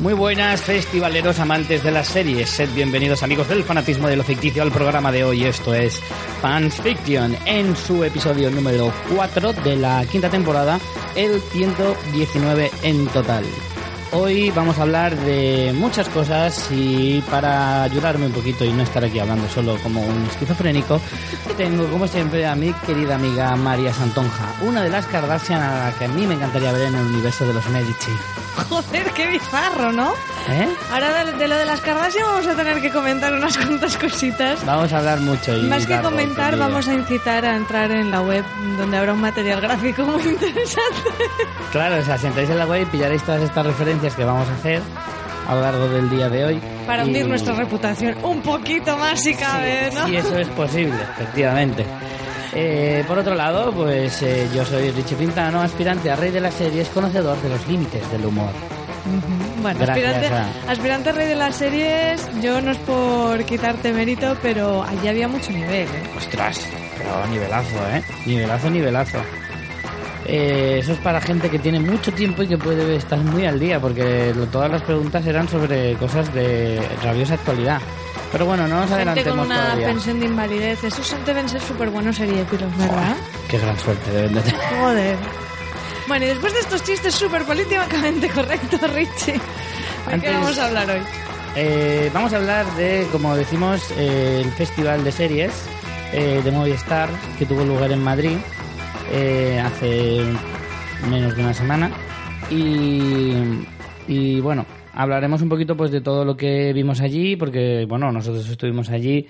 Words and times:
Muy 0.00 0.14
buenas, 0.14 0.60
festivaleros 0.62 1.40
amantes 1.40 1.82
de 1.82 1.90
las 1.90 2.06
series. 2.06 2.48
Sed 2.48 2.70
bienvenidos, 2.72 3.24
amigos 3.24 3.48
del 3.48 3.64
fanatismo 3.64 4.06
de 4.06 4.16
lo 4.16 4.22
ficticio, 4.22 4.62
al 4.62 4.70
programa 4.70 5.10
de 5.10 5.24
hoy. 5.24 5.42
Esto 5.44 5.74
es 5.74 6.00
Fans 6.40 6.80
Fiction, 6.80 7.36
en 7.46 7.74
su 7.74 8.04
episodio 8.04 8.48
número 8.48 8.92
4 9.16 9.52
de 9.54 9.74
la 9.74 10.06
quinta 10.06 10.30
temporada, 10.30 10.78
el 11.16 11.40
119 11.40 12.70
en 12.84 13.08
total. 13.08 13.44
Hoy 14.10 14.50
vamos 14.50 14.78
a 14.78 14.82
hablar 14.82 15.14
de 15.16 15.72
muchas 15.74 16.08
cosas 16.08 16.68
y 16.70 17.22
para 17.30 17.82
ayudarme 17.82 18.26
un 18.26 18.32
poquito 18.32 18.64
y 18.64 18.72
no 18.72 18.82
estar 18.82 19.04
aquí 19.04 19.18
hablando 19.18 19.46
solo 19.50 19.76
como 19.82 20.00
un 20.00 20.24
esquizofrénico, 20.24 20.98
tengo 21.58 21.86
como 21.88 22.06
siempre 22.06 22.46
a 22.46 22.54
mi 22.54 22.72
querida 22.86 23.16
amiga 23.16 23.54
María 23.56 23.92
Santonja, 23.92 24.46
una 24.62 24.82
de 24.82 24.88
las 24.88 25.04
Kardashian 25.06 25.60
a 25.60 25.84
la 25.90 25.92
que 25.98 26.06
a 26.06 26.08
mí 26.08 26.26
me 26.26 26.34
encantaría 26.34 26.72
ver 26.72 26.86
en 26.88 26.94
el 26.94 27.04
universo 27.04 27.46
de 27.46 27.52
los 27.52 27.68
Medici. 27.68 28.12
Joder, 28.70 29.04
qué 29.12 29.26
bizarro, 29.28 29.92
¿no? 29.92 30.12
¿Eh? 30.48 30.68
Ahora 30.90 31.24
de, 31.24 31.32
de 31.32 31.46
lo 31.48 31.56
de 31.56 31.66
las 31.66 31.80
Kardashian 31.82 32.24
vamos 32.24 32.46
a 32.46 32.56
tener 32.56 32.80
que 32.80 32.90
comentar 32.90 33.32
unas 33.34 33.58
cuantas 33.58 33.96
cositas. 33.98 34.64
Vamos 34.64 34.90
a 34.92 34.98
hablar 34.98 35.20
mucho 35.20 35.54
y 35.56 35.62
Más 35.66 35.86
que 35.86 36.00
comentar, 36.00 36.56
vamos 36.56 36.88
a 36.88 36.94
incitar 36.94 37.44
a 37.44 37.56
entrar 37.56 37.90
en 37.90 38.10
la 38.10 38.22
web 38.22 38.44
donde 38.78 38.96
habrá 38.96 39.12
un 39.12 39.20
material 39.20 39.60
gráfico 39.60 40.02
muy 40.04 40.22
interesante. 40.24 41.10
Claro, 41.72 42.00
o 42.00 42.02
sea, 42.02 42.16
si 42.16 42.26
entráis 42.26 42.48
en 42.48 42.58
la 42.58 42.66
web 42.66 42.88
pillaréis 42.90 43.22
todas 43.22 43.42
estas 43.42 43.66
referencias 43.66 43.97
que 44.00 44.24
vamos 44.24 44.48
a 44.48 44.54
hacer 44.54 44.80
a 45.48 45.54
lo 45.54 45.60
largo 45.62 45.88
del 45.88 46.08
día 46.10 46.28
de 46.28 46.44
hoy. 46.44 46.60
Para 46.86 47.02
Y- 47.04 47.06
hundir 47.08 47.26
nuestra 47.26 47.54
reputación 47.54 48.16
un 48.22 48.40
poquito 48.42 48.96
más 48.96 49.20
si 49.20 49.34
cabe, 49.34 49.90
¿no? 49.94 50.06
Sí, 50.06 50.16
eso 50.16 50.38
es 50.38 50.48
posible, 50.48 50.94
efectivamente. 51.16 51.84
Eh, 52.54 53.04
por 53.06 53.18
otro 53.18 53.34
lado, 53.34 53.72
pues 53.72 54.22
eh, 54.22 54.48
yo 54.54 54.64
soy 54.64 54.90
Richie 54.90 55.16
Pintano, 55.16 55.60
aspirante 55.60 56.10
a 56.10 56.16
rey 56.16 56.30
de 56.30 56.40
las 56.40 56.54
series, 56.54 56.88
conocedor 56.88 57.40
de 57.42 57.48
los 57.50 57.66
límites 57.68 58.10
del 58.10 58.24
humor. 58.26 58.50
Bueno, 59.62 59.84
aspirante, 59.84 60.26
a- 60.28 60.48
aspirante 60.70 61.12
rey 61.12 61.28
de 61.28 61.34
las 61.34 61.56
series, 61.56 62.28
yo 62.42 62.60
no 62.60 62.70
es 62.72 62.78
por 62.78 63.42
quitarte 63.44 63.92
mérito, 63.92 64.36
pero 64.42 64.82
allí 64.82 65.08
había 65.08 65.28
mucho 65.28 65.50
nivel, 65.52 65.86
¿eh? 65.88 66.02
Ostras, 66.16 66.60
pero 66.96 67.26
nivelazo, 67.30 67.76
¿eh? 67.94 68.02
Nivelazo, 68.26 68.70
nivelazo. 68.70 69.18
Eh, 70.30 70.78
eso 70.80 70.92
es 70.92 70.98
para 70.98 71.20
gente 71.22 71.48
que 71.48 71.58
tiene 71.58 71.80
mucho 71.80 72.12
tiempo 72.12 72.42
y 72.42 72.48
que 72.48 72.58
puede 72.58 72.96
estar 72.96 73.18
muy 73.18 73.46
al 73.46 73.58
día, 73.58 73.80
porque 73.80 74.32
lo- 74.36 74.46
todas 74.46 74.70
las 74.70 74.82
preguntas 74.82 75.26
eran 75.26 75.48
sobre 75.48 75.94
cosas 75.94 76.32
de 76.34 76.80
rabiosa 77.02 77.34
actualidad. 77.34 77.80
Pero 78.30 78.44
bueno, 78.44 78.68
no 78.68 78.80
nos 78.80 78.90
Gente 78.90 79.00
con 79.04 79.08
adelantemos 79.08 79.46
una 79.46 79.62
todavía. 79.62 79.86
pensión 79.86 80.20
de 80.20 80.26
invalidez, 80.26 80.84
esos 80.84 81.16
deben 81.24 81.48
ser 81.48 81.62
súper 81.62 81.88
buenos 81.88 82.16
seriéfilos, 82.16 82.76
¿verdad? 82.76 83.16
Qué 83.48 83.58
gran 83.58 83.78
suerte 83.78 84.10
deben 84.10 84.34
de 84.34 84.40
tener. 84.42 84.60
Joder. 84.80 85.16
Bueno, 86.08 86.24
y 86.26 86.28
después 86.28 86.52
de 86.52 86.60
estos 86.60 86.82
chistes 86.84 87.14
súper 87.14 87.44
políticamente 87.44 88.28
correctos, 88.34 88.80
Richie, 88.92 89.32
¿de 89.32 89.38
qué 89.38 90.14
Antes- 90.14 90.34
vamos 90.34 90.58
a 90.58 90.66
hablar 90.66 90.90
hoy? 90.90 91.00
Eh, 91.56 92.10
vamos 92.12 92.32
a 92.34 92.36
hablar 92.36 92.66
de, 92.76 93.06
como 93.10 93.34
decimos, 93.34 93.82
eh, 93.96 94.42
el 94.44 94.50
festival 94.52 95.02
de 95.04 95.10
series 95.12 95.52
eh, 96.12 96.42
de 96.44 96.50
Movistar 96.50 97.08
que 97.38 97.46
tuvo 97.46 97.64
lugar 97.64 97.90
en 97.92 98.02
Madrid 98.04 98.36
eh, 99.12 99.60
hace 99.64 100.22
menos 101.10 101.36
de 101.36 101.42
una 101.42 101.54
semana. 101.54 101.90
Y, 102.50 103.32
y 104.06 104.40
bueno, 104.40 104.66
hablaremos 104.94 105.42
un 105.42 105.48
poquito 105.48 105.76
pues 105.76 105.90
de 105.90 106.00
todo 106.00 106.24
lo 106.24 106.36
que 106.36 106.72
vimos 106.72 107.00
allí, 107.00 107.36
porque 107.36 107.86
bueno, 107.88 108.10
nosotros 108.12 108.48
estuvimos 108.48 108.90
allí. 108.90 109.26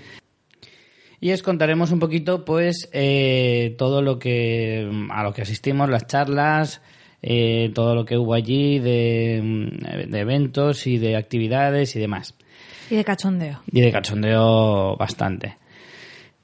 Y 1.21 1.33
os 1.33 1.43
contaremos 1.43 1.91
un 1.91 1.99
poquito, 1.99 2.45
pues, 2.45 2.89
eh, 2.93 3.75
todo 3.77 4.03
lo 4.03 4.21
que 4.21 4.89
a 5.11 5.25
lo 5.25 5.33
que 5.33 5.43
asistimos, 5.43 5.91
las 5.91 6.07
charlas, 6.07 6.81
eh, 7.23 7.73
todo 7.75 7.97
lo 7.97 8.05
que 8.05 8.17
hubo 8.17 8.35
allí 8.35 8.79
de, 8.79 9.41
mm, 9.43 10.11
de 10.11 10.21
eventos 10.21 10.87
y 10.87 10.99
de 10.99 11.17
actividades 11.17 11.97
y 11.97 11.99
demás. 11.99 12.35
Y 12.89 12.97
de 12.97 13.05
cachondeo. 13.05 13.61
Y 13.71 13.81
de 13.81 13.91
cachondeo 13.91 14.97
bastante. 14.97 15.57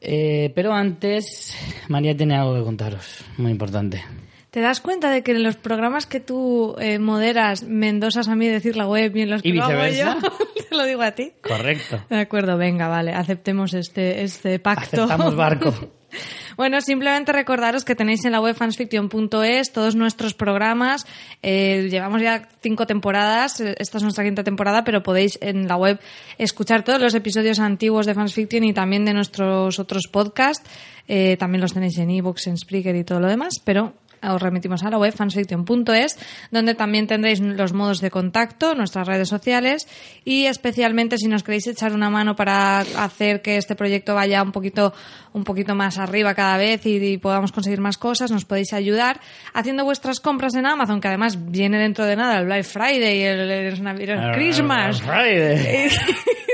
Eh, 0.06 0.52
pero 0.54 0.72
antes, 0.72 1.56
María 1.88 2.14
tiene 2.14 2.36
algo 2.36 2.54
que 2.54 2.62
contaros, 2.62 3.24
muy 3.38 3.50
importante. 3.50 4.04
¿Te 4.50 4.60
das 4.60 4.80
cuenta 4.80 5.10
de 5.10 5.22
que 5.22 5.32
en 5.32 5.42
los 5.42 5.56
programas 5.56 6.06
que 6.06 6.20
tú 6.20 6.76
eh, 6.78 6.98
moderas 6.98 7.64
me 7.64 7.88
endosas 7.88 8.28
a 8.28 8.36
mí 8.36 8.46
decir 8.46 8.76
la 8.76 8.86
web 8.86 9.16
y 9.16 9.22
en 9.22 9.30
los 9.30 9.42
que 9.42 9.48
¿Y 9.48 9.52
lo 9.52 9.64
hago 9.64 9.88
yo, 9.88 10.14
te 10.68 10.76
lo 10.76 10.84
digo 10.84 11.02
a 11.02 11.12
ti? 11.12 11.32
Correcto. 11.42 12.04
De 12.08 12.20
acuerdo, 12.20 12.56
venga, 12.56 12.86
vale, 12.86 13.12
aceptemos 13.12 13.74
este, 13.74 14.22
este 14.22 14.58
pacto. 14.58 15.04
Aceptamos 15.04 15.34
barco. 15.34 15.74
Bueno, 16.56 16.80
simplemente 16.80 17.32
recordaros 17.32 17.84
que 17.84 17.94
tenéis 17.94 18.24
en 18.24 18.32
la 18.32 18.40
web 18.40 18.54
fansfiction.es 18.54 19.72
todos 19.72 19.96
nuestros 19.96 20.34
programas. 20.34 21.06
Eh, 21.42 21.88
llevamos 21.90 22.22
ya 22.22 22.48
cinco 22.62 22.86
temporadas, 22.86 23.60
eh, 23.60 23.74
esta 23.78 23.98
es 23.98 24.02
nuestra 24.02 24.24
quinta 24.24 24.44
temporada, 24.44 24.84
pero 24.84 25.02
podéis 25.02 25.38
en 25.40 25.66
la 25.66 25.76
web 25.76 25.98
escuchar 26.38 26.84
todos 26.84 27.00
los 27.00 27.14
episodios 27.14 27.58
antiguos 27.58 28.06
de 28.06 28.14
Fansfiction 28.14 28.64
y 28.64 28.72
también 28.72 29.04
de 29.04 29.14
nuestros 29.14 29.78
otros 29.78 30.08
podcasts. 30.10 30.68
Eh, 31.06 31.36
también 31.36 31.60
los 31.60 31.74
tenéis 31.74 31.98
en 31.98 32.10
ebooks, 32.10 32.46
en 32.46 32.56
Spreaker 32.56 32.96
y 32.96 33.04
todo 33.04 33.20
lo 33.20 33.28
demás, 33.28 33.60
pero 33.62 33.92
os 34.32 34.40
remitimos 34.40 34.82
a 34.84 34.90
la 34.90 34.98
web 34.98 35.12
fansfiction.es, 35.12 36.18
donde 36.50 36.74
también 36.74 37.06
tendréis 37.06 37.40
los 37.40 37.72
modos 37.72 38.00
de 38.00 38.10
contacto, 38.10 38.74
nuestras 38.74 39.06
redes 39.06 39.28
sociales 39.28 39.86
y 40.24 40.46
especialmente 40.46 41.18
si 41.18 41.28
nos 41.28 41.42
queréis 41.42 41.66
echar 41.66 41.92
una 41.92 42.10
mano 42.10 42.36
para 42.36 42.78
hacer 42.78 43.42
que 43.42 43.56
este 43.56 43.74
proyecto 43.74 44.14
vaya 44.14 44.42
un 44.42 44.52
poquito, 44.52 44.92
un 45.32 45.44
poquito 45.44 45.74
más 45.74 45.98
arriba 45.98 46.34
cada 46.34 46.56
vez 46.56 46.86
y, 46.86 46.96
y 46.96 47.18
podamos 47.18 47.52
conseguir 47.52 47.80
más 47.80 47.98
cosas, 47.98 48.30
nos 48.30 48.44
podéis 48.44 48.72
ayudar 48.72 49.20
haciendo 49.52 49.84
vuestras 49.84 50.20
compras 50.20 50.54
en 50.54 50.66
Amazon, 50.66 51.00
que 51.00 51.08
además 51.08 51.50
viene 51.50 51.78
dentro 51.78 52.04
de 52.04 52.16
nada 52.16 52.38
el 52.38 52.46
Black 52.46 52.64
Friday 52.64 53.18
y 53.18 53.22
el, 53.22 53.40
el 53.50 54.10
el 54.10 54.32
Christmas. 54.32 55.00
Friday. 55.00 55.90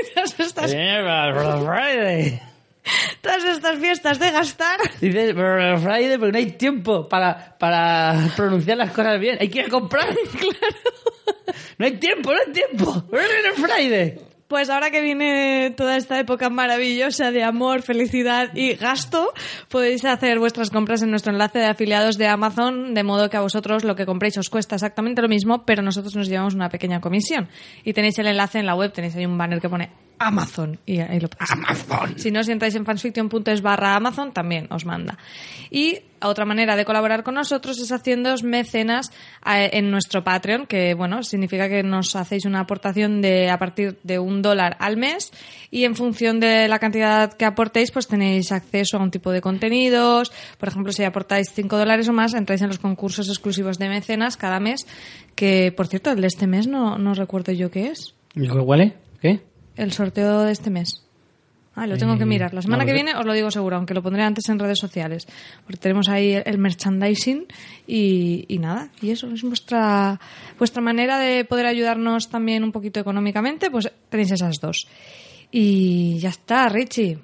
Y 0.01 0.13
todas 0.13 0.39
estas, 0.39 0.71
Friday. 0.71 2.50
Todas 3.21 3.43
estas 3.45 3.79
fiestas 3.79 4.19
de 4.19 4.31
gastar. 4.31 4.79
Dices 4.99 5.33
Friday 5.33 6.17
porque 6.17 6.31
no 6.31 6.37
hay 6.37 6.51
tiempo 6.51 7.07
para, 7.07 7.57
para 7.57 8.15
pronunciar 8.35 8.77
las 8.77 8.91
cosas 8.91 9.19
bien. 9.19 9.37
Hay 9.39 9.49
que 9.49 9.59
ir 9.59 9.65
a 9.65 9.69
comprar. 9.69 10.07
claro. 10.39 11.55
No 11.77 11.85
hay 11.85 11.97
tiempo, 11.97 12.31
no 12.31 12.37
hay 12.45 12.53
tiempo. 12.53 13.05
Friday. 13.55 14.31
Pues 14.51 14.69
ahora 14.69 14.91
que 14.91 14.99
viene 14.99 15.73
toda 15.77 15.95
esta 15.95 16.19
época 16.19 16.49
maravillosa 16.49 17.31
de 17.31 17.41
amor, 17.41 17.83
felicidad 17.83 18.53
y 18.53 18.73
gasto, 18.73 19.31
podéis 19.69 20.03
hacer 20.03 20.39
vuestras 20.39 20.69
compras 20.69 21.01
en 21.01 21.09
nuestro 21.09 21.31
enlace 21.31 21.59
de 21.59 21.67
afiliados 21.67 22.17
de 22.17 22.27
Amazon, 22.27 22.93
de 22.93 23.01
modo 23.01 23.29
que 23.29 23.37
a 23.37 23.41
vosotros 23.41 23.85
lo 23.85 23.95
que 23.95 24.05
compréis 24.05 24.37
os 24.37 24.49
cuesta 24.49 24.75
exactamente 24.75 25.21
lo 25.21 25.29
mismo, 25.29 25.63
pero 25.65 25.81
nosotros 25.81 26.17
nos 26.17 26.27
llevamos 26.27 26.53
una 26.53 26.67
pequeña 26.67 26.99
comisión. 26.99 27.47
Y 27.85 27.93
tenéis 27.93 28.19
el 28.19 28.27
enlace 28.27 28.59
en 28.59 28.65
la 28.65 28.75
web, 28.75 28.91
tenéis 28.91 29.15
ahí 29.15 29.25
un 29.25 29.37
banner 29.37 29.61
que 29.61 29.69
pone 29.69 29.89
Amazon. 30.27 30.79
Y 30.85 30.99
ahí 30.99 31.19
lo 31.19 31.29
Amazon. 31.39 32.17
Si 32.17 32.31
no, 32.31 32.43
si 32.43 32.51
entráis 32.51 32.75
en 32.75 32.85
fansfiction.es 32.85 33.61
barra 33.61 33.95
Amazon, 33.95 34.31
también 34.31 34.67
os 34.71 34.85
manda. 34.85 35.17
Y 35.69 35.99
otra 36.21 36.45
manera 36.45 36.75
de 36.75 36.85
colaborar 36.85 37.23
con 37.23 37.35
nosotros 37.35 37.79
es 37.79 37.91
haciéndoos 37.91 38.43
mecenas 38.43 39.11
eh, 39.45 39.71
en 39.73 39.89
nuestro 39.89 40.23
Patreon, 40.23 40.67
que 40.67 40.93
bueno, 40.93 41.23
significa 41.23 41.67
que 41.67 41.81
nos 41.83 42.15
hacéis 42.15 42.45
una 42.45 42.61
aportación 42.61 43.21
de 43.21 43.49
a 43.49 43.57
partir 43.57 43.97
de 44.03 44.19
un 44.19 44.41
dólar 44.41 44.77
al 44.79 44.97
mes 44.97 45.31
y 45.71 45.85
en 45.85 45.95
función 45.95 46.39
de 46.39 46.67
la 46.67 46.79
cantidad 46.79 47.33
que 47.33 47.45
aportéis, 47.45 47.91
pues 47.91 48.07
tenéis 48.07 48.51
acceso 48.51 48.97
a 48.97 49.01
un 49.01 49.11
tipo 49.11 49.31
de 49.31 49.41
contenidos. 49.41 50.31
Por 50.57 50.69
ejemplo, 50.69 50.91
si 50.91 51.03
aportáis 51.03 51.51
5 51.53 51.77
dólares 51.77 52.07
o 52.07 52.13
más, 52.13 52.33
entráis 52.33 52.61
en 52.61 52.67
los 52.67 52.79
concursos 52.79 53.27
exclusivos 53.27 53.79
de 53.79 53.89
mecenas 53.89 54.37
cada 54.37 54.59
mes, 54.59 54.85
que 55.35 55.73
por 55.75 55.87
cierto, 55.87 56.11
el 56.11 56.21
de 56.21 56.27
este 56.27 56.47
mes 56.47 56.67
no, 56.67 56.97
no 56.97 57.13
recuerdo 57.13 57.51
yo 57.51 57.71
qué 57.71 57.87
es. 57.87 58.13
¿Cuál 58.35 58.81
es? 58.81 58.93
¿Qué? 59.21 59.50
El 59.81 59.91
sorteo 59.91 60.41
de 60.43 60.51
este 60.51 60.69
mes. 60.69 61.03
Ah, 61.73 61.87
lo 61.87 61.97
tengo 61.97 62.15
que 62.17 62.23
Eh, 62.23 62.27
mirar. 62.27 62.53
La 62.53 62.61
semana 62.61 62.85
que 62.85 62.93
viene 62.93 63.15
os 63.15 63.25
lo 63.25 63.33
digo 63.33 63.49
seguro, 63.49 63.77
aunque 63.77 63.93
lo 63.93 64.03
pondré 64.03 64.21
antes 64.23 64.47
en 64.49 64.59
redes 64.59 64.77
sociales. 64.77 65.25
Porque 65.63 65.77
tenemos 65.77 66.07
ahí 66.07 66.33
el 66.45 66.57
merchandising 66.59 67.45
y, 67.87 68.45
y 68.47 68.59
nada. 68.59 68.89
Y 69.01 69.09
eso 69.09 69.27
es 69.31 69.41
vuestra, 69.41 70.19
vuestra 70.59 70.83
manera 70.83 71.17
de 71.17 71.45
poder 71.45 71.65
ayudarnos 71.65 72.29
también 72.29 72.63
un 72.63 72.71
poquito 72.71 72.99
económicamente. 72.99 73.71
Pues 73.71 73.91
tenéis 74.09 74.31
esas 74.31 74.59
dos. 74.61 74.87
Y 75.49 76.19
ya 76.19 76.29
está, 76.29 76.69
Richie. 76.69 77.17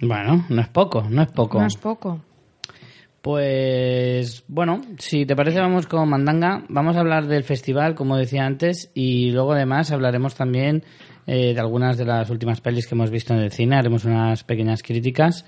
Bueno, 0.00 0.46
no 0.50 0.60
es 0.62 0.68
poco, 0.68 1.06
no 1.10 1.22
es 1.22 1.30
poco. 1.32 1.58
No 1.60 1.66
es 1.66 1.76
poco. 1.76 2.20
Pues 3.22 4.44
bueno, 4.48 4.80
si 4.98 5.26
te 5.26 5.36
parece 5.36 5.60
vamos 5.60 5.86
con 5.86 6.08
Mandanga. 6.08 6.64
Vamos 6.68 6.96
a 6.96 7.00
hablar 7.00 7.26
del 7.26 7.44
festival, 7.44 7.94
como 7.94 8.16
decía 8.16 8.46
antes, 8.46 8.90
y 8.94 9.30
luego 9.30 9.52
además 9.52 9.90
hablaremos 9.92 10.34
también 10.34 10.84
eh, 11.32 11.54
de 11.54 11.60
algunas 11.60 11.96
de 11.96 12.04
las 12.04 12.28
últimas 12.28 12.60
pelis 12.60 12.88
que 12.88 12.96
hemos 12.96 13.08
visto 13.10 13.32
en 13.32 13.38
el 13.40 13.52
cine. 13.52 13.76
Haremos 13.76 14.04
unas 14.04 14.42
pequeñas 14.42 14.82
críticas 14.82 15.44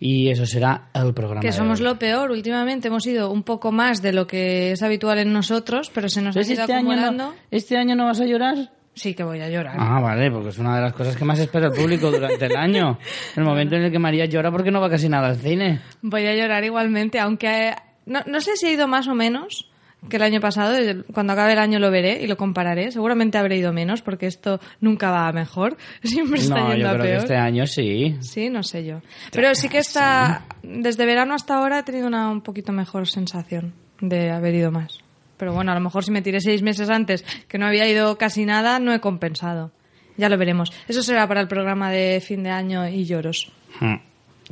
y 0.00 0.28
eso 0.28 0.44
será 0.44 0.88
el 0.92 1.14
programa. 1.14 1.40
Que 1.40 1.46
de 1.48 1.52
somos 1.52 1.78
hoy. 1.78 1.86
lo 1.86 1.98
peor. 2.00 2.32
Últimamente 2.32 2.88
hemos 2.88 3.06
ido 3.06 3.30
un 3.30 3.44
poco 3.44 3.70
más 3.70 4.02
de 4.02 4.12
lo 4.12 4.26
que 4.26 4.72
es 4.72 4.82
habitual 4.82 5.20
en 5.20 5.32
nosotros, 5.32 5.88
pero 5.94 6.08
se 6.08 6.20
nos 6.20 6.34
ha 6.36 6.40
¿Ves 6.40 6.50
ido 6.50 6.62
este 6.62 6.72
año, 6.72 6.90
acumulando. 6.90 7.24
no, 7.26 7.34
¿Este 7.52 7.76
año 7.76 7.94
no 7.94 8.06
vas 8.06 8.20
a 8.20 8.26
llorar? 8.26 8.72
Sí, 8.96 9.14
que 9.14 9.22
voy 9.22 9.40
a 9.40 9.48
llorar. 9.48 9.76
Ah, 9.78 10.00
vale, 10.00 10.30
porque 10.32 10.48
es 10.48 10.58
una 10.58 10.74
de 10.76 10.82
las 10.82 10.92
cosas 10.92 11.16
que 11.16 11.24
más 11.24 11.38
espera 11.38 11.66
el 11.68 11.72
público 11.72 12.10
durante 12.10 12.46
el 12.46 12.56
año. 12.56 12.98
El 13.36 13.44
momento 13.44 13.76
en 13.76 13.82
el 13.84 13.92
que 13.92 13.98
María 14.00 14.24
llora 14.26 14.50
porque 14.50 14.70
no 14.72 14.80
va 14.80 14.90
casi 14.90 15.08
nada 15.08 15.28
al 15.28 15.36
cine. 15.36 15.80
Voy 16.02 16.26
a 16.26 16.34
llorar 16.34 16.64
igualmente, 16.64 17.20
aunque 17.20 17.68
eh, 17.68 17.74
no, 18.06 18.20
no 18.26 18.40
sé 18.40 18.56
si 18.56 18.66
he 18.66 18.72
ido 18.72 18.86
más 18.88 19.06
o 19.08 19.14
menos 19.14 19.70
que 20.08 20.16
el 20.16 20.22
año 20.22 20.40
pasado. 20.40 20.76
Cuando 21.12 21.32
acabe 21.32 21.52
el 21.52 21.58
año 21.58 21.78
lo 21.78 21.90
veré 21.90 22.22
y 22.22 22.26
lo 22.26 22.36
compararé. 22.36 22.90
Seguramente 22.92 23.38
habré 23.38 23.56
ido 23.58 23.72
menos 23.72 24.02
porque 24.02 24.26
esto 24.26 24.60
nunca 24.80 25.10
va 25.10 25.28
a 25.28 25.32
mejor. 25.32 25.76
Siempre 26.02 26.40
está 26.40 26.56
No, 26.60 26.68
yendo 26.70 26.84
yo 26.84 26.88
a 26.90 26.96
que 26.96 27.02
peor. 27.02 27.16
este 27.18 27.36
año 27.36 27.66
sí. 27.66 28.16
Sí, 28.20 28.50
no 28.50 28.62
sé 28.62 28.84
yo. 28.84 29.00
Pero 29.32 29.54
sí 29.54 29.68
que 29.68 29.78
está. 29.78 30.44
Desde 30.62 31.06
verano 31.06 31.34
hasta 31.34 31.56
ahora 31.56 31.78
he 31.80 31.82
tenido 31.82 32.06
una 32.06 32.30
un 32.30 32.40
poquito 32.42 32.72
mejor 32.72 33.08
sensación 33.08 33.74
de 34.00 34.30
haber 34.30 34.54
ido 34.54 34.70
más. 34.70 34.98
Pero 35.36 35.52
bueno, 35.52 35.72
a 35.72 35.74
lo 35.74 35.80
mejor 35.80 36.04
si 36.04 36.10
me 36.12 36.22
tiré 36.22 36.40
seis 36.40 36.62
meses 36.62 36.88
antes 36.90 37.24
que 37.48 37.58
no 37.58 37.66
había 37.66 37.88
ido 37.88 38.16
casi 38.18 38.44
nada, 38.46 38.78
no 38.78 38.92
he 38.94 39.00
compensado. 39.00 39.72
Ya 40.16 40.28
lo 40.28 40.38
veremos. 40.38 40.72
Eso 40.86 41.02
será 41.02 41.26
para 41.26 41.40
el 41.40 41.48
programa 41.48 41.90
de 41.90 42.20
fin 42.24 42.44
de 42.44 42.50
año 42.50 42.88
y 42.88 43.04
lloros. 43.04 43.50
Hmm. 43.80 43.96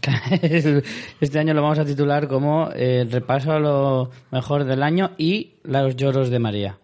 Este 1.20 1.38
año 1.38 1.54
lo 1.54 1.62
vamos 1.62 1.78
a 1.78 1.84
titular 1.84 2.26
como 2.28 2.70
eh, 2.74 3.00
el 3.02 3.10
repaso 3.12 3.52
a 3.52 3.58
lo 3.60 4.10
mejor 4.30 4.64
del 4.64 4.82
año 4.82 5.12
y 5.18 5.54
los 5.64 5.96
lloros 5.96 6.30
de 6.30 6.38
María. 6.38 6.78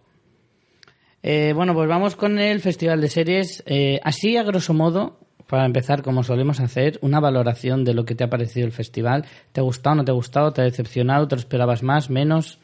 Eh, 1.23 1.51
bueno, 1.55 1.73
pues 1.73 1.89
vamos 1.89 2.15
con 2.15 2.39
el 2.39 2.61
Festival 2.61 3.01
de 3.01 3.09
Series. 3.09 3.63
Eh, 3.65 3.99
así, 4.03 4.37
a 4.37 4.43
grosso 4.43 4.73
modo, 4.73 5.19
para 5.47 5.65
empezar, 5.65 6.01
como 6.01 6.23
solemos 6.23 6.59
hacer, 6.59 6.97
una 7.01 7.19
valoración 7.19 7.83
de 7.83 7.93
lo 7.93 8.05
que 8.05 8.15
te 8.15 8.23
ha 8.23 8.29
parecido 8.29 8.65
el 8.67 8.71
festival. 8.71 9.25
¿Te 9.51 9.59
ha 9.59 9.63
gustado, 9.63 9.95
no 9.97 10.05
te 10.05 10.11
ha 10.11 10.15
gustado? 10.15 10.53
¿Te 10.53 10.61
ha 10.61 10.65
decepcionado? 10.65 11.27
¿Te 11.27 11.35
lo 11.35 11.39
esperabas 11.41 11.83
más, 11.83 12.09
menos? 12.09 12.59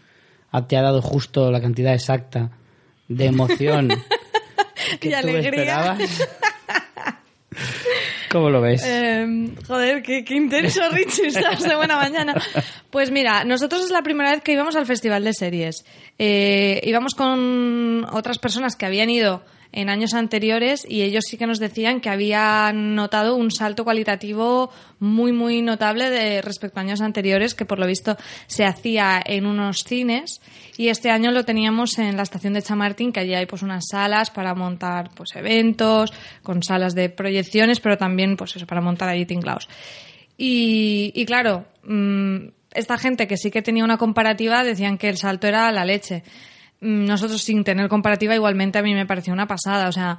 ¿A- 0.52 0.68
¿Te 0.68 0.78
ha 0.78 0.82
dado 0.84 1.02
justo 1.02 1.52
la 1.52 1.60
cantidad 1.60 1.94
exacta 1.94 2.52
de 3.10 3.26
emoción 3.26 3.90
que 5.02 5.08
Y 5.10 5.12
tú 5.12 5.18
alegría. 5.18 5.50
esperabas? 5.50 6.28
¿Cómo 8.36 8.50
lo 8.50 8.60
ves? 8.60 8.84
Eh, 8.86 9.26
joder, 9.66 10.04
qué, 10.04 10.26
qué 10.26 10.36
intenso, 10.36 10.82
Richie, 10.92 11.28
estás 11.28 11.64
de 11.64 11.74
buena 11.74 11.96
mañana. 11.96 12.34
Pues 12.90 13.10
mira, 13.10 13.46
nosotros 13.46 13.86
es 13.86 13.92
la 13.92 14.02
primera 14.02 14.32
vez 14.32 14.42
que 14.42 14.52
íbamos 14.52 14.76
al 14.76 14.86
Festival 14.86 15.24
de 15.24 15.32
Series. 15.32 15.86
Eh, 16.20 16.82
íbamos 16.84 17.16
con 17.16 18.06
otras 18.12 18.38
personas 18.38 18.76
que 18.76 18.86
habían 18.86 19.10
ido 19.10 19.42
en 19.76 19.90
años 19.90 20.14
anteriores 20.14 20.88
y 20.90 21.04
ellos 21.04 21.26
sí 21.28 21.38
que 21.38 21.46
nos 21.46 21.60
decían 21.60 22.00
que 22.00 22.10
habían 22.10 22.96
notado 22.96 23.36
un 23.36 23.52
salto 23.52 23.84
cualitativo 23.84 24.72
muy, 25.00 25.34
muy 25.34 25.62
notable 25.62 26.10
de, 26.10 26.42
respecto 26.42 26.80
a 26.80 26.84
años 26.84 27.02
anteriores, 27.02 27.54
que 27.54 27.66
por 27.66 27.78
lo 27.78 27.86
visto 27.86 28.18
se 28.48 28.64
hacía 28.64 29.22
en 29.24 29.46
unos 29.46 29.84
cines 29.84 30.42
y 30.78 30.88
este 30.88 31.12
año 31.12 31.32
lo 31.32 31.44
teníamos 31.44 32.00
en 32.00 32.16
la 32.16 32.24
estación 32.24 32.54
de 32.54 32.62
Chamartín, 32.62 33.12
que 33.12 33.20
allí 33.20 33.34
hay 33.34 33.46
pues 33.46 33.64
unas 33.64 33.84
salas 33.92 34.32
para 34.32 34.56
montar 34.56 35.12
pues 35.14 35.36
eventos, 35.36 36.14
con 36.42 36.64
salas 36.64 36.96
de 36.96 37.10
proyecciones, 37.10 37.82
pero 37.82 37.98
también 37.98 38.38
pues 38.38 38.56
eso, 38.56 38.66
para 38.66 38.80
montar 38.80 39.10
allí 39.10 39.26
tinglaos. 39.26 39.68
Y, 40.38 41.12
y 41.14 41.26
claro, 41.26 41.66
mm, 41.84 42.48
esta 42.74 42.98
gente 42.98 43.28
que 43.28 43.36
sí 43.36 43.52
que 43.52 43.62
tenía 43.62 43.84
una 43.84 43.98
comparativa 43.98 44.64
decían 44.64 44.98
que 44.98 45.10
el 45.10 45.18
salto 45.18 45.48
era 45.48 45.70
la 45.74 45.84
leche. 45.84 46.24
Mm, 46.82 47.06
Nosotros 47.06 47.42
sin 47.42 47.64
tener 47.64 47.88
comparativa 47.90 48.36
igualmente 48.36 48.78
a 48.78 48.84
mí 48.84 48.94
me 48.94 49.06
pareció 49.06 49.34
una 49.34 49.48
pasada. 49.48 49.88
O 49.88 49.92
sea, 49.92 50.18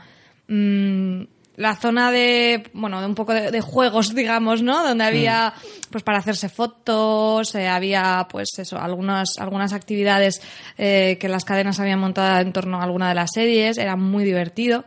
mm, 0.49 1.23
la 1.57 1.75
zona 1.75 2.11
de, 2.13 2.65
bueno, 2.75 3.01
de 3.01 3.07
un 3.07 3.15
poco 3.15 3.33
de, 3.33 3.51
de 3.51 3.61
juegos, 3.61 4.15
digamos, 4.15 4.63
¿no? 4.63 4.83
Donde 4.87 5.05
había, 5.05 5.55
pues 5.91 6.05
para 6.05 6.19
hacerse 6.19 6.49
fotos, 6.49 7.55
eh, 7.55 7.67
había, 7.69 8.27
pues 8.31 8.51
eso, 8.59 8.79
algunas, 8.79 9.39
algunas 9.39 9.73
actividades 9.73 10.43
eh, 10.77 11.17
que 11.21 11.29
las 11.29 11.45
cadenas 11.45 11.81
habían 11.81 11.99
montado 11.99 12.41
en 12.41 12.53
torno 12.53 12.79
a 12.81 12.85
alguna 12.85 13.09
de 13.09 13.15
las 13.15 13.31
series, 13.33 13.79
era 13.79 13.97
muy 13.97 14.25
divertido. 14.25 14.85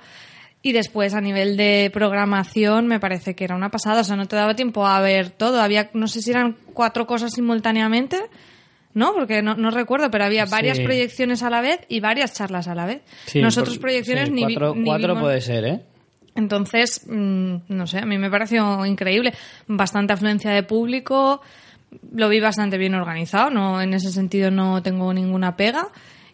Y 0.62 0.74
después, 0.74 1.14
a 1.14 1.22
nivel 1.22 1.56
de 1.56 1.90
programación, 1.94 2.86
me 2.86 3.00
parece 3.00 3.34
que 3.34 3.46
era 3.46 3.56
una 3.56 3.72
pasada. 3.72 4.02
O 4.02 4.04
sea, 4.04 4.18
no 4.18 4.28
te 4.28 4.36
daba 4.36 4.56
tiempo 4.56 4.86
a 4.86 5.00
ver 5.00 5.30
todo. 5.30 5.62
Había, 5.62 5.90
no 5.94 6.10
sé 6.10 6.22
si 6.22 6.32
eran 6.32 6.58
cuatro 6.74 7.08
cosas 7.08 7.32
simultáneamente, 7.34 8.20
¿no? 8.94 9.14
Porque 9.14 9.42
no, 9.42 9.56
no 9.56 9.72
recuerdo, 9.72 10.10
pero 10.12 10.26
había 10.26 10.46
varias 10.46 10.78
Sí. 10.78 10.84
proyecciones 10.84 11.44
a 11.44 11.50
la 11.50 11.62
vez 11.62 11.80
y 11.90 12.00
varias 12.00 12.34
charlas 12.34 12.68
a 12.68 12.76
la 12.76 12.86
vez. 12.86 13.02
Sí, 13.26 13.42
Nosotros 13.42 13.76
por- 13.78 13.84
proyecciones 13.84 14.26
sí, 14.30 14.34
ni, 14.34 14.42
cuatro, 14.44 14.76
ni 14.76 14.86
cuatro 14.86 15.08
vimos. 15.10 15.22
puede 15.24 15.42
ser, 15.42 15.66
¿eh? 15.66 15.82
Entonces, 16.36 17.06
mm, 17.08 17.56
no 17.70 17.88
sé, 17.88 18.00
a 18.00 18.06
mí 18.06 18.18
me 18.18 18.30
pareció 18.30 18.86
increíble. 18.86 19.34
Bastante 19.68 20.14
afluencia 20.14 20.52
de 20.52 20.64
público, 20.64 21.42
lo 22.14 22.30
vi 22.30 22.40
bastante 22.40 22.78
bien 22.78 22.94
organizado, 22.96 23.50
no 23.50 23.82
en 23.82 23.94
ese 23.94 24.12
sentido 24.12 24.52
no 24.52 24.82
tengo 24.82 25.12
ninguna 25.14 25.56
pega 25.58 25.88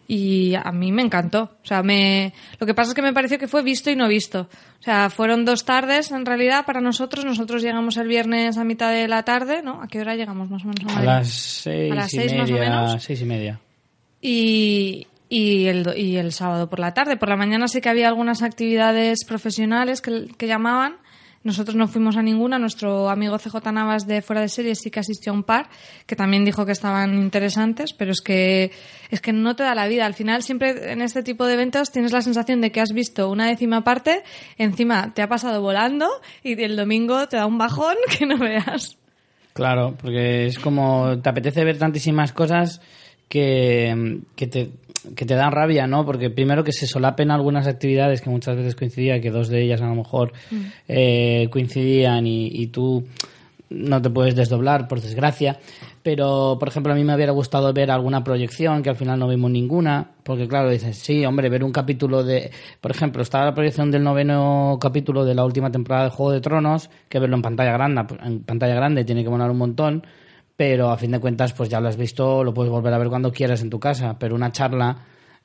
y 0.08 0.54
a 0.54 0.70
mí 0.72 0.92
me 0.92 1.02
encantó. 1.02 1.56
O 1.62 1.66
sea, 1.66 1.82
me 1.82 2.32
lo 2.60 2.66
que 2.66 2.74
pasa 2.74 2.90
es 2.90 2.94
que 2.94 3.02
me 3.02 3.12
pareció 3.12 3.38
que 3.38 3.48
fue 3.48 3.62
visto 3.62 3.90
y 3.90 3.96
no 3.96 4.06
visto. 4.08 4.48
O 4.78 4.82
sea, 4.82 5.10
fueron 5.10 5.44
dos 5.44 5.64
tardes 5.64 6.12
en 6.12 6.24
realidad 6.24 6.64
para 6.64 6.80
nosotros. 6.80 7.24
Nosotros 7.24 7.62
llegamos 7.62 7.96
el 7.96 8.06
viernes 8.08 8.56
a 8.58 8.64
mitad 8.64 8.92
de 8.92 9.08
la 9.08 9.24
tarde, 9.24 9.62
¿no? 9.62 9.82
¿A 9.82 9.88
qué 9.88 10.00
hora 10.00 10.14
llegamos 10.14 10.48
más 10.50 10.62
o 10.64 10.68
menos? 10.68 10.84
A 10.84 10.94
Madrid? 10.94 11.06
las 11.06 11.28
seis, 11.28 11.92
A 11.92 11.94
las 11.96 12.14
y 12.14 12.16
seis, 12.18 12.32
más 12.34 12.48
o 12.50 12.52
media. 12.52 12.70
menos. 12.70 13.02
Seis 13.02 13.20
y 13.20 13.24
media. 13.24 13.60
Y, 14.20 15.06
y, 15.28 15.66
el, 15.66 15.92
y 15.96 16.16
el 16.16 16.32
sábado 16.32 16.68
por 16.68 16.78
la 16.78 16.94
tarde. 16.94 17.16
Por 17.16 17.28
la 17.28 17.36
mañana 17.36 17.68
sí 17.68 17.80
que 17.80 17.88
había 17.88 18.08
algunas 18.08 18.42
actividades 18.42 19.24
profesionales 19.24 20.00
que, 20.00 20.28
que 20.36 20.46
llamaban. 20.46 20.96
Nosotros 21.46 21.76
no 21.76 21.86
fuimos 21.86 22.16
a 22.16 22.22
ninguna. 22.22 22.58
Nuestro 22.58 23.08
amigo 23.08 23.38
CJ 23.38 23.70
Navas 23.72 24.08
de 24.08 24.20
Fuera 24.20 24.42
de 24.42 24.48
Series 24.48 24.80
sí 24.80 24.90
que 24.90 24.98
asistió 24.98 25.30
a 25.30 25.36
un 25.36 25.44
par, 25.44 25.68
que 26.04 26.16
también 26.16 26.44
dijo 26.44 26.66
que 26.66 26.72
estaban 26.72 27.14
interesantes, 27.14 27.92
pero 27.92 28.10
es 28.10 28.20
que, 28.20 28.72
es 29.12 29.20
que 29.20 29.32
no 29.32 29.54
te 29.54 29.62
da 29.62 29.76
la 29.76 29.86
vida. 29.86 30.06
Al 30.06 30.14
final, 30.14 30.42
siempre 30.42 30.90
en 30.90 31.00
este 31.00 31.22
tipo 31.22 31.46
de 31.46 31.54
eventos 31.54 31.92
tienes 31.92 32.10
la 32.10 32.20
sensación 32.20 32.60
de 32.60 32.72
que 32.72 32.80
has 32.80 32.92
visto 32.92 33.30
una 33.30 33.46
décima 33.46 33.84
parte, 33.84 34.24
encima 34.58 35.14
te 35.14 35.22
ha 35.22 35.28
pasado 35.28 35.62
volando 35.62 36.08
y 36.42 36.60
el 36.60 36.74
domingo 36.74 37.28
te 37.28 37.36
da 37.36 37.46
un 37.46 37.58
bajón 37.58 37.94
que 38.18 38.26
no 38.26 38.38
veas. 38.38 38.98
Claro, 39.52 39.94
porque 40.02 40.46
es 40.46 40.58
como 40.58 41.20
te 41.22 41.28
apetece 41.28 41.64
ver 41.64 41.78
tantísimas 41.78 42.32
cosas 42.32 42.80
que, 43.28 44.20
que, 44.34 44.48
te, 44.48 44.70
que 45.14 45.24
te 45.24 45.34
dan 45.34 45.52
rabia, 45.52 45.86
¿no? 45.86 46.04
Porque 46.04 46.30
primero 46.30 46.64
que 46.64 46.72
se 46.72 46.86
solapen 46.86 47.30
algunas 47.30 47.66
actividades 47.66 48.20
que 48.20 48.30
muchas 48.30 48.56
veces 48.56 48.74
coincidía, 48.74 49.20
que 49.20 49.30
dos 49.30 49.48
de 49.48 49.62
ellas 49.62 49.80
a 49.82 49.86
lo 49.86 49.94
mejor 49.94 50.32
eh, 50.88 51.48
coincidían 51.50 52.26
y, 52.26 52.48
y 52.48 52.68
tú 52.68 53.04
no 53.68 54.00
te 54.00 54.10
puedes 54.10 54.34
desdoblar, 54.34 54.88
por 54.88 55.00
desgracia. 55.00 55.58
Pero, 56.02 56.56
por 56.60 56.68
ejemplo, 56.68 56.92
a 56.92 56.96
mí 56.96 57.02
me 57.02 57.16
hubiera 57.16 57.32
gustado 57.32 57.72
ver 57.72 57.90
alguna 57.90 58.22
proyección, 58.22 58.82
que 58.82 58.90
al 58.90 58.96
final 58.96 59.18
no 59.18 59.26
vimos 59.26 59.50
ninguna, 59.50 60.12
porque 60.22 60.46
claro, 60.46 60.70
dices, 60.70 60.96
sí, 60.96 61.26
hombre, 61.26 61.48
ver 61.48 61.64
un 61.64 61.72
capítulo 61.72 62.22
de... 62.22 62.52
Por 62.80 62.92
ejemplo, 62.92 63.22
estaba 63.22 63.46
la 63.46 63.54
proyección 63.54 63.90
del 63.90 64.04
noveno 64.04 64.78
capítulo 64.80 65.24
de 65.24 65.34
la 65.34 65.44
última 65.44 65.70
temporada 65.72 66.04
de 66.04 66.10
Juego 66.10 66.32
de 66.32 66.40
Tronos, 66.40 66.90
que 67.08 67.18
verlo 67.18 67.34
en 67.34 67.42
pantalla 67.42 67.72
grande, 67.72 68.04
en 68.24 68.40
pantalla 68.44 68.76
grande 68.76 69.04
tiene 69.04 69.24
que 69.24 69.30
molar 69.30 69.50
un 69.50 69.58
montón, 69.58 70.06
pero 70.56 70.90
a 70.90 70.96
fin 70.96 71.10
de 71.12 71.20
cuentas, 71.20 71.52
pues 71.52 71.68
ya 71.68 71.80
lo 71.80 71.88
has 71.88 71.96
visto, 71.96 72.42
lo 72.42 72.54
puedes 72.54 72.70
volver 72.70 72.92
a 72.94 72.98
ver 72.98 73.08
cuando 73.08 73.32
quieras 73.32 73.62
en 73.62 73.70
tu 73.70 73.78
casa, 73.78 74.16
pero 74.18 74.34
una 74.34 74.52
charla 74.52 74.96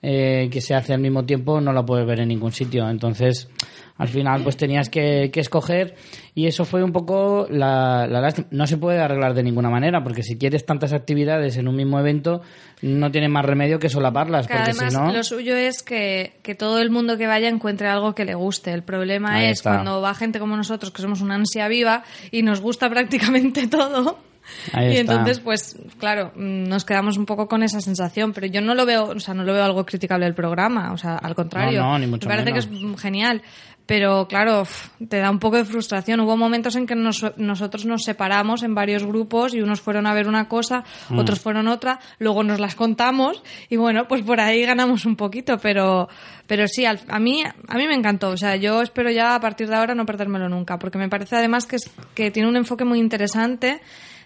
eh, 0.02 0.50
que 0.52 0.62
se 0.62 0.74
hace 0.74 0.94
al 0.94 1.00
mismo 1.02 1.26
tiempo 1.26 1.62
no 1.62 1.74
la 1.74 1.86
puedes 1.86 2.08
ver 2.08 2.22
en 2.22 2.30
ningún 2.30 2.52
sitio. 2.52 2.90
Entonces, 2.90 3.50
al 3.98 4.08
final, 4.08 4.42
pues 4.42 4.58
tenías 4.58 4.90
que, 4.90 5.30
que 5.32 5.42
escoger 5.42 5.96
y 6.34 6.48
eso 6.48 6.66
fue 6.66 6.82
un 6.82 6.92
poco 6.92 7.46
la, 7.52 8.08
la 8.08 8.20
lástima. 8.22 8.48
No 8.50 8.66
se 8.66 8.78
puede 8.78 9.00
arreglar 9.00 9.36
de 9.36 9.44
ninguna 9.44 9.70
manera, 9.70 10.02
porque 10.02 10.24
si 10.24 10.38
quieres 10.38 10.66
tantas 10.66 10.92
actividades 10.94 11.58
en 11.58 11.68
un 11.68 11.76
mismo 11.76 12.00
evento, 12.00 12.42
no 12.82 13.12
tiene 13.12 13.30
más 13.30 13.46
remedio 13.46 13.78
que 13.78 13.90
solaparlas, 13.90 14.48
Que 14.48 14.54
porque 14.56 14.72
además 14.72 14.94
si 14.94 15.00
no... 15.00 15.12
lo 15.12 15.24
suyo 15.24 15.56
es 15.56 15.84
que, 15.84 16.40
que 16.42 16.56
todo 16.56 16.80
el 16.80 16.90
mundo 16.90 17.18
que 17.18 17.28
vaya 17.28 17.48
encuentre 17.48 17.88
algo 17.88 18.16
que 18.16 18.26
le 18.26 18.34
guste. 18.34 18.72
El 18.72 18.82
problema 18.82 19.36
Ahí 19.36 19.46
es 19.48 19.60
está. 19.60 19.74
cuando 19.74 20.02
va 20.02 20.16
gente 20.16 20.40
como 20.40 20.58
nosotros, 20.58 20.92
que 20.92 21.02
somos 21.02 21.22
una 21.22 21.36
ansia 21.36 21.68
viva 21.68 22.04
y 22.32 22.42
nos 22.42 22.60
gusta 22.62 22.90
prácticamente 22.90 23.68
todo. 23.68 24.31
Ahí 24.74 24.88
y 24.94 24.98
está. 24.98 25.14
entonces, 25.14 25.40
pues, 25.40 25.78
claro, 26.00 26.32
mm, 26.36 26.64
nos 26.68 26.86
quedamos 26.86 27.18
un 27.18 27.26
poco 27.26 27.48
con 27.48 27.64
esa 27.64 27.82
sensación. 27.82 28.34
Pero 28.34 28.48
yo 28.48 28.62
no 28.62 28.76
lo 28.76 28.86
veo, 28.86 29.06
o 29.10 29.20
sea, 29.20 29.34
no 29.34 29.44
lo 29.44 29.54
veo 29.54 29.64
algo 29.64 29.86
criticable 29.86 30.26
del 30.26 30.36
programa. 30.36 30.92
O 30.94 30.98
sea, 30.98 31.16
al 31.18 31.36
contrario. 31.36 31.82
No, 31.82 31.92
no, 31.94 32.00
ni 32.00 32.08
mucho 32.08 32.28
Me 32.28 32.36
parece 32.36 32.52
menos. 32.52 32.68
que 32.68 32.76
es 32.96 33.02
genial. 33.02 33.42
Pero 33.88 34.28
claro, 34.28 34.64
te 35.10 35.18
da 35.18 35.30
un 35.32 35.40
poco 35.40 35.58
de 35.58 35.66
frustración. 35.66 36.20
Hubo 36.22 36.38
momentos 36.38 36.76
en 36.78 36.86
que 36.86 36.96
nos- 36.96 37.26
nosotros 37.36 37.86
nos 37.86 38.04
separamos 38.04 38.64
en 38.64 38.74
varios 38.76 39.04
grupos 39.04 39.54
y 39.54 39.62
unos 39.62 39.82
fueron 39.82 40.06
a 40.08 40.14
ver 40.14 40.28
una 40.30 40.48
cosa, 40.48 40.84
Mm. 41.10 41.18
otros 41.18 41.42
fueron 41.42 41.68
otra, 41.68 42.00
luego 42.20 42.44
nos 42.44 42.60
las 42.60 42.76
contamos 42.76 43.44
y 43.70 43.76
bueno, 43.78 44.08
pues 44.08 44.22
por 44.22 44.40
ahí 44.40 44.64
ganamos 44.66 45.06
un 45.06 45.16
poquito, 45.18 45.58
pero 45.58 46.08
pero 46.48 46.68
sí, 46.68 46.86
al- 46.86 47.02
a 47.10 47.20
mí 47.20 47.44
a 47.44 47.76
mí 47.78 47.88
me 47.88 47.96
encantó, 47.96 48.30
o 48.30 48.38
sea, 48.38 48.56
yo 48.56 48.82
espero 48.82 49.10
ya 49.10 49.36
a 49.36 49.40
partir 49.42 49.68
de 49.68 49.76
ahora 49.76 49.96
no 49.96 50.06
perdérmelo 50.06 50.48
nunca, 50.48 50.78
porque 50.80 50.98
me 50.98 51.10
parece 51.10 51.36
además 51.36 51.66
que 51.66 51.78
es, 51.78 51.90
que 52.14 52.30
tiene 52.32 52.48
un 52.48 52.56
enfoque 52.58 52.86
muy 52.86 53.00
interesante 53.00 53.82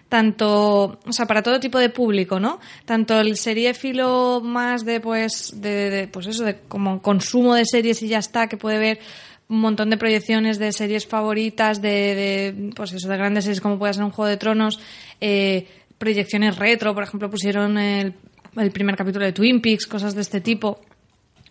tanto, 0.08 0.98
o 1.04 1.12
sea, 1.12 1.26
para 1.26 1.42
todo 1.42 1.58
tipo 1.60 1.78
de 1.78 1.90
público, 1.90 2.38
¿no? 2.38 2.60
Tanto 2.84 3.20
el 3.20 3.36
seriéfilo 3.36 4.40
más 4.42 4.84
de, 4.84 5.00
pues, 5.00 5.60
de, 5.60 5.90
de, 5.90 6.08
pues 6.08 6.26
eso, 6.26 6.44
de 6.44 6.58
como 6.68 7.02
consumo 7.02 7.54
de 7.54 7.64
series 7.64 8.02
y 8.02 8.08
ya 8.08 8.18
está, 8.18 8.48
que 8.48 8.56
puede 8.56 8.78
ver 8.78 9.00
un 9.48 9.60
montón 9.60 9.90
de 9.90 9.96
proyecciones 9.96 10.58
de 10.58 10.72
series 10.72 11.06
favoritas, 11.06 11.80
de, 11.80 11.88
de 11.90 12.72
pues 12.74 12.92
eso, 12.92 13.08
de 13.08 13.16
grandes 13.16 13.44
series 13.44 13.60
como 13.60 13.78
puede 13.78 13.94
ser 13.94 14.04
un 14.04 14.10
Juego 14.10 14.28
de 14.28 14.36
Tronos, 14.36 14.80
eh, 15.20 15.66
proyecciones 15.98 16.56
retro, 16.56 16.94
por 16.94 17.02
ejemplo, 17.02 17.30
pusieron 17.30 17.78
el, 17.78 18.14
el 18.56 18.70
primer 18.70 18.96
capítulo 18.96 19.24
de 19.24 19.32
Twin 19.32 19.60
Peaks, 19.60 19.86
cosas 19.86 20.14
de 20.14 20.22
este 20.22 20.40
tipo 20.40 20.80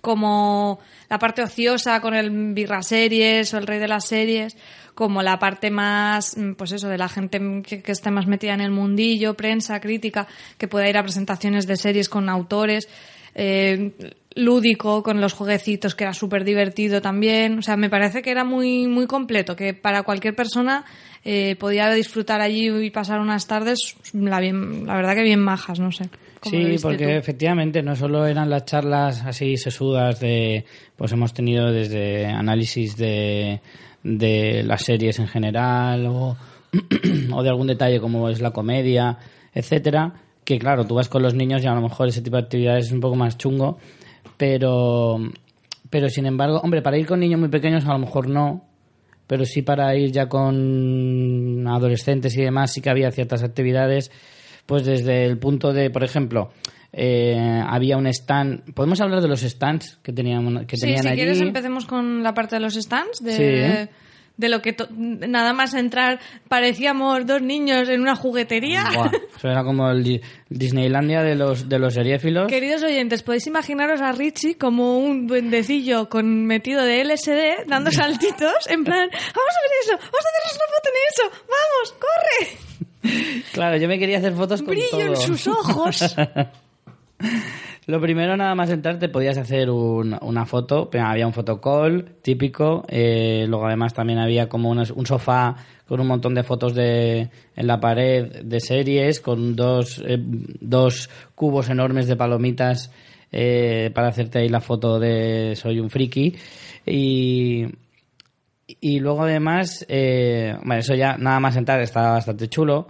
como 0.01 0.79
la 1.09 1.17
parte 1.17 1.41
ociosa 1.41 1.99
con 1.99 2.13
el 2.13 2.53
birra 2.53 2.83
series 2.83 3.51
o 3.55 3.57
el 3.57 3.65
rey 3.65 3.79
de 3.79 3.87
las 3.87 4.05
series, 4.05 4.55
como 4.95 5.21
la 5.21 5.37
parte 5.37 5.69
más, 5.69 6.35
mm, 6.37 6.53
pues 6.53 6.71
eso, 6.71 6.87
de 6.87 6.97
la 6.97 7.09
gente 7.09 7.39
que, 7.63 7.83
que 7.83 7.91
esté 7.91 8.09
más 8.09 8.25
metida 8.25 8.53
en 8.53 8.61
el 8.61 8.71
mundillo, 8.71 9.35
prensa, 9.35 9.79
crítica, 9.79 10.27
que 10.57 10.67
pueda 10.67 10.89
ir 10.89 10.97
a 10.97 11.03
presentaciones 11.03 11.67
de 11.67 11.75
series 11.75 12.09
con 12.09 12.29
autores, 12.29 12.87
eh, 13.35 13.91
lúdico, 14.35 15.03
con 15.03 15.21
los 15.21 15.33
jueguecitos, 15.33 15.95
que 15.95 16.03
era 16.03 16.13
súper 16.13 16.43
divertido 16.43 17.01
también. 17.01 17.59
O 17.59 17.61
sea, 17.61 17.77
me 17.77 17.89
parece 17.89 18.21
que 18.21 18.31
era 18.31 18.43
muy, 18.43 18.87
muy 18.87 19.07
completo, 19.07 19.55
que 19.55 19.73
para 19.73 20.03
cualquier 20.03 20.35
persona 20.35 20.85
eh, 21.23 21.55
podía 21.57 21.89
disfrutar 21.91 22.41
allí 22.41 22.69
y 22.69 22.89
pasar 22.91 23.19
unas 23.19 23.47
tardes, 23.47 23.95
la, 24.13 24.39
bien, 24.39 24.85
la 24.85 24.95
verdad 24.95 25.15
que 25.15 25.23
bien 25.23 25.39
majas, 25.39 25.79
no 25.79 25.91
sé. 25.91 26.09
¿Cómo 26.39 26.57
lo 26.57 26.69
Sí, 26.69 26.77
porque 26.81 27.05
tú? 27.05 27.09
efectivamente 27.11 27.81
no 27.81 27.95
solo 27.95 28.25
eran 28.27 28.49
las 28.49 28.65
charlas 28.65 29.23
así 29.25 29.57
sesudas 29.57 30.19
de, 30.19 30.65
pues 30.95 31.11
hemos 31.11 31.33
tenido 31.33 31.71
desde 31.71 32.25
análisis 32.25 32.97
de, 32.97 33.61
de 34.05 34.61
las 34.63 34.83
series 34.83 35.17
en 35.19 35.27
general 35.27 36.05
o, 36.05 36.37
o 37.33 37.43
de 37.43 37.49
algún 37.49 37.67
detalle 37.67 37.99
como 37.99 38.29
es 38.29 38.39
la 38.39 38.51
comedia, 38.51 39.17
etcétera, 39.51 40.13
que 40.43 40.59
claro, 40.59 40.85
tú 40.85 40.95
vas 40.95 41.09
con 41.09 41.23
los 41.23 41.33
niños 41.33 41.63
y 41.63 41.67
a 41.67 41.73
lo 41.73 41.81
mejor 41.81 42.07
ese 42.07 42.21
tipo 42.21 42.37
de 42.37 42.43
actividades 42.43 42.85
es 42.85 42.91
un 42.91 42.99
poco 42.99 43.15
más 43.15 43.35
chungo, 43.35 43.79
pero, 44.37 45.17
pero 45.89 46.07
sin 46.09 46.27
embargo, 46.27 46.59
hombre, 46.63 46.83
para 46.83 46.99
ir 46.99 47.07
con 47.07 47.19
niños 47.19 47.39
muy 47.39 47.49
pequeños 47.49 47.83
a 47.85 47.93
lo 47.93 47.99
mejor 47.99 48.29
no, 48.29 48.63
pero 49.25 49.43
sí 49.43 49.63
para 49.63 49.95
ir 49.95 50.11
ya 50.11 50.29
con 50.29 51.67
adolescentes 51.67 52.37
y 52.37 52.43
demás 52.43 52.73
sí 52.73 52.81
que 52.81 52.91
había 52.91 53.11
ciertas 53.11 53.43
actividades 53.43 54.11
pues 54.67 54.85
desde 54.85 55.25
el 55.25 55.39
punto 55.39 55.73
de 55.73 55.89
por 55.89 56.03
ejemplo 56.03 56.51
eh, 56.97 57.61
había 57.67 57.97
un 57.97 58.07
stand 58.07 58.73
podemos 58.73 59.01
hablar 59.01 59.21
de 59.21 59.27
los 59.27 59.41
stands 59.41 59.97
que 60.01 60.13
teníamos 60.13 60.65
que 60.65 60.77
Sí, 60.77 60.81
tenían 60.83 61.01
si 61.03 61.07
allí 61.09 61.17
quieres 61.17 61.41
empecemos 61.41 61.85
con 61.85 62.23
la 62.23 62.33
parte 62.33 62.55
de 62.55 62.61
los 62.61 62.75
stands, 62.75 63.21
de, 63.21 63.33
Sí, 63.35 63.89
de 64.37 64.49
lo 64.49 64.61
que 64.61 64.71
to- 64.73 64.87
nada 64.91 65.51
más 65.53 65.73
entrar 65.73 66.19
parecíamos 66.47 67.25
dos 67.25 67.41
niños 67.41 67.89
en 67.89 67.99
una 68.01 68.15
juguetería. 68.15 68.85
Buah, 68.95 69.11
eso 69.37 69.49
era 69.49 69.63
como 69.65 69.89
el 69.91 70.03
Di- 70.05 70.21
Disneylandia 70.49 71.21
de 71.21 71.35
los 71.35 71.67
de 71.67 71.79
los 71.79 71.93
seriéfilos 71.93 72.47
Queridos 72.47 72.83
oyentes, 72.83 73.23
podéis 73.23 73.45
imaginaros 73.47 73.99
a 73.99 74.13
Richie 74.13 74.57
como 74.57 74.97
un 74.97 75.27
duendecillo 75.27 76.07
con 76.09 76.45
metido 76.45 76.81
de 76.83 77.01
LSD 77.03 77.67
dando 77.67 77.91
saltitos, 77.91 78.67
en 78.69 78.83
plan, 78.85 79.09
vamos 79.09 79.53
a 79.53 79.61
ver 79.61 79.71
eso, 79.83 79.97
vamos 79.97 80.25
a 80.25 80.29
hacernos 80.31 80.55
una 80.55 80.67
foto 80.75 80.89
en 80.89 80.97
eso, 81.11 81.25
vamos, 81.51 81.95
corre, 81.99 83.45
claro 83.53 83.77
yo 83.77 83.87
me 83.87 83.99
quería 83.99 84.17
hacer 84.17 84.33
fotos 84.33 84.61
con 84.61 84.71
brillo 84.75 84.99
en 84.99 85.13
todo. 85.13 85.21
sus 85.21 85.47
ojos. 85.47 86.15
Lo 87.87 88.01
primero, 88.01 88.35
nada 88.35 88.55
más 88.55 88.69
entrar, 88.71 88.97
te 88.99 89.09
podías 89.09 89.37
hacer 89.37 89.69
un- 89.69 90.17
una 90.21 90.45
foto. 90.45 90.89
Había 90.99 91.27
un 91.27 91.33
fotocall 91.33 92.15
típico. 92.21 92.83
eh, 92.87 93.45
luego, 93.47 93.67
además, 93.67 93.93
también 93.93 94.19
había 94.19 94.49
como 94.49 94.69
un 94.71 95.05
sofá 95.05 95.55
con 95.87 95.99
un 95.99 96.07
montón 96.07 96.33
de 96.33 96.43
fotos 96.43 96.73
de, 96.73 97.29
en 97.55 97.67
la 97.67 97.79
pared 97.79 98.43
de 98.43 98.59
series, 98.59 99.19
con 99.19 99.55
dos, 99.55 100.01
eh, 100.05 100.17
dos 100.19 101.09
cubos 101.35 101.69
enormes 101.69 102.07
de 102.07 102.15
palomitas 102.15 102.91
eh, 103.31 103.91
para 103.93 104.07
hacerte 104.07 104.39
ahí 104.39 104.49
la 104.49 104.61
foto 104.61 104.99
de 104.99 105.55
Soy 105.55 105.79
un 105.79 105.89
friki. 105.91 106.35
Y, 106.87 107.65
y 108.81 108.99
luego, 108.99 109.23
además, 109.23 109.85
bueno, 109.87 110.75
eso 110.79 110.95
ya 110.95 111.17
nada 111.17 111.39
más 111.39 111.55
entrar 111.55 111.79
estaba 111.81 112.11
bastante 112.13 112.47
chulo. 112.49 112.87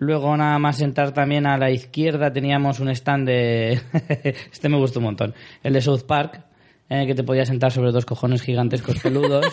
Luego, 0.00 0.34
nada 0.36 0.58
más 0.58 0.80
entrar 0.80 1.12
también 1.12 1.46
a 1.46 1.58
la 1.58 1.70
izquierda, 1.70 2.32
teníamos 2.32 2.80
un 2.80 2.88
stand 2.88 3.28
de. 3.28 3.80
este 4.50 4.68
me 4.68 4.78
gustó 4.78 4.98
un 4.98 5.04
montón. 5.04 5.34
El 5.62 5.74
de 5.74 5.82
South 5.82 6.04
Park, 6.06 6.42
en 6.88 7.00
el 7.00 7.06
que 7.06 7.14
te 7.14 7.22
podías 7.22 7.48
sentar 7.48 7.70
sobre 7.70 7.92
dos 7.92 8.06
cojones 8.06 8.40
gigantescos 8.42 8.98
peludos. 8.98 9.46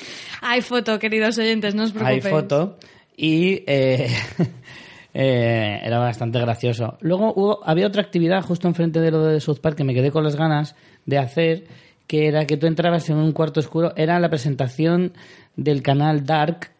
Hay 0.42 0.62
foto, 0.62 0.98
queridos 0.98 1.36
oyentes, 1.36 1.74
no 1.74 1.84
os 1.84 1.90
Hay 1.90 1.98
preocupéis. 2.20 2.34
foto. 2.34 2.78
Y. 3.14 3.62
eh, 3.66 4.08
eh, 5.14 5.80
era 5.82 5.98
bastante 5.98 6.40
gracioso. 6.40 6.96
Luego 7.00 7.34
hubo, 7.34 7.60
había 7.62 7.86
otra 7.86 8.00
actividad 8.02 8.42
justo 8.42 8.68
enfrente 8.68 9.00
de 9.00 9.10
lo 9.10 9.24
de 9.24 9.40
South 9.40 9.58
Park 9.60 9.76
que 9.76 9.84
me 9.84 9.94
quedé 9.94 10.10
con 10.10 10.24
las 10.24 10.36
ganas 10.36 10.76
de 11.04 11.18
hacer, 11.18 11.64
que 12.06 12.26
era 12.26 12.46
que 12.46 12.56
tú 12.56 12.66
entrabas 12.66 13.10
en 13.10 13.16
un 13.16 13.32
cuarto 13.32 13.60
oscuro. 13.60 13.92
Era 13.96 14.18
la 14.18 14.30
presentación 14.30 15.12
del 15.56 15.82
canal 15.82 16.24
Dark, 16.24 16.70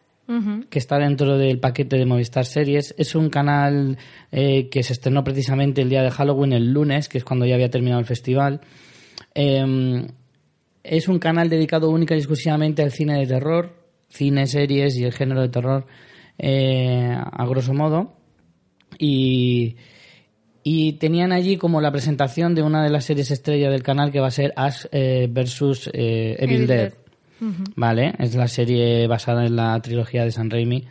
que 0.69 0.79
está 0.79 0.97
dentro 0.97 1.37
del 1.37 1.59
paquete 1.59 1.97
de 1.97 2.05
Movistar 2.05 2.45
Series. 2.45 2.93
Es 2.97 3.15
un 3.15 3.29
canal 3.29 3.97
eh, 4.31 4.69
que 4.69 4.83
se 4.83 4.93
estrenó 4.93 5.23
precisamente 5.23 5.81
el 5.81 5.89
día 5.89 6.03
de 6.03 6.11
Halloween, 6.11 6.53
el 6.53 6.71
lunes, 6.71 7.09
que 7.09 7.17
es 7.17 7.23
cuando 7.23 7.45
ya 7.45 7.55
había 7.55 7.69
terminado 7.69 7.99
el 7.99 8.05
festival. 8.05 8.61
Eh, 9.35 10.05
es 10.83 11.07
un 11.07 11.19
canal 11.19 11.49
dedicado 11.49 11.89
única 11.89 12.15
y 12.15 12.19
exclusivamente 12.19 12.81
al 12.81 12.91
cine 12.91 13.19
de 13.19 13.27
terror, 13.27 13.75
cine, 14.09 14.47
series 14.47 14.97
y 14.97 15.03
el 15.03 15.13
género 15.13 15.41
de 15.41 15.49
terror, 15.49 15.85
eh, 16.37 17.15
a 17.15 17.45
grosso 17.45 17.73
modo. 17.73 18.17
Y, 18.97 19.77
y 20.63 20.93
tenían 20.93 21.31
allí 21.31 21.57
como 21.57 21.81
la 21.81 21.91
presentación 21.91 22.55
de 22.55 22.63
una 22.63 22.83
de 22.83 22.89
las 22.89 23.05
series 23.05 23.31
estrella 23.31 23.69
del 23.69 23.83
canal 23.83 24.11
que 24.11 24.19
va 24.19 24.27
a 24.27 24.31
ser 24.31 24.53
Ash 24.55 24.85
eh, 24.91 25.27
versus 25.29 25.89
eh, 25.93 26.35
Evil, 26.39 26.55
Evil 26.55 26.67
Dead. 26.67 26.77
Dead. 26.77 27.00
Vale, 27.75 28.13
es 28.19 28.35
la 28.35 28.47
serie 28.47 29.07
basada 29.07 29.45
en 29.45 29.55
la 29.55 29.79
trilogía 29.81 30.23
de 30.23 30.31
San 30.31 30.49
Raimi. 30.49 30.87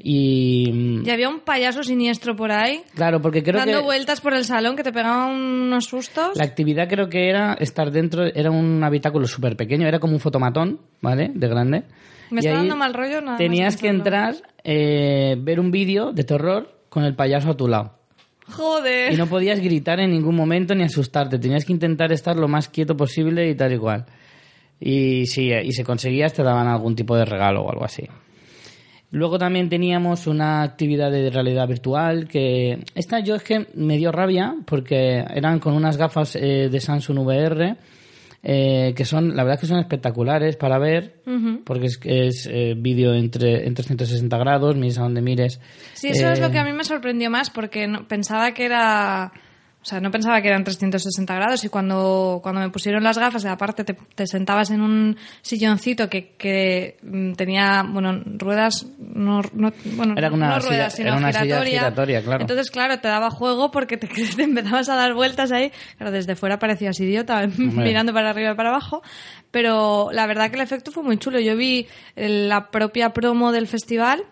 Y 0.00 0.70
mm, 0.72 1.06
Y 1.06 1.10
había 1.10 1.28
un 1.28 1.40
payaso 1.40 1.82
siniestro 1.82 2.36
por 2.36 2.52
ahí, 2.52 2.82
claro, 2.94 3.20
porque 3.20 3.42
creo 3.42 3.58
dando 3.58 3.80
que 3.80 3.84
vueltas 3.84 4.20
por 4.20 4.32
el 4.32 4.44
salón 4.44 4.76
que 4.76 4.84
te 4.84 4.92
pegaban 4.92 5.34
unos 5.34 5.86
sustos. 5.86 6.36
la 6.36 6.44
actividad 6.44 6.88
creo 6.88 7.08
que 7.08 7.28
era 7.28 7.54
estar 7.54 7.90
dentro, 7.90 8.24
era 8.24 8.52
un 8.52 8.82
habitáculo 8.84 9.26
súper 9.26 9.56
pequeño, 9.56 9.88
era 9.88 9.98
como 9.98 10.12
un 10.12 10.20
fotomatón, 10.20 10.80
¿vale? 11.00 11.32
De 11.34 11.48
grande. 11.48 11.82
Me 12.30 12.42
Y 12.42 12.46
está 12.46 12.58
dando 12.58 12.76
mal 12.76 12.94
rollo 12.94 13.20
nada 13.20 13.38
Tenías 13.38 13.76
que 13.76 13.88
entrar, 13.88 14.36
eh, 14.62 15.36
ver 15.36 15.58
un 15.58 15.72
vídeo 15.72 16.12
de 16.12 16.22
terror 16.22 16.78
con 16.88 17.02
el 17.02 17.16
payaso 17.16 17.50
a 17.50 17.56
tu 17.56 17.66
lado. 17.66 17.94
Joder. 18.50 19.12
Y 19.12 19.16
no 19.16 19.26
podías 19.26 19.60
gritar 19.60 19.98
en 19.98 20.12
ningún 20.12 20.36
momento 20.36 20.74
ni 20.74 20.84
asustarte. 20.84 21.38
Tenías 21.38 21.64
que 21.64 21.72
intentar 21.72 22.12
estar 22.12 22.36
lo 22.36 22.48
más 22.48 22.68
quieto 22.68 22.96
posible 22.96 23.50
y 23.50 23.54
tal 23.54 23.72
y 23.72 23.78
cual. 23.78 24.06
Y 24.80 25.26
si 25.26 25.50
y 25.52 25.72
si 25.72 25.82
conseguías, 25.84 26.32
te 26.32 26.42
daban 26.42 26.68
algún 26.68 26.94
tipo 26.94 27.16
de 27.16 27.24
regalo 27.24 27.62
o 27.62 27.70
algo 27.70 27.84
así. 27.84 28.04
Luego 29.10 29.38
también 29.38 29.70
teníamos 29.70 30.26
una 30.26 30.62
actividad 30.62 31.10
de 31.10 31.30
realidad 31.30 31.66
virtual 31.66 32.28
que 32.28 32.84
esta 32.94 33.20
yo 33.20 33.36
es 33.36 33.42
que 33.42 33.66
me 33.74 33.96
dio 33.96 34.12
rabia 34.12 34.54
porque 34.66 35.24
eran 35.34 35.60
con 35.60 35.74
unas 35.74 35.96
gafas 35.96 36.36
eh, 36.36 36.68
de 36.70 36.78
Samsung 36.80 37.18
VR 37.20 37.76
eh, 38.42 38.92
que 38.94 39.04
son, 39.06 39.34
la 39.34 39.44
verdad 39.44 39.58
que 39.58 39.66
son 39.66 39.78
espectaculares 39.80 40.56
para 40.56 40.78
ver 40.78 41.22
porque 41.64 41.86
es, 41.86 41.98
es 42.04 42.46
eh, 42.52 42.74
vídeo 42.76 43.14
entre, 43.14 43.66
en 43.66 43.74
360 43.74 44.36
grados, 44.36 44.76
mires 44.76 44.98
a 44.98 45.02
donde 45.02 45.22
mires. 45.22 45.58
Sí, 45.94 46.08
eso 46.08 46.28
es 46.30 46.38
Eh, 46.38 46.42
lo 46.42 46.50
que 46.50 46.58
a 46.58 46.64
mí 46.64 46.72
me 46.72 46.84
sorprendió 46.84 47.30
más 47.30 47.48
porque 47.48 47.86
no- 47.88 48.06
pensaba 48.06 48.52
que 48.52 48.66
era 48.66 49.32
O 49.80 49.84
sea, 49.88 50.00
no 50.00 50.10
pensaba 50.10 50.42
que 50.42 50.48
eran 50.48 50.64
360 50.64 51.34
grados 51.34 51.64
y 51.64 51.68
cuando, 51.68 52.40
cuando 52.42 52.60
me 52.60 52.68
pusieron 52.68 53.02
las 53.04 53.16
gafas, 53.16 53.44
aparte 53.46 53.84
te, 53.84 53.94
te 54.14 54.26
sentabas 54.26 54.70
en 54.70 54.80
un 54.82 55.16
silloncito 55.40 56.10
que, 56.10 56.34
que 56.36 56.96
mm, 57.02 57.32
tenía, 57.34 57.84
bueno, 57.88 58.20
ruedas, 58.24 58.86
no, 58.98 59.40
no- 59.54 59.72
bueno, 59.94 60.14
Era 60.16 60.30
una 60.32 60.48
no 60.48 60.60
silla- 60.60 60.68
ruedas, 60.68 60.94
sino 60.94 61.08
era 61.08 61.16
una 61.16 61.32
silla 61.32 61.62
giratoria. 61.64 62.22
claro. 62.22 62.40
Entonces, 62.42 62.70
claro, 62.72 62.98
te 62.98 63.06
daba 63.08 63.30
juego 63.30 63.70
porque 63.70 63.96
te, 63.96 64.08
te 64.36 64.42
empezabas 64.42 64.88
a 64.88 64.96
dar 64.96 65.14
vueltas 65.14 65.52
ahí. 65.52 65.70
Claro, 65.96 66.10
desde 66.12 66.34
fuera 66.34 66.58
parecías 66.58 66.98
idiota, 67.00 67.46
mirando 67.56 68.12
para 68.12 68.30
arriba 68.30 68.50
y 68.50 68.54
para 68.56 68.70
abajo. 68.70 69.00
Pero 69.50 70.08
la 70.12 70.26
verdad 70.26 70.50
que 70.50 70.56
el 70.56 70.62
efecto 70.62 70.90
fue 70.90 71.02
muy 71.04 71.18
chulo. 71.18 71.38
Yo 71.40 71.56
vi 71.56 71.86
eh, 72.16 72.28
la 72.48 72.70
propia 72.70 73.10
promo 73.14 73.52
del 73.52 73.66
festival 73.68 74.24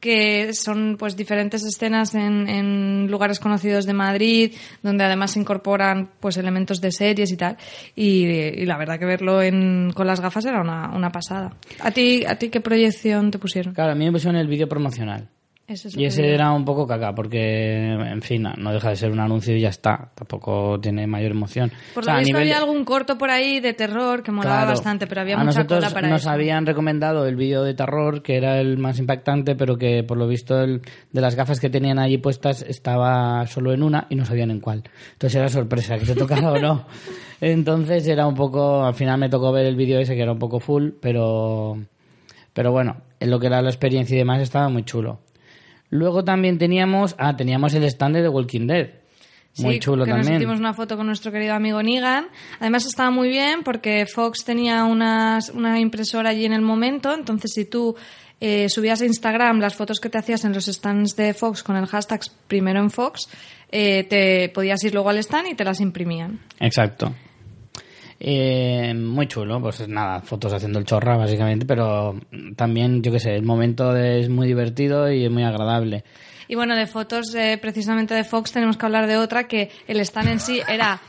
que 0.00 0.52
son 0.52 0.96
pues 0.98 1.16
diferentes 1.16 1.64
escenas 1.64 2.14
en, 2.14 2.46
en 2.46 3.10
lugares 3.10 3.40
conocidos 3.40 3.86
de 3.86 3.94
Madrid, 3.94 4.52
donde 4.82 5.02
además 5.02 5.30
se 5.30 5.40
incorporan 5.40 6.10
pues 6.20 6.36
elementos 6.36 6.80
de 6.82 6.92
series 6.92 7.32
y 7.32 7.36
tal. 7.38 7.56
Y, 7.96 8.24
y 8.26 8.66
la 8.66 8.76
verdad 8.76 8.98
que 8.98 9.06
verlo 9.06 9.40
en, 9.40 9.92
con 9.94 10.06
las 10.06 10.20
gafas 10.20 10.44
era 10.44 10.60
una, 10.60 10.94
una 10.94 11.10
pasada. 11.10 11.54
¿A 11.80 11.90
ti, 11.90 12.24
¿A 12.26 12.36
ti 12.36 12.50
qué 12.50 12.60
proyección 12.60 13.30
te 13.30 13.38
pusieron? 13.38 13.72
Claro, 13.72 13.92
a 13.92 13.94
mí 13.94 14.04
me 14.04 14.12
pusieron 14.12 14.38
el 14.38 14.46
vídeo 14.46 14.68
promocional. 14.68 15.28
Ese 15.66 15.88
es 15.88 15.96
Y 15.96 16.04
ese 16.04 16.20
digo. 16.20 16.34
era 16.34 16.52
un 16.52 16.64
poco 16.66 16.86
caca, 16.86 17.14
porque, 17.14 17.92
en 17.92 18.20
fin, 18.20 18.42
no 18.58 18.70
deja 18.72 18.90
de 18.90 18.96
ser 18.96 19.10
un 19.10 19.18
anuncio 19.20 19.56
y 19.56 19.60
ya 19.62 19.70
está. 19.70 20.10
Tampoco 20.14 20.78
tiene 20.78 21.06
mayor 21.06 21.30
emoción. 21.30 21.72
Por 21.94 22.02
O 22.02 22.04
sea, 22.04 22.14
lo 22.14 22.18
visto 22.20 22.36
nivel 22.36 22.52
había 22.52 22.58
algún 22.58 22.84
corto 22.84 23.16
por 23.16 23.30
ahí 23.30 23.60
de 23.60 23.72
terror 23.72 24.22
que 24.22 24.30
molaba 24.30 24.56
Claro. 24.58 24.70
bastante, 24.72 25.06
pero 25.06 25.22
había 25.22 25.36
a 25.36 25.38
mucha 25.38 25.60
nosotros 25.60 25.78
cola 25.80 25.90
para 25.94 26.08
nos 26.10 26.20
eso. 26.20 26.30
habían 26.30 26.66
recomendado 26.66 27.26
el 27.26 27.36
vídeo 27.36 27.62
de 27.62 27.72
terror, 27.72 28.22
que 28.22 28.36
era 28.36 28.60
el 28.60 28.76
más 28.76 28.98
impactante, 28.98 29.54
pero 29.56 29.78
que 29.78 30.02
por 30.02 30.18
lo 30.18 30.28
visto 30.28 30.60
el, 30.60 30.82
de 31.12 31.20
las 31.22 31.34
gafas 31.34 31.60
que 31.60 31.70
tenían 31.70 31.98
allí 31.98 32.18
puestas 32.18 32.60
estaba 32.60 33.46
solo 33.46 33.72
en 33.72 33.82
una 33.82 34.06
y 34.10 34.16
no 34.16 34.26
sabían 34.26 34.50
en 34.50 34.60
cuál. 34.60 34.82
Entonces 35.12 35.36
era 35.36 35.48
sorpresa, 35.48 35.96
que 35.98 36.04
te 36.04 36.14
tocara 36.14 36.52
o 36.52 36.58
no. 36.58 36.84
Entonces 37.40 38.06
era 38.06 38.26
un 38.26 38.34
poco, 38.34 38.84
al 38.84 38.94
final 38.94 39.18
me 39.18 39.30
tocó 39.30 39.50
ver 39.50 39.64
el 39.64 39.76
vídeo 39.76 39.98
ese 39.98 40.14
que 40.14 40.20
era 40.22 40.32
un 40.32 40.38
poco 40.38 40.60
full, 40.60 40.90
pero, 41.00 41.78
pero 42.52 42.70
bueno, 42.70 42.98
en 43.18 43.30
lo 43.30 43.40
que 43.40 43.46
era 43.46 43.62
la 43.62 43.70
experiencia 43.70 44.14
y 44.14 44.18
demás 44.18 44.42
estaba 44.42 44.68
muy 44.68 44.82
chulo. 44.84 45.20
Luego 45.94 46.24
también 46.24 46.58
teníamos, 46.58 47.14
ah, 47.18 47.36
teníamos 47.36 47.72
el 47.74 47.84
stand 47.84 48.16
de 48.16 48.22
The 48.22 48.28
Walking 48.28 48.66
Dead. 48.66 48.88
Muy 49.58 49.74
Sí, 49.74 49.78
chulo 49.78 50.04
que 50.04 50.10
nos 50.10 50.22
también. 50.22 50.42
hicimos 50.42 50.58
una 50.58 50.74
foto 50.74 50.96
con 50.96 51.06
nuestro 51.06 51.30
querido 51.30 51.54
amigo 51.54 51.80
Negan. 51.80 52.26
Además 52.58 52.84
estaba 52.84 53.12
muy 53.12 53.28
bien 53.28 53.62
porque 53.62 54.04
Fox 54.12 54.44
tenía 54.44 54.82
unas, 54.86 55.50
una 55.50 55.78
impresora 55.78 56.30
allí 56.30 56.46
en 56.46 56.52
el 56.52 56.62
momento, 56.62 57.14
entonces 57.14 57.52
si 57.54 57.64
tú 57.64 57.94
eh, 58.40 58.68
subías 58.68 59.02
a 59.02 59.06
Instagram 59.06 59.60
las 59.60 59.76
fotos 59.76 60.00
que 60.00 60.10
te 60.10 60.18
hacías 60.18 60.44
en 60.44 60.52
los 60.52 60.64
stands 60.66 61.14
de 61.14 61.32
Fox 61.32 61.62
con 61.62 61.76
el 61.76 61.86
hashtag 61.86 62.22
primero 62.48 62.80
en 62.80 62.90
Fox, 62.90 63.28
eh, 63.70 64.02
te 64.10 64.48
podías 64.48 64.82
ir 64.82 64.92
luego 64.94 65.10
al 65.10 65.18
stand 65.18 65.46
y 65.52 65.54
te 65.54 65.62
las 65.64 65.80
imprimían. 65.80 66.40
Exacto. 66.58 67.14
Eh, 68.26 68.94
muy 68.94 69.26
chulo, 69.26 69.60
pues 69.60 69.86
nada, 69.86 70.22
fotos 70.22 70.50
haciendo 70.54 70.78
el 70.78 70.86
chorra 70.86 71.18
básicamente, 71.18 71.66
pero 71.66 72.18
también, 72.56 73.02
yo 73.02 73.12
qué 73.12 73.20
sé, 73.20 73.34
el 73.34 73.42
momento 73.42 73.94
es 73.94 74.30
muy 74.30 74.46
divertido 74.46 75.12
y 75.12 75.26
es 75.26 75.30
muy 75.30 75.44
agradable. 75.44 76.04
Y 76.48 76.54
bueno, 76.54 76.74
de 76.74 76.86
fotos 76.86 77.34
eh, 77.34 77.58
precisamente 77.60 78.14
de 78.14 78.24
Fox 78.24 78.50
tenemos 78.50 78.78
que 78.78 78.86
hablar 78.86 79.06
de 79.06 79.18
otra 79.18 79.44
que 79.44 79.70
el 79.86 80.00
stand 80.00 80.28
en 80.28 80.40
sí 80.40 80.62
era 80.66 81.02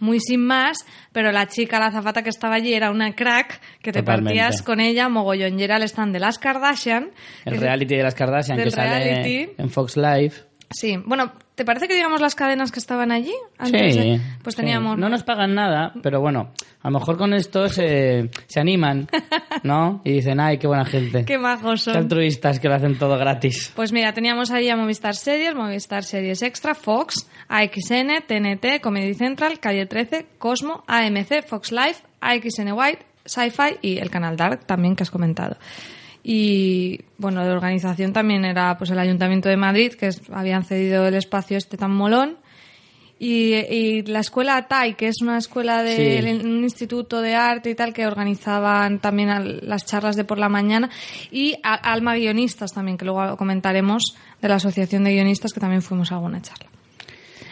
muy 0.00 0.18
sin 0.18 0.46
más, 0.46 0.86
pero 1.12 1.30
la 1.30 1.46
chica, 1.46 1.78
la 1.78 1.88
azafata 1.88 2.22
que 2.22 2.30
estaba 2.30 2.54
allí 2.54 2.72
era 2.72 2.90
una 2.90 3.14
crack 3.14 3.60
que 3.82 3.92
te 3.92 4.00
Totalmente. 4.00 4.38
partías 4.40 4.62
con 4.62 4.80
ella 4.80 5.10
mogollón. 5.10 5.60
Y 5.60 5.64
era 5.64 5.76
el 5.76 5.82
stand 5.82 6.14
de 6.14 6.20
las 6.20 6.38
Kardashian. 6.38 7.10
El 7.44 7.60
reality 7.60 7.96
de 7.96 8.02
las 8.02 8.14
Kardashian 8.14 8.56
que 8.56 8.70
sale 8.70 9.54
en 9.58 9.68
Fox 9.68 9.98
Live. 9.98 10.32
Sí, 10.70 10.96
bueno, 11.04 11.32
¿te 11.62 11.66
parece 11.66 11.86
que 11.86 11.94
digamos 11.94 12.20
las 12.20 12.34
cadenas 12.34 12.72
que 12.72 12.80
estaban 12.80 13.12
allí? 13.12 13.32
Sí, 13.62 13.70
de- 13.70 14.20
Pues 14.42 14.56
sí. 14.56 14.60
teníamos... 14.62 14.98
No 14.98 15.08
nos 15.08 15.22
pagan 15.22 15.54
nada, 15.54 15.92
pero 16.02 16.20
bueno, 16.20 16.50
a 16.82 16.90
lo 16.90 16.98
mejor 16.98 17.16
con 17.16 17.32
esto 17.34 17.68
se, 17.68 18.30
se 18.48 18.58
animan, 18.58 19.06
¿no? 19.62 20.00
Y 20.04 20.10
dicen, 20.14 20.40
ay, 20.40 20.58
qué 20.58 20.66
buena 20.66 20.84
gente. 20.84 21.24
Qué 21.24 21.38
majos 21.38 21.84
Qué 21.84 21.92
son. 21.92 21.96
altruistas 21.96 22.58
que 22.58 22.66
lo 22.68 22.74
hacen 22.74 22.98
todo 22.98 23.16
gratis. 23.16 23.72
Pues 23.76 23.92
mira, 23.92 24.12
teníamos 24.12 24.50
ahí 24.50 24.68
a 24.70 24.74
Movistar 24.76 25.14
Series, 25.14 25.54
Movistar 25.54 26.02
Series 26.02 26.42
Extra, 26.42 26.74
Fox, 26.74 27.28
AXN, 27.48 28.24
TNT, 28.26 28.80
Comedy 28.82 29.14
Central, 29.14 29.60
Calle 29.60 29.86
13, 29.86 30.26
Cosmo, 30.38 30.82
AMC, 30.88 31.46
Fox 31.46 31.70
Live, 31.70 31.96
AXN 32.20 32.72
White, 32.72 33.06
Sci-Fi 33.24 33.78
y 33.82 33.98
el 33.98 34.10
canal 34.10 34.36
Dark 34.36 34.64
también 34.66 34.96
que 34.96 35.04
has 35.04 35.10
comentado. 35.12 35.56
Y 36.24 37.00
bueno, 37.18 37.44
de 37.44 37.50
organización 37.50 38.12
también 38.12 38.44
era 38.44 38.76
pues 38.78 38.90
el 38.90 38.98
Ayuntamiento 38.98 39.48
de 39.48 39.56
Madrid, 39.56 39.92
que 39.94 40.06
es- 40.08 40.22
habían 40.32 40.64
cedido 40.64 41.06
el 41.06 41.14
espacio 41.14 41.56
este 41.58 41.76
tan 41.76 41.90
molón. 41.92 42.36
Y, 43.18 43.54
y 43.54 44.02
la 44.02 44.18
escuela 44.18 44.66
TAI, 44.66 44.94
que 44.94 45.06
es 45.06 45.22
una 45.22 45.38
escuela 45.38 45.84
de 45.84 46.20
Sí. 46.22 46.44
un 46.44 46.64
instituto 46.64 47.20
de 47.20 47.36
arte 47.36 47.70
y 47.70 47.74
tal, 47.76 47.92
que 47.92 48.04
organizaban 48.04 48.98
también 48.98 49.30
al- 49.30 49.60
las 49.62 49.86
charlas 49.86 50.16
de 50.16 50.24
por 50.24 50.38
la 50.38 50.48
mañana. 50.48 50.90
Y 51.30 51.54
a- 51.62 51.74
Alma 51.92 52.16
Guionistas 52.16 52.72
también, 52.72 52.98
que 52.98 53.04
luego 53.04 53.36
comentaremos 53.36 54.16
de 54.40 54.48
la 54.48 54.56
Asociación 54.56 55.04
de 55.04 55.12
Guionistas, 55.12 55.52
que 55.52 55.60
también 55.60 55.82
fuimos 55.82 56.10
a 56.10 56.16
alguna 56.16 56.42
charla. 56.42 56.66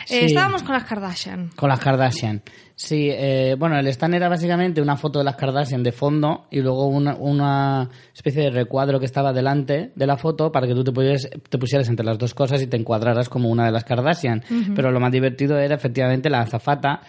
Eh, 0.05 0.07
Sí. 0.07 0.19
estábamos 0.27 0.63
con 0.63 0.75
las 0.75 0.85
Kardashian. 0.85 1.51
Con 1.57 1.69
las 1.69 1.79
Kardashian. 1.81 2.43
Sí, 2.75 3.09
eh, 3.11 3.57
bueno, 3.59 3.79
el 3.79 3.87
stand 3.89 4.15
era 4.15 4.29
básicamente 4.31 4.81
una 4.81 4.97
foto 4.97 5.19
de 5.19 5.25
las 5.27 5.37
Kardashian 5.37 5.83
de 5.83 5.93
fondo 5.93 6.47
y 6.51 6.61
luego 6.61 6.87
una, 6.87 7.15
una 7.17 7.89
especie 8.15 8.45
de 8.45 8.51
recuadro 8.51 8.99
que 8.99 9.05
estaba 9.05 9.33
delante 9.35 9.93
de 9.95 10.07
la 10.07 10.17
foto 10.17 10.51
para 10.51 10.67
que 10.67 10.75
tú 10.75 10.83
te 10.83 10.91
pusieras, 10.93 11.29
te 11.49 11.59
pusieras 11.59 11.89
entre 11.91 12.07
las 12.07 12.17
dos 12.19 12.33
cosas 12.33 12.63
y 12.63 12.67
te 12.69 12.79
encuadraras 12.79 13.29
como 13.29 13.51
una 13.51 13.67
de 13.67 13.73
las 13.73 13.85
Kardashian. 13.85 14.43
Pero 14.75 14.91
lo 14.91 14.99
más 15.01 15.13
divertido 15.13 15.59
era 15.59 15.75
efectivamente 15.75 16.31
la 16.31 16.41
azafata, 16.41 17.01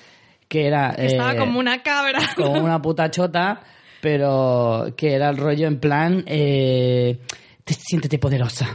que 0.50 0.68
era... 0.68 0.94
que 0.94 1.06
Estaba 1.06 1.34
eh, 1.34 1.38
como 1.38 1.58
una 1.60 1.82
cabra. 1.82 2.20
como 2.36 2.62
una 2.62 2.82
puta 2.82 3.10
chota, 3.10 3.62
pero 4.02 4.88
que 4.98 5.14
era 5.14 5.30
el 5.30 5.38
rollo 5.38 5.68
en 5.68 5.80
plan, 5.80 6.24
eh, 6.28 7.18
te- 7.64 7.74
siéntete 7.76 8.20
poderosa. 8.20 8.68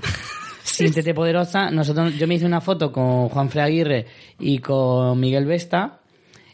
Siéntete 0.67 1.15
poderosa. 1.15 1.71
Nosotros, 1.71 2.15
yo 2.19 2.27
me 2.27 2.35
hice 2.35 2.45
una 2.45 2.61
foto 2.61 2.93
con 2.93 3.29
Juan 3.29 3.49
Fre 3.49 3.63
Aguirre 3.63 4.07
y 4.39 4.59
con 4.59 5.19
Miguel 5.19 5.47
Vesta 5.47 6.01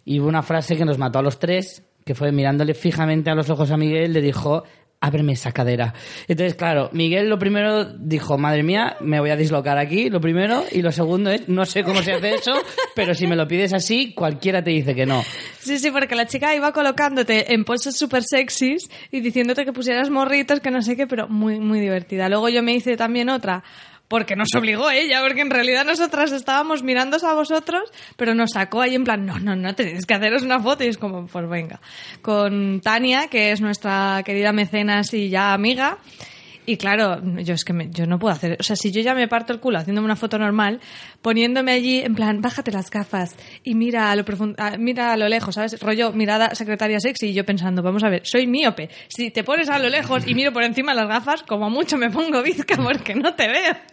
y 0.04 0.20
hubo 0.20 0.28
una 0.28 0.42
frase 0.42 0.76
que 0.76 0.84
nos 0.84 0.98
mató 0.98 1.18
a 1.18 1.22
los 1.22 1.38
tres, 1.38 1.82
que 2.04 2.14
fue 2.14 2.30
mirándole 2.30 2.74
fijamente 2.74 3.30
a 3.30 3.34
los 3.34 3.48
ojos 3.50 3.70
a 3.70 3.76
Miguel, 3.76 4.12
le 4.12 4.20
dijo, 4.20 4.64
ábreme 5.00 5.32
esa 5.32 5.52
cadera. 5.52 5.94
Entonces, 6.28 6.54
claro, 6.54 6.88
Miguel 6.92 7.28
lo 7.28 7.38
primero 7.38 7.84
dijo, 7.84 8.38
madre 8.38 8.62
mía, 8.62 8.96
me 9.00 9.18
voy 9.18 9.30
a 9.30 9.36
dislocar 9.36 9.76
aquí, 9.78 10.08
lo 10.08 10.20
primero, 10.20 10.64
y 10.70 10.82
lo 10.82 10.92
segundo 10.92 11.30
es, 11.30 11.48
no 11.48 11.66
sé 11.66 11.82
cómo 11.82 12.02
se 12.02 12.12
hace 12.12 12.34
eso, 12.34 12.54
pero 12.94 13.14
si 13.14 13.26
me 13.26 13.34
lo 13.34 13.48
pides 13.48 13.72
así, 13.72 14.14
cualquiera 14.14 14.62
te 14.62 14.70
dice 14.70 14.94
que 14.94 15.04
no. 15.04 15.22
Sí, 15.58 15.78
sí, 15.78 15.90
porque 15.90 16.14
la 16.14 16.26
chica 16.26 16.54
iba 16.54 16.72
colocándote 16.72 17.52
en 17.52 17.64
poses 17.64 17.96
súper 17.96 18.22
sexys 18.22 18.88
y 19.10 19.20
diciéndote 19.20 19.64
que 19.64 19.72
pusieras 19.72 20.08
morritos, 20.08 20.60
que 20.60 20.70
no 20.70 20.82
sé 20.82 20.96
qué, 20.96 21.06
pero 21.06 21.28
muy, 21.28 21.58
muy 21.58 21.80
divertida. 21.80 22.28
Luego 22.28 22.48
yo 22.48 22.62
me 22.62 22.72
hice 22.72 22.96
también 22.96 23.28
otra, 23.28 23.64
porque 24.12 24.36
nos 24.36 24.48
obligó 24.54 24.90
ella, 24.90 25.22
porque 25.26 25.40
en 25.40 25.48
realidad 25.48 25.86
nosotras 25.86 26.32
estábamos 26.32 26.82
mirándos 26.82 27.24
a 27.24 27.32
vosotros, 27.32 27.90
pero 28.18 28.34
nos 28.34 28.50
sacó 28.50 28.82
ahí 28.82 28.94
en 28.94 29.04
plan, 29.04 29.24
no, 29.24 29.38
no, 29.40 29.56
no, 29.56 29.74
tenéis 29.74 30.04
que 30.04 30.12
haceros 30.12 30.42
una 30.42 30.60
foto 30.60 30.84
y 30.84 30.88
es 30.88 30.98
como, 30.98 31.26
pues 31.26 31.48
venga. 31.48 31.80
Con 32.20 32.80
Tania, 32.82 33.28
que 33.28 33.52
es 33.52 33.62
nuestra 33.62 34.22
querida 34.22 34.52
mecenas 34.52 35.14
y 35.14 35.30
ya 35.30 35.54
amiga, 35.54 35.96
y 36.64 36.76
claro, 36.76 37.20
yo 37.42 37.54
es 37.54 37.64
que 37.64 37.72
me- 37.72 37.88
yo 37.90 38.06
no 38.06 38.18
puedo 38.20 38.34
hacer, 38.34 38.56
o 38.60 38.62
sea, 38.62 38.76
si 38.76 38.92
yo 38.92 39.00
ya 39.00 39.14
me 39.14 39.26
parto 39.26 39.52
el 39.52 39.58
culo 39.60 39.78
haciéndome 39.78 40.04
una 40.04 40.14
foto 40.14 40.38
normal, 40.38 40.78
poniéndome 41.20 41.72
allí 41.72 42.00
en 42.02 42.14
plan, 42.14 42.40
bájate 42.40 42.70
las 42.70 42.88
gafas 42.90 43.34
y 43.64 43.74
mira 43.74 44.10
a 44.12 44.14
lo 44.16 44.24
profun- 44.24 44.54
a- 44.58 44.76
mira 44.76 45.12
a 45.12 45.16
lo 45.16 45.26
lejos, 45.28 45.56
¿sabes? 45.56 45.80
Rollo 45.80 46.12
mirada 46.12 46.54
secretaria 46.54 47.00
sexy 47.00 47.30
y 47.30 47.32
yo 47.32 47.44
pensando, 47.44 47.82
vamos 47.82 48.04
a 48.04 48.10
ver, 48.10 48.20
soy 48.24 48.46
míope. 48.46 48.90
Si 49.08 49.30
te 49.32 49.42
pones 49.42 49.70
a 49.70 49.78
lo 49.80 49.88
lejos 49.88 50.24
y 50.28 50.34
miro 50.34 50.52
por 50.52 50.62
encima 50.62 50.94
las 50.94 51.08
gafas, 51.08 51.42
como 51.42 51.68
mucho 51.70 51.96
me 51.98 52.10
pongo 52.10 52.42
bizca 52.42 52.76
porque 52.76 53.14
no 53.16 53.34
te 53.34 53.48
veo. 53.48 53.91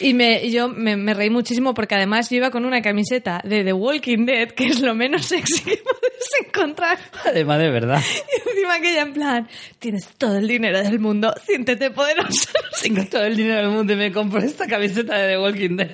Y, 0.00 0.14
me, 0.14 0.44
y 0.44 0.50
yo 0.52 0.68
me, 0.68 0.96
me 0.96 1.14
reí 1.14 1.30
muchísimo 1.30 1.72
porque 1.72 1.94
además 1.94 2.28
yo 2.28 2.36
iba 2.36 2.50
con 2.50 2.64
una 2.64 2.82
camiseta 2.82 3.40
de 3.44 3.64
The 3.64 3.72
Walking 3.72 4.26
Dead, 4.26 4.50
que 4.50 4.66
es 4.66 4.80
lo 4.80 4.94
menos 4.94 5.26
sexy 5.26 5.62
que 5.62 5.78
puedes 5.78 6.46
encontrar. 6.46 6.98
Además, 7.24 7.58
de 7.58 7.70
verdad. 7.70 8.02
Y 8.02 8.48
encima 8.50 8.74
aquella 8.74 9.02
en 9.02 9.12
plan, 9.12 9.48
tienes 9.78 10.08
todo 10.18 10.36
el 10.36 10.48
dinero 10.48 10.82
del 10.82 10.98
mundo, 10.98 11.32
siéntete 11.44 11.90
poderoso. 11.90 12.50
Tengo 12.82 13.04
todo 13.06 13.24
el 13.24 13.36
dinero 13.36 13.62
del 13.62 13.70
mundo 13.70 13.92
y 13.94 13.96
me 13.96 14.12
compro 14.12 14.40
esta 14.40 14.66
camiseta 14.66 15.16
de 15.16 15.34
The 15.34 15.38
Walking 15.38 15.76
Dead. 15.76 15.90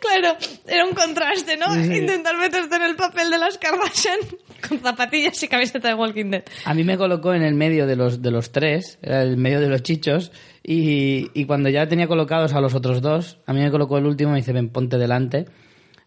claro, 0.00 0.36
era 0.66 0.84
un 0.84 0.94
contraste, 0.94 1.56
¿no? 1.56 1.74
Intentar 1.76 2.36
meterte 2.38 2.76
en 2.76 2.82
el 2.82 2.96
papel 2.96 3.30
de 3.30 3.38
las 3.38 3.58
Kardashian 3.58 4.18
con 4.66 4.80
zapatillas 4.80 5.42
y 5.42 5.48
camiseta 5.48 5.88
de 5.88 5.94
Walking 5.94 6.30
Dead. 6.30 6.44
A 6.64 6.74
mí 6.74 6.82
me 6.82 6.96
colocó 6.96 7.34
en 7.34 7.42
el 7.42 7.54
medio 7.54 7.86
de 7.86 7.96
los, 7.96 8.22
de 8.22 8.30
los 8.30 8.50
tres, 8.52 8.98
era 9.02 9.22
el 9.22 9.36
medio 9.36 9.60
de 9.60 9.68
los 9.68 9.82
chichos, 9.82 10.32
y, 10.66 11.30
y 11.34 11.44
cuando 11.44 11.68
ya 11.68 11.86
tenía 11.86 12.06
colocados 12.06 12.54
a 12.54 12.60
los 12.60 12.74
otros 12.74 13.02
dos, 13.02 13.38
a 13.46 13.52
mí 13.52 13.60
me 13.60 13.70
colocó 13.70 13.98
el 13.98 14.06
último 14.06 14.30
y 14.30 14.32
me 14.32 14.38
dice, 14.38 14.54
ven, 14.54 14.70
ponte 14.70 14.96
delante. 14.96 15.44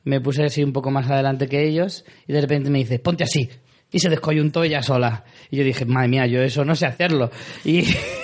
Me 0.03 0.19
puse 0.19 0.43
así 0.43 0.63
un 0.63 0.73
poco 0.73 0.89
más 0.89 1.07
adelante 1.09 1.47
que 1.47 1.67
ellos, 1.67 2.05
y 2.27 2.33
de 2.33 2.41
repente 2.41 2.71
me 2.71 2.79
dice, 2.79 2.97
ponte 2.97 3.23
así. 3.23 3.49
Y 3.91 3.99
se 3.99 4.09
descoyuntó 4.09 4.63
ella 4.63 4.81
sola. 4.81 5.25
Y 5.51 5.57
yo 5.57 5.63
dije, 5.63 5.85
madre 5.85 6.07
mía, 6.07 6.25
yo 6.25 6.41
eso 6.41 6.65
no 6.65 6.75
sé 6.75 6.87
hacerlo. 6.87 7.29
Y 7.63 7.83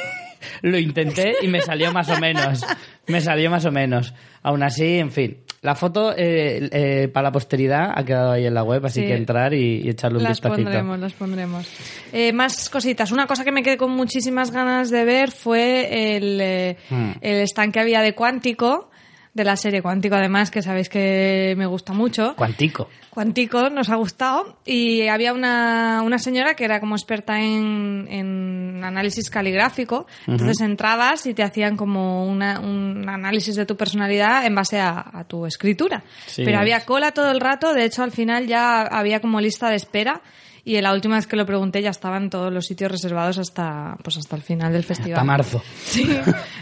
lo 0.63 0.80
intenté 0.80 1.36
y 1.41 1.48
me 1.48 1.62
salió 1.62 1.91
más 1.91 2.10
o 2.10 2.19
menos. 2.19 2.65
Me 3.08 3.22
salió 3.22 3.52
más 3.52 3.65
o 3.65 3.72
menos. 3.72 4.13
Aún 4.41 4.63
así, 4.63 4.98
en 4.98 5.12
fin, 5.12 5.38
La 5.63 5.76
foto 5.76 6.13
eh, 6.15 6.69
eh, 6.71 7.08
para 7.12 7.30
la 7.30 7.32
posteridad 7.32 7.91
ha 7.95 8.04
quedado 8.06 8.34
ahí 8.34 8.45
en 8.45 8.54
la 8.54 8.63
web, 8.63 8.86
así 8.86 8.99
Sí. 9.02 9.08
que 9.08 9.15
entrar 9.15 9.54
y, 9.54 9.82
y 9.82 9.89
echarle 9.89 10.17
un 10.17 10.23
Las 10.26 10.34
vistacito. 10.34 10.62
pondremos, 10.63 10.99
las 10.99 11.13
pondremos. 11.13 11.67
Eh, 12.12 12.32
más 12.34 12.69
cositas. 12.69 13.12
Una 13.12 13.26
cosa 13.28 13.43
que 13.45 13.52
me 13.52 13.63
quedé 13.63 13.78
con 13.78 13.91
muchísimas 13.91 14.52
ganas 14.52 14.89
de 14.91 15.06
ver 15.06 15.32
fue 15.32 16.15
el, 16.17 16.76
Hmm. 16.89 17.12
el 17.21 17.41
stand 17.47 17.73
que 17.73 17.80
había 17.80 18.02
de 18.02 18.13
Cuántico, 18.13 18.89
de 19.34 19.43
la 19.43 19.56
serie 19.56 19.82
Cuántico, 19.82 20.15
además, 20.15 20.52
que 20.52 20.62
sabéis 20.62 20.89
que 20.89 21.56
me 21.58 21.65
gusta 21.65 21.91
mucho. 21.93 22.36
Cuantico. 22.36 22.88
Cuántico 23.10 23.69
nos 23.69 23.89
ha 23.89 23.96
gustado 23.96 24.58
y 24.65 25.08
había 25.08 25.34
una, 25.34 26.02
una 26.04 26.17
señora 26.19 26.56
que 26.56 26.65
era 26.65 26.80
como 26.80 26.96
experta 26.96 27.39
en, 27.39 28.08
en 28.10 28.84
análisis 28.84 29.30
caligráfico. 29.30 30.06
Entonces 30.28 30.62
entrabas 30.62 31.26
y 31.26 31.34
te 31.34 31.41
hacían 31.43 31.78
como 31.78 32.26
una- 32.28 32.60
un 32.60 33.08
análisis 33.10 33.56
de 33.56 33.65
tu 33.65 33.76
personalidad 33.78 34.46
en 34.46 34.54
base 34.56 34.80
a, 34.80 35.04
a 35.13 35.24
tu 35.24 35.46
escritura. 35.46 36.04
Sí, 36.28 36.43
Pero 36.46 36.60
había 36.60 36.86
cola 36.86 37.12
todo 37.12 37.32
el 37.32 37.39
rato, 37.39 37.74
de 37.74 37.86
hecho 37.86 38.04
al 38.04 38.12
final 38.12 38.46
ya 38.48 38.82
había 38.84 39.19
como 39.19 39.39
lista 39.41 39.69
de 39.69 39.76
espera 39.76 40.22
y 40.65 40.80
la 40.80 40.93
última 40.93 41.15
vez 41.15 41.28
que 41.28 41.36
lo 41.36 41.45
pregunté 41.45 41.82
ya 41.82 41.89
estaban 41.89 42.30
todos 42.30 42.52
los 42.54 42.65
sitios 42.65 42.89
reservados 42.91 43.38
hasta 43.38 43.97
pues 44.02 44.15
hasta 44.17 44.36
el 44.38 44.41
final 44.41 44.71
del 44.71 44.84
festival. 44.84 45.13
Hasta 45.13 45.23
marzo. 45.26 45.62
Sí, 45.86 46.08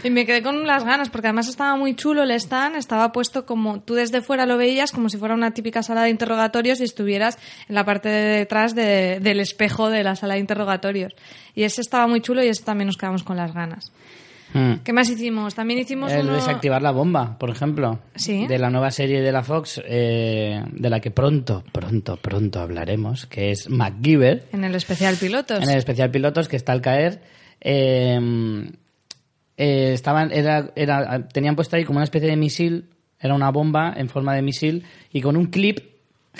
y 0.02 0.10
me 0.10 0.26
quedé 0.26 0.42
con 0.42 0.66
las 0.66 0.84
ganas 0.84 1.08
porque 1.08 1.28
además 1.28 1.46
estaba 1.48 1.76
muy 1.76 1.94
chulo 1.94 2.24
el 2.24 2.32
stand, 2.32 2.74
estaba 2.76 3.12
puesto 3.12 3.46
como 3.46 3.80
tú 3.80 3.94
desde 3.94 4.20
fuera 4.20 4.44
lo 4.44 4.56
veías 4.56 4.90
como 4.90 5.08
si 5.08 5.18
fuera 5.18 5.34
una 5.34 5.52
típica 5.52 5.82
sala 5.84 6.02
de 6.02 6.10
interrogatorios 6.10 6.80
y 6.80 6.84
estuvieras 6.84 7.38
en 7.68 7.74
la 7.76 7.84
parte 7.84 8.08
de 8.08 8.38
detrás 8.38 8.74
de- 8.74 9.20
del 9.20 9.38
espejo 9.38 9.88
de 9.88 10.02
la 10.02 10.16
sala 10.16 10.34
de 10.34 10.40
interrogatorios. 10.40 11.14
Y 11.54 11.62
ese 11.62 11.80
estaba 11.80 12.06
muy 12.08 12.20
chulo 12.22 12.42
y 12.42 12.48
ese 12.48 12.64
también 12.64 12.86
nos 12.86 12.96
quedamos 12.96 13.22
con 13.22 13.36
las 13.36 13.52
ganas. 13.54 13.92
Mm. 14.52 14.82
¿Qué 14.84 14.92
más 14.92 15.08
hicimos? 15.08 15.54
También 15.54 15.80
hicimos 15.80 16.12
El 16.12 16.26
uno... 16.26 16.34
desactivar 16.34 16.82
la 16.82 16.90
bomba, 16.90 17.38
por 17.38 17.50
ejemplo. 17.50 18.00
Sí. 18.14 18.46
De 18.46 18.58
la 18.58 18.70
nueva 18.70 18.90
serie 18.90 19.20
de 19.22 19.32
la 19.32 19.42
Fox, 19.42 19.80
eh, 19.84 20.62
de 20.70 20.90
la 20.90 21.00
que 21.00 21.10
pronto, 21.10 21.64
pronto, 21.72 22.16
pronto 22.16 22.60
hablaremos, 22.60 23.26
que 23.26 23.50
es 23.50 23.68
MacGyver. 23.68 24.46
En 24.52 24.64
el 24.64 24.74
especial 24.74 25.16
pilotos. 25.16 25.62
En 25.62 25.70
el 25.70 25.78
especial 25.78 26.10
pilotos 26.10 26.48
que 26.48 26.56
está 26.56 26.72
al 26.72 26.80
caer. 26.80 27.22
eh, 27.60 28.18
eh, 29.56 29.92
estaban, 29.92 30.32
era, 30.32 30.72
era, 30.74 31.28
tenían 31.28 31.54
puesto 31.54 31.76
ahí 31.76 31.84
como 31.84 31.98
una 31.98 32.04
especie 32.04 32.28
de 32.28 32.36
misil, 32.36 32.88
era 33.20 33.34
una 33.34 33.50
bomba 33.50 33.92
en 33.96 34.08
forma 34.08 34.34
de 34.34 34.42
misil, 34.42 34.84
y 35.12 35.20
con 35.20 35.36
un 35.36 35.46
clip 35.46 35.78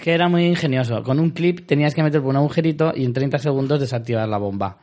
que 0.03 0.13
era 0.13 0.29
muy 0.29 0.47
ingenioso. 0.47 1.03
Con 1.03 1.21
un 1.21 1.31
clip 1.31 1.67
tenías 1.67 1.95
que 1.95 2.03
meter 2.03 2.21
por 2.21 2.31
un 2.31 2.37
agujerito 2.37 2.93
y 2.97 3.05
en 3.05 3.13
30 3.13 3.39
segundos 3.39 3.81
desactivar 3.81 4.29
la 4.29 4.39
bomba. 4.39 4.79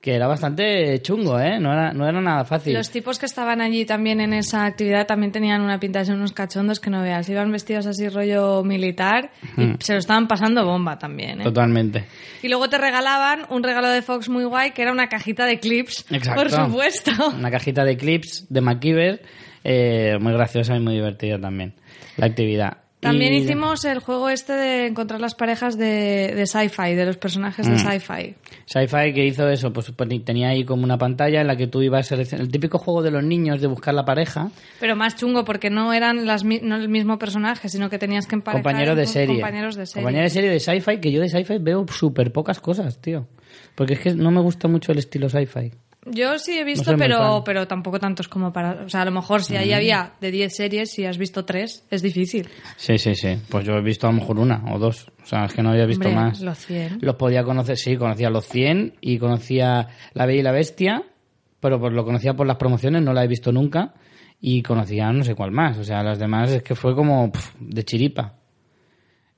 Que 0.00 0.14
era 0.14 0.26
bastante 0.26 0.98
chungo, 1.02 1.38
¿eh? 1.38 1.60
No 1.60 1.74
era, 1.74 1.92
no 1.92 2.08
era 2.08 2.22
nada 2.22 2.46
fácil. 2.46 2.72
Los 2.72 2.90
tipos 2.90 3.18
que 3.18 3.26
estaban 3.26 3.60
allí 3.60 3.84
también 3.84 4.20
en 4.20 4.32
esa 4.32 4.64
actividad 4.64 5.06
también 5.06 5.30
tenían 5.30 5.60
una 5.60 5.78
pinta 5.78 5.98
de 5.98 6.06
ser 6.06 6.14
unos 6.14 6.32
cachondos 6.32 6.80
que 6.80 6.88
no 6.88 7.02
veas. 7.02 7.28
Iban 7.28 7.52
vestidos 7.52 7.86
así 7.86 8.08
rollo 8.08 8.64
militar 8.64 9.30
y 9.58 9.74
se 9.80 9.92
lo 9.92 9.98
estaban 9.98 10.26
pasando 10.26 10.64
bomba 10.64 10.98
también. 10.98 11.42
¿eh? 11.42 11.44
Totalmente. 11.44 12.06
Y 12.42 12.48
luego 12.48 12.70
te 12.70 12.78
regalaban 12.78 13.42
un 13.50 13.62
regalo 13.62 13.88
de 13.88 14.00
Fox 14.00 14.30
muy 14.30 14.44
guay 14.44 14.70
que 14.70 14.80
era 14.80 14.90
una 14.90 15.10
cajita 15.10 15.44
de 15.44 15.60
clips. 15.60 16.06
Exacto. 16.10 16.40
Por 16.40 16.50
supuesto. 16.50 17.10
Una 17.36 17.50
cajita 17.50 17.84
de 17.84 17.98
clips 17.98 18.46
de 18.48 18.60
MacGyver, 18.62 19.22
eh, 19.64 20.16
muy 20.18 20.32
graciosa 20.32 20.76
y 20.76 20.80
muy 20.80 20.94
divertida 20.94 21.38
también, 21.38 21.74
la 22.16 22.24
actividad. 22.24 22.78
También 23.00 23.32
Y- 23.32 23.38
hicimos 23.38 23.84
el 23.86 23.98
juego 24.00 24.28
este 24.28 24.52
de 24.52 24.86
encontrar 24.88 25.20
las 25.22 25.34
parejas 25.34 25.78
de, 25.78 26.34
de 26.36 26.46
sci-fi, 26.46 26.94
de 26.94 27.06
los 27.06 27.16
personajes 27.16 27.66
Mm. 27.66 27.72
de 27.72 27.78
sci-fi. 27.78 28.34
Sci-Fi 28.66 29.14
que 29.14 29.24
hizo 29.26 29.48
eso, 29.48 29.72
pues 29.72 29.90
poni- 29.96 30.22
tenía 30.22 30.50
ahí 30.50 30.64
como 30.64 30.84
una 30.84 30.98
pantalla 30.98 31.40
en 31.40 31.46
la 31.46 31.56
que 31.56 31.66
tú 31.66 31.80
ibas 31.80 32.06
a 32.06 32.08
seleccionar 32.10 32.44
el 32.44 32.52
típico 32.52 32.78
juego 32.78 33.02
de 33.02 33.10
los 33.10 33.24
niños 33.24 33.60
de 33.62 33.68
buscar 33.68 33.94
la 33.94 34.04
pareja, 34.04 34.50
Pero 34.80 34.96
más 34.96 35.16
chungo 35.16 35.44
porque 35.46 35.70
no 35.70 35.94
eran 35.94 36.26
las, 36.26 36.44
no 36.44 36.76
el 36.76 36.88
mismo 36.90 37.18
personaje, 37.18 37.70
sino 37.70 37.88
que 37.88 37.98
tenías 37.98 38.26
que 38.26 38.34
emparejar 38.34 38.62
compañeros 38.62 38.96
de 38.98 39.06
serie. 39.06 39.34
compañeros 39.36 39.76
de 39.76 39.86
serie. 39.86 40.02
Compañeros 40.02 40.30
de 40.32 40.34
serie 40.34 40.50
de 40.50 40.60
sci-fi, 40.60 40.98
que 41.00 41.10
yo 41.10 41.20
de 41.22 41.28
sci-fi 41.30 41.56
veo 41.58 41.86
súper 41.88 42.32
pocas 42.32 42.60
cosas, 42.60 43.00
tío. 43.00 43.26
Porque 43.74 43.94
es 43.94 44.00
que 44.00 44.14
no 44.14 44.30
me 44.30 44.40
gusta 44.42 44.68
mucho 44.68 44.92
el 44.92 44.98
estilo 44.98 45.28
sci-fi. 45.30 45.72
Yo 46.06 46.38
sí 46.38 46.58
he 46.58 46.64
visto, 46.64 46.96
pero, 46.96 47.42
pero 47.44 47.68
tampoco 47.68 47.98
tantos 47.98 48.26
como 48.26 48.52
para... 48.52 48.84
O 48.84 48.88
sea, 48.88 49.02
a 49.02 49.04
lo 49.04 49.10
mejor 49.10 49.42
si 49.42 49.56
ahí 49.56 49.72
había 49.72 50.14
de 50.20 50.30
10 50.30 50.56
series, 50.56 50.90
si 50.90 51.04
has 51.04 51.18
visto 51.18 51.44
3, 51.44 51.88
es 51.90 52.02
difícil. 52.02 52.48
Sí, 52.76 52.96
sí, 52.96 53.14
sí. 53.14 53.36
Pues 53.50 53.66
yo 53.66 53.74
he 53.74 53.82
visto 53.82 54.06
a 54.06 54.10
lo 54.10 54.18
mejor 54.18 54.38
una 54.38 54.64
o 54.72 54.78
dos. 54.78 55.12
O 55.22 55.26
sea, 55.26 55.44
es 55.44 55.52
que 55.52 55.62
no 55.62 55.70
había 55.70 55.84
visto 55.84 56.08
Hombre, 56.08 56.24
más. 56.24 56.40
los 56.40 56.58
100. 56.58 56.98
Los 57.02 57.16
podía 57.16 57.44
conocer, 57.44 57.76
sí, 57.76 57.96
conocía 57.96 58.30
los 58.30 58.46
100 58.46 58.94
y 59.02 59.18
conocía 59.18 59.88
La 60.14 60.24
Bella 60.24 60.40
y 60.40 60.42
la 60.42 60.52
Bestia, 60.52 61.04
pero 61.60 61.78
pues 61.78 61.92
lo 61.92 62.04
conocía 62.06 62.34
por 62.34 62.46
las 62.46 62.56
promociones, 62.56 63.02
no 63.02 63.12
la 63.12 63.22
he 63.24 63.28
visto 63.28 63.52
nunca. 63.52 63.94
Y 64.40 64.62
conocía 64.62 65.12
no 65.12 65.22
sé 65.22 65.34
cuál 65.34 65.50
más. 65.50 65.76
O 65.76 65.84
sea, 65.84 66.02
las 66.02 66.18
demás 66.18 66.50
es 66.50 66.62
que 66.62 66.74
fue 66.74 66.94
como 66.94 67.30
de 67.58 67.84
chiripa. 67.84 68.36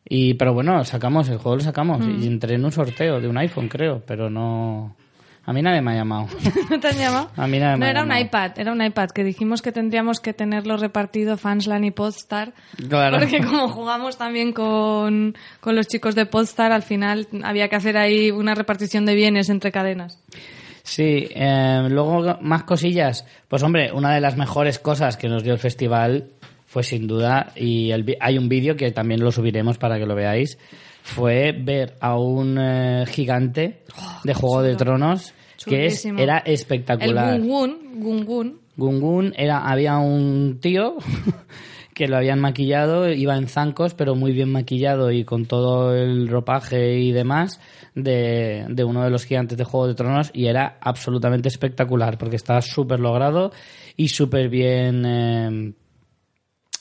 Y, 0.09 0.35
pero 0.35 0.55
bueno, 0.55 0.85
sacamos, 0.85 1.29
el 1.29 1.39
juego 1.39 1.57
lo 1.57 1.63
sacamos. 1.63 2.07
Mm. 2.07 2.23
Y 2.23 2.27
entré 2.29 2.55
en 2.55 2.65
un 2.65 2.71
sorteo 2.71 3.21
de 3.21 3.27
un 3.27 3.37
iPhone, 3.37 3.69
creo, 3.69 4.05
pero 4.07 4.31
no. 4.31 4.97
A 5.45 5.53
mí 5.53 5.61
nadie 5.61 5.83
me 5.83 5.93
ha 5.93 5.95
llamado. 5.97 6.27
¿No 6.71 6.79
te 6.79 6.89
han 6.89 6.97
llamado? 6.97 7.31
A 7.37 7.47
mí 7.49 7.59
nadie 7.59 7.73
me 7.77 7.79
No, 7.81 7.87
ha 7.87 7.91
era 7.91 8.03
un 8.03 8.09
llamado. 8.09 8.25
iPad, 8.27 8.53
era 8.59 8.73
un 8.73 8.83
iPad, 8.83 9.09
que 9.11 9.25
dijimos 9.25 9.61
que 9.61 9.73
tendríamos 9.73 10.21
que 10.21 10.33
tenerlo 10.33 10.77
repartido 10.77 11.37
Fanslan 11.37 11.85
y 11.85 11.91
Podstar. 11.91 12.53
Claro. 12.89 13.19
Porque 13.19 13.41
como 13.41 13.69
jugamos 13.69 14.17
también 14.17 14.53
con, 14.53 15.35
con 15.61 15.75
los 15.75 15.89
chicos 15.89 16.15
de 16.15 16.27
Podstar, 16.27 16.71
al 16.71 16.83
final 16.83 17.27
había 17.43 17.69
que 17.69 17.77
hacer 17.77 17.97
ahí 17.97 18.31
una 18.31 18.55
repartición 18.55 19.05
de 19.05 19.15
bienes 19.17 19.49
entre 19.51 19.73
cadenas. 19.73 20.19
Sí, 20.85 21.29
eh, 21.35 21.87
luego 21.91 22.39
más 22.41 22.65
cosillas. 22.65 23.25
Pues 23.49 23.63
hombre, 23.63 23.93
una 23.93 24.15
de 24.15 24.21
las 24.21 24.37
mejores 24.37 24.79
cosas 24.79 25.17
que 25.17 25.29
nos 25.29 25.43
dio 25.43 25.53
el 25.53 25.59
festival 25.59 26.27
fue 26.67 26.83
sin 26.83 27.07
duda, 27.07 27.53
y 27.55 27.91
el 27.91 28.17
hay 28.21 28.39
un 28.39 28.49
vídeo 28.49 28.77
que 28.77 28.91
también 28.93 29.21
lo 29.23 29.31
subiremos 29.31 29.77
para 29.77 29.99
que 29.99 30.07
lo 30.07 30.15
veáis, 30.15 30.57
fue 31.03 31.53
ver 31.53 31.97
a 32.01 32.17
un 32.17 32.57
eh, 32.59 33.05
gigante 33.07 33.83
de 34.25 34.35
Juego 34.35 34.63
de 34.63 34.77
Tronos 34.77 35.35
que 35.65 35.87
es, 35.87 36.05
era 36.05 36.39
El 36.39 36.55
espectacular. 36.55 37.39
Gungun, 37.39 38.01
Gungun, 38.01 38.61
Gungun 38.77 39.35
era, 39.37 39.69
había 39.69 39.99
un 39.99 40.59
tío 40.61 40.97
que 41.95 42.09
lo 42.09 42.17
habían 42.17 42.41
maquillado, 42.41 43.09
iba 43.11 43.37
en 43.37 43.49
zancos, 43.49 43.95
pero 43.95 44.15
muy 44.15 44.33
bien 44.33 44.51
maquillado 44.51 45.13
y 45.13 45.25
con 45.25 45.47
todo 45.47 45.95
el 45.95 46.29
ropaje 46.29 46.99
y 46.99 47.13
demás 47.13 47.61
de, 47.95 48.65
de 48.69 48.85
uno 48.85 49.05
de 49.05 49.11
los 49.11 49.25
gigantes 49.25 49.59
de 49.59 49.65
Juego 49.65 49.89
de 49.89 49.95
Tronos 49.95 50.31
y 50.33 50.47
era 50.47 50.79
absolutamente 50.81 51.49
espectacular 51.49 52.19
porque 52.19 52.37
estaba 52.37 52.61
súper 52.63 53.01
logrado 53.01 53.53
y 53.97 54.09
súper 54.09 54.49
bien... 54.49 55.05
eh, 55.07 55.73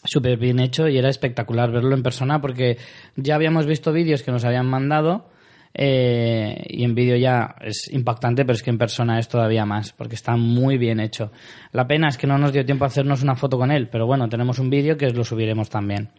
súper 0.04 0.38
bien 0.38 0.60
hecho 0.60 0.88
y 0.88 0.98
era 0.98 1.10
espectacular 1.10 1.72
verlo 1.72 1.96
en 1.96 2.04
persona 2.04 2.42
porque 2.42 2.78
ya 3.16 3.36
habíamos 3.36 3.66
visto 3.66 3.92
vídeos 3.94 4.24
que 4.24 4.32
nos 4.32 4.46
habían 4.46 4.68
mandado 4.68 5.30
eh, 5.74 6.66
y 6.68 6.84
en 6.84 6.96
vídeo 6.96 7.16
ya 7.16 7.56
es 7.62 7.92
impactante, 7.94 8.44
pero 8.44 8.56
es 8.56 8.64
que 8.64 8.72
en 8.72 8.78
persona 8.78 9.20
es 9.20 9.28
todavía 9.28 9.66
más, 9.66 9.94
porque 9.94 10.16
está 10.16 10.36
muy 10.36 10.78
bien 10.78 11.00
hecho. 11.00 11.32
La 11.72 11.88
pena 11.88 12.10
es 12.10 12.18
que 12.18 12.28
no 12.28 12.38
nos 12.38 12.52
dio 12.52 12.66
tiempo 12.66 12.84
a 12.84 12.88
hacernos 12.88 13.24
una 13.24 13.36
foto 13.36 13.58
con 13.58 13.72
él, 13.72 13.88
pero 13.90 14.06
bueno, 14.06 14.28
tenemos 14.28 14.60
un 14.60 14.70
vídeo 14.70 14.98
que 14.98 15.10
lo 15.12 15.24
subiremos 15.24 15.70
también. 15.70 16.10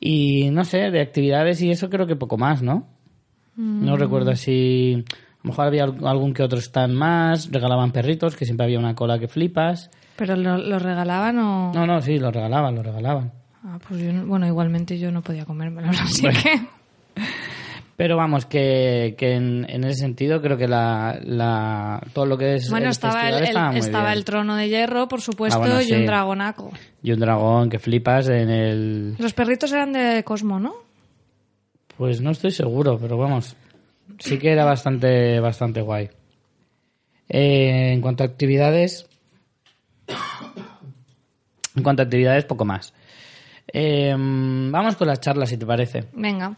Y 0.00 0.50
no 0.50 0.64
sé, 0.64 0.90
de 0.90 1.00
actividades 1.00 1.60
y 1.62 1.70
eso 1.70 1.90
creo 1.90 2.06
que 2.06 2.16
poco 2.16 2.36
más, 2.36 2.62
¿no? 2.62 2.86
No 3.56 3.96
recuerdo 3.96 4.36
si... 4.36 5.04
A 5.04 5.40
lo 5.44 5.50
mejor 5.50 5.66
había 5.66 5.84
algún 5.84 6.32
que 6.32 6.42
otro 6.42 6.58
stand 6.58 6.94
más, 6.94 7.50
regalaban 7.50 7.90
perritos, 7.90 8.36
que 8.36 8.44
siempre 8.44 8.64
había 8.64 8.78
una 8.78 8.94
cola 8.94 9.18
que 9.18 9.28
flipas. 9.28 9.90
Pero 10.18 10.36
lo, 10.36 10.58
lo 10.58 10.78
regalaban 10.78 11.38
o... 11.38 11.72
No, 11.72 11.86
no, 11.86 12.02
sí, 12.02 12.18
lo 12.18 12.30
regalaban, 12.30 12.74
lo 12.74 12.82
regalaban. 12.82 13.32
Ah, 13.64 13.78
pues 13.88 14.00
yo 14.02 14.12
no- 14.12 14.26
bueno, 14.26 14.46
igualmente 14.46 14.98
yo 14.98 15.10
no 15.10 15.22
podía 15.22 15.44
comérmelo, 15.46 15.88
así 16.02 16.22
Bueno. 16.22 16.38
que... 16.42 16.60
Pero 17.96 18.16
vamos, 18.16 18.46
que, 18.46 19.16
que 19.18 19.32
en, 19.34 19.66
en 19.68 19.82
ese 19.82 20.00
sentido 20.02 20.40
creo 20.40 20.56
que 20.56 20.68
la, 20.68 21.18
la, 21.24 22.00
todo 22.12 22.26
lo 22.26 22.38
que 22.38 22.54
es. 22.54 22.70
Bueno, 22.70 22.86
el 22.86 22.90
estaba, 22.92 23.28
el, 23.28 23.76
estaba 23.76 24.12
el 24.12 24.24
trono 24.24 24.54
de 24.54 24.68
hierro, 24.68 25.08
por 25.08 25.20
supuesto, 25.20 25.56
Ah, 25.56 25.66
bueno, 25.66 25.80
y 25.80 25.86
sí. 25.86 25.94
un 25.94 26.06
dragonaco. 26.06 26.70
Y 27.02 27.10
un 27.10 27.18
dragón 27.18 27.68
que 27.68 27.80
flipas 27.80 28.28
en 28.28 28.50
el. 28.50 29.16
Los 29.18 29.32
perritos 29.34 29.72
eran 29.72 29.92
de 29.92 30.22
Cosmo, 30.22 30.60
¿no? 30.60 30.74
Pues 31.96 32.20
no 32.20 32.30
estoy 32.30 32.52
seguro, 32.52 32.98
pero 33.00 33.18
vamos. 33.18 33.56
Sí 34.20 34.38
que 34.38 34.52
era 34.52 34.64
bastante, 34.64 35.40
bastante 35.40 35.80
guay. 35.80 36.08
Eh, 37.28 37.90
en 37.94 38.00
cuanto 38.00 38.22
a 38.22 38.26
actividades. 38.26 39.07
En 41.78 41.84
cuanto 41.84 42.02
a 42.02 42.04
actividades, 42.04 42.44
poco 42.44 42.64
más. 42.64 42.92
Eh, 43.72 44.12
vamos 44.16 44.96
con 44.96 45.06
las 45.06 45.20
charlas, 45.20 45.48
si 45.48 45.56
te 45.56 45.64
parece. 45.64 46.04
Venga. 46.12 46.56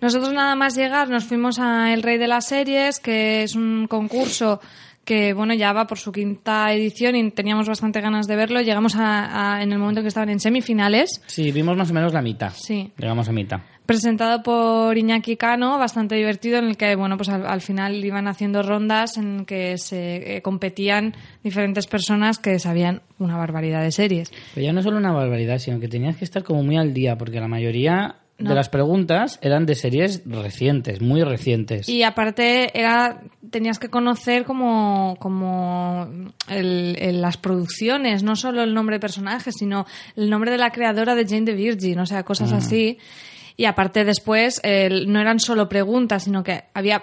Nosotros 0.00 0.32
nada 0.32 0.54
más 0.54 0.76
llegar 0.76 1.08
nos 1.08 1.24
fuimos 1.24 1.58
a 1.58 1.92
El 1.92 2.02
Rey 2.02 2.18
de 2.18 2.28
las 2.28 2.46
Series, 2.46 3.00
que 3.00 3.42
es 3.42 3.56
un 3.56 3.86
concurso 3.88 4.60
que 5.08 5.32
bueno, 5.32 5.54
ya 5.54 5.72
va 5.72 5.86
por 5.86 5.96
su 5.98 6.12
quinta 6.12 6.70
edición 6.74 7.16
y 7.16 7.30
teníamos 7.30 7.66
bastante 7.66 8.02
ganas 8.02 8.26
de 8.26 8.36
verlo. 8.36 8.60
Llegamos 8.60 8.94
a, 8.94 9.54
a- 9.56 9.62
en 9.62 9.72
el 9.72 9.78
momento 9.78 10.02
que 10.02 10.08
estaban 10.08 10.28
en 10.28 10.38
semifinales. 10.38 11.22
Sí, 11.26 11.50
vimos 11.50 11.78
más 11.78 11.90
o 11.90 11.94
menos 11.94 12.12
la 12.12 12.20
mitad. 12.20 12.52
Sí. 12.54 12.92
Llegamos 12.98 13.26
a 13.28 13.32
mitad. 13.32 13.60
presentado 13.86 14.42
por 14.42 14.98
Iñaki 14.98 15.36
Cano, 15.38 15.78
bastante 15.78 16.14
divertido, 16.16 16.58
en 16.58 16.66
el 16.66 16.76
que 16.76 16.94
bueno, 16.94 17.16
pues 17.16 17.30
al, 17.30 17.46
al 17.46 17.62
final 17.62 18.04
iban 18.04 18.28
haciendo 18.28 18.62
rondas 18.62 19.16
en 19.16 19.46
que 19.46 19.78
se 19.78 20.36
eh, 20.36 20.42
competían 20.42 21.14
diferentes 21.42 21.86
personas 21.86 22.38
que 22.38 22.58
sabían 22.58 23.00
una 23.18 23.38
barbaridad 23.38 23.82
de 23.82 23.90
series. 23.92 24.30
Pero 24.54 24.66
ya 24.66 24.74
no 24.74 24.82
solo 24.82 24.98
una 24.98 25.12
barbaridad, 25.12 25.58
sino 25.58 25.80
que 25.80 25.88
tenías 25.88 26.16
que 26.18 26.26
estar 26.26 26.44
como 26.44 26.62
muy 26.62 26.76
al 26.76 26.92
día, 26.92 27.16
porque 27.16 27.40
la 27.40 27.48
mayoría 27.48 28.16
No. 28.38 28.50
de 28.50 28.54
las 28.54 28.68
preguntas 28.68 29.38
eran 29.42 29.66
de 29.66 29.74
series 29.74 30.22
recientes, 30.24 31.00
muy 31.00 31.24
recientes. 31.24 31.88
Y 31.88 32.04
aparte 32.04 32.78
era 32.78 33.20
tenías 33.50 33.78
que 33.80 33.88
conocer 33.88 34.44
como, 34.44 35.16
como 35.18 36.08
el- 36.48 36.96
el- 37.00 37.20
las 37.20 37.36
producciones, 37.36 38.22
no 38.22 38.36
solo 38.36 38.62
el 38.62 38.74
nombre 38.74 38.96
de 38.96 39.00
personaje, 39.00 39.50
sino 39.50 39.86
el 40.14 40.30
nombre 40.30 40.50
de 40.52 40.58
la 40.58 40.70
creadora 40.70 41.14
de 41.16 41.26
Jane 41.26 41.46
the 41.46 41.54
Virgin, 41.54 41.98
o 41.98 42.06
sea, 42.06 42.22
cosas 42.22 42.52
así. 42.52 42.98
Y 43.56 43.64
aparte 43.64 44.04
después 44.04 44.60
no 44.64 45.20
eran 45.20 45.40
solo 45.40 45.68
preguntas, 45.68 46.22
sino 46.24 46.44
que 46.44 46.62
había 46.74 47.02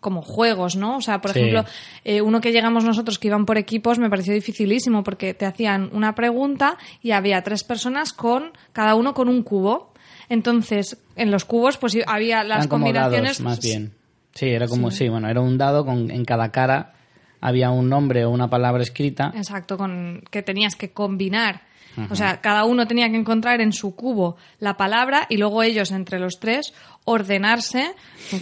como 0.00 0.20
juegos, 0.22 0.76
¿no? 0.76 0.98
O 0.98 1.00
sea, 1.00 1.20
por 1.22 1.32
Sí. 1.32 1.38
ejemplo, 1.40 1.64
eh, 2.04 2.20
uno 2.20 2.40
que 2.42 2.52
llegamos 2.52 2.84
nosotros 2.84 3.18
que 3.18 3.28
iban 3.28 3.46
por 3.46 3.56
equipos 3.56 3.98
me 3.98 4.10
pareció 4.10 4.34
dificilísimo 4.34 5.02
porque 5.02 5.32
te 5.34 5.46
hacían 5.46 5.88
una 5.92 6.14
pregunta 6.14 6.76
y 7.02 7.12
había 7.12 7.42
tres 7.42 7.64
personas 7.64 8.12
con 8.12 8.52
cada 8.72 8.94
uno 8.94 9.14
con 9.14 9.28
un 9.28 9.42
cubo. 9.42 9.94
Entonces, 10.28 10.98
en 11.16 11.30
los 11.30 11.44
cubos 11.44 11.76
pues 11.76 11.96
había 12.06 12.44
las 12.44 12.58
Eran 12.58 12.68
como 12.68 12.92
dados, 12.92 13.12
combinaciones 13.12 13.40
más 13.40 13.60
bien. 13.60 13.92
Sí, 14.34 14.46
era 14.46 14.68
como, 14.68 14.90
sí. 14.90 15.08
bueno, 15.08 15.28
era 15.28 15.40
un 15.40 15.56
dado 15.56 15.84
con 15.84 16.10
en 16.10 16.24
cada 16.24 16.52
cara 16.52 16.92
había 17.40 17.70
un 17.70 17.88
nombre 17.88 18.24
o 18.24 18.30
una 18.30 18.50
palabra 18.50 18.82
escrita. 18.82 19.32
Exacto, 19.36 19.76
con 19.78 20.22
que 20.30 20.42
tenías 20.42 20.76
que 20.76 20.90
combinar. 20.90 21.62
O 22.10 22.14
sea, 22.14 22.40
cada 22.40 22.64
uno 22.64 22.86
tenía 22.86 23.08
que 23.08 23.16
encontrar 23.16 23.60
en 23.60 23.72
su 23.72 23.94
cubo 23.94 24.36
la 24.58 24.76
palabra 24.76 25.26
y 25.28 25.36
luego 25.36 25.62
ellos, 25.62 25.90
entre 25.92 26.18
los 26.18 26.38
tres, 26.38 26.74
ordenarse, 27.04 27.94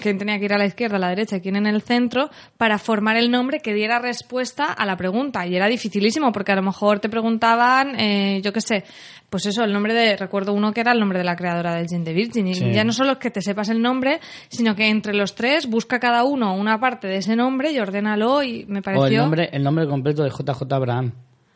quién 0.02 0.18
tenía 0.18 0.38
que 0.38 0.46
ir 0.46 0.52
a 0.54 0.58
la 0.58 0.64
izquierda, 0.66 0.96
a 0.96 0.98
la 0.98 1.08
derecha 1.10 1.36
y 1.36 1.40
quién 1.40 1.56
en 1.56 1.66
el 1.66 1.82
centro, 1.82 2.30
para 2.56 2.78
formar 2.78 3.16
el 3.16 3.30
nombre 3.30 3.60
que 3.60 3.74
diera 3.74 3.98
respuesta 3.98 4.72
a 4.72 4.86
la 4.86 4.96
pregunta. 4.96 5.46
Y 5.46 5.54
era 5.54 5.66
dificilísimo 5.66 6.32
porque 6.32 6.52
a 6.52 6.56
lo 6.56 6.62
mejor 6.62 6.98
te 6.98 7.08
preguntaban, 7.08 7.98
eh, 8.00 8.40
yo 8.42 8.52
qué 8.52 8.60
sé, 8.62 8.84
pues 9.28 9.46
eso, 9.46 9.64
el 9.64 9.72
nombre 9.72 9.92
de, 9.94 10.16
recuerdo 10.16 10.54
uno 10.54 10.72
que 10.72 10.80
era 10.80 10.92
el 10.92 11.00
nombre 11.00 11.18
de 11.18 11.24
la 11.24 11.36
creadora 11.36 11.74
del 11.74 11.88
Gin 11.88 12.04
de 12.04 12.12
Virgin. 12.14 12.46
Y 12.48 12.54
Sí. 12.54 12.72
ya 12.72 12.84
no 12.84 12.92
solo 12.92 13.18
que 13.18 13.30
te 13.30 13.42
sepas 13.42 13.68
el 13.68 13.82
nombre, 13.82 14.20
sino 14.48 14.74
que 14.74 14.88
entre 14.88 15.12
los 15.12 15.34
tres 15.34 15.68
busca 15.68 16.00
cada 16.00 16.24
uno 16.24 16.54
una 16.54 16.80
parte 16.80 17.06
de 17.06 17.16
ese 17.16 17.36
nombre 17.36 17.70
y 17.72 17.78
ordénalo 17.78 18.42
y 18.42 18.64
me 18.66 18.80
pareció... 18.80 19.04
O 19.04 19.06
el 19.08 19.16
nombre, 19.16 19.48
el 19.52 19.62
nombre 19.62 19.86
completo 19.86 20.22
de 20.22 20.30
JJ 20.30 20.72
Abraham. 20.72 21.12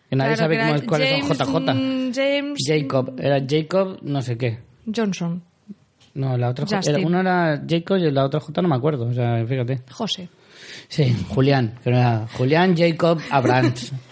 Que 0.09 0.17
nadie 0.17 0.35
Claro, 0.37 0.55
sabe 0.55 0.59
cómo 0.59 0.89
cuáles 0.89 1.09
son 1.11 1.21
James, 1.29 1.39
JJ. 1.39 1.75
mm, 1.75 2.13
James 2.15 2.59
Jacob, 2.67 3.15
era 3.21 3.41
Jacob 3.47 3.99
no 4.03 4.23
sé 4.23 4.39
qué. 4.39 4.59
Johnson, 4.95 5.43
No, 6.15 6.37
la 6.39 6.49
otra 6.51 6.65
J- 6.67 6.81
era, 6.91 6.99
uno 7.07 7.21
era 7.21 7.63
Jacob 7.69 7.99
y 7.99 8.11
la 8.11 8.25
otra 8.25 8.41
J 8.41 8.63
no 8.63 8.69
me 8.69 8.77
acuerdo, 8.77 9.07
o 9.07 9.13
sea, 9.13 9.45
fíjate. 9.47 9.81
José. 9.93 10.29
Sí, 10.89 11.15
Julián, 11.29 11.75
que 11.85 11.91
no 11.91 11.99
era 11.99 12.27
Julián 12.37 12.75
Jacob 12.77 13.21
Abrams. 13.31 13.93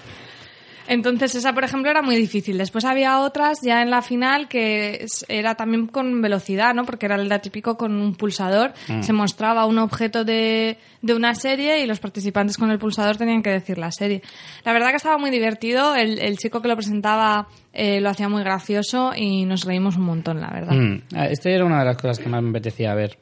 Entonces 0.88 1.34
esa, 1.34 1.52
por 1.52 1.64
ejemplo, 1.64 1.90
era 1.90 2.02
muy 2.02 2.16
difícil. 2.16 2.58
Después 2.58 2.84
había 2.84 3.20
otras 3.20 3.60
ya 3.62 3.82
en 3.82 3.90
la 3.90 4.02
final 4.02 4.48
que 4.48 5.06
era 5.28 5.54
también 5.54 5.86
con 5.86 6.20
velocidad, 6.22 6.74
¿no? 6.74 6.84
Porque 6.84 7.06
era 7.06 7.16
el 7.16 7.40
típico 7.40 7.76
con 7.76 7.96
un 8.00 8.14
pulsador. 8.14 8.72
Mm. 8.88 9.02
Se 9.02 9.12
mostraba 9.12 9.66
un 9.66 9.78
objeto 9.78 10.24
de, 10.24 10.78
de 11.02 11.14
una 11.14 11.34
serie 11.34 11.82
y 11.82 11.86
los 11.86 11.98
participantes 11.98 12.56
con 12.56 12.70
el 12.70 12.78
pulsador 12.78 13.16
tenían 13.16 13.42
que 13.42 13.50
decir 13.50 13.78
la 13.78 13.90
serie. 13.90 14.22
La 14.64 14.72
verdad 14.72 14.90
que 14.90 14.96
estaba 14.96 15.18
muy 15.18 15.30
divertido. 15.30 15.94
El, 15.94 16.18
el 16.18 16.36
chico 16.38 16.62
que 16.62 16.68
lo 16.68 16.76
presentaba 16.76 17.48
eh, 17.72 18.00
lo 18.00 18.08
hacía 18.10 18.28
muy 18.28 18.42
gracioso 18.42 19.12
y 19.14 19.44
nos 19.44 19.64
reímos 19.64 19.96
un 19.96 20.04
montón, 20.04 20.40
la 20.40 20.50
verdad. 20.50 20.72
Mm, 20.74 21.02
Este 21.30 21.54
era 21.54 21.64
una 21.64 21.80
de 21.80 21.84
las 21.84 21.96
cosas 21.96 22.18
que 22.18 22.28
más 22.28 22.42
me 22.42 22.50
apetecía 22.50 22.94
ver. 22.94 23.18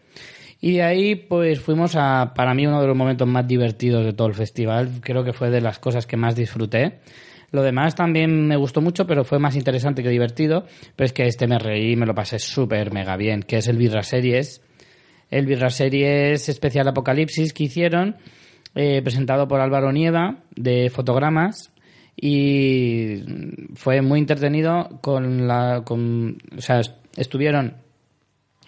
Y 0.60 0.74
de 0.76 0.82
ahí, 0.82 1.14
pues 1.14 1.60
fuimos 1.60 1.94
a, 1.94 2.32
para 2.34 2.54
mí, 2.54 2.66
uno 2.66 2.80
de 2.80 2.86
los 2.86 2.96
momentos 2.96 3.28
más 3.28 3.46
divertidos 3.46 4.02
de 4.04 4.14
todo 4.14 4.28
el 4.28 4.34
festival. 4.34 4.88
Creo 5.02 5.22
que 5.22 5.34
fue 5.34 5.50
de 5.50 5.60
las 5.60 5.78
cosas 5.78 6.06
que 6.06 6.16
más 6.16 6.34
disfruté. 6.36 7.00
Lo 7.54 7.62
demás 7.62 7.94
también 7.94 8.48
me 8.48 8.56
gustó 8.56 8.80
mucho, 8.80 9.06
pero 9.06 9.22
fue 9.24 9.38
más 9.38 9.54
interesante 9.54 10.02
que 10.02 10.08
divertido. 10.08 10.66
Pero 10.96 11.06
es 11.06 11.12
que 11.12 11.26
este 11.28 11.46
me 11.46 11.56
reí 11.58 11.94
me 11.94 12.04
lo 12.04 12.12
pasé 12.12 12.40
súper 12.40 12.92
mega 12.92 13.16
bien, 13.16 13.42
que 13.44 13.58
es 13.58 13.68
el 13.68 13.76
Birra 13.78 14.02
Series. 14.02 14.60
El 15.30 15.46
Birra 15.46 15.70
Series 15.70 16.48
especial 16.48 16.88
Apocalipsis 16.88 17.52
que 17.52 17.64
hicieron, 17.64 18.16
eh, 18.74 19.00
presentado 19.02 19.46
por 19.46 19.60
Álvaro 19.60 19.92
Nieva, 19.92 20.38
de 20.56 20.90
Fotogramas. 20.90 21.70
Y 22.16 23.22
fue 23.74 24.02
muy 24.02 24.18
entretenido 24.18 24.98
con 25.00 25.46
la... 25.46 25.82
Con, 25.84 26.38
o 26.56 26.60
sea, 26.60 26.80
est- 26.80 26.94
estuvieron 27.16 27.74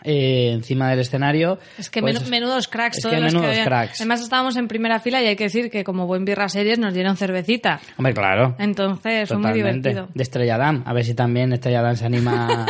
eh, 0.07 0.53
encima 0.53 0.89
del 0.89 1.01
escenario. 1.01 1.59
Es 1.77 1.91
que 1.91 2.01
pues, 2.01 2.23
menu- 2.23 2.31
menudos 2.31 2.69
cracks 2.69 2.99
es 2.99 3.03
todos 3.03 3.15
que 3.15 3.21
los 3.21 3.33
menudos 3.33 3.47
que 3.55 3.61
habían. 3.61 3.67
cracks. 3.67 4.01
Además 4.01 4.23
estábamos 4.23 4.57
en 4.57 4.69
primera 4.69 5.01
fila 5.01 5.21
y 5.23 5.27
hay 5.27 5.37
que 5.37 5.45
decir 5.45 5.71
que 5.71 5.85
como 5.85 6.07
buen 6.07 6.25
birra 6.25 6.49
series 6.49 6.79
nos 6.79 6.95
dieron 6.95 7.17
cervecita. 7.17 7.81
Hombre, 7.99 8.15
claro. 8.15 8.55
Entonces 8.59 9.29
fue 9.29 9.39
muy 9.39 9.53
divertido. 9.53 10.09
De 10.15 10.23
Estrella 10.23 10.57
Damm. 10.57 10.83
A 10.87 10.93
ver 10.93 11.05
si 11.05 11.15
también 11.15 11.53
Estrella 11.53 11.83
Damm 11.83 11.97
se 11.97 12.07
anima 12.07 12.67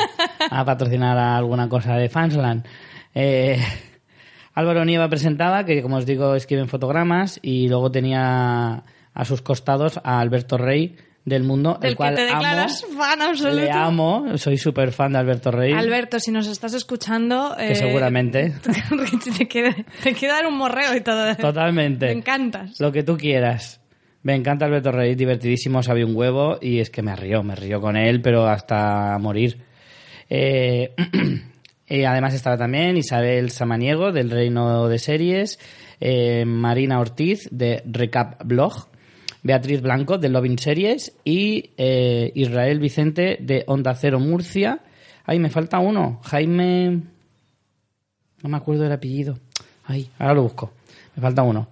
a, 0.50 0.60
a 0.60 0.64
patrocinar 0.64 1.16
alguna 1.18 1.68
cosa 1.68 1.94
de 1.96 2.08
Fansland. 2.08 2.64
Eh, 3.14 3.58
Álvaro 4.54 4.84
Nieva 4.86 5.08
presentaba, 5.08 5.64
que 5.64 5.82
como 5.82 5.96
os 5.96 6.06
digo, 6.06 6.34
escriben 6.34 6.68
fotogramas, 6.68 7.38
y 7.42 7.68
luego 7.68 7.90
tenía 7.90 8.84
a 9.12 9.24
sus 9.24 9.42
costados 9.42 10.00
a 10.02 10.20
Alberto 10.20 10.56
Rey 10.56 10.96
del 11.26 11.42
Mundo, 11.42 11.76
Del 11.80 11.90
el 11.90 11.96
cual 11.96 12.14
que 12.14 12.22
te 12.22 12.24
declaras 12.26 12.84
amo, 12.84 13.02
fan 13.02 13.20
absoluto. 13.20 13.56
le 13.56 13.70
amo, 13.70 14.38
soy 14.38 14.56
súper 14.56 14.92
fan 14.92 15.12
de 15.12 15.18
Alberto 15.18 15.50
Rey. 15.50 15.72
Alberto, 15.72 16.20
si 16.20 16.30
nos 16.30 16.46
estás 16.46 16.72
escuchando... 16.72 17.52
Que 17.58 17.72
eh, 17.72 17.74
seguramente. 17.74 18.54
Te 19.36 19.48
quiere, 19.48 19.84
te 20.02 20.26
dar 20.26 20.46
un 20.46 20.56
morreo 20.56 20.94
y 20.94 21.00
todo. 21.00 21.34
Totalmente. 21.34 22.06
Me 22.06 22.12
encantas. 22.12 22.80
Lo 22.80 22.92
que 22.92 23.02
tú 23.02 23.16
quieras. 23.16 23.80
Me 24.22 24.34
encanta 24.36 24.66
Alberto 24.66 24.92
Rey, 24.92 25.16
divertidísimo, 25.16 25.82
sabe 25.82 26.04
un 26.04 26.14
huevo 26.14 26.58
y 26.60 26.78
es 26.78 26.90
que 26.90 27.02
me 27.02 27.14
río, 27.16 27.42
me 27.42 27.56
río 27.56 27.80
con 27.80 27.96
él, 27.96 28.22
pero 28.22 28.46
hasta 28.46 29.18
morir. 29.18 29.58
Eh, 30.30 30.94
y 31.88 32.04
además 32.04 32.34
estaba 32.34 32.56
también 32.56 32.96
Isabel 32.96 33.50
Samaniego 33.50 34.12
del 34.12 34.30
Reino 34.30 34.88
de 34.88 34.98
Series, 35.00 35.58
eh, 36.00 36.44
Marina 36.44 37.00
Ortiz 37.00 37.48
de 37.50 37.82
Recap 37.84 38.44
Blog, 38.44 38.88
Beatriz 39.46 39.80
Blanco 39.80 40.18
de 40.18 40.28
Loving 40.28 40.58
Series 40.58 41.16
y 41.24 41.70
eh, 41.76 42.32
Israel 42.34 42.80
Vicente 42.80 43.38
de 43.40 43.64
Onda 43.68 43.94
Cero 43.94 44.18
Murcia. 44.18 44.80
Ay, 45.24 45.38
me 45.38 45.50
falta 45.50 45.78
uno, 45.78 46.20
Jaime... 46.24 47.02
No 48.42 48.50
me 48.50 48.58
acuerdo 48.58 48.82
del 48.82 48.92
apellido. 48.92 49.38
Ay, 49.84 50.10
ahora 50.18 50.34
lo 50.34 50.42
busco. 50.42 50.72
Me 51.14 51.22
falta 51.22 51.42
uno. 51.42 51.68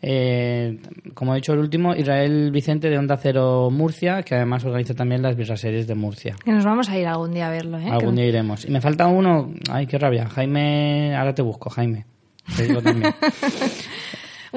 Eh, 0.00 0.78
como 1.14 1.32
he 1.32 1.36
dicho 1.36 1.52
el 1.52 1.60
último, 1.60 1.94
Israel 1.94 2.50
Vicente 2.50 2.88
de 2.88 2.98
Onda 2.98 3.16
Cero 3.16 3.68
Murcia, 3.70 4.22
que 4.22 4.34
además 4.34 4.64
organiza 4.64 4.94
también 4.94 5.22
las 5.22 5.36
birraseries 5.36 5.86
de 5.86 5.94
Murcia. 5.94 6.36
Que 6.44 6.52
nos 6.52 6.64
vamos 6.64 6.88
a 6.88 6.98
ir 6.98 7.06
algún 7.06 7.32
día 7.32 7.48
a 7.48 7.50
verlo, 7.50 7.78
¿eh? 7.78 7.88
Algún 7.90 8.16
día 8.16 8.26
iremos. 8.26 8.64
Y 8.64 8.70
me 8.70 8.80
falta 8.80 9.06
uno. 9.06 9.52
Ay, 9.70 9.86
qué 9.86 9.98
rabia. 9.98 10.28
Jaime, 10.28 11.14
ahora 11.16 11.34
te 11.34 11.42
busco, 11.42 11.70
Jaime. 11.70 12.04
Te 12.56 12.64
digo 12.64 12.82
también. 12.82 13.14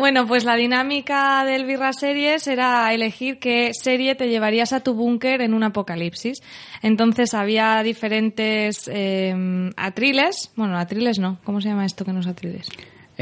Bueno, 0.02 0.26
pues 0.26 0.46
la 0.46 0.56
dinámica 0.56 1.46
del 1.46 1.68
Birra 1.68 1.94
Series 1.94 2.48
era 2.48 2.92
elegir 2.92 3.38
qué 3.38 3.70
serie 3.72 4.16
te 4.16 4.30
llevarías 4.30 4.74
a 4.74 4.80
tu 4.80 4.96
búnker 4.96 5.42
en 5.42 5.54
un 5.54 5.62
apocalipsis. 5.62 6.42
Entonces 6.82 7.36
había 7.36 7.84
diferentes 7.84 8.90
eh, 8.92 9.70
atriles. 9.78 10.52
Bueno, 10.56 10.76
atriles 10.80 11.20
no. 11.20 11.38
¿Cómo 11.44 11.62
se 11.62 11.70
llama 11.70 11.86
esto 11.86 12.04
que 12.04 12.14
no 12.14 12.22
es 12.22 12.26
atriles? 12.26 12.68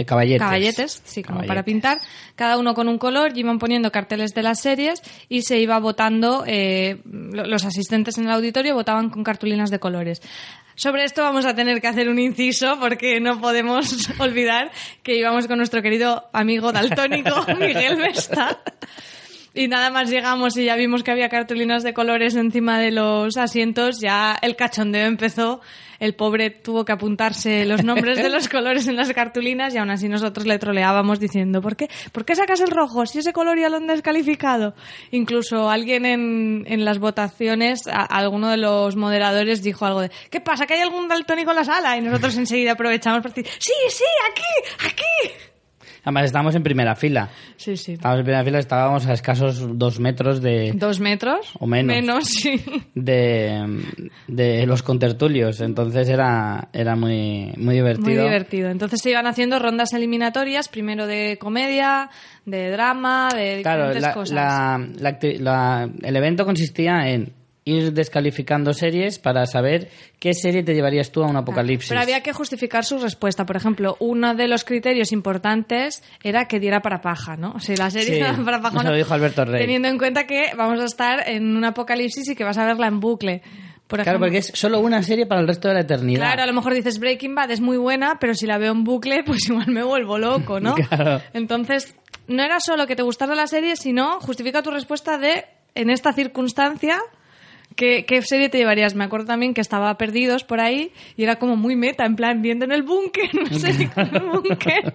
Eh, 0.02 0.06
caballetes. 0.06 0.40
Caballetes, 0.40 1.02
sí, 1.06 1.24
como 1.24 1.40
para 1.48 1.64
pintar. 1.64 1.98
Cada 2.36 2.58
uno 2.58 2.74
con 2.74 2.88
un 2.88 2.98
color 2.98 3.32
y 3.36 3.40
iban 3.42 3.60
poniendo 3.60 3.92
carteles 3.92 4.34
de 4.34 4.44
las 4.44 4.62
series 4.62 5.02
y 5.30 5.42
se 5.44 5.60
iba 5.60 5.78
votando. 5.80 6.44
eh, 6.48 7.02
lo- 7.06 7.46
los 7.46 7.66
asistentes 7.66 8.18
en 8.18 8.26
el 8.26 8.32
auditorio 8.32 8.74
votaban 8.76 9.10
con 9.10 9.24
cartulinas 9.24 9.70
de 9.72 9.80
colores. 9.80 10.22
Sobre 10.76 11.04
esto 11.04 11.22
vamos 11.24 11.46
a 11.46 11.54
tener 11.54 11.82
que 11.82 11.88
hacer 11.88 12.08
un 12.08 12.20
inciso 12.20 12.78
porque 12.80 13.20
no 13.20 13.42
podemos 13.42 14.08
olvidar 14.20 14.72
que 15.04 15.18
íbamos 15.18 15.46
con 15.48 15.58
nuestro 15.58 15.82
querido 15.82 16.30
amigo 16.32 16.72
daltónico 16.72 17.46
Miguel 17.60 17.98
Vesta. 17.98 18.60
Y 19.54 19.68
nada 19.68 19.90
más 19.90 20.10
llegamos 20.10 20.56
y 20.58 20.66
ya 20.66 20.76
vimos 20.76 21.02
que 21.04 21.12
había 21.12 21.28
cartulinas 21.28 21.82
de 21.84 21.94
colores 21.94 22.36
encima 22.36 22.80
de 22.80 22.92
los 22.92 23.36
asientos, 23.36 24.00
ya 24.00 24.38
el 24.42 24.56
cachondeo 24.56 25.06
empezó. 25.08 25.60
El 26.00 26.16
pobre 26.16 26.50
tuvo 26.50 26.86
que 26.86 26.94
apuntarse 26.94 27.66
los 27.66 27.84
nombres 27.84 28.22
de 28.24 28.30
los 28.30 28.48
colores 28.50 28.88
en 28.88 28.96
las 28.96 29.12
cartulinas 29.12 29.76
y 29.76 29.80
aún 29.80 29.90
así 29.90 30.08
nosotros 30.08 30.46
le 30.46 30.58
troleábamos 30.58 31.20
diciendo, 31.20 31.62
¿por 31.62 31.76
qué, 31.76 31.90
¿por 32.14 32.24
qué 32.24 32.36
sacas 32.36 32.62
el 32.62 32.70
rojo 32.70 33.06
si 33.06 33.20
ese 33.20 33.34
color 33.34 33.60
ya 33.60 33.68
lo 33.68 33.78
han 33.78 33.88
descalificado? 33.88 34.76
Incluso 35.12 35.70
alguien 35.70 36.06
en, 36.06 36.64
en 36.68 36.86
las 36.86 37.00
votaciones, 37.00 37.86
a- 37.88 38.06
alguno 38.06 38.50
de 38.50 38.58
los 38.58 38.96
moderadores 38.96 39.62
dijo 39.62 39.86
algo 39.86 40.02
de, 40.02 40.12
¿qué 40.30 40.40
pasa? 40.40 40.66
¿Que 40.68 40.76
hay 40.76 40.82
algún 40.82 41.10
daltónico 41.10 41.50
en 41.52 41.58
la 41.58 41.66
sala? 41.66 41.98
Y 41.98 42.02
nosotros 42.02 42.38
enseguida 42.38 42.74
aprovechamos 42.74 43.22
para 43.22 43.34
decir, 43.34 43.52
sí, 43.60 43.74
sí, 43.90 44.04
aquí, 44.32 44.88
aquí. 44.88 45.49
Además, 46.04 46.26
estábamos 46.26 46.56
en 46.56 46.64
primera 46.64 46.96
fila. 46.96 47.30
Sí, 47.58 47.76
sí. 47.78 47.94
Estábamos 47.94 48.20
en 48.20 48.26
primera 48.26 48.44
fila, 48.44 48.60
estábamos 48.60 49.06
a 49.08 49.14
escasos 49.14 49.78
dos 49.78 50.00
metros 50.00 50.42
de, 50.42 50.72
¿Dos 50.76 51.00
metros? 51.00 51.52
O 51.60 51.68
menos. 51.68 51.96
Menos, 51.96 52.26
sí. 52.28 52.62
de, 52.96 53.84
de 54.28 54.66
los 54.66 54.84
contertulios. 54.84 55.62
Entonces 55.62 56.10
era, 56.10 56.70
era 56.74 56.96
muy, 56.96 57.54
muy 57.58 57.76
divertido. 57.76 58.08
Muy 58.08 58.16
divertido. 58.30 58.70
Entonces 58.70 59.02
se 59.02 59.12
iban 59.12 59.28
haciendo 59.28 59.60
rondas 59.60 59.94
eliminatorias, 59.94 60.70
primero 60.70 61.08
de 61.08 61.38
comedia, 61.40 62.10
de 62.46 62.72
drama, 62.72 63.30
de 63.36 63.62
Claro, 63.62 63.94
diferentes 63.94 64.02
la- 64.02 64.14
cosas. 64.14 64.36
la- 64.36 65.20
la 65.40 65.90
el 66.04 66.16
evento 66.16 66.46
consistía 66.46 67.10
en 67.10 67.34
ir 67.66 67.94
descalificando 67.94 68.74
series 68.74 69.20
para 69.20 69.46
saber 69.46 69.90
qué 70.20 70.34
serie 70.34 70.64
te 70.64 70.74
llevarías 70.74 71.12
tú 71.12 71.24
a 71.24 71.28
un 71.28 71.36
apocalipsis. 71.38 71.90
Pero 71.90 72.02
había 72.02 72.22
que 72.22 72.34
justificar 72.34 72.84
su 72.86 72.98
respuesta. 73.00 73.46
Por 73.46 73.58
ejemplo, 73.58 73.96
uno 74.00 74.34
de 74.36 74.48
los 74.48 74.64
criterios 74.64 75.12
importantes 75.12 76.04
era 76.24 76.46
que 76.46 76.60
diera 76.60 76.82
para 76.82 77.02
paja, 77.02 77.38
¿no? 77.38 77.52
O 77.52 77.60
sea, 77.60 77.76
la 77.78 77.92
serie 77.92 78.16
Sí, 78.16 78.20
daba 78.22 78.44
para 78.44 78.62
paja. 78.62 78.78
eso 78.78 78.84
¿no? 78.86 78.92
lo 78.92 78.98
dijo 78.98 79.14
Alberto 79.14 79.46
Rey. 79.46 79.62
Teniendo 79.62 79.88
en 79.88 79.98
cuenta 79.98 80.26
que 80.26 80.52
vamos 80.58 80.80
a 80.80 80.86
estar 80.86 81.28
en 81.28 81.56
un 81.56 81.66
apocalipsis 81.66 82.30
y 82.30 82.36
que 82.36 82.44
vas 82.44 82.58
a 82.58 82.66
verla 82.66 82.88
en 82.88 83.00
bucle. 83.00 83.42
Por 83.88 84.04
Claro, 84.04 84.20
porque 84.20 84.38
es 84.38 84.52
solo 84.54 84.80
una 84.82 85.02
serie 85.02 85.26
para 85.26 85.42
el 85.42 85.48
resto 85.48 85.68
de 85.68 85.74
la 85.74 85.80
eternidad. 85.82 86.22
Claro, 86.22 86.44
a 86.44 86.46
lo 86.46 86.54
mejor 86.54 86.76
dices 86.76 87.00
Breaking 87.00 87.34
Bad 87.34 87.50
es 87.50 87.60
muy 87.60 87.78
buena, 87.78 88.18
pero 88.20 88.36
si 88.36 88.46
la 88.46 88.60
veo 88.60 88.72
en 88.72 88.84
bucle, 88.84 89.24
pues 89.26 89.50
igual 89.50 89.68
me 89.68 89.84
vuelvo 89.84 90.18
loco, 90.18 90.60
¿no? 90.60 90.76
Claro. 90.90 91.22
Entonces, 91.34 91.96
no 92.28 92.44
era 92.44 92.60
solo 92.60 92.86
que 92.86 92.96
te 92.96 93.02
gustara 93.02 93.34
la 93.34 93.48
serie, 93.48 93.76
sino 93.76 94.20
justifica 94.20 94.62
tu 94.62 94.70
respuesta 94.70 95.18
de, 95.18 95.46
en 95.74 95.90
esta 95.90 96.14
circunstancia, 96.14 97.00
¿qué, 97.80 98.22
serie 98.24 98.50
te 98.50 98.58
llevarías? 98.58 98.96
Me 98.96 99.06
acuerdo 99.06 99.28
también 99.28 99.54
que 99.54 99.62
estaba 99.62 99.98
Perdidos 99.98 100.44
por 100.44 100.60
ahí 100.60 100.92
y 101.16 101.24
era 101.24 101.38
como 101.38 101.56
muy 101.56 101.76
meta, 101.76 102.06
en 102.06 102.16
plan, 102.16 102.42
viendo 102.42 102.66
en 102.66 102.72
el 102.72 102.84
búnker, 102.84 103.30
no 103.52 103.58
sé, 103.58 103.90
con 103.94 104.16
el 104.16 104.24
búnker. 104.24 104.94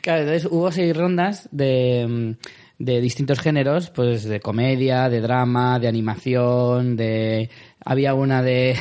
Claro, 0.00 0.22
entonces 0.22 0.48
hubo 0.50 0.72
seis 0.72 0.96
rondas 0.96 1.48
de, 1.52 2.36
de 2.78 3.00
distintos 3.00 3.38
géneros, 3.40 3.90
pues 3.90 4.24
de 4.24 4.40
comedia, 4.40 5.08
de 5.08 5.20
drama, 5.20 5.78
de 5.78 5.88
animación, 5.88 6.96
de... 6.96 7.50
Había 7.84 8.14
una 8.14 8.42
de... 8.42 8.76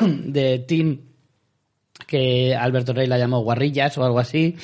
de 0.00 0.58
teen 0.60 1.02
que 2.06 2.54
Alberto 2.54 2.94
Rey 2.94 3.06
la 3.06 3.18
llamó 3.18 3.42
guarrillas 3.42 3.98
o 3.98 4.04
algo 4.04 4.20
así. 4.20 4.56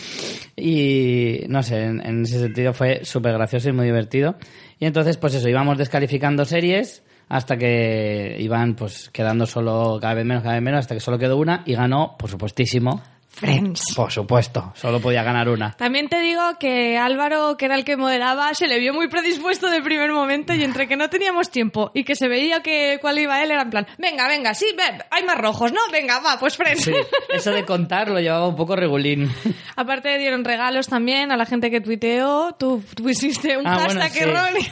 Y 0.56 1.40
no 1.48 1.62
sé, 1.62 1.82
en, 1.82 2.00
en 2.06 2.22
ese 2.22 2.38
sentido 2.38 2.72
fue 2.72 3.04
súper 3.04 3.34
gracioso 3.34 3.68
y 3.68 3.72
muy 3.72 3.86
divertido. 3.86 4.36
Y 4.78 4.86
entonces, 4.86 5.16
pues 5.16 5.34
eso, 5.34 5.48
íbamos 5.48 5.78
descalificando 5.78 6.44
series 6.44 7.02
hasta 7.28 7.56
que 7.56 8.36
iban 8.40 8.74
pues 8.74 9.08
quedando 9.10 9.46
solo 9.46 9.98
cada 10.00 10.14
vez 10.14 10.24
menos, 10.24 10.42
cada 10.42 10.54
vez 10.54 10.62
menos, 10.62 10.80
hasta 10.80 10.94
que 10.94 11.00
solo 11.00 11.18
quedó 11.18 11.36
una 11.36 11.62
y 11.64 11.74
ganó, 11.74 12.16
por 12.18 12.30
supuestísimo. 12.30 13.02
Friends. 13.34 13.82
Por 13.96 14.12
supuesto, 14.12 14.72
solo 14.76 15.00
podía 15.00 15.22
ganar 15.22 15.48
una. 15.48 15.72
También 15.72 16.08
te 16.08 16.20
digo 16.20 16.40
que 16.60 16.96
Álvaro, 16.98 17.56
que 17.56 17.64
era 17.64 17.74
el 17.74 17.84
que 17.84 17.96
moderaba, 17.96 18.54
se 18.54 18.68
le 18.68 18.78
vio 18.78 18.94
muy 18.94 19.08
predispuesto 19.08 19.68
de 19.70 19.82
primer 19.82 20.12
momento 20.12 20.54
y 20.54 20.62
entre 20.62 20.86
que 20.86 20.96
no 20.96 21.10
teníamos 21.10 21.50
tiempo 21.50 21.90
y 21.94 22.04
que 22.04 22.14
se 22.14 22.28
veía 22.28 22.62
que 22.62 22.98
cuál 23.00 23.18
iba 23.18 23.42
él, 23.42 23.50
era 23.50 23.62
en 23.62 23.70
plan, 23.70 23.86
venga, 23.98 24.28
venga, 24.28 24.54
sí, 24.54 24.66
ve, 24.76 24.84
hay 25.10 25.24
más 25.24 25.36
rojos, 25.38 25.72
¿no? 25.72 25.80
Venga, 25.92 26.20
va, 26.20 26.38
pues 26.38 26.56
Friends. 26.56 26.84
Sí, 26.84 26.92
eso 27.32 27.50
de 27.50 27.64
contar 27.64 28.08
lo 28.08 28.20
llevaba 28.20 28.46
un 28.48 28.56
poco 28.56 28.76
regulín. 28.76 29.30
Aparte 29.76 30.16
dieron 30.18 30.44
regalos 30.44 30.86
también 30.88 31.32
a 31.32 31.36
la 31.36 31.44
gente 31.46 31.70
que 31.70 31.80
tuiteó. 31.80 32.54
Tú 32.58 32.82
pusiste 33.02 33.56
un 33.58 33.66
Ah, 33.66 33.76
bueno, 33.84 34.00
hashtag 34.00 34.12
sí. 34.12 34.18
erróneo. 34.20 34.62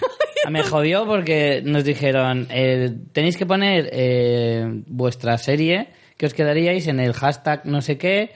Me 0.51 0.63
jodió 0.63 1.07
porque 1.07 1.63
nos 1.65 1.85
dijeron, 1.85 2.47
eh, 2.51 2.91
tenéis 3.13 3.37
que 3.37 3.47
poner 3.47 3.89
eh, 3.93 4.65
vuestra 4.87 5.39
serie 5.39 5.89
que 6.17 6.27
os 6.27 6.35
quedaríais 6.35 6.87
en 6.89 7.01
el 7.01 7.13
hashtag 7.13 7.65
no 7.67 7.81
sé 7.81 7.99
qué 7.99 8.31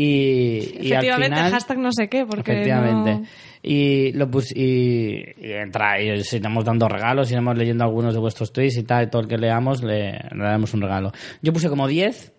y, 0.00 0.58
y 0.80 0.92
al 0.92 1.04
Efectivamente, 1.04 1.36
final... 1.36 1.52
hashtag 1.52 1.78
no 1.78 1.92
sé 1.92 2.08
qué, 2.08 2.24
porque 2.24 2.52
Efectivamente. 2.52 3.14
no- 3.14 3.26
Y 3.62 4.12
lo 4.12 4.30
pus 4.30 4.54
y, 4.54 5.24
y 5.36 5.52
entra 5.52 6.00
y 6.00 6.10
os 6.12 6.32
iremos 6.32 6.64
dando 6.64 6.88
regalos, 6.88 7.30
iremos 7.32 7.58
leyendo 7.58 7.82
algunos 7.82 8.14
de 8.14 8.20
vuestros 8.20 8.52
tweets 8.52 8.76
y 8.76 8.84
tal, 8.84 9.04
y 9.04 9.10
todo 9.10 9.22
el 9.22 9.28
que 9.28 9.36
leamos 9.38 9.82
le, 9.82 10.12
le 10.12 10.42
daremos 10.44 10.72
un 10.74 10.82
regalo. 10.82 11.10
Yo 11.42 11.52
puse 11.52 11.68
como 11.68 11.88
10 11.88 12.32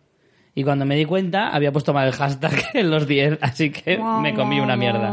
y 0.56 0.64
cuando 0.64 0.86
me 0.86 0.96
di 0.96 1.04
cuenta 1.04 1.50
había 1.50 1.72
puesto 1.74 1.94
mal 1.94 2.08
el 2.08 2.14
hashtag 2.14 2.54
en 2.76 2.90
los 2.90 3.06
10, 3.08 3.40
así 3.42 3.72
que 3.72 4.00
me 4.22 4.34
comí 4.34 4.62
una 4.62 4.78
mierda. 4.78 5.12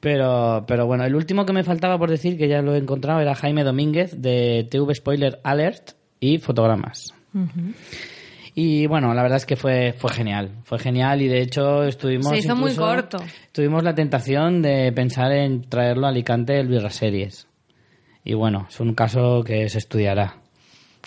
Pero, 0.00 0.64
pero 0.68 0.84
bueno, 0.86 1.04
el 1.06 1.14
último 1.14 1.46
que 1.46 1.54
me 1.54 1.64
faltaba 1.64 1.96
por 1.98 2.10
decir, 2.10 2.36
que 2.36 2.46
ya 2.48 2.60
lo 2.60 2.74
he 2.74 2.78
encontrado, 2.78 3.20
era 3.20 3.34
Jaime 3.34 3.64
Domínguez 3.64 4.20
de 4.20 4.68
TV 4.70 4.94
Spoiler 4.94 5.40
Alert 5.42 5.92
y 6.20 6.36
Fotogramas. 6.36 7.14
Y 8.54 8.86
bueno, 8.86 9.12
la 9.14 9.22
verdad 9.22 9.38
es 9.38 9.46
que 9.46 9.56
fue, 9.56 9.94
fue 9.98 10.12
genial. 10.12 10.52
Fue 10.64 10.78
genial 10.78 11.20
y 11.22 11.28
de 11.28 11.42
hecho 11.42 11.82
estuvimos. 11.82 12.28
Se 12.28 12.38
hizo 12.38 12.54
muy 12.54 12.74
corto. 12.74 13.18
Tuvimos 13.50 13.82
la 13.82 13.94
tentación 13.94 14.62
de 14.62 14.92
pensar 14.92 15.32
en 15.32 15.68
traerlo 15.68 16.06
a 16.06 16.10
Alicante 16.10 16.58
el 16.58 16.68
Birra 16.68 16.90
Series. 16.90 17.48
Y 18.24 18.34
bueno, 18.34 18.66
es 18.68 18.78
un 18.78 18.94
caso 18.94 19.42
que 19.44 19.68
se 19.68 19.78
estudiará. 19.78 20.36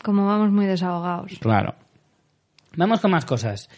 Como 0.03 0.25
vamos 0.25 0.51
muy 0.51 0.65
desahogados. 0.65 1.31
Claro. 1.39 1.75
Vamos 2.75 2.99
con 2.99 3.11
más 3.11 3.25
cosas. 3.25 3.69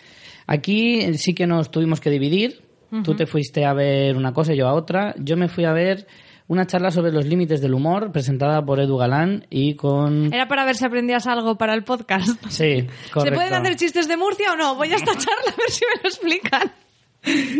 Aquí 0.47 1.13
sí 1.17 1.33
que 1.33 1.45
nos 1.45 1.69
tuvimos 1.69 2.01
que 2.01 2.09
dividir. 2.09 2.67
Tú 3.03 3.15
te 3.15 3.27
fuiste 3.27 3.65
a 3.65 3.73
ver 3.73 4.17
una 4.17 4.33
cosa 4.33 4.53
y 4.53 4.57
yo 4.57 4.67
a 4.67 4.73
otra. 4.73 5.13
Yo 5.19 5.37
me 5.37 5.47
fui 5.47 5.63
a 5.63 5.73
ver 5.73 6.07
una 6.49 6.65
charla 6.65 6.89
sobre 6.89 7.11
los 7.11 7.25
límites 7.25 7.61
del 7.61 7.75
humor 7.75 8.11
presentada 8.11 8.65
por 8.65 8.79
Edu 8.79 8.97
Galán 8.97 9.45
y 9.51 9.75
con... 9.75 10.33
Era 10.33 10.47
para 10.47 10.65
ver 10.65 10.75
si 10.75 10.83
aprendías 10.83 11.27
algo 11.27 11.55
para 11.57 11.73
el 11.75 11.83
podcast. 11.83 12.27
Sí, 12.49 12.87
correcto. 13.13 13.21
¿Se 13.21 13.31
pueden 13.31 13.53
hacer 13.53 13.75
chistes 13.75 14.07
de 14.07 14.17
Murcia 14.17 14.53
o 14.53 14.55
no? 14.55 14.75
Voy 14.75 14.91
a 14.91 14.95
esta 14.95 15.11
charla 15.17 15.53
a 15.53 15.55
ver 15.55 15.69
si 15.69 15.85
me 15.85 16.01
lo 16.01 16.09
explican. 16.09 16.71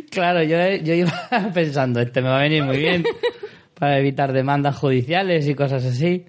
Claro, 0.09 0.41
yo, 0.41 0.57
yo 0.83 0.93
iba 0.95 1.29
pensando, 1.53 2.01
este 2.01 2.21
me 2.21 2.29
va 2.29 2.39
a 2.39 2.41
venir 2.41 2.63
muy 2.63 2.77
bien 2.77 3.03
para 3.79 3.97
evitar 3.99 4.33
demandas 4.33 4.77
judiciales 4.77 5.47
y 5.47 5.55
cosas 5.55 5.85
así. 5.85 6.25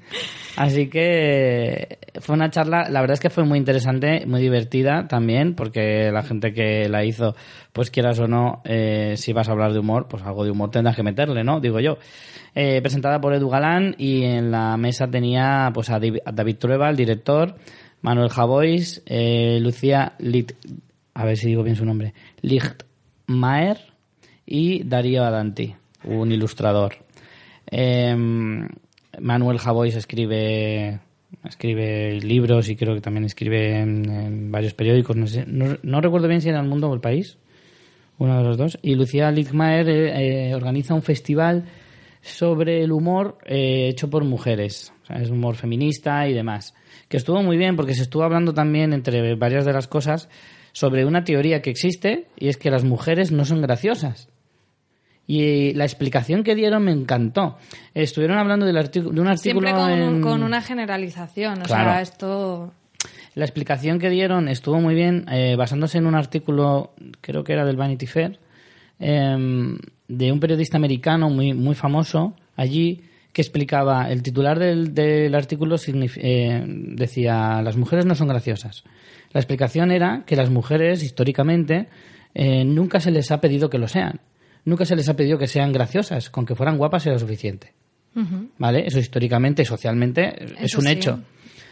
Así 0.57 0.89
que 0.89 1.99
fue 2.21 2.35
una 2.35 2.51
charla, 2.51 2.89
la 2.91 3.01
verdad 3.01 3.15
es 3.15 3.21
que 3.21 3.31
fue 3.31 3.45
muy 3.45 3.59
interesante, 3.59 4.25
muy 4.27 4.41
divertida 4.41 5.07
también, 5.09 5.55
porque 5.55 6.11
la 6.13 6.23
gente 6.23 6.53
que 6.53 6.89
la 6.89 7.05
hizo, 7.05 7.35
pues 7.73 7.91
quieras 7.91 8.19
o 8.19 8.27
no, 8.27 8.63
eh, 8.65 9.15
si 9.17 9.33
vas 9.33 9.49
a 9.49 9.53
hablar 9.53 9.73
de 9.73 9.79
humor, 9.79 10.07
pues 10.09 10.23
algo 10.23 10.45
de 10.45 10.51
humor 10.51 10.71
tendrás 10.71 10.97
que 10.97 11.03
meterle, 11.03 11.45
¿no? 11.45 11.61
Digo 11.61 11.81
yo. 11.81 11.99
Eh, 12.55 12.81
presentada 12.83 13.21
por 13.21 13.33
Edu 13.33 13.49
Galán 13.49 13.95
y 13.97 14.25
en 14.25 14.51
la 14.51 14.77
mesa 14.77 15.09
tenía 15.09 15.71
pues 15.73 15.89
a 15.89 16.01
David 16.01 16.57
Trueba, 16.57 16.91
el 16.91 16.97
director, 16.97 17.55
Manuel 18.03 18.29
Javois, 18.29 19.03
eh, 19.07 19.59
Lucía 19.61 20.15
Lit, 20.19 20.53
a 21.15 21.25
ver 21.25 21.37
si 21.37 21.47
digo 21.47 21.63
bien 21.63 21.77
su 21.77 21.85
nombre, 21.85 22.13
Lichtmaer 22.43 23.79
y 24.47 24.83
Darío 24.83 25.25
Adanti, 25.25 25.75
un 26.05 26.33
ilustrador. 26.33 26.97
Eh, 27.71 28.17
Manuel 29.19 29.59
Javois 29.59 29.97
escribe 29.97 31.01
escribe 31.49 32.21
libros 32.21 32.69
y 32.69 32.77
creo 32.77 32.95
que 32.95 33.01
también 33.01 33.25
escribe 33.25 33.79
en, 33.79 34.51
varios 34.51 34.75
periódicos. 34.75 35.17
No, 35.17 35.27
sé, 35.27 35.45
no, 35.47 36.01
recuerdo 36.01 36.29
bien 36.29 36.41
si 36.41 36.49
era 36.49 36.61
El 36.61 36.69
Mundo 36.69 36.89
o 36.89 36.95
El 36.95 37.01
País, 37.01 37.39
uno 38.19 38.37
de 38.39 38.45
los 38.45 38.57
dos. 38.57 38.79
Y 38.83 38.95
Lucía 38.95 39.31
Lichtmaer 39.31 39.89
eh, 39.89 40.49
eh, 40.51 40.55
organiza 40.55 40.95
un 40.95 41.03
festival 41.03 41.65
sobre 42.21 42.83
el 42.83 42.93
humor 42.93 43.39
eh, 43.47 43.89
hecho 43.89 44.11
por 44.11 44.25
mujeres. 44.25 44.93
O 45.03 45.07
sea, 45.07 45.17
es 45.17 45.31
humor 45.31 45.57
feminista 45.57 46.29
y 46.29 46.35
demás. 46.35 46.75
Que 47.09 47.17
estuvo 47.17 47.43
muy 47.43 47.57
bien 47.57 47.77
porque 47.77 47.95
se 47.95 48.03
estuvo 48.03 48.23
hablando 48.23 48.53
también, 48.53 48.93
entre 48.93 49.35
varias 49.35 49.65
de 49.65 49.73
las 49.73 49.89
cosas, 49.89 50.29
sobre 50.73 51.05
una 51.05 51.25
teoría 51.25 51.63
que 51.63 51.71
existe 51.71 52.29
y 52.39 52.49
es 52.49 52.57
que 52.57 52.71
las 52.71 52.85
mujeres 52.85 53.33
no 53.33 53.45
son 53.45 53.63
graciosas. 53.63 54.29
Y 55.33 55.75
la 55.75 55.85
explicación 55.85 56.43
que 56.43 56.57
dieron 56.57 56.83
me 56.83 56.91
encantó. 56.93 57.57
Estuvieron 57.95 58.37
hablando 58.39 58.67
del 58.67 58.77
artículo, 58.77 59.13
de 59.15 59.21
un 59.21 59.29
artículo 59.29 59.69
Siempre 59.69 59.73
con, 59.73 59.91
en- 60.17 60.21
con 60.23 60.43
una 60.43 60.61
generalización. 60.61 61.61
O 61.61 61.65
Claro. 61.67 61.91
sea, 61.91 62.01
esto... 62.01 62.73
La 63.37 63.45
explicación 63.45 64.01
que 64.01 64.11
dieron 64.11 64.49
estuvo 64.49 64.81
muy 64.81 64.95
bien, 64.97 65.25
eh, 65.31 65.55
basándose 65.57 65.99
en 65.99 66.07
un 66.07 66.17
artículo, 66.17 66.95
creo 67.21 67.45
que 67.45 67.53
era 67.53 67.65
del 67.65 67.77
Vanity 67.77 68.07
Fair, 68.07 68.41
em, 68.99 69.79
de 70.09 70.33
un 70.33 70.41
periodista 70.41 70.77
americano 70.79 71.31
muy, 71.31 71.55
muy 71.55 71.77
famoso 71.77 72.35
allí, 72.57 73.03
que 73.33 73.41
explicaba, 73.43 74.11
el 74.11 74.25
titular 74.25 74.59
del, 74.59 74.93
del 74.93 75.33
artículo 75.37 75.77
eh, 75.87 76.65
decía, 76.67 77.63
las 77.63 77.77
mujeres 77.77 78.05
no 78.05 78.17
son 78.17 78.27
graciosas. 78.27 78.83
La 79.33 79.39
explicación 79.41 79.93
era 79.93 80.25
que 80.27 80.35
las 80.35 80.51
mujeres, 80.51 81.05
históricamente, 81.05 81.87
eh, 82.35 82.65
nunca 82.65 82.99
se 82.99 83.13
les 83.13 83.31
ha 83.31 83.41
pedido 83.41 83.71
que 83.71 83.79
lo 83.79 83.87
sean. 83.87 84.19
Nunca 84.65 84.85
se 84.85 84.97
les 84.97 85.09
ha 85.09 85.17
pedido 85.17 85.39
que 85.39 85.47
sean 85.47 85.73
graciosas, 85.73 86.31
con 86.31 86.45
que 86.47 86.55
fueran 86.55 86.77
guapas 86.79 87.07
era 87.07 87.19
suficiente. 87.19 87.73
¿Vale? 88.59 88.85
Eso 88.87 88.99
históricamente 88.99 89.63
y 89.63 89.65
socialmente 89.65 90.35
es 90.45 90.73
Eso 90.73 90.79
un 90.81 90.87
sí. 90.87 90.93
hecho. 90.93 91.21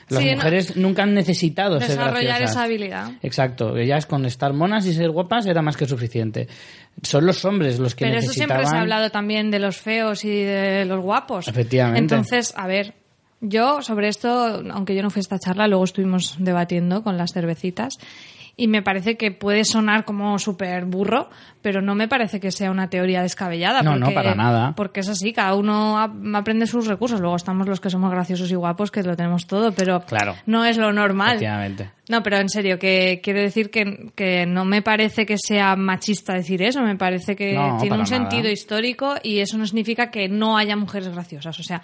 Las 0.08 0.22
Sí, 0.22 0.30
no- 0.30 0.36
mujeres 0.36 0.76
nunca 0.76 1.02
han 1.02 1.12
necesitado 1.12 1.78
ser 1.80 1.90
Desarrollar 1.90 2.22
graciosas. 2.24 2.50
esa 2.52 2.62
habilidad. 2.64 3.10
Exacto, 3.22 3.76
ellas 3.76 4.06
con 4.06 4.24
estar 4.24 4.54
monas 4.54 4.86
y 4.86 4.94
ser 4.94 5.10
guapas 5.10 5.44
era 5.46 5.60
más 5.60 5.76
que 5.76 5.84
suficiente. 5.84 6.48
Son 7.02 7.26
los 7.26 7.44
hombres 7.44 7.78
los 7.78 7.94
que 7.94 8.06
Pero 8.06 8.18
eso 8.18 8.28
necesitaban... 8.28 8.56
siempre 8.62 8.70
se 8.70 8.76
ha 8.76 8.80
hablado 8.80 9.10
también 9.10 9.50
de 9.50 9.58
los 9.58 9.76
feos 9.76 10.24
y 10.24 10.30
de 10.30 10.86
los 10.86 11.00
guapos. 11.02 11.48
Efectivamente. 11.48 11.98
Entonces, 12.00 12.54
a 12.56 12.66
ver, 12.66 12.94
Yo 13.40 13.82
sobre 13.82 14.08
esto, 14.08 14.62
aunque 14.72 14.96
yo 14.96 15.02
no 15.02 15.10
fui 15.10 15.20
a 15.20 15.22
esta 15.22 15.38
charla, 15.38 15.68
luego 15.68 15.84
estuvimos 15.84 16.34
debatiendo 16.40 17.04
con 17.04 17.16
las 17.18 17.32
cervecitas 17.32 17.94
y 18.60 18.66
me 18.68 18.82
parece 18.82 19.16
que 19.16 19.30
puede 19.30 19.64
sonar 19.64 20.04
como 20.04 20.36
súper 20.38 20.84
burro, 20.84 21.30
pero 21.62 21.80
no 21.80 21.94
me 21.94 22.08
parece 22.08 22.40
que 22.40 22.50
sea 22.50 22.70
una 22.72 22.90
teoría 22.90 23.22
descabellada. 23.22 23.82
No, 23.82 23.94
no, 23.96 24.06
porque- 24.06 24.14
para 24.14 24.34
nada. 24.34 24.74
Porque 24.76 25.00
es 25.00 25.08
así, 25.08 25.32
cada 25.32 25.54
uno 25.54 25.96
ap- 25.98 26.12
aprende 26.34 26.66
sus 26.66 26.86
recursos. 26.88 27.20
Luego 27.20 27.36
estamos 27.36 27.68
los 27.68 27.80
que 27.80 27.88
somos 27.88 28.10
graciosos 28.10 28.50
y 28.50 28.56
guapos, 28.56 28.90
que 28.90 29.02
lo 29.04 29.16
tenemos 29.16 29.46
todo, 29.46 29.70
pero 29.72 30.00
Claro. 30.00 30.34
no 30.46 30.64
es 30.64 30.76
lo 30.76 30.92
normal. 30.92 31.38
No, 32.08 32.22
pero 32.24 32.38
en 32.38 32.48
serio, 32.48 32.78
que 32.80 33.20
quiero 33.22 33.40
decir 33.40 33.70
que, 33.70 34.10
que 34.16 34.44
no 34.44 34.64
me 34.64 34.82
parece 34.82 35.24
que 35.24 35.36
sea 35.38 35.76
machista 35.76 36.34
decir 36.34 36.60
eso, 36.62 36.82
me 36.82 36.96
parece 36.96 37.36
que 37.36 37.54
No, 37.54 37.78
tiene 37.80 37.94
un 37.96 38.02
nada. 38.02 38.06
sentido 38.06 38.50
histórico 38.50 39.14
y 39.22 39.38
eso 39.38 39.56
no 39.56 39.66
significa 39.66 40.10
que 40.10 40.28
no 40.28 40.56
haya 40.58 40.74
mujeres 40.74 41.08
graciosas. 41.10 41.60
O 41.60 41.62
sea, 41.62 41.82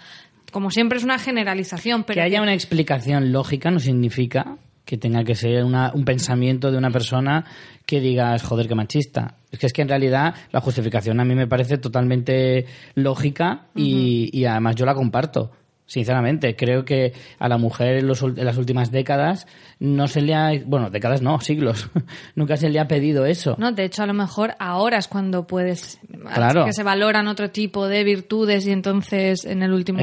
como 0.50 0.70
siempre 0.70 0.98
es 0.98 1.04
una 1.04 1.18
generalización, 1.18 2.02
pero 2.04 2.16
que 2.16 2.22
haya 2.22 2.42
una 2.42 2.54
explicación 2.54 3.32
lógica 3.32 3.70
no 3.70 3.78
significa 3.78 4.56
que 4.84 4.98
tenga 4.98 5.24
que 5.24 5.34
ser 5.34 5.64
una- 5.64 5.92
un 5.94 6.04
pensamiento 6.04 6.70
de 6.70 6.78
una 6.78 6.90
persona 6.90 7.44
que 7.86 8.00
digas, 8.00 8.42
joder, 8.42 8.68
qué 8.68 8.74
machista. 8.74 9.36
Es 9.50 9.58
que 9.58 9.66
es 9.66 9.72
que 9.72 9.82
en 9.82 9.88
realidad 9.88 10.34
la 10.52 10.60
justificación 10.60 11.20
a 11.20 11.24
mí 11.24 11.34
me 11.34 11.46
parece 11.46 11.78
totalmente 11.78 12.66
lógica 12.94 13.66
y, 13.74 14.30
y 14.32 14.44
además 14.46 14.76
yo 14.76 14.84
la 14.86 14.94
comparto. 14.94 15.50
Sinceramente, 15.86 16.56
creo 16.56 16.84
que 16.84 17.12
a 17.38 17.46
la 17.48 17.58
mujer 17.58 17.98
en, 17.98 18.06
los 18.06 18.22
en 18.22 18.44
las 18.44 18.56
últimas 18.56 18.90
décadas 18.90 19.46
no 19.84 20.06
se 20.08 20.20
le 20.20 20.34
ha, 20.34 20.52
bueno, 20.66 20.90
décadas 20.90 21.22
no, 21.22 21.38
siglos, 21.40 21.88
nunca 22.34 22.56
se 22.56 22.68
le 22.70 22.80
ha 22.80 22.88
pedido 22.88 23.26
eso. 23.26 23.54
No, 23.58 23.72
de 23.72 23.84
hecho, 23.84 24.02
a 24.02 24.06
lo 24.06 24.14
mejor 24.14 24.54
ahora 24.58 24.98
es 24.98 25.08
cuando 25.08 25.46
puedes. 25.46 25.98
Claro. 26.34 26.64
Que 26.64 26.72
se 26.72 26.82
valoran 26.82 27.28
otro 27.28 27.50
tipo 27.50 27.86
de 27.86 28.02
virtudes 28.04 28.66
y 28.66 28.70
entonces 28.72 29.44
en 29.44 29.62
el 29.62 29.72
último 29.72 29.98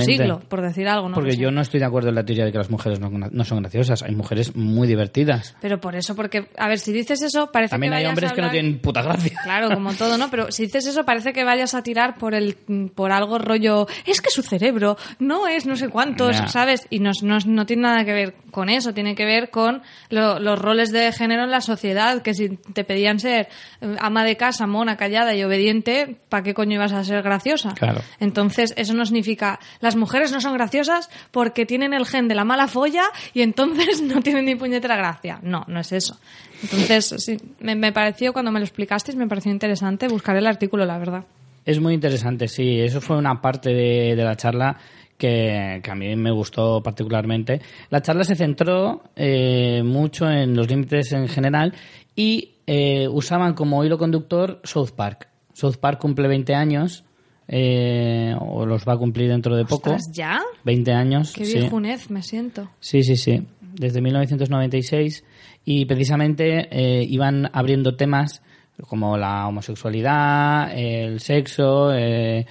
siglo, 0.00 0.40
por 0.48 0.62
decir 0.62 0.88
algo. 0.88 1.08
¿no? 1.08 1.14
Porque 1.14 1.30
lo 1.30 1.34
sé. 1.36 1.40
yo 1.42 1.50
no 1.50 1.60
estoy 1.60 1.80
de 1.80 1.86
acuerdo 1.86 2.08
en 2.08 2.14
la 2.14 2.24
teoría 2.24 2.44
de 2.44 2.52
que 2.52 2.58
las 2.58 2.70
mujeres 2.70 2.98
no, 3.00 3.10
no 3.10 3.44
son 3.44 3.60
graciosas. 3.60 4.02
Hay 4.02 4.14
mujeres 4.14 4.56
muy 4.56 4.88
divertidas. 4.88 5.54
Pero 5.60 5.80
por 5.80 5.94
eso, 5.96 6.14
porque, 6.16 6.48
a 6.56 6.68
ver, 6.68 6.78
si 6.78 6.92
dices 6.92 7.22
eso, 7.22 7.50
parece 7.52 7.72
También 7.72 7.92
que 7.92 7.98
hay 7.98 8.04
vayas 8.04 8.10
hombres 8.12 8.30
a 8.30 8.34
que 8.34 8.40
no 8.40 8.46
hablar- 8.48 8.62
tienen 8.62 8.80
puta 8.80 9.02
gracia. 9.02 9.38
Claro, 9.42 9.70
como 9.74 9.92
todo, 9.92 10.16
¿no? 10.18 10.30
Pero 10.30 10.50
si 10.50 10.64
dices 10.64 10.86
eso, 10.86 11.04
parece 11.04 11.32
que 11.32 11.44
vayas 11.44 11.74
a 11.74 11.82
tirar 11.82 12.16
por 12.18 12.34
el 12.34 12.56
por 12.94 13.12
algo 13.12 13.38
rollo. 13.38 13.86
Es 14.06 14.20
que 14.20 14.30
su 14.30 14.42
cerebro 14.42 14.96
no 15.18 15.46
es 15.46 15.66
no 15.66 15.76
sé 15.76 15.88
cuántos, 15.88 16.36
Ya. 16.38 16.48
¿sabes? 16.48 16.86
Y 16.90 17.00
no, 17.00 17.10
no, 17.22 17.38
no 17.46 17.66
tiene 17.66 17.82
nada 17.82 18.04
que 18.04 18.12
ver 18.12 18.34
con 18.56 18.70
eso, 18.70 18.94
tiene 18.94 19.14
que 19.14 19.26
ver 19.26 19.50
con 19.50 19.82
lo- 20.08 20.38
los 20.40 20.58
roles 20.58 20.90
de 20.92 21.12
género 21.12 21.44
en 21.44 21.50
la 21.50 21.60
sociedad. 21.60 22.22
Que 22.22 22.32
si 22.32 22.56
te 22.72 22.84
pedían 22.84 23.20
ser 23.20 23.48
eh, 23.82 23.96
ama 24.00 24.24
de 24.24 24.38
casa, 24.38 24.66
mona, 24.66 24.96
callada 24.96 25.34
y 25.34 25.44
obediente, 25.44 26.16
¿para 26.30 26.42
qué 26.42 26.54
coño 26.54 26.76
ibas 26.76 26.92
a 26.92 27.04
ser 27.04 27.22
graciosa? 27.22 27.74
Claro. 27.74 28.00
Entonces, 28.18 28.72
eso 28.78 28.94
no 28.94 29.04
significa. 29.04 29.60
Las 29.80 29.94
mujeres 29.96 30.32
no 30.32 30.40
son 30.40 30.54
graciosas 30.54 31.10
porque 31.30 31.66
tienen 31.66 31.92
el 31.92 32.06
gen 32.06 32.28
de 32.28 32.34
la 32.34 32.44
mala 32.44 32.66
folla 32.66 33.04
y 33.34 33.42
entonces 33.42 34.00
no 34.14 34.22
tienen 34.22 34.46
ni 34.46 34.54
puñetera 34.54 34.96
gracia. 34.96 35.38
No, 35.42 35.64
no 35.68 35.80
es 35.80 35.92
eso. 35.92 36.18
Entonces, 36.62 37.14
sí, 37.18 37.36
me, 37.60 37.74
me 37.74 37.92
pareció, 37.92 38.32
cuando 38.32 38.50
me 38.50 38.58
lo 38.60 38.64
explicasteis, 38.64 39.16
me 39.18 39.26
pareció 39.28 39.52
interesante 39.52 40.08
buscar 40.08 40.36
el 40.38 40.46
artículo, 40.46 40.86
la 40.86 40.96
verdad. 40.96 41.24
Es 41.66 41.80
muy 41.80 41.92
interesante, 41.94 42.48
sí. 42.48 42.80
Eso 42.80 43.00
fue 43.00 43.16
una 43.18 43.42
parte 43.42 43.70
de, 43.74 44.14
de 44.16 44.24
la 44.24 44.36
charla 44.36 44.78
que, 45.16 45.80
que 45.82 45.90
a 45.90 45.94
mí 45.94 46.14
me 46.16 46.30
gustó 46.30 46.82
particularmente. 46.82 47.60
La 47.90 48.02
charla 48.02 48.24
se 48.24 48.36
centró 48.36 49.02
eh, 49.14 49.82
mucho 49.84 50.28
en 50.30 50.54
los 50.54 50.68
límites 50.68 51.12
en 51.12 51.28
general 51.28 51.74
y 52.14 52.56
eh, 52.66 53.08
usaban 53.08 53.54
como 53.54 53.84
hilo 53.84 53.98
conductor 53.98 54.60
South 54.64 54.90
Park. 54.96 55.28
South 55.52 55.76
Park 55.80 56.00
cumple 56.00 56.28
20 56.28 56.54
años, 56.54 57.04
eh, 57.48 58.34
o 58.38 58.66
los 58.66 58.86
va 58.86 58.94
a 58.94 58.96
cumplir 58.98 59.30
dentro 59.30 59.56
de 59.56 59.64
poco. 59.64 59.96
¿ya? 60.12 60.40
20 60.64 60.92
años. 60.92 61.32
Qué 61.32 61.44
sí. 61.44 61.58
viejunez 61.58 62.10
me 62.10 62.22
siento. 62.22 62.70
Sí, 62.80 63.02
sí, 63.02 63.16
sí. 63.16 63.42
Desde 63.60 64.00
1996. 64.00 65.24
Y 65.64 65.84
precisamente 65.84 66.68
eh, 66.70 67.04
iban 67.04 67.50
abriendo 67.52 67.96
temas 67.96 68.42
como 68.88 69.16
la 69.16 69.46
homosexualidad, 69.48 70.76
el 70.76 71.20
sexo, 71.20 71.92
eh, 71.94 72.46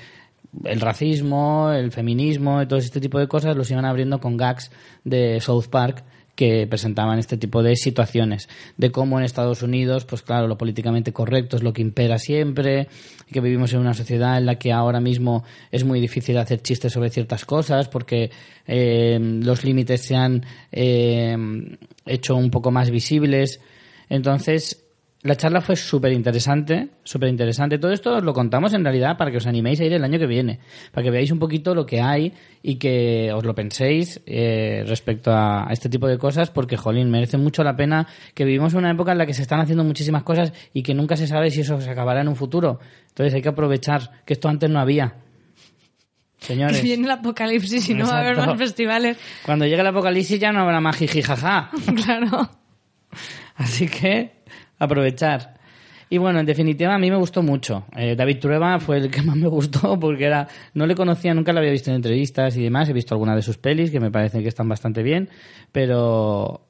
el 0.63 0.81
racismo, 0.81 1.71
el 1.71 1.91
feminismo, 1.91 2.61
y 2.61 2.67
todo 2.67 2.79
este 2.79 3.01
tipo 3.01 3.19
de 3.19 3.27
cosas 3.27 3.55
los 3.55 3.69
iban 3.71 3.85
abriendo 3.85 4.19
con 4.19 4.37
gags 4.37 4.71
de 5.03 5.39
South 5.41 5.67
Park 5.69 6.03
que 6.35 6.67
presentaban 6.67 7.17
este 7.17 7.37
tipo 7.37 7.63
de 7.63 7.75
situaciones, 7.75 8.49
de 8.77 8.91
cómo 8.91 9.17
en 9.17 9.25
Estados 9.25 9.63
Unidos, 9.63 10.05
pues 10.05 10.21
claro, 10.21 10.47
lo 10.47 10.57
políticamente 10.57 11.13
correcto 11.13 11.55
es 11.55 11.63
lo 11.63 11.73
que 11.73 11.81
impera 11.81 12.19
siempre, 12.19 12.89
que 13.31 13.39
vivimos 13.39 13.73
en 13.73 13.79
una 13.79 13.93
sociedad 13.93 14.37
en 14.37 14.45
la 14.45 14.55
que 14.59 14.71
ahora 14.71 14.99
mismo 14.99 15.43
es 15.71 15.83
muy 15.85 16.01
difícil 16.01 16.37
hacer 16.37 16.61
chistes 16.61 16.91
sobre 16.91 17.09
ciertas 17.09 17.45
cosas 17.45 17.87
porque 17.87 18.31
eh, 18.67 19.17
los 19.19 19.63
límites 19.63 20.01
se 20.01 20.15
han 20.15 20.45
eh, 20.71 21.35
hecho 22.05 22.35
un 22.35 22.51
poco 22.51 22.69
más 22.69 22.91
visibles. 22.91 23.61
Entonces, 24.09 24.84
la 25.25 25.35
charla 25.35 25.59
fue 25.59 25.75
súper 25.75 26.11
interesante, 26.11 26.89
súper 27.03 27.29
interesante. 27.29 27.79
Todo 27.79 27.91
esto 27.91 28.17
os 28.17 28.23
lo 28.23 28.31
contamos 28.31 28.75
en 28.75 28.83
realidad 28.83 29.17
para 29.17 29.31
que 29.31 29.37
os 29.37 29.47
animéis 29.47 29.81
a 29.81 29.85
ir 29.85 29.93
el 29.93 30.03
año 30.03 30.19
que 30.19 30.27
viene, 30.27 30.59
para 30.91 31.03
que 31.03 31.09
veáis 31.09 31.31
un 31.31 31.39
poquito 31.39 31.73
lo 31.73 31.83
que 31.83 31.99
hay 31.99 32.31
y 32.61 32.75
que 32.75 33.33
os 33.33 33.43
lo 33.43 33.55
penséis 33.55 34.21
eh, 34.27 34.83
respecto 34.85 35.31
a, 35.33 35.67
este 35.71 35.89
tipo 35.89 36.07
de 36.07 36.19
cosas, 36.19 36.51
porque, 36.51 36.77
jolín, 36.77 37.09
merece 37.09 37.39
mucho 37.39 37.63
la 37.63 37.75
pena 37.75 38.07
que 38.35 38.45
vivimos 38.45 38.73
en 38.73 38.79
una 38.79 38.91
época 38.91 39.13
en 39.13 39.17
la 39.17 39.25
que 39.25 39.33
se 39.33 39.41
están 39.41 39.59
haciendo 39.59 39.83
muchísimas 39.83 40.21
cosas 40.21 40.53
y 40.75 40.83
que 40.83 40.93
nunca 40.93 41.17
se 41.17 41.25
sabe 41.25 41.49
si 41.49 41.61
eso 41.61 41.81
se 41.81 41.89
acabará 41.89 42.21
en 42.21 42.27
un 42.27 42.35
futuro. 42.35 42.79
Entonces 43.09 43.33
hay 43.33 43.41
que 43.41 43.49
aprovechar 43.49 44.23
que 44.25 44.33
esto 44.33 44.47
antes 44.47 44.69
no 44.69 44.79
había. 44.79 45.15
Señores, 46.37 46.77
Que 46.77 46.83
viene 46.83 47.05
el 47.05 47.11
apocalipsis 47.11 47.89
y 47.89 47.95
no 47.95 48.05
va 48.05 48.17
a 48.17 48.19
haber 48.19 48.37
más 48.37 48.59
festivales. 48.59 49.17
cuando 49.43 49.65
llegue 49.65 49.81
el 49.81 49.87
apocalipsis 49.87 50.39
ya 50.39 50.51
no 50.51 50.59
habrá 50.59 50.79
más 50.81 50.95
jijijaja. 50.97 51.71
claro. 52.05 52.47
Así 53.55 53.87
que 53.87 54.34
aprovechar. 54.79 55.55
Y 56.09 56.17
bueno, 56.17 56.39
en 56.39 56.45
definitiva, 56.45 56.93
a 56.93 56.99
mí 56.99 57.09
me 57.09 57.17
gustó 57.17 57.41
mucho. 57.41 57.85
Eh, 57.95 58.15
David 58.15 58.39
Trueba 58.39 58.79
fue 58.79 58.97
el 58.97 59.09
que 59.09 59.21
más 59.21 59.35
me 59.35 59.47
gustó 59.47 59.99
porque 59.99 60.25
era 60.25 60.47
no 60.73 60.85
le 60.85 60.95
conocía, 60.95 61.33
nunca 61.33 61.51
lo 61.51 61.59
había 61.59 61.71
visto 61.71 61.89
en 61.89 61.97
entrevistas 61.97 62.55
y 62.57 62.63
demás. 62.63 62.89
He 62.89 62.93
visto 62.93 63.15
algunas 63.15 63.35
de 63.35 63.41
sus 63.41 63.57
pelis 63.57 63.91
que 63.91 63.99
me 63.99 64.11
parecen 64.11 64.43
que 64.43 64.49
están 64.49 64.69
bastante 64.69 65.01
bien, 65.01 65.29
pero, 65.71 66.61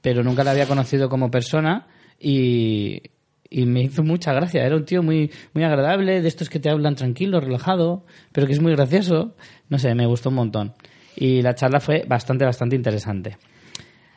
pero 0.00 0.22
nunca 0.22 0.44
la 0.44 0.52
había 0.52 0.66
conocido 0.66 1.08
como 1.08 1.30
persona 1.30 1.86
y, 2.18 3.02
y 3.50 3.66
me 3.66 3.82
hizo 3.82 4.02
mucha 4.02 4.32
gracia. 4.32 4.64
Era 4.64 4.76
un 4.76 4.84
tío 4.84 5.02
muy, 5.02 5.30
muy 5.52 5.64
agradable, 5.64 6.22
de 6.22 6.28
estos 6.28 6.48
que 6.48 6.58
te 6.58 6.70
hablan 6.70 6.94
tranquilo, 6.94 7.40
relajado, 7.40 8.06
pero 8.32 8.46
que 8.46 8.54
es 8.54 8.60
muy 8.60 8.72
gracioso. 8.72 9.34
No 9.68 9.78
sé, 9.78 9.94
me 9.94 10.06
gustó 10.06 10.30
un 10.30 10.36
montón. 10.36 10.74
Y 11.16 11.42
la 11.42 11.54
charla 11.54 11.80
fue 11.80 12.04
bastante, 12.08 12.44
bastante 12.44 12.76
interesante. 12.76 13.36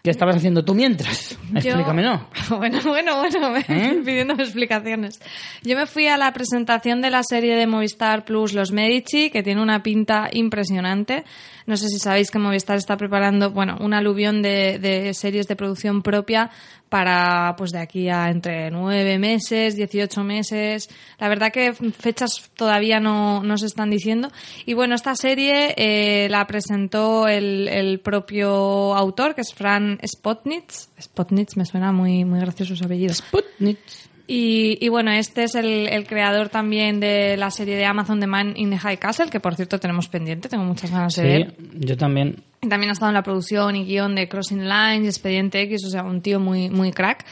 ¿Qué 0.04 0.10
estabas 0.12 0.36
haciendo 0.36 0.66
tú 0.66 0.76
mientras? 0.76 1.38
Yo- 1.54 1.60
Explícame, 1.60 2.04
¿no? 2.04 2.28
Bueno, 2.58 2.82
bueno, 2.84 3.20
bueno, 3.20 3.56
¿Eh? 3.56 4.02
pidiéndome 4.04 4.44
explicaciones. 4.44 5.22
Yo 5.64 5.78
me 5.78 5.86
fui 5.86 6.08
a 6.08 6.18
la 6.18 6.34
presentación 6.34 7.02
de 7.02 7.10
la 7.10 7.24
serie 7.24 7.56
de 7.56 7.68
Movistar 7.68 8.26
Plus 8.26 8.52
Los 8.52 8.74
Medici, 8.74 9.30
que 9.30 9.44
tiene 9.44 9.62
una 9.62 9.82
pinta 9.82 10.28
impresionante. 10.34 11.24
No 11.68 11.78
sé 11.78 11.88
si 11.88 12.00
sabéis 12.00 12.32
que 12.32 12.38
Movistar 12.38 12.76
está 12.76 12.98
preparando, 12.98 13.52
bueno, 13.52 13.78
un 13.80 13.94
aluvión 13.94 14.42
de, 14.42 14.78
de 14.78 15.14
series 15.14 15.48
de 15.48 15.56
producción 15.56 16.02
propia 16.02 16.52
para, 16.94 17.56
pues 17.58 17.72
de 17.72 17.80
aquí 17.80 18.08
a 18.08 18.30
entre 18.30 18.70
nueve 18.70 19.18
meses, 19.18 19.76
18 19.76 20.24
meses. 20.24 20.88
La 21.18 21.28
verdad 21.28 21.52
que 21.52 21.74
fechas 21.74 22.52
todavía 22.56 23.00
no, 23.00 23.42
no 23.42 23.58
se 23.58 23.66
están 23.66 23.90
diciendo. 23.90 24.32
Y 24.68 24.76
bueno, 24.76 24.94
esta 24.94 25.16
serie 25.16 25.74
eh, 25.76 26.30
la 26.30 26.46
presentó 26.46 27.28
el, 27.28 27.68
el 27.68 28.00
propio 28.00 28.94
autor, 28.94 29.34
que 29.34 29.42
es 29.42 29.56
Fran 29.56 29.98
Spotnitz. 30.06 30.90
Spotnitz 31.02 31.58
me 31.58 31.66
suena 31.66 31.92
muy, 31.92 32.26
muy 32.26 32.40
gracioso 32.40 32.76
su 32.76 32.86
apellido. 32.86 33.16
Sputnik. 33.16 33.80
Y, 34.26 34.78
y 34.80 34.88
bueno, 34.88 35.12
este 35.12 35.44
es 35.44 35.56
el, 35.56 35.88
el 35.90 36.08
creador 36.08 36.48
también 36.48 37.02
de 37.02 37.36
la 37.36 37.52
serie 37.52 37.76
de 37.76 37.86
Amazon 37.86 38.22
The 38.22 38.28
Man 38.28 38.54
in 38.56 38.70
the 38.70 38.78
High 38.78 38.98
Castle, 38.98 39.30
que 39.30 39.42
por 39.42 39.56
cierto 39.56 39.80
tenemos 39.80 40.08
pendiente, 40.08 40.48
tengo 40.48 40.64
muchas 40.64 40.92
ganas 40.92 41.14
de 41.16 41.24
ver. 41.24 41.56
Yo 41.74 41.98
también. 41.98 42.38
También 42.62 42.92
ha 42.92 42.94
estado 42.94 43.10
en 43.10 43.16
la 43.16 43.24
producción 43.24 43.76
y 43.76 43.84
guion 43.84 44.16
de 44.16 44.30
Crossing 44.30 44.70
Lines, 44.70 45.06
Expediente 45.18 45.62
X, 45.64 45.84
o 45.86 45.90
sea, 45.90 46.04
un 46.04 46.22
tío 46.22 46.40
muy, 46.40 46.70
muy 46.70 46.92
crack. 46.94 47.26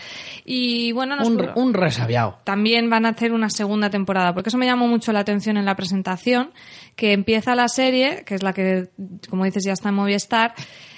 Y 0.43 0.91
bueno, 0.91 1.15
nos 1.15 1.29
Un, 1.29 1.49
un 1.55 1.73
resabiado. 1.73 2.37
también 2.43 2.89
van 2.89 3.05
a 3.05 3.09
hacer 3.09 3.31
una 3.31 3.49
segunda 3.49 3.89
temporada, 3.89 4.33
porque 4.33 4.49
eso 4.49 4.57
me 4.57 4.65
llamó 4.65 4.89
mucho 4.89 5.13
la 5.13 5.21
atención 5.21 5.55
en 5.55 5.63
la 5.63 5.75
presentación, 5.77 6.51
que 6.97 7.13
empieza 7.13 7.55
la 7.55 7.69
serie, 7.69 8.23
que 8.25 8.35
es 8.35 8.43
la 8.43 8.51
que, 8.51 8.89
como 9.29 9.45
dices, 9.45 9.63
ya 9.63 9.71
está 9.71 9.87
en 9.87 9.95
Movistar, 9.95 10.53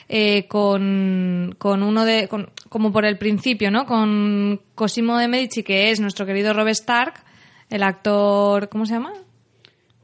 eh, 0.09 0.47
con, 0.47 1.53
con 1.59 1.83
uno 1.83 2.03
de, 2.03 2.27
con- 2.27 2.49
como 2.73 2.91
por 2.91 3.05
el 3.05 3.19
principio, 3.19 3.69
¿no? 3.69 3.85
Con 3.85 4.59
Cosimo 4.73 5.19
de 5.19 5.27
Medici, 5.27 5.61
que 5.61 5.91
es 5.91 5.99
nuestro 5.99 6.25
querido 6.25 6.53
Rob 6.53 6.67
Stark, 6.69 7.23
el 7.69 7.83
actor, 7.83 8.67
¿cómo 8.67 8.87
se 8.87 8.95
llama? 8.95 9.13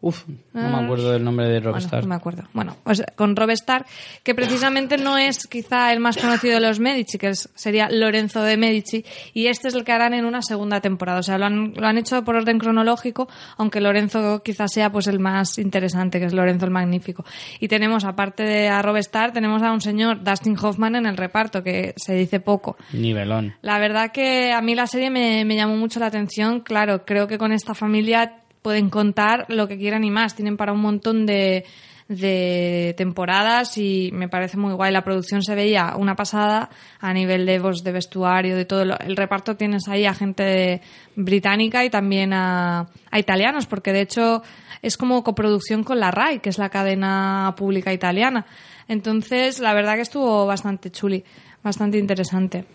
Uf, 0.02 0.24
no 0.54 0.70
me 0.78 0.86
acuerdo 0.86 1.12
del 1.12 1.24
nombre 1.26 1.47
de 1.50 1.60
Rob 1.60 1.72
Bueno, 1.74 1.86
Stark. 1.86 2.04
no 2.04 2.10
me 2.10 2.16
acuerdo. 2.16 2.43
Bueno, 2.54 2.78
pues 2.84 3.04
con 3.18 3.36
Rob 3.36 3.50
Stark, 3.50 3.86
que 4.24 4.34
precisamente 4.34 4.97
no 4.97 5.18
es 5.18 5.45
quizá 5.47 5.91
el 5.91 6.00
más 6.00 6.16
conocido 6.18 6.54
de 6.54 6.62
los 6.62 6.80
Medici, 6.80 7.18
que 7.18 7.28
es- 7.30 7.50
sería 7.54 7.89
Lorenzo 7.91 8.41
de 8.41 8.56
Medici, 8.56 9.04
y 9.34 9.47
este 9.47 9.68
es 9.68 9.74
el 9.76 9.84
que 9.84 9.91
harán 9.91 10.14
en 10.14 10.24
una 10.24 10.41
segunda 10.41 10.80
temporada. 10.80 11.20
O 11.20 11.24
sea, 11.24 11.38
lo 11.38 11.45
han, 11.45 11.74
lo 11.76 11.86
han 11.86 11.97
hecho 11.97 12.24
por 12.24 12.36
orden 12.38 12.60
cronológico, 12.60 13.28
aunque 13.58 13.82
Lorenzo 13.82 14.41
quizás 14.41 14.72
sea 14.72 14.89
pues 14.89 15.08
el 15.08 15.20
más 15.20 15.58
interesante, 15.58 16.20
que 16.20 16.26
es 16.28 16.34
Lorenzo 16.34 16.66
el 16.66 16.72
Magnífico. 16.72 17.26
Y 17.60 17.68
tenemos, 17.68 18.06
aparte 18.06 18.43
de 18.43 18.70
a 18.70 18.82
Rob 18.82 18.95
Stark, 18.97 19.34
tenemos 19.34 19.62
a 19.64 19.72
un 19.74 19.82
señor, 19.82 20.24
Dustin 20.24 20.56
Hoffman, 20.62 20.95
en 20.95 21.08
el 21.08 21.18
reparto, 21.18 21.62
que 21.62 21.93
se 21.97 22.14
dice 22.16 22.39
poco. 22.39 22.78
Nivelón. 22.93 23.54
La 23.62 23.80
verdad 23.80 24.12
que 24.14 24.54
a 24.54 24.62
mí 24.62 24.76
la 24.76 24.88
serie 24.88 25.10
me, 25.10 25.43
me 25.43 25.56
llamó 25.58 25.76
mucho 25.76 26.00
la 26.00 26.06
atención. 26.06 26.62
Claro, 26.62 27.04
creo 27.06 27.28
que 27.28 27.38
con 27.38 27.52
esta 27.52 27.74
familia 27.74 28.36
pueden 28.62 28.89
contar 28.89 29.45
lo 29.49 29.68
que 29.68 29.78
quieran 29.78 30.03
y 30.03 30.12
más. 30.12 30.36
Tienen 30.36 30.57
para 30.57 30.74
un 30.74 30.82
montón 30.82 31.26
de, 31.26 31.66
de 32.07 32.93
temporadas 32.97 33.78
y 33.78 34.10
me 34.14 34.28
parece 34.28 34.57
muy 34.57 34.74
guay. 34.74 34.91
La 34.91 35.03
producción 35.03 35.41
se 35.43 35.55
veía 35.55 35.95
una 35.97 36.16
pasada 36.16 36.70
a 36.99 37.14
nivel 37.14 37.45
de 37.45 37.60
voz 37.60 37.84
de 37.84 37.91
vestuario, 37.91 38.55
de 38.57 38.66
todo. 38.66 38.84
lo- 38.86 38.99
El 38.99 39.16
reparto 39.16 39.55
tienes 39.55 39.88
ahí 39.88 40.05
a 40.05 40.14
gente 40.14 40.82
británica 41.16 41.86
y 41.86 41.89
también 41.89 42.34
a, 42.34 42.88
a 43.12 43.20
italianos, 43.20 43.66
porque 43.68 43.93
de 43.93 44.01
hecho 44.01 44.41
es 44.82 44.97
como 44.97 45.24
coproducción 45.24 45.84
con 45.84 45.99
la 45.99 46.10
RAI, 46.12 46.39
que 46.39 46.49
es 46.49 46.57
la 46.57 46.70
cadena 46.70 47.53
pública 47.57 47.93
italiana. 47.93 48.45
Entonces, 48.88 49.60
la 49.60 49.74
verdad 49.74 49.95
que 49.95 50.01
estuvo 50.01 50.45
bastante 50.47 50.89
chuli, 50.89 51.24
bastante 51.64 51.97
interesante. 51.99 52.66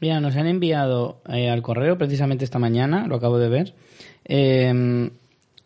Mira, 0.00 0.18
nos 0.18 0.34
han 0.36 0.46
enviado 0.46 1.20
eh, 1.28 1.48
al 1.50 1.62
correo 1.62 1.96
precisamente 1.98 2.44
esta 2.44 2.58
mañana, 2.58 3.06
lo 3.06 3.16
acabo 3.16 3.38
de 3.38 3.48
ver, 3.50 3.74
eh, 4.24 5.10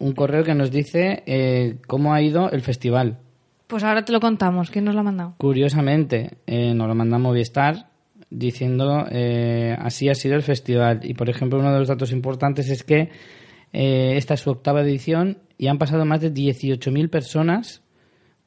un 0.04 0.12
correo 0.12 0.44
que 0.44 0.54
nos 0.54 0.70
dice 0.70 1.22
eh, 1.26 1.76
cómo 1.86 2.12
ha 2.12 2.20
ido 2.20 2.50
el 2.50 2.60
festival. 2.60 3.18
Pues 3.66 3.82
ahora 3.84 4.04
te 4.04 4.12
lo 4.12 4.20
contamos. 4.20 4.70
¿Quién 4.70 4.84
nos 4.84 4.94
lo 4.94 5.00
ha 5.00 5.04
mandado? 5.04 5.34
Curiosamente, 5.38 6.38
eh, 6.46 6.74
nos 6.74 6.86
lo 6.88 6.94
manda 6.94 7.18
Movistar 7.18 7.86
diciendo 8.30 9.06
eh, 9.10 9.74
así 9.78 10.08
ha 10.08 10.14
sido 10.14 10.34
el 10.34 10.42
festival. 10.42 11.00
Y 11.02 11.14
por 11.14 11.30
ejemplo, 11.30 11.58
uno 11.58 11.72
de 11.72 11.78
los 11.78 11.88
datos 11.88 12.12
importantes 12.12 12.68
es 12.68 12.84
que 12.84 13.10
eh, 13.72 14.14
esta 14.16 14.34
es 14.34 14.40
su 14.40 14.50
octava 14.50 14.82
edición 14.82 15.38
y 15.56 15.68
han 15.68 15.78
pasado 15.78 16.04
más 16.04 16.20
de 16.20 16.32
18.000 16.32 17.08
personas 17.08 17.82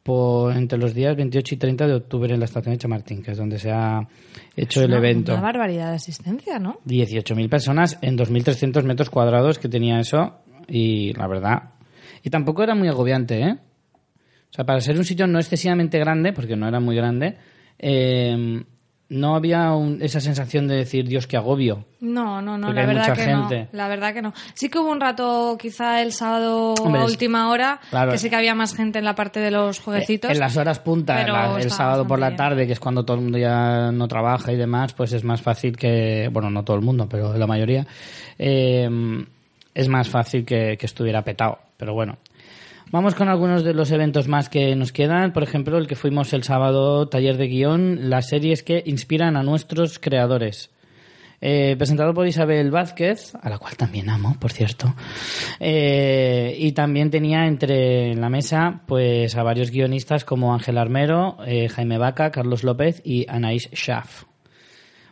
por, 0.04 0.56
entre 0.56 0.78
los 0.78 0.94
días 0.94 1.16
28 1.18 1.56
y 1.56 1.58
30 1.58 1.88
de 1.88 1.94
octubre 1.96 2.34
en 2.34 2.40
la 2.40 2.46
estación 2.46 2.74
de 2.76 2.80
Chamartín, 2.80 3.24
que 3.24 3.32
es 3.32 3.38
donde 3.38 3.60
se 3.60 3.72
ha 3.72 4.08
hecho 4.56 4.82
el 4.82 4.90
Una- 4.92 4.98
evento. 5.00 5.34
Una 5.34 5.42
barbaridad 5.42 5.90
de 5.90 5.96
asistencia, 5.96 6.60
¿no? 6.60 6.80
18.000 6.86 7.50
personas 7.50 7.98
en 8.02 8.18
2.300 8.18 8.84
metros 8.84 9.10
cuadrados 9.10 9.58
que 9.60 9.68
tenía 9.68 10.00
eso 10.00 10.36
y 10.68 11.14
la 11.14 11.28
verdad. 11.28 11.64
Y 12.24 12.30
tampoco 12.30 12.64
era 12.64 12.76
muy 12.76 12.88
agobiante, 12.88 13.42
¿eh? 13.42 13.58
O 14.50 14.54
sea, 14.54 14.66
para 14.66 14.80
ser 14.82 14.98
un 14.98 15.06
sitio 15.06 15.28
no 15.28 15.40
excesivamente 15.40 16.00
grande, 16.00 16.34
porque 16.34 16.56
no 16.56 16.68
era 16.68 16.80
muy 16.80 16.96
grande, 16.96 17.38
eh, 17.80 18.64
no 19.10 19.36
había 19.36 19.72
un- 19.74 20.02
esa 20.02 20.20
sensación 20.20 20.68
de 20.68 20.76
decir, 20.76 21.08
Dios, 21.08 21.28
qué 21.28 21.38
agobio. 21.38 21.86
No, 22.02 22.42
no, 22.42 22.58
no, 22.58 22.74
la 22.74 22.86
verdad 22.86 23.14
que 23.16 23.22
gente. 23.24 23.60
no. 23.64 23.68
La 23.72 23.88
verdad 23.88 24.14
que 24.14 24.22
no. 24.22 24.34
Sí 24.54 24.68
que 24.70 24.80
hubo 24.80 24.92
un 24.92 25.00
rato, 25.00 25.58
quizá 25.60 26.02
el 26.02 26.12
sábado 26.12 26.74
Hombre, 26.74 27.02
a 27.02 27.06
última 27.06 27.50
hora, 27.50 27.80
claro. 27.90 28.12
que 28.12 28.18
sí 28.18 28.30
que 28.30 28.36
había 28.36 28.54
más 28.56 28.76
gente 28.76 29.00
en 29.00 29.06
la 29.06 29.16
parte 29.16 29.40
de 29.40 29.50
los 29.52 29.80
jueguecitos. 29.80 30.30
Eh, 30.30 30.34
En 30.34 30.40
las 30.40 30.58
horas 30.58 30.80
punta, 30.80 31.26
la- 31.26 31.58
el 31.60 31.72
sábado 31.72 32.06
por 32.06 32.20
la 32.20 32.30
bien. 32.30 32.38
tarde, 32.38 32.68
que 32.68 32.74
es 32.74 32.80
cuando 32.82 33.06
todo 33.06 33.16
el 33.18 33.24
mundo 33.24 33.38
ya 33.38 33.92
no 33.94 34.08
trabaja 34.10 34.52
y 34.52 34.58
demás, 34.58 34.94
pues 34.94 35.14
es 35.14 35.24
más 35.24 35.42
fácil 35.42 35.78
que, 35.78 36.30
bueno, 36.32 36.50
no 36.50 36.64
todo 36.64 36.76
el 36.76 36.84
mundo, 36.84 37.08
pero 37.10 37.38
la 37.38 37.48
mayoría, 37.48 37.88
eh, 38.38 38.90
es 39.78 39.88
más 39.88 40.10
fácil 40.10 40.44
que, 40.44 40.76
que 40.78 40.86
estuviera 40.88 41.24
petado. 41.24 41.60
Pero 41.78 41.94
bueno. 41.94 42.18
Vamos 42.90 43.16
con 43.16 43.28
algunos 43.28 43.64
de 43.64 43.74
los 43.74 43.92
eventos 43.92 44.28
más 44.28 44.50
que 44.50 44.76
nos 44.76 44.92
quedan. 44.92 45.34
Por 45.34 45.44
ejemplo, 45.44 45.78
el 45.78 45.88
que 45.88 45.96
fuimos 45.96 46.34
el 46.34 46.44
sábado, 46.44 47.08
taller 47.10 47.38
de 47.38 47.48
guion, 47.48 48.10
las 48.10 48.30
series 48.30 48.64
que 48.64 48.82
inspiran 48.86 49.36
a 49.38 49.44
nuestros 49.44 50.00
creadores. 50.00 50.72
Eh, 51.40 51.76
presentado 51.78 52.16
por 52.16 52.26
Isabel 52.26 52.72
Vázquez, 52.72 53.36
a 53.40 53.50
la 53.50 53.60
cual 53.60 53.78
también 53.78 54.10
amo, 54.10 54.38
por 54.40 54.52
cierto. 54.52 54.96
Eh, 55.60 56.56
y 56.58 56.72
también 56.72 57.12
tenía 57.12 57.46
entre 57.46 58.12
en 58.12 58.22
la 58.22 58.30
mesa 58.30 58.82
pues 58.88 59.36
a 59.36 59.44
varios 59.44 59.70
guionistas 59.70 60.26
como 60.26 60.54
Ángel 60.54 60.80
Armero, 60.80 61.38
eh, 61.46 61.70
Jaime 61.70 62.00
Vaca, 62.00 62.32
Carlos 62.32 62.64
López 62.64 63.02
y 63.06 63.28
Anaís 63.30 63.70
Schaff. 63.76 64.24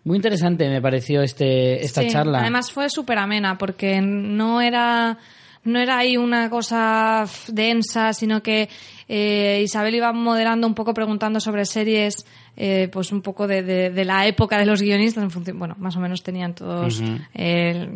Muy 0.05 0.17
interesante 0.17 0.69
me 0.69 0.81
pareció 0.81 1.21
este, 1.23 1.83
esta 1.83 2.01
Sí, 2.01 2.09
charla. 2.09 2.39
Además 2.39 2.71
fue 2.71 2.89
súper 2.89 3.17
amena 3.17 3.57
porque 3.57 4.01
no 4.01 4.61
era 4.61 5.17
no 5.63 5.79
era 5.79 5.97
ahí 5.97 6.15
una 6.15 6.47
cosa 6.51 7.25
densa, 7.47 8.13
sino 8.13 8.43
que 8.43 8.69
eh, 9.07 9.61
Isabel 9.63 9.95
iba 9.95 10.13
moderando 10.13 10.67
un 10.67 10.75
poco 10.75 10.93
preguntando 10.93 11.39
sobre 11.39 11.65
series, 11.65 12.25
eh, 12.57 12.89
pues 12.91 13.11
un 13.11 13.21
poco 13.21 13.47
de, 13.47 13.63
de- 13.63 13.89
de 13.89 14.05
la 14.05 14.25
época 14.27 14.57
de 14.57 14.65
los 14.65 14.81
guionistas. 14.81 15.23
En 15.23 15.31
función, 15.31 15.59
bueno, 15.59 15.75
más 15.79 15.95
o 15.95 15.99
menos 15.99 16.23
tenían 16.23 16.53
todos, 16.53 17.01
eh, 17.33 17.87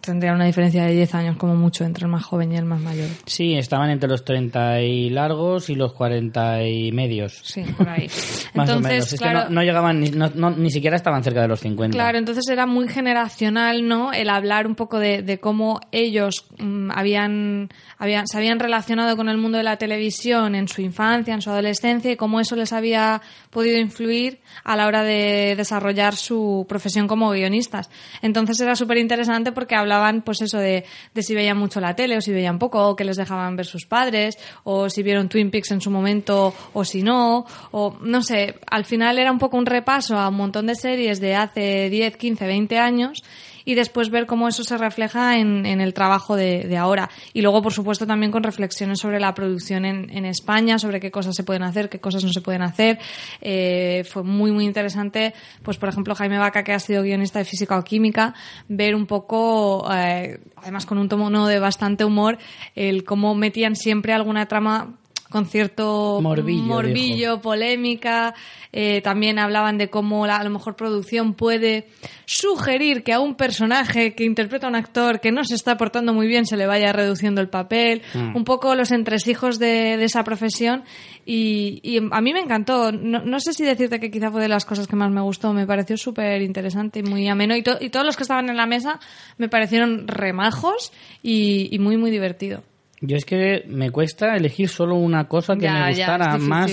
tendrían 0.00 0.34
una 0.36 0.46
diferencia 0.46 0.84
de 0.84 0.92
10 0.92 1.14
años 1.14 1.36
como 1.36 1.54
mucho 1.56 1.84
entre 1.84 2.04
el 2.04 2.10
más 2.10 2.24
joven 2.24 2.52
y 2.52 2.56
el 2.56 2.64
más 2.64 2.80
mayor. 2.80 3.08
Sí, 3.26 3.54
estaban 3.54 3.90
entre 3.90 4.08
los 4.08 4.24
30 4.24 4.80
y 4.82 5.10
largos 5.10 5.70
y 5.70 5.74
los 5.74 5.92
40 5.92 6.64
y 6.66 6.92
medios. 6.92 7.40
Sí, 7.44 7.62
por 7.76 7.88
ahí. 7.88 8.06
Más 8.54 8.68
o 8.70 8.72
Entonces, 8.74 8.82
menos. 8.92 9.12
Es 9.12 9.20
claro, 9.20 9.38
que 9.40 9.44
no, 9.46 9.54
no 9.56 9.62
llegaban, 9.62 10.00
ni, 10.00 10.10
no- 10.10 10.30
no- 10.34 10.50
ni 10.50 10.70
siquiera 10.70 10.96
estaban 10.96 11.22
cerca 11.22 11.42
de 11.42 11.48
los 11.48 11.60
50. 11.60 11.94
Claro, 11.96 12.18
entonces 12.18 12.44
era 12.50 12.66
muy 12.66 12.88
generacional, 12.88 13.86
¿no? 13.86 14.12
El 14.12 14.30
hablar 14.30 14.66
un 14.66 14.74
poco 14.74 14.98
de, 14.98 15.22
de 15.22 15.38
cómo 15.38 15.80
ellos 15.92 16.46
mm, 16.58 16.90
habían, 16.94 17.68
habían, 17.98 18.26
se 18.26 18.38
habían 18.38 18.58
relacionado 18.58 19.16
con 19.16 19.28
el 19.28 19.36
mundo 19.36 19.58
de 19.58 19.64
la 19.64 19.76
televisión 19.76 20.54
en 20.54 20.68
su 20.68 20.80
infancia, 20.80 21.34
en 21.34 21.42
su 21.42 21.50
adolescencia, 21.50 22.10
y 22.10 22.16
cómo 22.16 22.40
eso 22.40 22.56
les 22.56 22.72
había 22.72 23.20
podido 23.50 23.78
influir 23.78 24.40
a 24.64 24.76
la 24.76 24.86
hora 24.86 25.02
de 25.02 25.54
desarrollar 25.56 26.16
su 26.16 26.66
profesión 26.68 27.06
como 27.06 27.30
guionistas. 27.30 27.90
Entonces 28.22 28.60
era 28.60 28.76
súper 28.76 28.98
interesante 28.98 29.52
porque 29.52 29.74
hablaban, 29.74 30.22
pues 30.22 30.42
eso, 30.42 30.58
de, 30.58 30.84
de 31.14 31.22
si 31.22 31.34
veían 31.34 31.56
mucho 31.58 31.80
la 31.80 31.94
tele 31.94 32.16
o 32.16 32.20
si 32.20 32.32
veían 32.32 32.58
poco, 32.58 32.86
o 32.88 32.96
que 32.96 33.04
les 33.04 33.16
dejaban 33.16 33.56
ver 33.56 33.66
sus 33.66 33.86
padres, 33.86 34.38
o 34.64 34.90
si 34.90 35.02
vieron 35.02 35.28
Twin 35.28 35.50
Peaks 35.50 35.70
en 35.70 35.80
su 35.80 35.90
momento 35.90 36.54
o 36.72 36.84
si 36.84 37.02
no, 37.02 37.46
o 37.70 37.96
no 38.00 38.22
sé, 38.22 38.56
al 38.70 38.84
final 38.84 39.18
era 39.18 39.32
un 39.32 39.38
poco 39.38 39.56
un 39.56 39.66
repaso 39.66 40.18
a 40.18 40.28
un 40.28 40.36
montón 40.36 40.66
de 40.66 40.74
series 40.74 41.20
de 41.20 41.34
hace 41.34 41.90
10, 41.90 42.16
15, 42.16 42.46
20 42.46 42.78
años 42.78 43.22
y 43.66 43.74
después 43.74 44.10
ver 44.10 44.26
cómo 44.26 44.48
eso 44.48 44.64
se 44.64 44.78
refleja 44.78 45.38
en, 45.38 45.66
el 45.66 45.92
trabajo 45.92 46.36
de, 46.36 46.76
ahora. 46.78 47.10
Y 47.34 47.42
luego, 47.42 47.60
por 47.60 47.72
supuesto, 47.72 48.06
también 48.06 48.30
con 48.30 48.44
reflexiones 48.44 49.00
sobre 49.00 49.18
la 49.18 49.34
producción 49.34 49.84
en, 49.84 50.08
en 50.16 50.24
España, 50.24 50.78
sobre 50.78 51.00
qué 51.00 51.10
cosas 51.10 51.34
se 51.34 51.42
pueden 51.42 51.64
hacer, 51.64 51.88
qué 51.88 51.98
cosas 51.98 52.22
no 52.22 52.32
se 52.32 52.40
pueden 52.40 52.62
hacer. 52.62 52.98
Eh, 53.40 54.04
fue 54.08 54.22
muy, 54.22 54.52
muy 54.52 54.64
interesante, 54.64 55.34
pues 55.64 55.76
por 55.78 55.88
ejemplo, 55.88 56.14
Jaime 56.14 56.38
Vaca, 56.38 56.62
que 56.62 56.72
ha 56.72 56.78
sido 56.78 57.02
guionista 57.02 57.40
de 57.40 57.44
física 57.44 57.76
o 57.76 57.82
química, 57.82 58.34
ver 58.68 58.94
un 58.94 59.06
poco, 59.06 59.84
eh, 59.92 60.38
además 60.54 60.86
con 60.86 60.98
un 60.98 61.08
tono 61.08 61.48
de 61.48 61.58
bastante 61.58 62.04
humor, 62.04 62.38
el 62.76 63.02
cómo 63.02 63.34
metían 63.34 63.74
siempre 63.74 64.12
alguna 64.12 64.46
trama 64.46 64.96
con 65.36 65.46
cierto 65.46 66.18
Morbillo, 66.22 66.62
morbillo 66.64 67.40
polémica. 67.40 68.34
Eh, 68.72 69.00
también 69.00 69.38
hablaban 69.38 69.78
de 69.78 69.88
cómo 69.88 70.26
la, 70.26 70.36
a 70.36 70.44
lo 70.44 70.50
mejor 70.50 70.76
producción 70.76 71.34
puede 71.34 71.86
sugerir 72.26 73.02
que 73.04 73.12
a 73.12 73.20
un 73.20 73.34
personaje 73.34 74.14
que 74.14 74.24
interpreta 74.24 74.66
a 74.66 74.70
un 74.70 74.76
actor 74.76 75.20
que 75.20 75.32
no 75.32 75.44
se 75.44 75.54
está 75.54 75.76
portando 75.76 76.12
muy 76.12 76.26
bien 76.26 76.44
se 76.46 76.56
le 76.56 76.66
vaya 76.66 76.92
reduciendo 76.92 77.40
el 77.40 77.48
papel. 77.48 78.02
Mm. 78.14 78.36
Un 78.36 78.44
poco 78.44 78.74
los 78.74 78.90
entresijos 78.92 79.58
de, 79.58 79.96
de 79.96 80.04
esa 80.04 80.24
profesión. 80.24 80.84
Y, 81.24 81.80
y 81.82 81.98
a 81.98 82.20
mí 82.20 82.32
me 82.32 82.40
encantó. 82.40 82.92
No, 82.92 83.20
no 83.24 83.40
sé 83.40 83.52
si 83.52 83.64
decirte 83.64 83.98
que 84.00 84.10
quizá 84.10 84.30
fue 84.30 84.40
de 84.42 84.48
las 84.48 84.64
cosas 84.64 84.86
que 84.86 84.96
más 84.96 85.10
me 85.10 85.20
gustó. 85.22 85.52
Me 85.52 85.66
pareció 85.66 85.96
súper 85.96 86.42
interesante 86.42 87.00
y 87.00 87.02
muy 87.02 87.28
ameno. 87.28 87.56
Y, 87.56 87.62
to- 87.62 87.78
y 87.80 87.88
todos 87.90 88.04
los 88.06 88.16
que 88.16 88.22
estaban 88.24 88.48
en 88.48 88.56
la 88.56 88.66
mesa 88.66 89.00
me 89.38 89.48
parecieron 89.48 90.06
remajos 90.08 90.92
y, 91.22 91.68
y 91.74 91.78
muy, 91.78 91.96
muy 91.96 92.10
divertido. 92.10 92.62
Yo 93.00 93.16
es 93.16 93.24
que 93.24 93.64
me 93.68 93.90
cuesta 93.90 94.36
elegir 94.36 94.68
solo 94.68 94.96
una 94.96 95.28
cosa 95.28 95.54
que 95.54 95.64
Ya, 95.64 95.84
me 95.84 95.88
gustara 95.88 96.38
más 96.38 96.72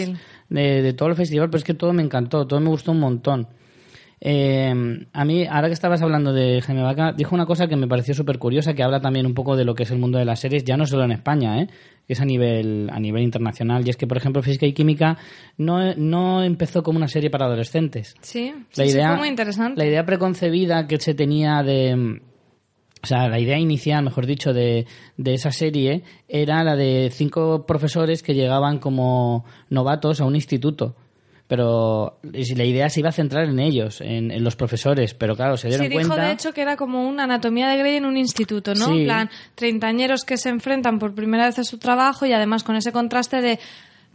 de, 0.49 0.81
de 0.81 0.93
todo 0.93 1.09
el 1.09 1.15
festival, 1.15 1.49
pero 1.49 1.57
es 1.57 1.63
que 1.63 1.73
todo 1.73 1.93
me 1.93 2.03
encantó, 2.03 2.47
todo 2.47 2.59
me 2.59 2.69
gustó 2.69 2.91
un 2.91 2.99
montón. 2.99 3.47
Eh, 4.25 5.05
a 5.11 5.25
mí, 5.25 5.45
ahora 5.45 5.67
que 5.67 5.73
estabas 5.73 6.01
hablando 6.01 6.31
de 6.31 6.61
Jaime 6.61 6.81
Vaca, 6.81 7.11
dijo 7.11 7.35
una 7.35 7.45
cosa 7.45 7.67
que 7.67 7.75
me 7.75 7.89
pareció 7.89 8.13
súper 8.13 8.39
curiosa, 8.39 8.73
que 8.73 8.81
habla 8.81 9.01
también 9.01 9.25
un 9.25 9.33
poco 9.33 9.57
de 9.57 9.65
lo 9.65 9.75
que 9.75 9.83
es 9.83 9.91
el 9.91 9.99
mundo 9.99 10.17
de 10.17 10.23
las 10.23 10.39
series, 10.39 10.63
ya 10.63 10.77
no 10.77 10.85
solo 10.85 11.03
en 11.03 11.11
España, 11.11 11.59
¿eh? 11.59 11.67
que 12.07 12.13
es 12.13 12.21
a 12.21 12.25
nivel, 12.25 12.89
a 12.89 13.01
nivel 13.01 13.21
internacional. 13.21 13.85
Y 13.85 13.89
es 13.89 13.97
que, 13.97 14.07
por 14.07 14.15
ejemplo, 14.15 14.41
Física 14.41 14.65
y 14.65 14.71
Química 14.71 15.17
no, 15.57 15.93
no 15.95 16.41
empezó 16.41 16.83
como 16.83 16.99
una 16.99 17.09
serie 17.09 17.29
para 17.29 17.47
adolescentes. 17.47 18.15
Sí, 18.21 18.53
La 18.77 18.85
sí, 18.85 18.91
sí, 18.91 18.95
idea, 18.95 19.09
fue 19.09 19.17
muy 19.17 19.27
interesante. 19.27 19.77
La 19.77 19.89
idea 19.89 20.05
preconcebida 20.05 20.87
que 20.87 20.99
se 21.01 21.13
tenía 21.13 21.61
de... 21.61 22.21
O 23.03 23.05
sea, 23.05 23.27
la 23.27 23.39
idea 23.39 23.57
inicial, 23.59 24.03
mejor 24.03 24.25
dicho, 24.25 24.53
de, 24.53 24.85
de 25.17 25.33
esa 25.33 25.51
serie 25.51 26.03
era 26.29 26.63
la 26.63 26.75
de 26.77 27.09
cinco 27.11 27.65
profesores 27.65 28.23
que 28.23 28.33
llegaban 28.33 28.79
como 28.79 29.43
novatos 29.69 30.21
a 30.21 30.25
un 30.25 30.35
instituto. 30.35 30.95
pero 31.47 32.17
la 32.23 32.63
idea 32.63 32.89
se 32.89 33.01
iba 33.01 33.09
a 33.09 33.11
centrar 33.11 33.49
en 33.49 33.59
ellos, 33.59 33.99
en, 34.01 34.31
en 34.31 34.43
los 34.43 34.55
profesores, 34.55 35.13
pero 35.13 35.35
claro, 35.35 35.57
se 35.57 35.67
dieron 35.67 35.85
Sí, 35.85 35.89
dijo 35.89 36.07
cuenta... 36.07 36.25
de 36.27 36.31
hecho 36.33 36.53
que 36.53 36.61
era 36.61 36.77
como 36.77 37.07
una 37.07 37.25
anatomía 37.25 37.67
de 37.67 37.77
Grey 37.77 37.97
en 37.97 38.05
un 38.05 38.15
instituto, 38.17 38.73
¿no? 38.73 38.85
Sí. 38.87 38.99
En 39.01 39.03
plan, 39.05 39.29
treintañeros 39.55 40.23
que 40.23 40.37
se 40.37 40.49
enfrentan 40.49 40.97
por 40.97 41.13
primera 41.13 41.45
vez 41.45 41.59
a 41.59 41.63
su 41.65 41.77
trabajo 41.77 42.25
y 42.25 42.31
además 42.33 42.63
con 42.63 42.75
ese 42.77 42.91
contraste 42.93 43.41
de 43.41 43.59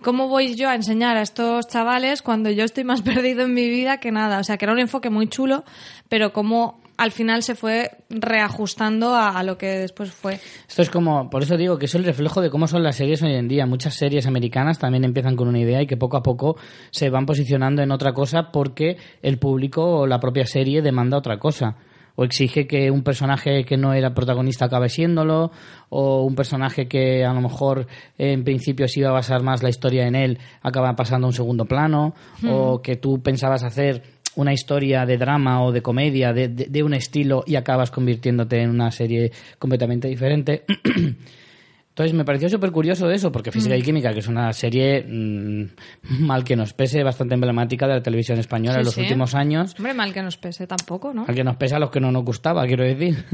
cómo 0.02 0.28
voy 0.28 0.54
yo 0.56 0.68
a 0.68 0.74
enseñar 0.74 1.16
a 1.18 1.22
estos 1.22 1.68
chavales 1.68 2.22
cuando 2.22 2.50
yo 2.50 2.64
estoy 2.64 2.84
más 2.84 3.02
perdido 3.10 3.42
en 3.44 3.52
mi 3.52 3.68
vida 3.68 3.98
que 3.98 4.10
nada. 4.10 4.40
O 4.40 4.44
sea, 4.44 4.56
que 4.56 4.64
era 4.64 4.72
un 4.72 4.80
enfoque 4.80 5.10
muy 5.10 5.28
chulo, 5.28 5.62
pero 6.08 6.32
cómo 6.32 6.80
al 6.98 7.12
final 7.12 7.42
se 7.42 7.54
fue 7.54 7.92
reajustando 8.10 9.14
a, 9.14 9.30
a 9.30 9.42
lo 9.44 9.56
que 9.56 9.68
después 9.68 10.10
fue. 10.10 10.40
Esto 10.68 10.82
es 10.82 10.90
como, 10.90 11.30
por 11.30 11.44
eso 11.44 11.56
digo 11.56 11.78
que 11.78 11.86
es 11.86 11.94
el 11.94 12.04
reflejo 12.04 12.40
de 12.40 12.50
cómo 12.50 12.66
son 12.66 12.82
las 12.82 12.96
series 12.96 13.22
hoy 13.22 13.34
en 13.34 13.46
día. 13.46 13.66
Muchas 13.66 13.94
series 13.94 14.26
americanas 14.26 14.80
también 14.80 15.04
empiezan 15.04 15.36
con 15.36 15.46
una 15.46 15.60
idea 15.60 15.80
y 15.80 15.86
que 15.86 15.96
poco 15.96 16.16
a 16.16 16.22
poco 16.22 16.56
se 16.90 17.08
van 17.08 17.24
posicionando 17.24 17.82
en 17.82 17.92
otra 17.92 18.12
cosa 18.12 18.50
porque 18.52 18.96
el 19.22 19.38
público 19.38 20.00
o 20.00 20.06
la 20.08 20.18
propia 20.18 20.44
serie 20.44 20.82
demanda 20.82 21.16
otra 21.16 21.38
cosa. 21.38 21.76
O 22.16 22.24
exige 22.24 22.66
que 22.66 22.90
un 22.90 23.04
personaje 23.04 23.64
que 23.64 23.76
no 23.76 23.94
era 23.94 24.12
protagonista 24.12 24.64
acabe 24.64 24.88
siéndolo, 24.88 25.52
o 25.88 26.24
un 26.24 26.34
personaje 26.34 26.88
que 26.88 27.24
a 27.24 27.32
lo 27.32 27.40
mejor 27.40 27.86
en 28.18 28.42
principio 28.42 28.88
se 28.88 28.98
iba 28.98 29.10
a 29.10 29.12
basar 29.12 29.44
más 29.44 29.62
la 29.62 29.68
historia 29.68 30.04
en 30.08 30.16
él 30.16 30.40
acaba 30.60 30.96
pasando 30.96 31.28
a 31.28 31.30
un 31.30 31.32
segundo 31.32 31.66
plano, 31.66 32.14
o 32.44 32.82
que 32.82 32.96
tú 32.96 33.22
pensabas 33.22 33.62
hacer 33.62 34.17
una 34.38 34.52
historia 34.52 35.04
de 35.04 35.18
drama 35.18 35.64
o 35.64 35.72
de 35.72 35.82
comedia 35.82 36.32
de, 36.32 36.82
un 36.84 36.94
estilo 36.94 37.42
y 37.44 37.56
acabas 37.56 37.90
convirtiéndote 37.90 38.62
en 38.62 38.70
una 38.70 38.92
serie 38.92 39.32
completamente 39.58 40.06
diferente. 40.06 40.64
Entonces 41.98 42.16
me 42.16 42.24
pareció 42.24 42.48
súper 42.48 42.70
curioso 42.70 43.10
eso, 43.10 43.32
porque 43.32 43.50
Física 43.50 43.74
y 43.76 43.82
Química, 43.82 44.12
que 44.12 44.20
es 44.20 44.28
una 44.28 44.52
serie, 44.52 45.02
mm, 45.02 45.64
mal 46.20 46.44
que 46.44 46.54
nos 46.54 46.72
pese, 46.72 47.02
bastante 47.02 47.34
emblemática 47.34 47.88
de 47.88 47.94
la 47.94 48.00
televisión 48.00 48.38
española 48.38 48.74
Sí, 48.74 48.78
en 48.78 48.84
los 48.84 48.94
sí. 48.94 49.00
últimos 49.00 49.34
años, 49.34 49.74
Hombre, 49.76 49.94
mal 49.94 50.14
que 50.14 50.22
nos 50.22 50.36
pese 50.36 50.68
tampoco, 50.68 51.12
¿no? 51.12 51.24
al 51.26 51.34
que 51.34 51.42
nos 51.42 51.56
pese 51.56 51.74
a 51.74 51.80
los 51.80 51.90
que 51.90 51.98
no 51.98 52.12
nos 52.12 52.24
gustaba, 52.24 52.64
quiero 52.68 52.84
decir. 52.84 53.24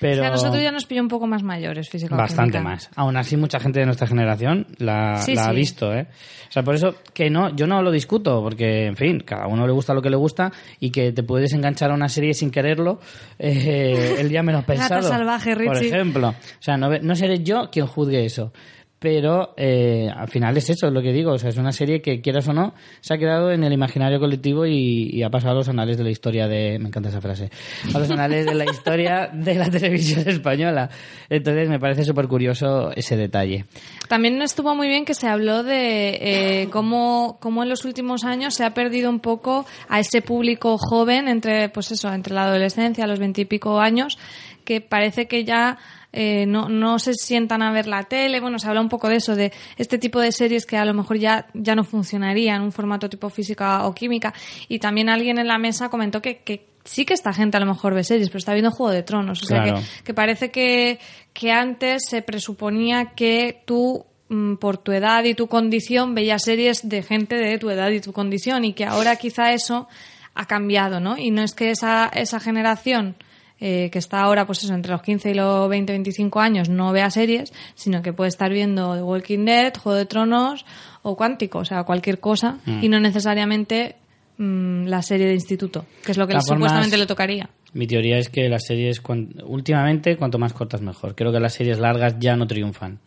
Pero 0.00 0.14
O 0.22 0.24
sea, 0.24 0.26
a 0.26 0.30
nosotros 0.32 0.60
ya 0.60 0.72
nos 0.72 0.86
pilló 0.86 1.02
un 1.02 1.08
poco 1.08 1.28
más 1.28 1.44
mayores, 1.44 1.88
física 1.88 2.16
bastante 2.16 2.58
más. 2.58 2.90
Aún 2.96 3.16
así, 3.16 3.36
mucha 3.36 3.60
gente 3.60 3.78
de 3.78 3.86
nuestra 3.86 4.08
generación 4.08 4.66
la, 4.78 5.18
Sí, 5.18 5.36
la 5.36 5.44
ha 5.46 5.52
visto, 5.52 5.94
¿eh? 5.94 6.08
O 6.48 6.52
sea, 6.52 6.64
por 6.64 6.74
eso 6.74 6.96
que 7.14 7.30
no, 7.30 7.54
yo 7.54 7.68
no 7.68 7.80
lo 7.80 7.92
discuto, 7.92 8.42
porque, 8.42 8.86
en 8.86 8.96
fin, 8.96 9.20
cada 9.24 9.46
uno 9.46 9.68
le 9.68 9.72
gusta 9.72 9.94
lo 9.94 10.02
que 10.02 10.10
le 10.10 10.16
gusta 10.16 10.50
y 10.80 10.90
que 10.90 11.12
te 11.12 11.22
puedes 11.22 11.52
enganchar 11.52 11.92
a 11.92 11.94
una 11.94 12.08
serie 12.08 12.34
sin 12.34 12.50
quererlo 12.50 12.98
eh, 13.38 14.16
el 14.18 14.28
día 14.28 14.42
menos 14.42 14.62
Gata 14.66 14.72
pensado. 14.72 15.02
salvaje, 15.02 15.54
Por 15.54 15.76
Richie. 15.76 15.94
ejemplo. 15.94 16.30
O 16.30 16.34
sea, 16.62 16.76
no, 16.76 16.88
no 16.98 17.14
seré 17.14 17.44
yo 17.44 17.70
quien 17.70 17.86
juzgue 18.00 18.24
eso. 18.24 18.52
Pero 19.00 19.54
eh, 19.56 20.10
al 20.14 20.28
final 20.28 20.54
es 20.58 20.68
eso, 20.68 20.86
es 20.86 20.92
lo 20.92 21.00
que 21.00 21.10
digo. 21.10 21.32
O 21.32 21.38
sea, 21.38 21.48
es 21.48 21.56
una 21.56 21.72
serie 21.72 22.02
que, 22.02 22.20
quieras 22.20 22.46
o 22.48 22.52
no, 22.52 22.74
se 23.00 23.14
ha 23.14 23.18
quedado 23.18 23.50
en 23.50 23.64
el 23.64 23.72
imaginario 23.72 24.20
colectivo 24.20 24.66
y, 24.66 25.08
y 25.10 25.22
ha 25.22 25.30
pasado 25.30 25.52
a 25.52 25.56
los 25.56 25.70
anales 25.70 25.96
de 25.96 26.04
la 26.04 26.10
historia 26.10 26.46
de. 26.46 26.78
Me 26.78 26.88
encanta 26.88 27.08
esa 27.08 27.22
frase. 27.22 27.50
A 27.94 27.98
los 27.98 28.10
anales 28.10 28.44
de 28.44 28.54
la 28.54 28.66
historia 28.66 29.30
de 29.32 29.54
la 29.54 29.70
televisión 29.70 30.28
española. 30.28 30.90
Entonces 31.30 31.70
me 31.70 31.80
parece 31.80 32.04
súper 32.04 32.28
curioso 32.28 32.90
ese 32.94 33.16
detalle. 33.16 33.64
También 34.06 34.42
estuvo 34.42 34.74
muy 34.74 34.88
bien 34.88 35.06
que 35.06 35.14
se 35.14 35.28
habló 35.28 35.62
de 35.62 36.18
eh, 36.20 36.68
cómo, 36.70 37.38
cómo 37.40 37.62
en 37.62 37.70
los 37.70 37.86
últimos 37.86 38.24
años 38.24 38.52
se 38.52 38.66
ha 38.66 38.74
perdido 38.74 39.08
un 39.08 39.20
poco 39.20 39.64
a 39.88 39.98
ese 39.98 40.20
público 40.20 40.76
joven 40.76 41.26
entre, 41.26 41.70
pues 41.70 41.90
eso, 41.90 42.12
entre 42.12 42.34
la 42.34 42.44
adolescencia, 42.44 43.06
los 43.06 43.18
veintipico 43.18 43.80
años, 43.80 44.18
que 44.66 44.82
parece 44.82 45.26
que 45.26 45.44
ya 45.44 45.78
eh, 46.12 46.44
no, 46.46 46.68
no 46.68 46.98
se 46.98 47.14
sientan 47.14 47.62
a 47.62 47.70
ver 47.72 47.86
la 47.86 48.04
tele. 48.04 48.40
Bueno, 48.40 48.58
se 48.58 48.66
habla 48.68 48.80
un 48.80 48.88
poco 48.88 49.08
de 49.08 49.16
eso, 49.16 49.36
de 49.36 49.52
este 49.76 49.98
tipo 49.98 50.20
de 50.20 50.32
series 50.32 50.66
que 50.66 50.76
a 50.76 50.84
lo 50.84 50.94
mejor 50.94 51.18
ya, 51.18 51.46
ya 51.54 51.74
no 51.74 51.84
funcionarían 51.84 52.56
en 52.56 52.62
un 52.62 52.72
formato 52.72 53.08
tipo 53.08 53.30
física 53.30 53.86
o 53.86 53.94
química. 53.94 54.34
Y 54.68 54.78
también 54.78 55.08
alguien 55.08 55.38
en 55.38 55.46
la 55.46 55.58
mesa 55.58 55.88
comentó 55.88 56.20
que, 56.20 56.38
que 56.38 56.66
sí 56.84 57.04
que 57.04 57.14
esta 57.14 57.32
gente 57.32 57.56
a 57.56 57.60
lo 57.60 57.66
mejor 57.66 57.94
ve 57.94 58.02
series, 58.04 58.28
pero 58.28 58.38
está 58.38 58.52
viendo 58.54 58.70
Juego 58.70 58.92
de 58.92 59.02
Tronos. 59.02 59.42
O 59.42 59.46
sea 59.46 59.62
Claro. 59.62 59.78
que, 59.78 60.04
que 60.04 60.14
parece 60.14 60.50
que, 60.50 60.98
que 61.32 61.52
antes 61.52 62.02
se 62.08 62.22
presuponía 62.22 63.12
que 63.14 63.62
tú 63.64 64.04
mm, 64.30 64.54
por 64.56 64.78
tu 64.78 64.90
edad 64.92 65.22
y 65.24 65.34
tu 65.34 65.46
condición 65.46 66.14
veías 66.14 66.42
series 66.42 66.88
de 66.88 67.02
gente 67.02 67.36
de 67.36 67.58
tu 67.58 67.70
edad 67.70 67.90
y 67.90 68.00
tu 68.00 68.12
condición 68.12 68.64
y 68.64 68.72
que 68.72 68.84
ahora 68.84 69.16
quizá 69.16 69.52
eso 69.52 69.88
ha 70.34 70.46
cambiado, 70.46 71.00
¿no? 71.00 71.18
Y 71.18 71.30
no 71.30 71.42
es 71.42 71.54
que 71.54 71.70
esa, 71.70 72.08
esa 72.14 72.40
generación 72.40 73.16
eh, 73.60 73.90
que 73.92 73.98
está 73.98 74.20
ahora, 74.22 74.46
pues 74.46 74.64
eso, 74.64 74.72
entre 74.74 74.92
los 74.92 75.02
15 75.02 75.30
y 75.30 75.34
los 75.34 75.68
20, 75.68 75.92
25 75.92 76.40
años 76.40 76.68
no 76.68 76.92
vea 76.92 77.10
series, 77.10 77.52
sino 77.74 78.00
que 78.02 78.12
puede 78.12 78.28
estar 78.28 78.50
viendo 78.52 78.94
The 78.96 79.02
Walking 79.02 79.44
Dead, 79.44 79.74
Juego 79.76 79.98
de 79.98 80.06
Tronos 80.06 80.64
o 81.02 81.16
Cuántico, 81.16 81.58
o 81.58 81.64
sea, 81.64 81.84
cualquier 81.84 82.20
cosa 82.20 82.58
y 82.82 82.88
no 82.88 82.98
necesariamente 83.00 83.96
mm, 84.38 84.86
la 84.86 85.02
serie 85.02 85.26
de 85.26 85.34
instituto, 85.34 85.84
que 86.04 86.12
es 86.12 86.18
lo 86.18 86.26
que 86.26 86.32
le- 86.34 86.38
supuestamente 86.54 86.96
le 86.96 87.06
tocaría. 87.06 87.50
Mi 87.72 87.86
teoría 87.86 88.18
es 88.18 88.28
que 88.30 88.48
las 88.48 88.64
series, 88.66 89.00
últimamente, 89.44 90.16
cuanto 90.16 90.38
más 90.38 90.52
cortas 90.52 90.80
mejor. 90.80 91.14
Creo 91.14 91.30
que 91.32 91.38
las 91.40 91.52
series 91.54 91.78
largas 91.78 92.16
ya 92.18 92.36
no 92.36 92.46
triunfan. 92.46 92.98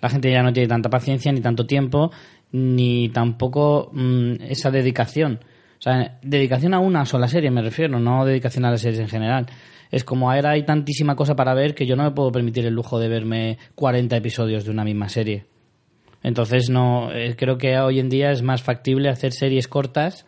La 0.00 0.08
gente 0.08 0.30
ya 0.30 0.42
no 0.42 0.52
tiene 0.52 0.68
tanta 0.68 0.88
paciencia, 0.88 1.32
ni 1.32 1.40
tanto 1.40 1.66
tiempo, 1.66 2.10
ni 2.52 3.08
tampoco 3.10 3.90
mm, 3.92 4.34
esa 4.48 4.70
dedicación. 4.70 5.40
O 5.78 5.82
sea, 5.82 6.18
dedicación 6.22 6.74
a 6.74 6.78
una 6.78 7.04
sola 7.04 7.28
serie 7.28 7.50
me 7.50 7.62
refiero, 7.62 7.98
no 7.98 8.24
dedicación 8.24 8.64
a 8.64 8.70
las 8.70 8.80
series 8.80 9.00
en 9.00 9.08
general. 9.08 9.46
Es 9.90 10.04
como 10.04 10.30
ahora 10.30 10.50
hay 10.50 10.64
tantísima 10.64 11.14
cosa 11.14 11.36
para 11.36 11.54
ver 11.54 11.74
que 11.74 11.86
yo 11.86 11.96
no 11.96 12.04
me 12.04 12.10
puedo 12.10 12.32
permitir 12.32 12.66
el 12.66 12.74
lujo 12.74 12.98
de 12.98 13.08
verme 13.08 13.58
40 13.74 14.16
episodios 14.16 14.64
de 14.64 14.70
una 14.70 14.84
misma 14.84 15.08
serie. 15.08 15.46
Entonces 16.22 16.70
no 16.70 17.12
eh, 17.12 17.36
creo 17.36 17.56
que 17.58 17.78
hoy 17.78 18.00
en 18.00 18.08
día 18.08 18.32
es 18.32 18.42
más 18.42 18.62
factible 18.62 19.08
hacer 19.08 19.32
series 19.32 19.68
cortas 19.68 20.26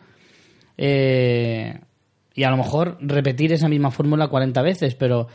eh, 0.77 1.79
y 2.33 2.43
a 2.43 2.49
lo 2.51 2.57
mejor 2.57 2.97
repetir 3.01 3.51
esa 3.51 3.67
misma 3.67 3.91
fórmula 3.91 4.27
40 4.27 4.61
veces, 4.61 4.95
pero 4.95 5.27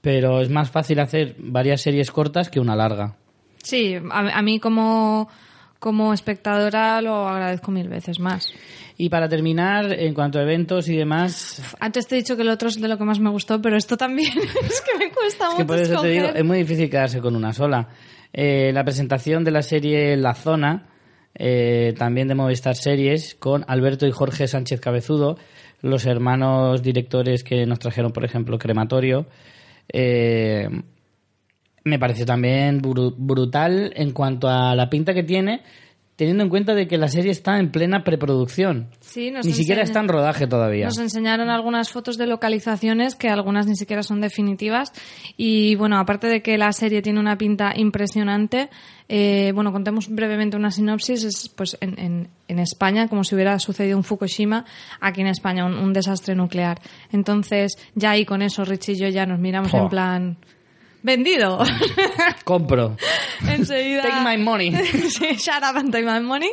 pero 0.00 0.40
es 0.40 0.50
más 0.50 0.70
fácil 0.70 1.00
hacer 1.00 1.34
varias 1.38 1.80
series 1.80 2.12
cortas 2.12 2.48
que 2.48 2.60
una 2.60 2.76
larga. 2.76 3.16
Sí, 3.62 3.96
a, 3.96 4.38
a 4.38 4.42
mí 4.42 4.60
como, 4.60 5.28
como 5.78 6.12
espectadora 6.12 7.00
lo 7.00 7.28
agradezco 7.28 7.70
mil 7.70 7.88
veces 7.88 8.18
más. 8.18 8.48
Y 8.98 9.10
para 9.10 9.28
terminar, 9.28 9.92
en 9.92 10.14
cuanto 10.14 10.38
a 10.38 10.42
eventos 10.42 10.88
y 10.88 10.96
demás, 10.96 11.76
Antes 11.80 12.06
te 12.06 12.14
he 12.14 12.18
dicho 12.18 12.34
que 12.34 12.42
el 12.42 12.48
otro 12.48 12.68
es 12.68 12.80
de 12.80 12.88
lo 12.88 12.96
que 12.96 13.04
más 13.04 13.20
me 13.20 13.28
gustó, 13.28 13.60
pero 13.60 13.76
esto 13.76 13.96
también 13.96 14.32
es 14.38 14.80
que 14.80 14.98
me 14.98 15.12
cuesta 15.12 15.48
es 15.48 15.54
que 15.54 15.64
mucho 15.64 15.66
por 15.66 15.78
eso 15.78 16.00
te 16.00 16.08
digo, 16.08 16.24
escoger. 16.24 16.40
es 16.40 16.44
muy 16.44 16.58
difícil 16.58 16.88
quedarse 16.88 17.20
con 17.20 17.36
una 17.36 17.52
sola. 17.52 17.88
Eh, 18.32 18.70
la 18.72 18.84
presentación 18.84 19.44
de 19.44 19.50
la 19.50 19.62
serie 19.62 20.16
La 20.16 20.34
Zona, 20.34 20.88
eh, 21.34 21.94
también 21.98 22.28
de 22.28 22.34
Movistar 22.34 22.74
Series, 22.74 23.34
con 23.34 23.64
Alberto 23.68 24.06
y 24.06 24.12
Jorge 24.12 24.48
Sánchez 24.48 24.80
Cabezudo, 24.80 25.36
los 25.82 26.06
hermanos 26.06 26.82
directores 26.82 27.44
que 27.44 27.66
nos 27.66 27.78
trajeron, 27.78 28.12
por 28.12 28.24
ejemplo, 28.24 28.58
Crematorio. 28.58 29.26
Eh, 29.92 30.68
me 31.86 31.98
pareció 31.98 32.26
también 32.26 32.82
bru- 32.82 33.14
brutal 33.16 33.92
en 33.96 34.10
cuanto 34.12 34.48
a 34.48 34.74
la 34.74 34.90
pinta 34.90 35.14
que 35.14 35.22
tiene, 35.22 35.62
teniendo 36.16 36.42
en 36.44 36.48
cuenta 36.48 36.74
de 36.74 36.88
que 36.88 36.96
la 36.96 37.08
serie 37.08 37.30
está 37.30 37.58
en 37.60 37.70
plena 37.70 38.02
preproducción. 38.02 38.88
Sí, 39.00 39.30
nos 39.30 39.44
Ni 39.44 39.52
siquiera 39.52 39.82
está 39.82 40.00
en 40.00 40.08
rodaje 40.08 40.46
todavía. 40.46 40.86
Nos 40.86 40.98
enseñaron 40.98 41.50
algunas 41.50 41.90
fotos 41.90 42.16
de 42.16 42.26
localizaciones 42.26 43.14
que 43.14 43.28
algunas 43.28 43.66
ni 43.66 43.76
siquiera 43.76 44.02
son 44.02 44.22
definitivas. 44.22 44.92
Y 45.36 45.74
bueno, 45.76 45.98
aparte 45.98 46.26
de 46.28 46.40
que 46.42 46.56
la 46.56 46.72
serie 46.72 47.02
tiene 47.02 47.20
una 47.20 47.36
pinta 47.36 47.74
impresionante, 47.76 48.70
eh, 49.10 49.52
bueno, 49.54 49.72
contemos 49.72 50.08
brevemente 50.08 50.56
una 50.56 50.70
sinopsis. 50.70 51.22
Es 51.24 51.48
pues 51.54 51.76
en, 51.82 51.98
en, 51.98 52.28
en 52.48 52.58
España, 52.60 53.08
como 53.08 53.22
si 53.22 53.34
hubiera 53.34 53.58
sucedido 53.58 53.98
un 53.98 54.02
Fukushima, 54.02 54.64
aquí 55.02 55.20
en 55.20 55.26
España, 55.26 55.66
un, 55.66 55.74
un 55.74 55.92
desastre 55.92 56.34
nuclear. 56.34 56.80
Entonces, 57.12 57.72
ya 57.94 58.12
ahí 58.12 58.24
con 58.24 58.40
eso, 58.40 58.64
Rich 58.64 58.88
y 58.88 58.94
yo 58.96 59.08
ya 59.08 59.26
nos 59.26 59.38
miramos 59.38 59.72
en 59.74 59.88
plan. 59.90 60.38
¡Vendido! 61.06 61.60
Compro. 62.44 62.96
Enseguida. 63.48 64.02
Take 64.02 64.24
my 64.24 64.42
money. 64.42 64.72
sí, 65.08 65.36
shut 65.36 65.62
up 65.62 65.76
and 65.76 65.92
take 65.92 66.04
my 66.04 66.18
money. 66.18 66.50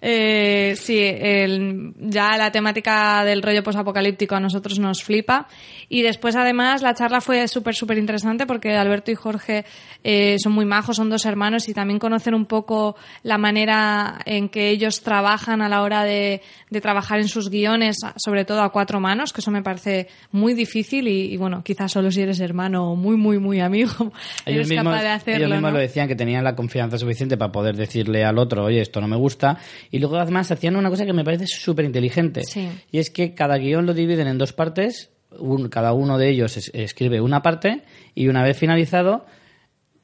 Eh, 0.00 0.76
sí, 0.80 1.00
el- 1.00 1.92
ya 1.98 2.36
la 2.36 2.52
temática 2.52 3.24
del 3.24 3.42
rollo 3.42 3.64
posapocalíptico 3.64 4.36
a 4.36 4.40
nosotros 4.40 4.78
nos 4.78 5.02
flipa. 5.02 5.48
Y 5.88 6.02
después, 6.02 6.36
además, 6.36 6.80
la 6.82 6.94
charla 6.94 7.20
fue 7.20 7.48
súper, 7.48 7.74
súper 7.74 7.98
interesante 7.98 8.46
porque 8.46 8.76
Alberto 8.76 9.10
y 9.10 9.16
Jorge 9.16 9.64
eh, 10.04 10.36
son 10.40 10.52
muy 10.52 10.64
majos, 10.64 10.94
son 10.94 11.10
dos 11.10 11.26
hermanos 11.26 11.68
y 11.68 11.74
también 11.74 11.98
conocen 11.98 12.34
un 12.34 12.46
poco 12.46 12.94
la 13.24 13.36
manera 13.36 14.20
en 14.26 14.48
que 14.48 14.68
ellos 14.70 15.02
trabajan 15.02 15.60
a 15.60 15.68
la 15.68 15.82
hora 15.82 16.04
de, 16.04 16.40
de 16.70 16.80
trabajar 16.80 17.18
en 17.18 17.26
sus 17.26 17.50
guiones, 17.50 17.96
sobre 18.14 18.44
todo 18.44 18.62
a 18.62 18.70
cuatro 18.70 19.00
manos, 19.00 19.32
que 19.32 19.40
eso 19.40 19.50
me 19.50 19.62
parece 19.62 20.06
muy 20.30 20.54
difícil 20.54 21.08
y, 21.08 21.32
y, 21.32 21.36
bueno, 21.36 21.64
quizás 21.64 21.90
solo 21.90 22.12
si 22.12 22.20
eres 22.22 22.38
hermano 22.38 22.94
muy, 22.94 23.16
muy, 23.16 23.40
muy 23.40 23.58
amigo, 23.58 23.87
Ellos 24.46 24.66
eres 24.66 24.68
mismos, 24.68 24.92
capaz 24.92 25.02
de 25.02 25.08
hacerlo. 25.08 25.38
ellos 25.46 25.50
mismos 25.56 25.70
¿no? 25.72 25.76
lo 25.76 25.82
decían 25.82 26.08
que 26.08 26.16
tenían 26.16 26.44
la 26.44 26.54
confianza 26.54 26.98
suficiente 26.98 27.36
para 27.36 27.52
poder 27.52 27.76
decirle 27.76 28.24
al 28.24 28.38
otro, 28.38 28.64
oye, 28.64 28.80
esto 28.80 29.00
no 29.00 29.08
me 29.08 29.16
gusta. 29.16 29.58
Y 29.90 29.98
luego 29.98 30.16
además 30.16 30.50
hacían 30.50 30.76
una 30.76 30.90
cosa 30.90 31.04
que 31.06 31.12
me 31.12 31.24
parece 31.24 31.46
súper 31.46 31.84
inteligente. 31.84 32.42
Sí. 32.44 32.68
Y 32.92 32.98
es 32.98 33.10
que 33.10 33.34
cada 33.34 33.56
guion 33.58 33.86
lo 33.86 33.94
dividen 33.94 34.26
en 34.28 34.38
dos 34.38 34.52
partes. 34.52 35.10
un- 35.38 35.68
cada 35.68 35.92
uno 35.92 36.16
de 36.16 36.30
ellos 36.30 36.56
es- 36.56 36.70
escribe 36.72 37.20
una 37.20 37.42
parte 37.42 37.82
y 38.14 38.28
una 38.28 38.42
vez 38.42 38.56
finalizado 38.56 39.26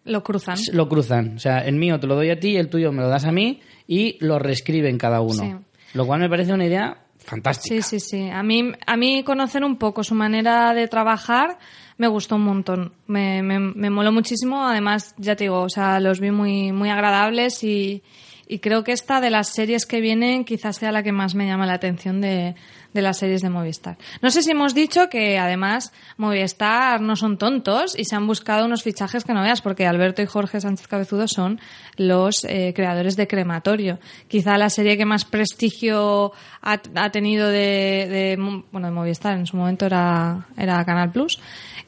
Lo 0.04 0.22
cruzan. 0.22 0.56
lo 0.72 0.86
cruzan. 0.86 1.36
O 1.36 1.38
sea, 1.38 1.60
el 1.60 1.76
mío 1.76 1.98
te 1.98 2.06
lo 2.06 2.14
doy 2.14 2.28
a 2.30 2.38
ti, 2.38 2.56
el 2.58 2.68
tuyo 2.68 2.92
me 2.92 3.00
lo 3.00 3.08
das 3.08 3.24
a 3.24 3.32
mí 3.32 3.60
y 3.86 4.18
lo 4.20 4.38
reescriben 4.38 4.98
cada 4.98 5.22
uno. 5.22 5.42
Sí. 5.42 5.52
Lo 5.94 6.06
cual 6.06 6.20
me 6.20 6.28
parece 6.28 6.52
una 6.52 6.66
idea 6.66 6.98
fantástica. 7.18 7.74
Sí, 7.82 7.98
sí, 7.98 8.00
sí. 8.00 8.28
A 8.28 8.42
mí, 8.42 8.70
a 8.86 8.96
mí 8.98 9.22
conocer 9.24 9.64
un 9.64 9.78
poco 9.78 10.04
su 10.04 10.14
manera 10.14 10.74
de 10.74 10.88
trabajar 10.88 11.56
me 11.96 12.08
gustó 12.08 12.36
un 12.36 12.42
montón. 12.42 12.92
Me, 13.06 13.42
me, 13.42 13.58
me 13.58 13.90
moló 13.90 14.12
muchísimo. 14.12 14.66
Además, 14.66 15.14
ya 15.18 15.36
te 15.36 15.44
digo, 15.44 15.60
o 15.60 15.68
sea, 15.68 16.00
los 16.00 16.20
vi 16.20 16.30
muy, 16.30 16.72
muy 16.72 16.90
agradables 16.90 17.62
y, 17.64 18.02
y 18.46 18.58
creo 18.58 18.84
que 18.84 18.92
esta 18.92 19.20
de 19.20 19.30
las 19.30 19.48
series 19.48 19.86
que 19.86 20.00
vienen 20.00 20.44
quizás 20.44 20.76
sea 20.76 20.92
la 20.92 21.02
que 21.02 21.12
más 21.12 21.34
me 21.34 21.46
llama 21.46 21.66
la 21.66 21.74
atención 21.74 22.20
de, 22.20 22.54
de 22.92 23.02
las 23.02 23.18
series 23.18 23.42
de 23.42 23.50
Movistar. 23.50 23.96
No 24.22 24.30
sé 24.30 24.42
si 24.42 24.52
hemos 24.52 24.74
dicho 24.74 25.08
que 25.08 25.38
además 25.38 25.92
Movistar 26.16 27.00
no 27.00 27.16
son 27.16 27.38
tontos 27.38 27.98
y 27.98 28.04
se 28.04 28.14
han 28.16 28.26
buscado 28.26 28.66
unos 28.66 28.82
fichajes 28.82 29.24
que 29.24 29.34
no 29.34 29.42
veas, 29.42 29.62
porque 29.62 29.86
Alberto 29.86 30.22
y 30.22 30.26
Jorge 30.26 30.60
Sánchez 30.60 30.86
Cabezudo 30.86 31.26
son 31.26 31.60
los 31.96 32.44
eh, 32.44 32.72
creadores 32.74 33.16
de 33.16 33.26
Crematorio. 33.26 33.98
Quizá 34.28 34.58
la 34.58 34.70
serie 34.70 34.96
que 34.96 35.04
más 35.04 35.24
prestigio 35.24 36.32
ha, 36.62 36.80
ha 36.94 37.10
tenido 37.10 37.48
de, 37.48 38.06
de, 38.08 38.62
bueno, 38.70 38.88
de 38.88 38.92
Movistar 38.92 39.38
en 39.38 39.46
su 39.46 39.56
momento 39.56 39.86
era, 39.86 40.46
era 40.56 40.84
Canal 40.84 41.10
Plus. 41.10 41.40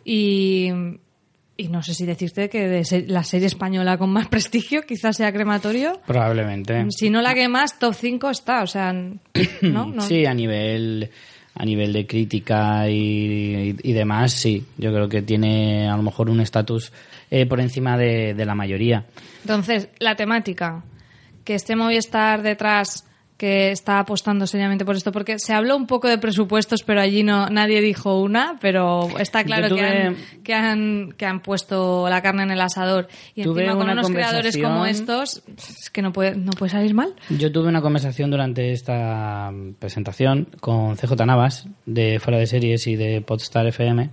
Y, 0.08 0.68
y 1.56 1.68
no 1.68 1.82
sé 1.82 1.92
si 1.92 2.06
decirte 2.06 2.48
que 2.48 2.68
de 2.68 3.04
la 3.08 3.24
serie 3.24 3.48
española 3.48 3.98
con 3.98 4.10
más 4.10 4.28
prestigio 4.30 4.82
quizás 4.82 5.16
sea 5.16 5.32
Crematorio. 5.32 6.00
Probablemente. 6.06 6.86
Si 6.90 7.10
no 7.10 7.20
la 7.22 7.34
que 7.34 7.48
más, 7.48 7.76
top 7.80 7.92
5 7.94 8.30
está, 8.30 8.62
o 8.62 8.66
sea, 8.68 8.92
¿no? 9.62 9.86
no 9.86 10.00
Sí, 10.02 10.24
a 10.24 10.32
nivel 10.32 11.10
a 11.58 11.64
nivel 11.64 11.92
de 11.92 12.06
crítica 12.06 12.88
y, 12.88 12.94
y- 12.94 13.76
y 13.82 13.92
demás, 13.94 14.32
sí. 14.32 14.64
Yo 14.76 14.92
creo 14.92 15.08
que 15.08 15.22
tiene 15.22 15.88
a 15.88 15.96
lo 15.96 16.02
mejor 16.02 16.28
un 16.30 16.40
estatus 16.40 16.92
eh, 17.30 17.46
por 17.46 17.60
encima 17.60 17.96
de, 17.96 18.34
de 18.34 18.44
la 18.44 18.54
mayoría. 18.54 19.06
Entonces, 19.40 19.88
la 19.98 20.14
temática, 20.14 20.84
que 21.44 21.54
esté 21.54 21.74
Movistar 21.74 22.42
detrás, 22.42 23.08
que 23.36 23.70
está 23.70 23.98
apostando 23.98 24.46
seriamente 24.46 24.84
por 24.84 24.96
esto, 24.96 25.12
porque 25.12 25.38
se 25.38 25.52
habló 25.52 25.76
un 25.76 25.86
poco 25.86 26.08
de 26.08 26.16
presupuestos, 26.18 26.82
pero 26.82 27.00
allí 27.00 27.22
no 27.22 27.48
nadie 27.50 27.82
dijo 27.82 28.20
una, 28.20 28.56
pero 28.60 29.08
está 29.18 29.44
claro 29.44 29.74
que, 29.74 29.82
han, 29.82 30.16
que, 30.42 30.54
han, 30.54 31.14
que 31.16 31.26
han 31.26 31.40
puesto 31.40 32.08
la 32.08 32.22
carne 32.22 32.44
en 32.44 32.50
el 32.52 32.60
asador. 32.60 33.08
Y 33.34 33.42
encima 33.42 33.76
con 33.76 33.90
unos 33.90 34.08
creadores 34.08 34.56
como 34.56 34.86
estos, 34.86 35.42
es 35.56 35.90
que 35.90 36.00
no 36.00 36.12
puede, 36.12 36.34
no 36.34 36.52
puede 36.52 36.72
salir 36.72 36.94
mal. 36.94 37.14
Yo 37.28 37.52
tuve 37.52 37.68
una 37.68 37.82
conversación 37.82 38.30
durante 38.30 38.72
esta 38.72 39.52
presentación 39.78 40.48
con 40.60 40.96
CJ 40.96 41.26
Navas, 41.26 41.68
de 41.84 42.18
Fuera 42.20 42.38
de 42.38 42.46
Series 42.46 42.86
y 42.86 42.96
de 42.96 43.20
Podstar 43.20 43.66
FM, 43.66 44.10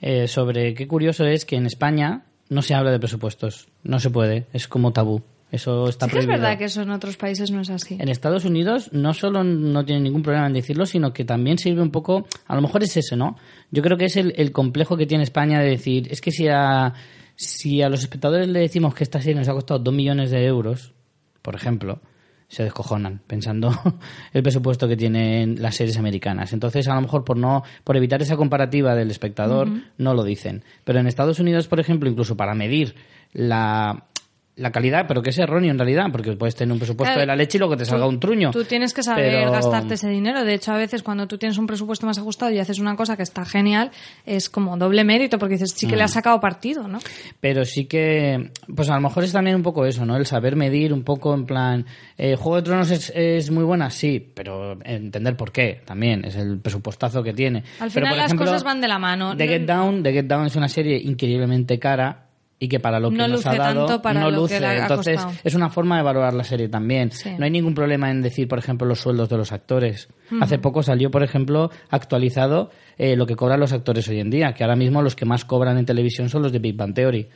eh, 0.00 0.28
sobre 0.28 0.74
qué 0.74 0.86
curioso 0.86 1.24
es 1.24 1.44
que 1.44 1.56
en 1.56 1.66
España 1.66 2.22
no 2.48 2.62
se 2.62 2.74
habla 2.74 2.90
de 2.90 2.98
presupuestos. 2.98 3.68
No 3.82 3.98
se 3.98 4.10
puede, 4.10 4.46
es 4.52 4.68
como 4.68 4.92
tabú. 4.92 5.22
Eso 5.52 5.86
está 5.86 6.06
Sí 6.06 6.12
que 6.12 6.18
es 6.20 6.26
verdad 6.26 6.56
que 6.56 6.64
eso 6.64 6.80
en 6.80 6.90
otros 6.90 7.18
países 7.18 7.50
no 7.50 7.60
es 7.60 7.68
así. 7.68 7.98
En 8.00 8.08
Estados 8.08 8.46
Unidos 8.46 8.88
no 8.92 9.12
solo 9.12 9.44
no 9.44 9.84
tienen 9.84 10.02
ningún 10.02 10.22
problema 10.22 10.46
en 10.46 10.54
decirlo, 10.54 10.86
sino 10.86 11.12
que 11.12 11.26
también 11.26 11.58
sirve 11.58 11.82
un 11.82 11.90
poco, 11.90 12.26
a 12.46 12.54
lo 12.54 12.62
mejor 12.62 12.82
es 12.82 12.96
eso, 12.96 13.16
¿no? 13.16 13.36
Yo 13.70 13.82
creo 13.82 13.98
que 13.98 14.06
es 14.06 14.16
el, 14.16 14.32
el 14.38 14.50
complejo 14.50 14.96
que 14.96 15.04
tiene 15.04 15.24
España 15.24 15.60
de 15.60 15.68
decir, 15.68 16.08
es 16.10 16.22
que 16.22 16.30
si 16.30 16.48
a, 16.48 16.94
si 17.36 17.82
a 17.82 17.90
los 17.90 18.00
espectadores 18.00 18.48
le 18.48 18.60
decimos 18.60 18.94
que 18.94 19.04
esta 19.04 19.20
serie 19.20 19.34
nos 19.34 19.48
ha 19.48 19.52
costado 19.52 19.78
dos 19.80 19.92
millones 19.92 20.30
de 20.30 20.42
euros, 20.46 20.94
por 21.42 21.54
ejemplo, 21.54 22.00
se 22.48 22.62
descojonan 22.62 23.20
pensando 23.26 23.70
el 24.32 24.42
presupuesto 24.42 24.88
que 24.88 24.96
tienen 24.96 25.60
las 25.60 25.74
series 25.74 25.98
americanas. 25.98 26.54
Entonces, 26.54 26.88
a 26.88 26.94
lo 26.94 27.02
mejor 27.02 27.24
por 27.24 27.36
no 27.36 27.62
por 27.84 27.98
evitar 27.98 28.22
esa 28.22 28.38
comparativa 28.38 28.94
del 28.94 29.10
espectador 29.10 29.68
no 29.98 30.14
lo 30.14 30.24
dicen. 30.24 30.64
Pero 30.84 30.98
en 30.98 31.06
Estados 31.06 31.40
Unidos, 31.40 31.68
por 31.68 31.78
ejemplo, 31.78 32.08
incluso 32.08 32.38
para 32.38 32.54
medir 32.54 32.94
la 33.32 34.06
la 34.54 34.70
calidad, 34.70 35.06
pero 35.08 35.22
que 35.22 35.30
es 35.30 35.38
erróneo 35.38 35.70
en 35.70 35.78
realidad, 35.78 36.06
porque 36.12 36.32
puedes 36.32 36.54
tener 36.54 36.72
un 36.72 36.78
presupuesto 36.78 37.10
Claro, 37.14 37.20
de 37.22 37.26
la 37.26 37.36
leche 37.36 37.56
y 37.56 37.60
luego 37.60 37.74
te 37.74 37.86
salga 37.86 38.04
Tú- 38.04 38.10
un 38.10 38.20
truño. 38.20 38.50
Tú 38.50 38.64
tienes 38.64 38.92
que 38.92 39.02
saber 39.02 39.32
Pero- 39.32 39.50
gastarte 39.50 39.94
ese 39.94 40.08
dinero. 40.10 40.44
De 40.44 40.52
hecho, 40.52 40.72
a 40.72 40.76
veces 40.76 41.02
cuando 41.02 41.26
tú 41.26 41.38
tienes 41.38 41.56
un 41.56 41.66
presupuesto 41.66 42.04
más 42.06 42.18
ajustado 42.18 42.52
y 42.52 42.58
haces 42.58 42.78
una 42.78 42.94
cosa 42.94 43.16
que 43.16 43.22
está 43.22 43.46
genial, 43.46 43.90
es 44.26 44.50
como 44.50 44.76
doble 44.76 45.04
mérito, 45.04 45.38
porque 45.38 45.54
dices, 45.54 45.70
sí 45.74 45.86
que 45.86 45.94
Mm. 45.94 45.98
le 45.98 46.04
has 46.04 46.12
sacado 46.12 46.38
partido, 46.38 46.86
¿no? 46.86 46.98
Pero 47.40 47.64
sí 47.64 47.86
que, 47.86 48.50
pues 48.74 48.90
a 48.90 48.94
lo 48.96 49.00
mejor 49.00 49.24
es 49.24 49.32
también 49.32 49.56
un 49.56 49.62
poco 49.62 49.86
eso, 49.86 50.04
¿no? 50.04 50.16
El 50.18 50.26
saber 50.26 50.54
medir 50.54 50.92
un 50.92 51.02
poco 51.02 51.32
en 51.34 51.46
plan, 51.46 51.86
eh, 52.18 52.36
Juego 52.36 52.56
de 52.56 52.62
Tronos 52.62 52.90
es, 52.90 53.10
es 53.16 53.50
muy 53.50 53.64
buena, 53.64 53.88
sí, 53.88 54.20
pero 54.34 54.78
entender 54.84 55.34
por 55.34 55.50
qué 55.50 55.80
también, 55.86 56.26
es 56.26 56.36
el 56.36 56.58
presupuestazo 56.58 57.22
que 57.22 57.32
tiene. 57.32 57.60
Al 57.80 57.88
Pero, 57.88 57.90
final 57.90 58.08
por 58.10 58.16
las 58.18 58.26
ejemplo, 58.26 58.46
cosas 58.46 58.64
van 58.64 58.80
de 58.82 58.88
la 58.88 58.98
mano. 58.98 59.34
The 59.34 59.48
Get 59.48 59.62
Down, 59.66 60.02
The 60.02 60.12
Get 60.12 60.26
Down 60.26 60.44
es 60.46 60.56
una 60.56 60.68
serie 60.68 60.98
increíblemente 60.98 61.78
cara 61.78 62.21
y 62.64 62.68
que 62.68 62.78
para 62.78 63.00
lo 63.00 63.10
que 63.10 63.16
No 63.16 63.26
nos 63.26 63.44
ha 63.44 63.50
luce 63.50 63.58
dado 63.58 63.86
tanto 63.86 64.02
para 64.02 64.20
no 64.20 64.30
lo 64.30 64.36
que 64.36 64.40
luce. 64.42 64.60
le 64.60 64.66
ha 64.68 64.82
Entonces 64.82 65.16
costado. 65.16 65.36
es 65.42 65.54
una 65.56 65.68
forma 65.68 65.96
de 65.96 66.04
valorar 66.04 66.32
la 66.32 66.44
serie 66.44 66.68
también. 66.68 67.10
Sí. 67.10 67.30
No 67.36 67.44
hay 67.44 67.50
ningún 67.50 67.74
problema 67.74 68.08
en 68.08 68.22
decir, 68.22 68.46
por 68.46 68.60
ejemplo, 68.60 68.86
los 68.86 69.00
sueldos 69.00 69.28
de 69.28 69.36
los 69.36 69.50
actores. 69.50 70.08
Hace 70.40 70.60
poco 70.60 70.84
salió, 70.84 71.10
por 71.10 71.24
ejemplo, 71.24 71.70
actualizado 71.90 72.70
eh, 72.98 73.16
lo 73.16 73.26
que 73.26 73.34
cobran 73.34 73.58
los 73.58 73.72
actores 73.72 74.06
hoy 74.08 74.20
en 74.20 74.30
día, 74.30 74.52
que 74.54 74.62
ahora 74.62 74.76
mismo 74.76 75.02
los 75.02 75.16
que 75.16 75.24
más 75.24 75.44
cobran 75.44 75.76
en 75.76 75.86
televisión 75.86 76.28
son 76.28 76.42
los 76.42 76.52
de 76.52 76.60
Big 76.60 76.76
Bang 76.76 76.94
Theory. 76.94 77.26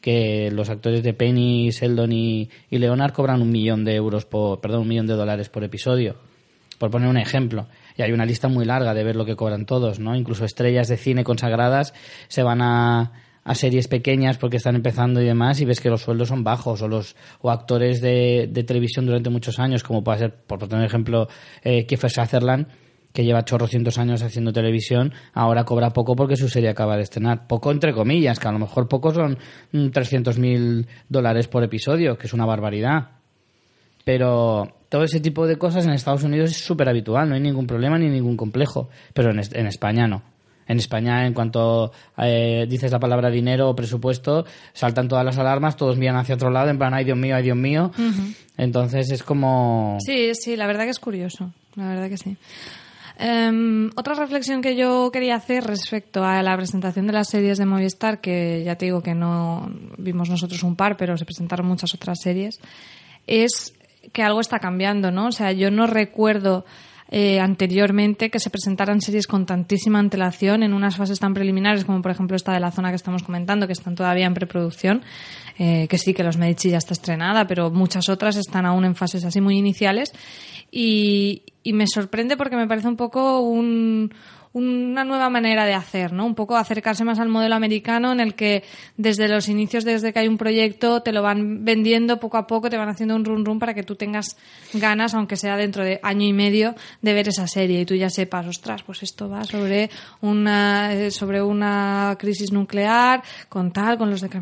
Que 0.00 0.50
los 0.52 0.70
actores 0.70 1.02
de 1.02 1.12
Penny, 1.12 1.70
Sheldon 1.70 2.12
y, 2.12 2.48
y 2.70 2.78
Leonard 2.78 3.12
cobran 3.12 3.42
un 3.42 3.50
millón 3.50 3.84
de 3.84 3.96
euros 3.96 4.26
por, 4.26 4.60
perdón, 4.60 4.82
un 4.82 4.88
millón 4.88 5.08
de 5.08 5.14
dólares 5.14 5.48
por 5.48 5.64
episodio 5.64 6.14
por 6.78 6.90
poner 6.90 7.08
un 7.08 7.16
ejemplo. 7.16 7.66
Y 7.96 8.02
hay 8.02 8.10
una 8.10 8.24
lista 8.26 8.48
muy 8.48 8.64
larga 8.64 8.92
de 8.92 9.04
ver 9.04 9.14
lo 9.14 9.24
que 9.24 9.36
cobran 9.36 9.66
todos, 9.66 10.00
¿no? 10.00 10.16
Incluso 10.16 10.44
estrellas 10.44 10.88
de 10.88 10.96
cine 10.96 11.22
consagradas 11.22 11.94
se 12.26 12.42
van 12.42 12.60
a, 12.60 13.12
a 13.44 13.54
series 13.54 13.88
pequeñas 13.88 14.38
porque 14.38 14.56
están 14.56 14.76
empezando 14.76 15.20
y 15.20 15.24
demás 15.24 15.60
y 15.60 15.64
ves 15.64 15.80
que 15.80 15.90
los 15.90 16.02
sueldos 16.02 16.28
son 16.28 16.44
bajos 16.44 16.82
o 16.82 16.88
los 16.88 17.16
o 17.40 17.50
actores 17.50 18.00
de, 18.00 18.48
televisión 18.66 19.06
durante 19.06 19.30
muchos 19.30 19.58
años 19.58 19.82
como 19.82 20.04
puede 20.04 20.18
ser 20.18 20.34
por 20.34 20.58
poner 20.60 20.84
ejemplo 20.84 21.28
eh, 21.64 21.84
Kiefer 21.86 22.10
Sutherland 22.10 22.66
que 23.12 23.24
lleva 23.24 23.44
chorrocientos 23.44 23.98
años 23.98 24.22
haciendo 24.22 24.52
televisión, 24.52 25.12
ahora 25.34 25.64
cobra 25.64 25.90
poco 25.90 26.16
porque 26.16 26.36
su 26.36 26.48
serie 26.48 26.70
acaba 26.70 26.96
de 26.96 27.02
estrenar. 27.02 27.46
Poco 27.46 27.70
entre 27.70 27.92
comillas, 27.92 28.38
que 28.38 28.48
a 28.48 28.52
lo 28.52 28.58
mejor 28.58 28.88
poco 28.88 29.12
son 29.12 29.38
mm, 29.72 29.86
300.000 29.88 30.86
dólares 31.10 31.46
por 31.48 31.62
episodio, 31.62 32.16
que 32.16 32.26
es 32.26 32.32
una 32.32 32.46
barbaridad. 32.46 33.10
Pero 34.04 34.76
todo 34.88 35.04
ese 35.04 35.20
tipo 35.20 35.46
de 35.46 35.56
cosas 35.56 35.84
en 35.84 35.92
Estados 35.92 36.24
Unidos 36.24 36.50
es 36.50 36.64
súper 36.64 36.88
habitual, 36.88 37.28
no 37.28 37.34
hay 37.34 37.40
ningún 37.40 37.66
problema 37.66 37.98
ni 37.98 38.08
ningún 38.08 38.36
complejo. 38.36 38.88
Pero 39.12 39.30
en 39.30 39.66
España 39.66 40.06
no. 40.08 40.31
En 40.66 40.78
España, 40.78 41.26
en 41.26 41.34
cuanto 41.34 41.92
eh, 42.18 42.66
dices 42.68 42.92
la 42.92 43.00
palabra 43.00 43.30
dinero 43.30 43.68
o 43.68 43.76
presupuesto, 43.76 44.44
saltan 44.72 45.08
todas 45.08 45.24
las 45.24 45.38
alarmas, 45.38 45.76
todos 45.76 45.98
miran 45.98 46.16
hacia 46.16 46.34
otro 46.34 46.50
lado, 46.50 46.70
en 46.70 46.78
plan, 46.78 46.94
ay 46.94 47.04
Dios 47.04 47.18
mío, 47.18 47.36
ay 47.36 47.42
Dios 47.42 47.56
mío. 47.56 47.90
Entonces 48.56 49.10
es 49.10 49.22
como... 49.22 49.98
Sí, 50.00 50.34
sí, 50.34 50.56
la 50.56 50.66
verdad 50.66 50.84
que 50.84 50.90
es 50.90 51.00
curioso. 51.00 51.52
La 51.74 51.88
verdad 51.88 52.08
que 52.08 52.18
sí. 52.18 52.36
Em, 53.18 53.90
otra 53.94 54.14
reflexión 54.14 54.62
que 54.62 54.74
yo 54.74 55.10
quería 55.12 55.36
hacer 55.36 55.64
respecto 55.64 56.24
a 56.24 56.42
la 56.42 56.56
presentación 56.56 57.06
de 57.06 57.12
las 57.12 57.28
series 57.28 57.58
de 57.58 57.66
Movistar, 57.66 58.20
que 58.20 58.62
ya 58.64 58.76
te 58.76 58.86
digo 58.86 59.02
que 59.02 59.14
no 59.14 59.70
vimos 59.98 60.28
nosotros 60.28 60.62
un 60.62 60.76
par, 60.76 60.96
pero 60.96 61.16
se 61.16 61.24
presentaron 61.24 61.66
muchas 61.66 61.94
otras 61.94 62.18
series, 62.20 62.58
es 63.26 63.74
que 64.12 64.22
algo 64.22 64.40
está 64.40 64.58
cambiando, 64.58 65.10
¿no? 65.10 65.28
O 65.28 65.32
sea, 65.32 65.52
yo 65.52 65.70
no 65.70 65.86
recuerdo 65.86 66.64
eh, 67.14 67.40
anteriormente 67.40 68.30
que 68.30 68.40
se 68.40 68.48
presentaran 68.48 69.02
series 69.02 69.26
con 69.26 69.44
tantísima 69.44 69.98
antelación 69.98 70.62
en 70.62 70.72
unas 70.72 70.96
fases 70.96 71.20
tan 71.20 71.34
preliminares 71.34 71.84
como 71.84 72.00
por 72.00 72.10
ejemplo 72.10 72.36
esta 72.36 72.54
de 72.54 72.60
la 72.60 72.70
zona 72.70 72.88
que 72.88 72.96
estamos 72.96 73.22
comentando, 73.22 73.66
que 73.66 73.74
están 73.74 73.94
todavía 73.94 74.24
en 74.24 74.32
preproducción, 74.32 75.02
eh, 75.58 75.88
que 75.88 75.98
sí 75.98 76.14
que 76.14 76.24
Los 76.24 76.38
Medici 76.38 76.70
ya 76.70 76.78
está 76.78 76.94
estrenada, 76.94 77.46
pero 77.46 77.70
muchas 77.70 78.08
otras 78.08 78.36
están 78.36 78.64
aún 78.64 78.86
en 78.86 78.94
fases 78.94 79.26
así 79.26 79.42
muy 79.42 79.58
iniciales. 79.58 80.14
Y, 80.70 81.42
y 81.62 81.74
me 81.74 81.86
sorprende 81.86 82.38
porque 82.38 82.56
me 82.56 82.66
parece 82.66 82.88
un 82.88 82.96
poco 82.96 83.40
un, 83.40 84.10
una 84.52 85.04
nueva 85.04 85.30
manera 85.30 85.64
de 85.64 85.74
hacer, 85.74 86.12
¿no? 86.12 86.26
Un 86.26 86.34
poco 86.34 86.56
acercarse 86.56 87.04
más 87.04 87.18
al 87.18 87.28
modelo 87.28 87.54
americano 87.54 88.12
en 88.12 88.20
el 88.20 88.34
que 88.34 88.64
desde 88.96 89.28
los 89.28 89.48
inicios, 89.48 89.84
desde 89.84 90.12
que 90.12 90.18
hay 90.18 90.28
un 90.28 90.36
proyecto, 90.36 91.02
te 91.02 91.12
lo 91.12 91.22
van 91.22 91.64
vendiendo 91.64 92.20
poco 92.20 92.36
a 92.36 92.46
poco, 92.46 92.68
te 92.68 92.76
van 92.76 92.88
haciendo 92.88 93.16
un 93.16 93.24
run 93.24 93.44
run 93.44 93.58
para 93.58 93.72
que 93.74 93.82
tú 93.82 93.94
tengas 93.96 94.36
ganas, 94.74 95.14
aunque 95.14 95.36
sea 95.36 95.56
dentro 95.56 95.84
de 95.84 96.00
año 96.02 96.26
y 96.26 96.32
medio, 96.32 96.74
de 97.00 97.14
ver 97.14 97.28
esa 97.28 97.46
serie 97.46 97.80
y 97.80 97.86
tú 97.86 97.94
ya 97.94 98.10
sepas, 98.10 98.46
ostras, 98.46 98.82
pues 98.82 99.02
esto 99.02 99.28
va 99.28 99.44
sobre 99.44 99.90
una, 100.20 100.92
eh, 100.94 101.10
sobre 101.10 101.42
una 101.42 102.16
crisis 102.18 102.52
nuclear, 102.52 103.22
con 103.48 103.72
tal, 103.72 103.96
con 103.96 104.10
los 104.10 104.20
de 104.20 104.32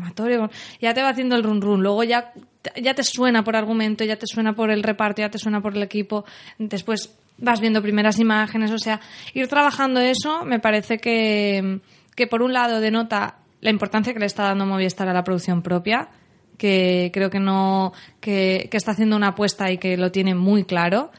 ya 0.81 0.93
te 0.93 1.01
va 1.01 1.09
haciendo 1.09 1.35
el 1.35 1.43
run 1.43 1.61
run. 1.61 1.83
Luego 1.83 2.03
ya 2.03 2.33
ya 2.79 2.93
te 2.93 3.03
suena 3.03 3.43
por 3.43 3.55
argumento, 3.55 4.03
ya 4.03 4.17
te 4.17 4.27
suena 4.27 4.53
por 4.53 4.69
el 4.69 4.83
reparto, 4.83 5.21
ya 5.21 5.29
te 5.29 5.39
suena 5.39 5.61
por 5.61 5.75
el 5.75 5.83
equipo. 5.83 6.25
Después 6.57 7.17
vas 7.41 7.59
viendo 7.59 7.81
primeras 7.81 8.19
imágenes, 8.19 8.71
o 8.71 8.77
sea, 8.77 9.01
ir 9.33 9.47
trabajando 9.47 9.99
eso 9.99 10.45
me 10.45 10.59
parece 10.59 10.99
que, 10.99 11.79
que 12.15 12.27
por 12.27 12.41
un 12.41 12.53
lado 12.53 12.79
denota 12.79 13.39
la 13.59 13.69
importancia 13.69 14.13
que 14.13 14.19
le 14.19 14.25
está 14.25 14.43
dando 14.43 14.65
Movistar 14.65 15.07
a 15.07 15.13
la 15.13 15.23
producción 15.23 15.61
propia, 15.61 16.09
que 16.57 17.11
creo 17.13 17.29
que 17.29 17.39
no, 17.39 17.93
que, 18.19 18.67
que 18.69 18.77
está 18.77 18.91
haciendo 18.91 19.15
una 19.15 19.29
apuesta 19.29 19.71
y 19.71 19.77
que 19.77 19.97
lo 19.97 20.11
tiene 20.11 20.35
muy 20.35 20.63
claro. 20.63 21.11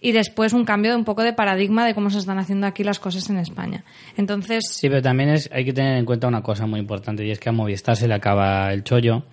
Y 0.00 0.12
después 0.12 0.52
un 0.52 0.64
cambio 0.64 0.92
de 0.92 0.96
un 0.96 1.04
poco 1.04 1.22
de 1.22 1.32
paradigma 1.32 1.84
de 1.84 1.92
cómo 1.92 2.08
se 2.08 2.18
están 2.18 2.38
haciendo 2.38 2.68
aquí 2.68 2.84
las 2.84 3.00
cosas 3.00 3.28
en 3.30 3.38
España. 3.38 3.84
Entonces, 4.16 4.64
Sí, 4.70 4.88
pero 4.88 5.02
también 5.02 5.30
es, 5.30 5.50
hay 5.52 5.64
que 5.64 5.72
tener 5.72 5.98
en 5.98 6.04
cuenta 6.04 6.28
una 6.28 6.42
cosa 6.42 6.66
muy 6.66 6.78
importante 6.78 7.26
y 7.26 7.30
es 7.32 7.40
que 7.40 7.48
a 7.48 7.52
Movistar 7.52 7.96
se 7.96 8.06
le 8.06 8.14
acaba 8.14 8.72
el 8.72 8.84
chollo 8.84 9.24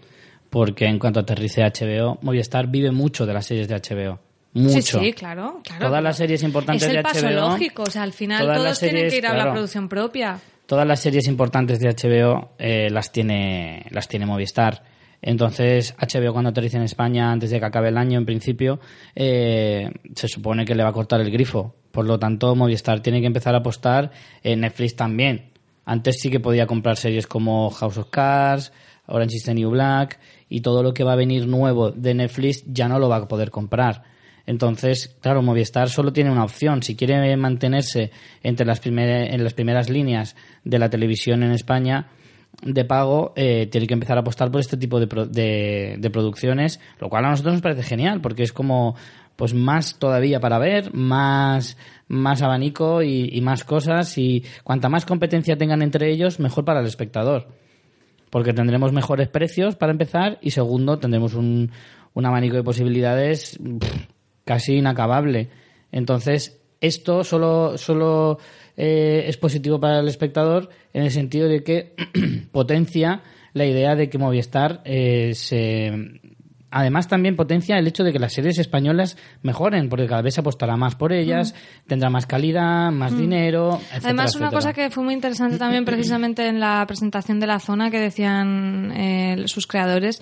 porque 0.49 0.86
en 0.86 0.97
cuanto 0.97 1.19
aterrice 1.19 1.61
HBO, 1.61 2.17
Movistar 2.21 2.67
vive 2.67 2.91
mucho 2.91 3.25
de 3.25 3.33
las 3.33 3.45
series 3.45 3.67
de 3.67 3.75
HBO. 3.75 4.19
Mucho. 4.56 4.99
Sí, 4.99 5.06
sí, 5.06 5.14
claro. 5.14 5.62
claro 5.64 5.88
Todas 5.88 6.01
las 6.01 6.18
series 6.18 6.41
importantes 6.41 6.84
es 6.84 6.89
el 6.89 6.95
de 6.95 7.03
paso 7.03 7.28
HBO, 7.28 7.49
lógico, 7.49 7.84
o 7.84 7.91
sea, 7.91 8.03
al 8.03 8.14
final 8.14 8.41
todas 8.41 8.58
todos 8.58 8.80
tienen 8.80 9.10
que 9.10 9.18
ir 9.18 9.28
a 9.28 9.34
la 9.36 9.51
producción 9.51 9.88
propia. 9.88 10.39
todas 10.66 10.88
las 10.88 10.99
series 10.99 11.28
importantes 11.28 11.80
de 11.80 11.89
HBO 11.89 12.53
eh, 12.58 12.89
las 12.89 13.12
tiene 13.12 13.86
las 13.91 14.08
tiene 14.08 14.26
Movistar. 14.26 14.84
Entonces, 15.22 15.95
HBO 15.99 16.34
cuando 16.34 16.51
aterrice 16.51 16.78
en 16.78 16.84
España 16.84 17.32
antes 17.32 17.49
de 17.49 17.60
que 17.60 17.66
acabe 17.66 17.89
el 17.89 17.97
año, 17.97 18.20
en 18.20 18.26
principio, 18.26 18.80
eh, 19.16 19.89
se 20.16 20.28
supone 20.28 20.66
que 20.66 20.76
le 20.76 20.84
va 20.84 20.89
a 20.89 20.93
cortar 20.93 21.20
el 21.22 21.32
grifo. 21.32 21.76
Por 21.91 22.06
lo 22.06 22.20
tanto, 22.20 22.56
Movistar 22.56 22.99
tiene 22.99 23.22
que 23.22 23.28
empezar 23.28 23.56
a 23.56 23.60
apostar 23.60 24.12
en 24.43 24.62
Netflix 24.62 24.95
también. 24.95 25.51
Antes 25.86 26.20
sí 26.20 26.30
que 26.30 26.39
podía 26.39 26.68
comprar 26.68 26.97
series 26.97 27.26
como 27.26 27.70
House 27.72 27.97
of 27.97 28.10
Cards, 28.10 28.72
Orange 29.08 29.38
is 29.38 29.43
the 29.43 29.53
New 29.53 29.70
Black 29.70 30.20
y 30.49 30.62
todo 30.62 30.84
lo 30.84 30.93
que 30.93 31.03
va 31.03 31.14
a 31.14 31.16
venir 31.16 31.47
nuevo 31.47 31.91
de 31.91 32.14
Netflix 32.14 32.64
ya 32.68 32.88
no 32.88 32.99
lo 32.99 33.10
va 33.10 33.18
a 33.18 33.28
poder 33.28 33.51
comprar. 33.51 34.03
Entonces, 34.47 35.15
claro, 35.21 35.41
Movistar 35.41 35.89
solo 35.89 36.13
tiene 36.13 36.31
una 36.31 36.43
opción. 36.43 36.83
Si 36.83 36.95
quiere 36.95 37.35
mantenerse 37.37 38.11
entre 38.43 38.65
las 38.65 38.79
primer- 38.79 39.33
en 39.33 39.43
las 39.43 39.53
primeras 39.53 39.89
líneas 39.89 40.35
de 40.63 40.79
la 40.79 40.89
televisión 40.89 41.43
en 41.43 41.51
España 41.51 42.07
de 42.61 42.85
pago, 42.85 43.33
eh, 43.35 43.67
tiene 43.71 43.87
que 43.87 43.93
empezar 43.95 44.17
a 44.17 44.21
apostar 44.21 44.51
por 44.51 44.61
este 44.61 44.77
tipo 44.77 44.99
de, 44.99 45.07
pro- 45.07 45.25
de, 45.25 46.09
producciones, 46.13 46.79
lo 46.99 47.09
cual 47.09 47.25
a 47.25 47.29
nosotros 47.31 47.53
nos 47.55 47.61
parece 47.61 47.83
genial, 47.83 48.21
porque 48.21 48.43
es 48.43 48.53
como 48.53 48.95
pues 49.35 49.53
más 49.53 49.99
todavía 49.99 50.39
para 50.39 50.57
ver, 50.59 50.93
más, 50.93 51.75
más 52.07 52.41
abanico 52.41 53.01
y, 53.03 53.29
y 53.33 53.41
más 53.41 53.65
cosas, 53.65 54.17
y 54.17 54.45
cuanta 54.63 54.87
más 54.87 55.05
competencia 55.05 55.57
tengan 55.57 55.81
entre 55.81 56.09
ellos, 56.09 56.39
mejor 56.39 56.63
para 56.63 56.79
el 56.79 56.85
espectador 56.85 57.47
porque 58.31 58.53
tendremos 58.53 58.91
mejores 58.91 59.29
precios 59.29 59.75
para 59.77 59.93
empezar 59.93 60.39
y 60.41 60.51
segundo 60.51 60.97
tendremos 60.99 61.35
un, 61.35 61.71
un 62.13 62.25
abanico 62.25 62.57
de 62.57 62.63
posibilidades 62.63 63.57
casi 64.45 64.75
inacabable. 64.75 65.49
Entonces, 65.91 66.61
esto 66.81 67.23
solo, 67.23 67.77
solo 67.77 68.37
eh, 68.77 69.25
es 69.27 69.37
positivo 69.37 69.79
para 69.79 69.99
el 69.99 70.07
espectador 70.07 70.69
en 70.93 71.03
el 71.03 71.11
sentido 71.11 71.47
de 71.49 71.63
que 71.63 71.93
potencia 72.51 73.21
la 73.53 73.65
idea 73.65 73.95
de 73.95 74.09
que 74.09 74.17
Movistar 74.17 74.81
eh, 74.85 75.31
se... 75.33 75.91
Además, 76.71 77.07
también 77.07 77.37
potencia 77.37 77.77
el 77.77 77.87
hecho 77.87 78.03
de 78.03 78.11
que 78.11 78.19
las 78.19 78.33
series 78.33 78.57
españolas 78.59 79.15
mejoren, 79.43 79.87
porque 79.87 80.07
cada 80.07 80.21
vez 80.21 80.33
se 80.33 80.41
apostará 80.41 80.75
más 80.75 80.95
por 80.95 81.13
ellas, 81.13 81.55
tendrá 81.87 82.09
más 82.09 82.25
calidad, 82.25 82.91
más 82.91 83.17
dinero. 83.17 83.75
etcétera, 83.79 83.99
Mm. 84.01 84.05
Además, 84.05 84.35
una 84.35 84.47
etcétera. 84.47 84.51
cosa 84.51 84.73
que 84.73 84.89
fue 84.89 85.03
muy 85.05 85.13
interesante 85.13 85.57
también 85.57 85.85
precisamente 85.85 86.45
en 86.45 86.59
la 86.59 86.83
presentación 86.85 87.39
de 87.39 87.47
la 87.47 87.59
zona 87.61 87.89
que 87.91 87.99
decían 88.01 88.91
eh, 88.91 89.43
sus 89.47 89.67
creadores 89.67 90.21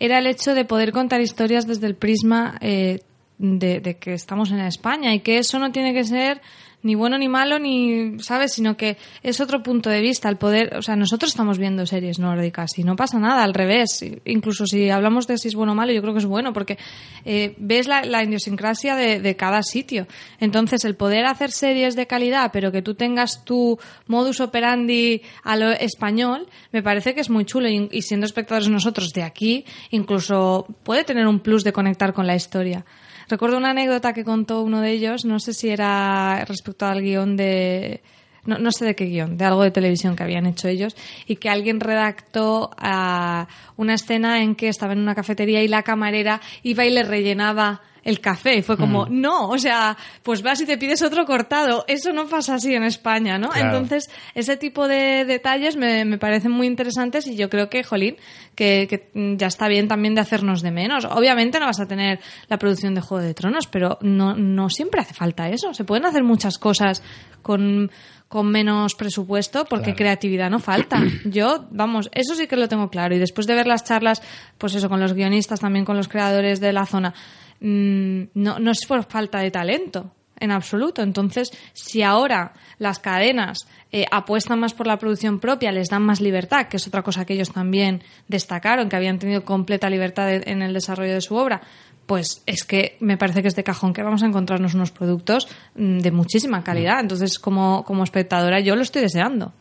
era 0.00 0.18
el 0.18 0.26
hecho 0.26 0.56
de 0.56 0.64
poder 0.64 0.90
contar 0.90 1.20
historias 1.20 1.64
desde 1.68 1.86
el 1.86 1.94
prisma 1.94 2.56
eh, 2.60 2.98
de, 3.44 3.80
de 3.80 3.96
que 3.96 4.14
estamos 4.14 4.50
en 4.50 4.60
España 4.60 5.14
y 5.14 5.20
que 5.20 5.38
eso 5.38 5.58
no 5.58 5.70
tiene 5.70 5.92
que 5.92 6.04
ser 6.04 6.40
ni 6.84 6.94
bueno 6.94 7.16
ni 7.18 7.28
malo 7.28 7.58
ni 7.58 8.20
sabes 8.20 8.52
sino 8.52 8.76
que 8.76 8.98
es 9.22 9.40
otro 9.40 9.62
punto 9.62 9.88
de 9.88 10.02
vista 10.02 10.28
el 10.28 10.36
poder 10.36 10.76
o 10.76 10.82
sea 10.82 10.96
nosotros 10.96 11.30
estamos 11.30 11.58
viendo 11.58 11.86
series 11.86 12.18
nórdicas 12.18 12.78
y 12.78 12.84
no 12.84 12.94
pasa 12.94 13.18
nada 13.18 13.42
al 13.42 13.54
revés. 13.54 14.04
Incluso 14.26 14.66
si 14.66 14.90
hablamos 14.90 15.26
de 15.26 15.38
si 15.38 15.48
es 15.48 15.54
bueno 15.54 15.72
o 15.72 15.74
malo 15.74 15.92
yo 15.92 16.02
creo 16.02 16.12
que 16.12 16.20
es 16.20 16.26
bueno 16.26 16.52
porque 16.52 16.78
eh, 17.24 17.54
ves 17.58 17.88
la, 17.88 18.22
idiosincrasia 18.22 18.96
de, 18.96 19.36
cada 19.36 19.62
sitio. 19.62 20.06
Entonces 20.38 20.84
el 20.84 20.94
poder 20.94 21.24
hacer 21.24 21.50
series 21.50 21.96
de 21.96 22.06
calidad 22.06 22.50
pero 22.52 22.70
que 22.70 22.82
tú 22.82 22.94
tengas 22.94 23.44
tu 23.44 23.78
modus 24.06 24.40
operandi 24.40 25.22
a 25.42 25.56
lo 25.56 25.70
español 25.70 26.46
me 26.70 26.82
parece 26.82 27.14
que 27.14 27.22
es 27.22 27.30
muy 27.30 27.46
chulo. 27.46 27.68
Y 27.68 28.02
siendo 28.02 28.26
espectadores 28.26 28.68
nosotros 28.68 29.10
de 29.14 29.22
aquí 29.22 29.64
incluso 29.90 30.66
puede 30.82 31.04
tener 31.04 31.26
un 31.26 31.40
plus 31.40 31.64
de 31.64 31.72
conectar 31.72 32.12
con 32.12 32.26
la 32.26 32.36
historia 32.36 32.84
Recuerdo 33.28 33.56
una 33.56 33.70
anécdota 33.70 34.12
que 34.12 34.24
contó 34.24 34.62
uno 34.62 34.80
de 34.80 34.90
ellos, 34.92 35.24
no 35.24 35.40
sé 35.40 35.52
si 35.52 35.70
era 35.70 36.44
respecto 36.44 36.86
al 36.86 37.02
guion 37.02 37.36
de... 37.36 38.02
No, 38.46 38.58
no 38.58 38.72
sé 38.72 38.84
de 38.84 38.94
qué 38.94 39.06
guion, 39.06 39.38
de 39.38 39.44
algo 39.46 39.62
de 39.62 39.70
televisión 39.70 40.16
que 40.16 40.22
habían 40.22 40.44
hecho 40.44 40.68
ellos, 40.68 40.94
y 41.26 41.36
que 41.36 41.48
alguien 41.48 41.80
redactó 41.80 42.70
ah, 42.76 43.48
una 43.76 43.94
escena 43.94 44.42
en 44.42 44.54
que 44.54 44.68
estaba 44.68 44.92
en 44.92 44.98
una 44.98 45.14
cafetería 45.14 45.62
y 45.62 45.68
la 45.68 45.82
camarera 45.82 46.42
iba 46.62 46.84
y 46.84 46.90
le 46.90 47.04
rellenaba 47.04 47.80
el 48.04 48.20
café. 48.20 48.58
Y 48.58 48.62
fue 48.62 48.76
como, 48.76 49.06
no, 49.06 49.48
o 49.48 49.58
sea, 49.58 49.96
pues 50.22 50.42
vas 50.42 50.60
y 50.60 50.66
te 50.66 50.78
pides 50.78 51.02
otro 51.02 51.24
cortado. 51.24 51.84
Eso 51.88 52.12
no 52.12 52.26
pasa 52.26 52.54
así 52.54 52.74
en 52.74 52.84
España, 52.84 53.38
¿no? 53.38 53.50
Claro. 53.50 53.76
Entonces, 53.76 54.10
ese 54.34 54.56
tipo 54.56 54.86
de 54.86 55.24
detalles 55.24 55.76
me, 55.76 56.04
me 56.04 56.18
parecen 56.18 56.52
muy 56.52 56.66
interesantes 56.66 57.26
y 57.26 57.36
yo 57.36 57.48
creo 57.48 57.68
que, 57.68 57.82
jolín, 57.82 58.16
que, 58.54 58.86
que 58.88 59.36
ya 59.36 59.46
está 59.46 59.68
bien 59.68 59.88
también 59.88 60.14
de 60.14 60.20
hacernos 60.20 60.62
de 60.62 60.70
menos. 60.70 61.04
Obviamente 61.06 61.58
no 61.58 61.66
vas 61.66 61.80
a 61.80 61.86
tener 61.86 62.20
la 62.48 62.58
producción 62.58 62.94
de 62.94 63.00
Juego 63.00 63.24
de 63.24 63.34
Tronos, 63.34 63.66
pero 63.66 63.98
no, 64.02 64.34
no 64.34 64.68
siempre 64.68 65.00
hace 65.00 65.14
falta 65.14 65.48
eso. 65.48 65.74
Se 65.74 65.84
pueden 65.84 66.04
hacer 66.04 66.22
muchas 66.22 66.58
cosas 66.58 67.02
con, 67.42 67.90
con 68.28 68.50
menos 68.50 68.94
presupuesto 68.94 69.64
porque 69.64 69.94
creatividad 69.94 70.50
no 70.50 70.58
falta. 70.58 71.00
Yo, 71.24 71.66
vamos, 71.70 72.10
eso 72.12 72.34
sí 72.34 72.46
que 72.46 72.56
lo 72.56 72.68
tengo 72.68 72.88
claro. 72.90 73.14
Y 73.14 73.18
después 73.18 73.46
de 73.46 73.54
ver 73.54 73.66
las 73.66 73.84
charlas, 73.84 74.22
pues 74.58 74.74
eso, 74.74 74.88
con 74.88 75.00
los 75.00 75.12
guionistas, 75.12 75.60
también 75.60 75.84
con 75.84 75.96
los 75.96 76.08
creadores 76.08 76.60
de 76.60 76.72
la 76.72 76.86
zona, 76.86 77.14
mm, 77.60 78.22
no, 78.34 78.58
no 78.58 78.70
es 78.70 78.84
por 78.86 79.04
falta 79.04 79.38
de 79.38 79.50
talento 79.50 80.12
en 80.40 80.50
absoluto. 80.50 81.00
Entonces, 81.02 81.50
si 81.74 82.02
ahora 82.02 82.52
las 82.78 82.98
cadenas 82.98 83.68
eh, 83.92 84.04
apuestan 84.10 84.58
más 84.58 84.74
por 84.74 84.88
la 84.88 84.98
producción 84.98 85.38
propia, 85.38 85.70
les 85.70 85.88
dan 85.88 86.02
más 86.02 86.20
libertad, 86.20 86.66
que 86.66 86.78
es 86.78 86.86
otra 86.88 87.02
cosa 87.02 87.24
que 87.24 87.34
ellos 87.34 87.52
también 87.52 88.02
destacaron, 88.26 88.88
que 88.88 88.96
habían 88.96 89.20
tenido 89.20 89.44
completa 89.44 89.88
libertad 89.88 90.26
de- 90.26 90.42
en 90.46 90.60
el 90.62 90.74
desarrollo 90.74 91.14
de 91.14 91.20
su 91.20 91.36
obra, 91.36 91.60
pues 92.06 92.42
es 92.46 92.64
que 92.64 92.96
me 93.00 93.16
parece 93.16 93.42
que 93.42 93.48
es 93.48 93.56
de 93.56 93.64
cajón 93.64 93.92
que 93.92 94.02
vamos 94.02 94.22
a 94.22 94.26
encontrarnos 94.26 94.74
unos 94.74 94.90
productos 94.90 95.48
mm, 95.74 95.98
de 95.98 96.10
muchísima 96.10 96.62
calidad. 96.62 97.00
Entonces, 97.00 97.38
como, 97.38 97.84
como 97.84 98.04
espectadora, 98.04 98.60
yo 98.60 98.76
lo 98.76 98.82
estoy 98.82 99.02
deseando. 99.02 99.52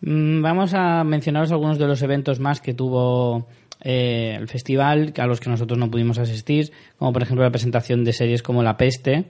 Mm, 0.00 0.42
Vamos 0.42 0.74
a 0.74 1.04
mencionaros 1.04 1.52
algunos 1.52 1.78
de 1.78 1.86
los 1.86 2.02
eventos 2.02 2.40
más 2.40 2.60
que 2.60 2.74
tuvo 2.74 3.46
eh, 3.80 4.36
el 4.38 4.48
festival, 4.48 5.12
a 5.16 5.26
los 5.26 5.40
que 5.40 5.50
nosotros 5.50 5.78
no 5.78 5.90
pudimos 5.90 6.18
asistir, 6.18 6.72
como 6.98 7.12
por 7.12 7.22
ejemplo 7.22 7.44
la 7.44 7.50
presentación 7.50 8.04
de 8.04 8.12
series 8.12 8.42
como 8.42 8.62
La 8.62 8.76
Peste, 8.76 9.26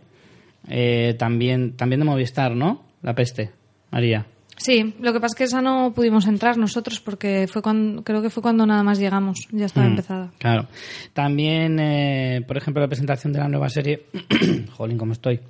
eh, 0.68 1.14
también, 1.18 1.76
también 1.76 2.01
de 2.01 2.07
Movistar, 2.07 2.55
¿no? 2.55 2.83
La 3.03 3.14
Peste, 3.14 3.51
María. 3.91 4.26
Sí, 4.63 4.95
lo 5.01 5.13
que 5.13 5.19
pasa 5.19 5.33
es 5.35 5.39
que 5.39 5.45
esa 5.45 5.61
no 5.61 5.93
pudimos 5.93 6.27
entrar 6.29 6.57
nosotros 6.57 7.01
porque 7.01 7.49
fue 7.51 7.63
cuando, 7.63 8.05
creo 8.05 8.23
que 8.23 8.31
fue 8.31 8.43
cuando 8.45 8.65
nada 8.65 8.85
más 8.85 9.01
llegamos, 9.01 9.49
ya 9.51 9.67
estaba 9.67 9.87
Mm, 9.87 9.91
empezada. 9.91 10.31
Claro. 10.39 10.69
También, 11.13 11.81
eh, 11.81 12.45
por 12.47 12.57
ejemplo, 12.57 12.81
la 12.81 12.87
presentación 12.89 13.33
de 13.33 13.41
la 13.41 13.49
nueva 13.49 13.69
serie. 13.69 14.07
Jolín, 14.77 14.99
¿cómo 14.99 15.15
estoy? 15.15 15.41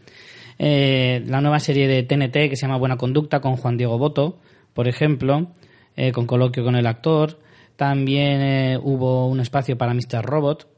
Eh, 0.59 1.23
la 1.27 1.43
nueva 1.43 1.61
serie 1.61 1.89
de 1.89 2.03
TNT 2.05 2.49
que 2.49 2.57
se 2.57 2.63
llama 2.63 2.79
Buena 2.79 2.97
Conducta 2.97 3.41
con 3.41 3.57
Juan 3.57 3.77
Diego 3.77 3.99
Boto, 3.99 4.39
por 4.73 4.89
ejemplo, 4.89 5.49
eh, 5.95 6.13
con 6.13 6.27
coloquio 6.27 6.65
con 6.65 6.77
el 6.77 6.87
actor. 6.87 7.39
También 7.77 8.41
eh, 8.41 8.79
hubo 8.83 9.27
un 9.29 9.41
espacio 9.41 9.77
para 9.77 9.93
Mr. 9.93 10.23
Robot, 10.25 10.69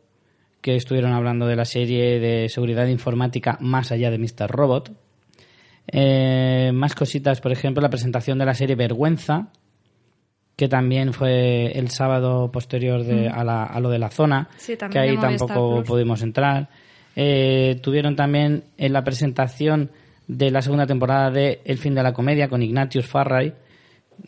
que 0.60 0.74
estuvieron 0.74 1.12
hablando 1.12 1.46
de 1.46 1.54
la 1.54 1.66
serie 1.66 2.18
de 2.18 2.48
seguridad 2.48 2.86
informática 2.86 3.58
más 3.60 3.92
allá 3.92 4.10
de 4.10 4.18
Mr. 4.18 4.48
Robot. 4.48 4.92
Eh, 5.88 6.70
más 6.74 6.94
cositas, 6.94 7.40
por 7.40 7.52
ejemplo, 7.52 7.80
la 7.82 7.90
presentación 7.90 8.38
de 8.38 8.46
la 8.46 8.54
serie 8.54 8.74
Vergüenza, 8.76 9.48
que 10.56 10.68
también 10.68 11.12
fue 11.12 11.72
el 11.78 11.90
sábado 11.90 12.50
posterior 12.52 13.02
de, 13.04 13.28
a, 13.28 13.42
la- 13.44 13.64
a 13.64 13.80
lo 13.80 13.90
de 13.90 13.98
la 13.98 14.10
zona, 14.10 14.48
Sí, 14.56 14.76
que 14.90 14.98
ahí 14.98 15.16
tampoco 15.38 15.82
pudimos 15.84 16.22
entrar. 16.22 16.68
Eh, 17.16 17.78
tuvieron 17.82 18.16
también 18.16 18.64
en 18.78 18.92
la 18.92 19.04
presentación 19.04 19.90
de 20.26 20.50
la 20.50 20.62
segunda 20.62 20.86
temporada 20.86 21.30
de 21.30 21.60
El 21.64 21.78
fin 21.78 21.94
de 21.94 22.02
la 22.02 22.12
comedia 22.12 22.48
con 22.48 22.62
Ignatius 22.62 23.06
Farray, 23.06 23.52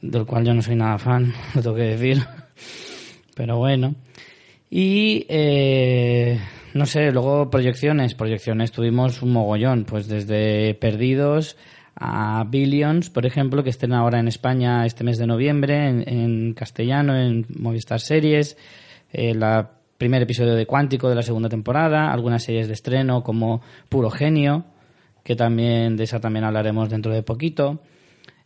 del 0.02 0.26
cual 0.26 0.44
yo 0.44 0.52
no 0.52 0.62
soy 0.62 0.76
nada 0.76 0.98
fan, 0.98 1.32
lo 1.54 1.62
tengo 1.62 1.76
que 1.76 1.82
decir. 1.82 2.22
Pero 3.34 3.56
bueno. 3.58 3.94
Y 4.68 5.24
eh, 5.28 6.40
no 6.76 6.86
sé, 6.86 7.10
luego 7.10 7.50
proyecciones. 7.50 8.14
Proyecciones 8.14 8.70
tuvimos 8.72 9.22
un 9.22 9.32
mogollón, 9.32 9.84
pues 9.84 10.08
desde 10.08 10.74
Perdidos 10.74 11.56
a 11.98 12.44
Billions, 12.48 13.08
por 13.10 13.24
ejemplo, 13.24 13.64
que 13.64 13.70
estén 13.70 13.92
ahora 13.92 14.20
en 14.20 14.28
España 14.28 14.84
este 14.84 15.02
mes 15.02 15.16
de 15.18 15.26
noviembre, 15.26 15.88
en, 15.88 16.52
castellano, 16.52 17.16
en 17.16 17.46
Movistar 17.58 18.00
Series. 18.00 18.56
El 19.10 19.42
primer 19.96 20.22
episodio 20.22 20.54
de 20.54 20.66
Cuántico 20.66 21.08
de 21.08 21.14
la 21.14 21.22
segunda 21.22 21.48
temporada, 21.48 22.12
algunas 22.12 22.42
series 22.42 22.66
de 22.66 22.74
estreno 22.74 23.22
como 23.22 23.62
Puro 23.88 24.10
Genio, 24.10 24.64
que 25.24 25.36
también 25.36 25.96
de 25.96 26.04
esa 26.04 26.20
también 26.20 26.44
hablaremos 26.44 26.90
dentro 26.90 27.12
de 27.12 27.22
poquito. 27.22 27.80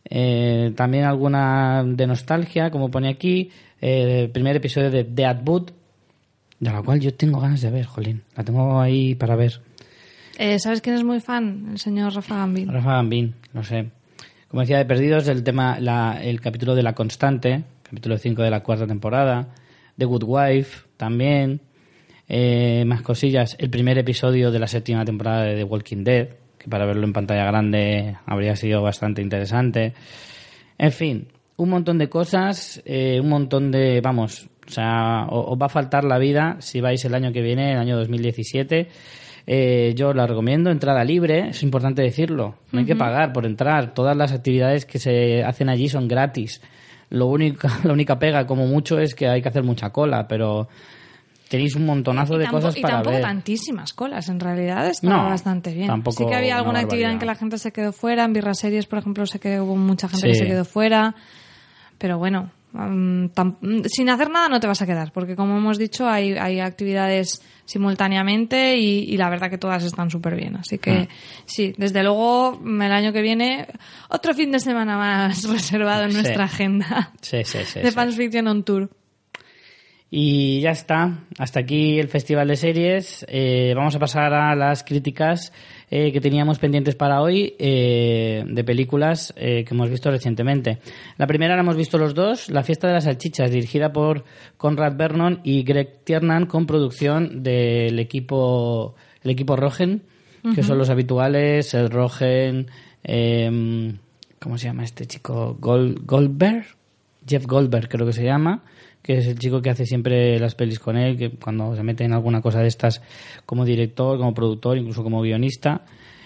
Eh, 0.09 0.71
también 0.75 1.03
alguna 1.03 1.83
de 1.85 2.07
nostalgia, 2.07 2.71
como 2.71 2.89
pone 2.89 3.09
aquí, 3.09 3.51
eh, 3.81 4.21
el 4.23 4.31
primer 4.31 4.55
episodio 4.55 4.89
de 4.89 5.03
Dead 5.03 5.37
Boot, 5.43 5.73
de 6.61 6.71
la 6.71 6.81
cual 6.81 7.01
yo 7.01 7.13
tengo 7.13 7.41
ganas 7.41 7.59
de 7.61 7.69
ver, 7.71 7.85
jolín. 7.85 8.21
La 8.37 8.43
tengo 8.45 8.79
ahí 8.79 9.15
para 9.15 9.35
ver. 9.35 9.59
Eh, 10.37 10.57
¿Sabes 10.59 10.79
quién 10.81 10.95
es 10.95 11.03
muy 11.03 11.19
fan? 11.19 11.67
El 11.71 11.77
señor 11.79 12.13
Rafa 12.13 12.37
Gambín. 12.37 12.69
Rafa 12.71 12.93
Gambín, 12.93 13.35
no 13.53 13.63
sé. 13.63 13.89
Como 14.47 14.61
decía 14.61 14.77
de 14.77 14.85
Perdidos, 14.85 15.27
el 15.27 15.43
tema, 15.43 15.79
la- 15.79 16.19
el 16.23 16.39
capítulo 16.39 16.73
de 16.75 16.83
La 16.83 16.93
Constante, 16.93 17.63
capítulo 17.83 18.17
5 18.17 18.41
de 18.41 18.49
la 18.49 18.61
cuarta 18.63 18.87
temporada. 18.87 19.49
The 19.97 20.05
Good 20.05 20.23
Wife, 20.25 20.87
también. 20.97 21.59
eh, 22.33 22.85
más 22.85 23.01
cosillas. 23.01 23.57
El 23.59 23.69
primer 23.69 23.97
episodio 23.97 24.51
de 24.51 24.59
la 24.59 24.67
séptima 24.67 25.03
temporada 25.03 25.43
de 25.43 25.55
The 25.57 25.63
Walking 25.65 26.05
Dead, 26.05 26.29
que 26.57 26.69
para 26.69 26.85
verlo 26.85 27.03
en 27.05 27.11
pantalla 27.11 27.43
grande 27.43 28.15
habría 28.25 28.55
sido 28.55 28.81
bastante 28.81 29.21
interesante. 29.21 29.93
En 30.77 30.93
fin, 30.93 31.27
un 31.57 31.69
montón 31.69 31.97
de 31.97 32.07
cosas, 32.07 32.81
eh, 32.85 33.19
un 33.19 33.27
montón 33.27 33.69
de, 33.69 33.99
vamos, 33.99 34.47
o 34.71 34.73
sea, 34.73 35.25
os 35.29 35.57
va 35.61 35.65
a 35.65 35.69
faltar 35.69 36.05
la 36.05 36.17
vida 36.17 36.55
si 36.59 36.79
vais 36.79 37.03
el 37.03 37.13
año 37.13 37.33
que 37.33 37.41
viene, 37.41 37.73
el 37.73 37.77
año 37.77 37.97
2017. 37.97 38.87
Eh, 39.47 39.93
yo 39.97 40.13
la 40.13 40.25
recomiendo, 40.27 40.69
entrada 40.71 41.03
libre, 41.03 41.49
es 41.49 41.61
importante 41.61 42.01
decirlo, 42.01 42.55
no 42.71 42.79
hay 42.79 42.85
que 42.85 42.95
pagar 42.95 43.33
por 43.33 43.45
entrar, 43.45 43.93
todas 43.93 44.15
las 44.15 44.31
actividades 44.31 44.85
que 44.85 44.97
se 44.97 45.43
hacen 45.43 45.67
allí 45.67 45.89
son 45.89 46.07
gratis. 46.07 46.61
Lo 47.09 47.25
único, 47.25 47.67
la 47.83 47.91
única 47.91 48.17
pega, 48.17 48.47
como 48.47 48.65
mucho, 48.65 48.97
es 48.97 49.13
que 49.13 49.27
hay 49.27 49.41
que 49.41 49.49
hacer 49.49 49.63
mucha 49.63 49.89
cola, 49.89 50.25
pero 50.25 50.69
tenéis 51.49 51.75
un 51.75 51.85
montonazo 51.85 52.35
Y 52.35 52.39
de 52.39 52.47
cosas 52.47 52.77
y 52.77 52.81
para 52.81 52.93
tampoco 52.95 53.15
ver. 53.15 53.23
tantísimas 53.23 53.91
colas, 53.91 54.29
en 54.29 54.39
realidad 54.39 54.87
estaba 54.87 55.23
No, 55.23 55.29
bastante 55.29 55.73
bien. 55.73 55.87
tampoco 55.87 56.15
sí 56.23 56.25
que 56.29 56.33
había 56.35 56.53
una 56.53 56.59
alguna 56.59 56.79
actividad 56.79 57.11
en 57.11 57.19
que 57.19 57.25
la 57.25 57.35
gente 57.35 57.57
se 57.57 57.73
quedó 57.73 57.91
fuera, 57.91 58.23
en 58.23 58.31
Birra 58.31 58.53
Series, 58.53 58.85
por 58.85 58.99
ejemplo, 58.99 59.25
sé 59.25 59.39
que 59.39 59.59
hubo 59.59 59.75
mucha 59.75 60.07
gente 60.07 60.27
que 60.27 60.35
se 60.35 60.45
quedó 60.45 60.63
fuera, 60.63 61.13
pero 61.97 62.17
bueno, 62.19 62.51
sin 62.73 64.09
hacer 64.09 64.29
nada 64.29 64.47
no 64.49 64.59
te 64.59 64.67
vas 64.67 64.81
a 64.81 64.85
quedar, 64.85 65.11
porque 65.11 65.35
como 65.35 65.57
hemos 65.57 65.77
dicho, 65.77 66.07
hay, 66.07 66.33
hay 66.33 66.59
actividades 66.59 67.41
simultáneamente 67.65 68.77
y, 68.77 69.03
y 69.13 69.17
la 69.17 69.29
verdad 69.29 69.49
que 69.49 69.57
todas 69.57 69.83
están 69.83 70.09
súper 70.09 70.35
bien. 70.35 70.55
Así 70.55 70.77
que 70.77 70.91
Mm. 70.91 71.07
sí, 71.45 71.73
desde 71.77 72.03
luego 72.03 72.59
el 72.63 72.91
año 72.91 73.11
que 73.13 73.21
viene 73.21 73.67
otro 74.09 74.33
fin 74.33 74.51
de 74.51 74.59
semana 74.59 74.97
más 74.97 75.43
reservado 75.49 76.03
en 76.03 76.11
Sí. 76.11 76.17
nuestra 76.17 76.45
agenda 76.45 77.11
Sí, 77.21 77.43
sí, 77.43 77.59
sí. 77.65 77.79
de. 77.81 77.91
Fans 77.91 78.15
Fiction 78.15 78.47
on 78.47 78.63
Tour. 78.63 78.89
Y 80.13 80.59
ya 80.59 80.71
está. 80.71 81.19
Hasta 81.39 81.61
aquí 81.61 81.97
el 81.97 82.09
Festival 82.09 82.47
de 82.49 82.57
Series. 82.57 83.25
Eh, 83.29 83.73
vamos 83.75 83.95
a 83.95 83.99
pasar 83.99 84.33
a 84.33 84.53
las 84.55 84.83
críticas 84.83 85.53
eh, 85.93 86.13
que 86.13 86.21
teníamos 86.21 86.57
pendientes 86.57 86.95
para 86.95 87.21
hoy 87.21 87.53
eh, 87.59 88.45
de 88.47 88.63
películas 88.63 89.33
eh, 89.35 89.65
que 89.65 89.73
hemos 89.73 89.89
visto 89.89 90.09
recientemente. 90.09 90.79
La 91.17 91.27
primera 91.27 91.55
la 91.55 91.61
hemos 91.61 91.75
visto 91.75 91.97
los 91.97 92.13
dos, 92.13 92.49
La 92.49 92.63
Fiesta 92.63 92.87
de 92.87 92.93
las 92.93 93.03
Salchichas, 93.03 93.51
dirigida 93.51 93.91
por 93.91 94.23
Conrad 94.55 94.95
Vernon 94.95 95.41
y 95.43 95.63
Greg 95.63 95.99
Tiernan, 96.05 96.45
con 96.45 96.65
producción 96.65 97.43
del 97.43 97.99
equipo, 97.99 98.95
el 99.21 99.31
equipo 99.31 99.57
Rogen, 99.57 100.03
que 100.55 100.63
son 100.63 100.77
los 100.77 100.89
habituales, 100.89 101.73
el 101.73 101.91
Rogen, 101.91 102.67
eh, 103.03 103.93
¿cómo 104.39 104.57
se 104.57 104.67
llama 104.67 104.85
este 104.85 105.05
chico? 105.05 105.57
Gold, 105.59 106.05
Goldberg, 106.05 106.65
Jeff 107.27 107.45
Goldberg 107.45 107.89
creo 107.89 108.07
que 108.07 108.13
se 108.13 108.23
llama, 108.23 108.63
que 109.01 109.17
es 109.17 109.27
el 109.27 109.39
chico 109.39 109.61
que 109.61 109.69
hace 109.69 109.85
siempre 109.85 110.39
las 110.39 110.55
pelis 110.55 110.79
con 110.79 110.97
él, 110.97 111.17
que 111.17 111.31
cuando 111.31 111.75
se 111.75 111.83
mete 111.83 112.03
en 112.03 112.13
alguna 112.13 112.41
cosa 112.41 112.59
de 112.59 112.67
estas 112.67 113.01
como 113.45 113.65
director, 113.65 114.17
como 114.17 114.33
productor, 114.33 114.77
incluso 114.77 115.03
como 115.03 115.21
guionista. 115.21 115.85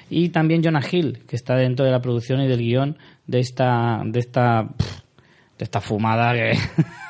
Y 0.10 0.30
también 0.30 0.64
Jonah 0.64 0.84
Hill, 0.90 1.20
que 1.28 1.36
está 1.36 1.56
dentro 1.56 1.86
de 1.86 1.92
la 1.92 2.02
producción 2.02 2.42
y 2.42 2.48
del 2.48 2.60
guion 2.60 2.98
de 3.26 3.40
esta, 3.40 4.02
de 4.06 4.20
esta, 4.20 4.70
de 5.58 5.64
esta 5.64 5.82
fumada 5.82 6.34
que, 6.34 6.58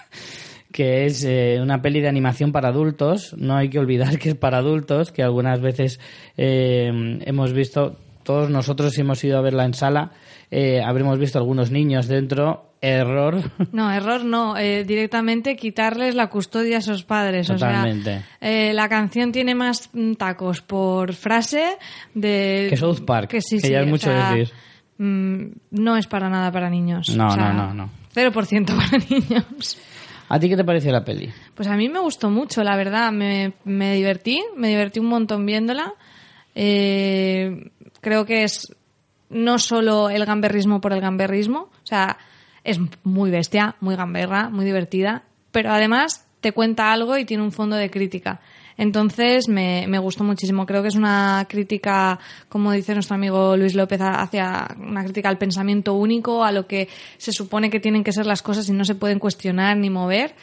que 0.76 1.05
es 1.05 1.24
eh, 1.24 1.59
una 1.61 1.82
peli 1.82 2.01
de 2.01 2.09
animación 2.09 2.51
para 2.51 2.68
adultos. 2.68 3.34
No 3.38 3.55
hay 3.55 3.70
que 3.70 3.80
olvidar 3.80 4.20
que 4.20 4.30
es 4.30 4.36
para 4.36 4.57
adultos, 4.57 5.13
que 5.13 5.24
algunas 5.24 5.61
veces 5.61 6.01
eh, 6.36 7.20
hemos 7.22 7.53
visto, 7.53 7.97
todos 8.24 8.49
nosotros 8.49 8.97
hemos 8.97 9.24
ido 9.24 9.38
a 9.38 9.41
verla 9.41 9.63
en 9.63 9.74
sala, 9.74 10.11
eh, 10.51 10.82
habremos 10.82 11.18
visto 11.18 11.39
algunos 11.39 11.72
niños 11.72 12.07
dentro. 12.07 12.74
Error. 12.86 13.41
No, 13.71 13.91
error 13.91 14.23
no. 14.23 14.57
eh, 14.57 14.83
directamente 14.83 15.55
quitarles 15.55 16.13
la 16.15 16.27
custodia 16.27 16.77
a 16.77 16.79
esos 16.79 17.03
padres. 17.03 17.47
Totalmente. 17.47 18.09
O 18.17 18.19
sea, 18.19 18.23
eh, 18.41 18.73
la 18.73 18.88
canción 18.89 19.31
tiene 19.31 19.55
más 19.55 19.89
mm, 19.93 20.13
tacos 20.13 20.61
por 20.61 21.13
frase 21.13 21.77
de... 22.13 22.67
Que 22.69 22.77
South 22.77 23.01
Park, 23.05 23.29
Que, 23.31 23.41
sí, 23.41 23.57
que 23.57 23.67
sí, 23.67 23.73
ya 23.73 23.81
es 23.81 23.88
mucho 23.88 24.09
sea, 24.11 24.31
decir. 24.31 24.53
mm, 24.97 25.43
no 25.71 25.97
es 25.97 26.07
para 26.07 26.29
nada 26.29 26.51
para 26.51 26.69
niños. 26.69 27.09
No, 27.15 27.27
O 27.27 27.31
sea, 27.31 27.51
no, 27.53 27.73
no, 27.73 27.73
no. 27.73 27.89
0% 28.13 28.65
para 28.77 28.97
niños. 29.09 29.77
¿A 30.29 30.39
ti 30.39 30.49
qué 30.49 30.55
te 30.57 30.63
pareció 30.63 30.91
la 30.91 31.03
peli? 31.03 31.31
Pues 31.53 31.67
a 31.67 31.75
mí 31.75 31.88
me 31.89 31.99
gustó 31.99 32.29
mucho, 32.29 32.63
la 32.63 32.75
verdad. 32.75 33.11
Me, 33.11 33.53
me 33.63 33.93
divertí, 33.95 34.43
me 34.55 34.69
divertí 34.69 34.99
un 34.99 35.07
montón 35.07 35.45
viéndola. 35.45 35.93
Eh, 36.55 37.69
creo 38.01 38.25
que 38.25 38.43
es 38.43 38.73
no 39.29 39.59
solo 39.59 40.09
el 40.09 40.25
gamberrismo 40.25 40.79
por 40.81 40.93
el 40.93 41.01
gamberrismo, 41.01 41.59
o 41.59 41.86
sea, 41.86 42.17
es 42.66 42.80
muy 43.03 43.32
bestia, 43.32 43.76
muy 43.80 43.95
gamberra, 43.95 44.49
muy 44.49 44.66
divertida, 44.66 45.24
pero 45.51 45.72
además 45.72 46.28
te 46.41 46.51
cuenta 46.51 46.91
algo 46.91 47.18
y 47.18 47.24
tiene 47.24 47.43
un 47.43 47.51
fondo 47.51 47.78
de 47.78 47.89
crítica. 47.89 48.41
Entonces 48.78 49.47
me, 49.47 49.86
me 49.88 49.99
gustó 49.99 50.24
muchísimo. 50.24 50.66
Creo 50.66 50.82
que 50.82 50.89
es 50.89 50.95
una 50.95 51.45
crítica, 51.47 52.20
como 52.49 52.72
dice 52.72 52.93
nuestro 52.93 53.16
amigo 53.16 53.55
Luis 53.55 53.74
López, 53.74 54.01
hacia 54.01 54.68
una 54.78 55.03
crítica 55.03 55.30
al 55.30 55.38
pensamiento 55.38 55.93
único, 55.93 56.43
a 56.43 56.51
lo 56.51 56.68
que 56.68 56.89
se 57.18 57.32
supone 57.32 57.70
que 57.70 57.80
tienen 57.80 58.03
que 58.03 58.11
ser 58.11 58.26
las 58.26 58.41
cosas 58.41 58.68
y 58.68 58.74
no 58.74 58.84
se 58.84 58.95
pueden 58.95 59.20
cuestionar 59.20 59.78
ni 59.78 59.89
mover, 59.89 60.36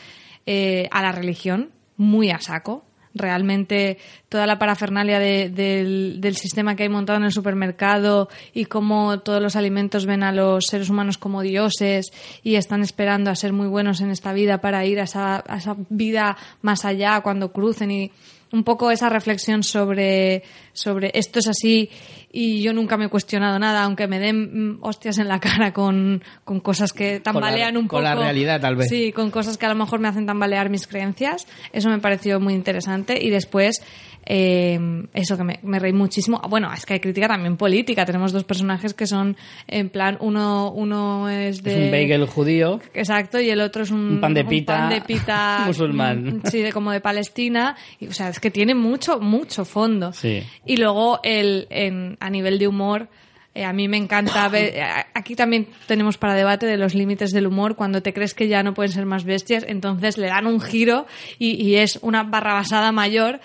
eh, 0.47 0.89
a 0.91 1.03
la 1.03 1.12
religión, 1.12 1.70
muy 1.97 2.31
a 2.31 2.41
saco. 2.41 2.85
Realmente 3.14 3.98
toda 4.28 4.46
la 4.46 4.58
parafernalia 4.58 5.18
de- 5.18 5.50
del, 5.50 6.16
del 6.20 6.36
sistema 6.36 6.74
que 6.76 6.84
hay 6.84 6.88
montado 6.88 7.18
en 7.18 7.24
el 7.24 7.32
supermercado 7.32 8.28
y 8.54 8.64
cómo 8.64 9.20
todos 9.20 9.42
los 9.42 9.54
alimentos 9.56 10.06
ven 10.06 10.22
a 10.22 10.32
los 10.32 10.64
seres 10.66 10.88
humanos 10.88 11.18
como 11.18 11.42
dioses 11.42 12.12
y 12.42 12.54
están 12.54 12.82
esperando 12.82 13.30
a 13.30 13.36
ser 13.36 13.52
muy 13.52 13.66
buenos 13.68 14.00
en 14.00 14.10
esta 14.10 14.32
vida 14.32 14.62
para 14.62 14.84
ir 14.86 14.98
a 15.00 15.04
esa, 15.04 15.44
a 15.46 15.56
esa 15.58 15.76
vida 15.90 16.36
más 16.62 16.84
allá 16.84 17.20
cuando 17.20 17.52
crucen 17.52 17.90
y 17.90 18.10
un 18.53 18.64
poco 18.64 18.90
esa 18.90 19.09
reflexión 19.09 19.62
sobre, 19.62 20.42
sobre 20.72 21.11
esto 21.14 21.38
es 21.38 21.48
así 21.48 21.90
y 22.32 22.62
yo 22.62 22.72
nunca 22.72 22.96
me 22.96 23.07
he 23.07 23.09
cuestionado 23.09 23.59
nada, 23.59 23.84
aunque 23.84 24.07
me 24.07 24.18
den 24.18 24.76
mm, 24.76 24.78
hostias 24.82 25.18
en 25.18 25.28
la 25.28 25.38
cara 25.40 25.72
con, 25.72 26.22
con 26.44 26.61
cosas 26.61 26.92
que 26.92 27.20
tambalean 27.20 27.76
un 27.76 27.86
con 27.86 28.00
poco. 28.00 28.03
la 28.03 28.14
realidad, 28.14 28.61
tal 28.61 28.76
vez. 28.76 28.88
Sí, 28.88 29.12
con 29.12 29.30
cosas 29.30 29.59
que 29.59 29.66
a 29.66 29.68
lo 29.68 29.74
mejor 29.74 30.00
me 30.00 30.09
hacen 30.09 30.26
tambalear 30.26 30.70
mis 30.70 30.86
creencias. 30.86 31.46
Eso 31.72 31.90
me 31.90 31.98
pareció 31.98 32.40
muy 32.40 32.55
interesante. 32.55 33.22
Y 33.22 33.28
después, 33.28 33.82
eh, 34.27 34.79
eso 35.14 35.37
que 35.37 35.45
me, 35.45 35.59
me 35.62 35.79
reí 35.79 35.93
muchísimo. 35.93 36.41
Bueno, 36.49 36.73
es 36.73 36.87
que 36.87 36.95
hay 36.95 37.01
crítica 37.01 37.29
también 37.29 37.57
política. 37.57 38.05
Tenemos 38.05 38.33
dos 38.33 38.45
personajes 38.45 38.95
que 38.95 39.07
son, 39.07 39.37
en 39.66 39.91
plan, 39.91 40.16
uno, 40.20 40.70
uno 40.73 41.29
es 41.29 41.62
de... 41.62 41.73
Es 41.73 41.79
un 41.87 41.91
bagel 41.91 42.27
judío. 42.27 42.81
Exacto, 42.95 43.41
y 43.41 43.51
el 43.51 43.61
otro 43.61 43.83
es 43.83 43.91
un, 43.91 44.12
Un 44.14 44.20
pan 44.20 44.35
de 44.35 44.45
pita 44.45 44.77
pan 44.79 44.91
de 44.91 45.01
pita 45.01 45.62
musulmán. 45.66 46.25
mm, 46.25 46.41
Sí, 46.51 46.61
de, 46.61 46.73
como 46.73 46.91
de 46.93 47.01
Palestina. 47.01 47.77
Y, 48.01 48.07
o 48.09 48.12
sea, 48.12 48.29
es 48.29 48.41
que 48.41 48.51
tiene 48.51 48.75
mucho, 48.75 49.18
mucho 49.20 49.64
fondo. 49.64 50.12
Sí. 50.12 50.43
Y 50.64 50.77
luego, 50.77 51.20
el, 51.23 51.66
en, 51.70 52.16
a 52.20 52.31
nivel 52.31 52.59
de 52.59 52.68
humor, 52.68 53.09
eh, 53.55 53.64
a 53.64 53.73
mí 53.73 53.89
me 53.89 53.97
encanta 53.97 54.49
ver. 54.49 54.73
eh, 54.77 54.83
Aquí 55.14 55.35
también 55.35 55.66
tenemos 55.87 56.16
para 56.16 56.35
debate 56.35 56.66
de 56.66 56.77
los 56.77 56.95
límites 56.95 57.33
del 57.33 57.47
humor. 57.47 57.77
Cuando 57.77 58.03
te 58.03 58.12
crees 58.12 58.35
que 58.35 58.49
ya 58.49 58.62
no 58.62 58.73
pueden 58.75 58.93
ser 58.93 59.05
más 59.05 59.25
bestias, 59.25 59.64
entonces 59.68 60.16
le 60.16 60.29
dan 60.29 60.47
un 60.47 60.61
giro 60.61 61.07
y, 61.39 61.62
y 61.62 61.77
es 61.77 61.99
una 62.03 62.23
barrabasada 62.23 62.93
mayor. 62.93 63.41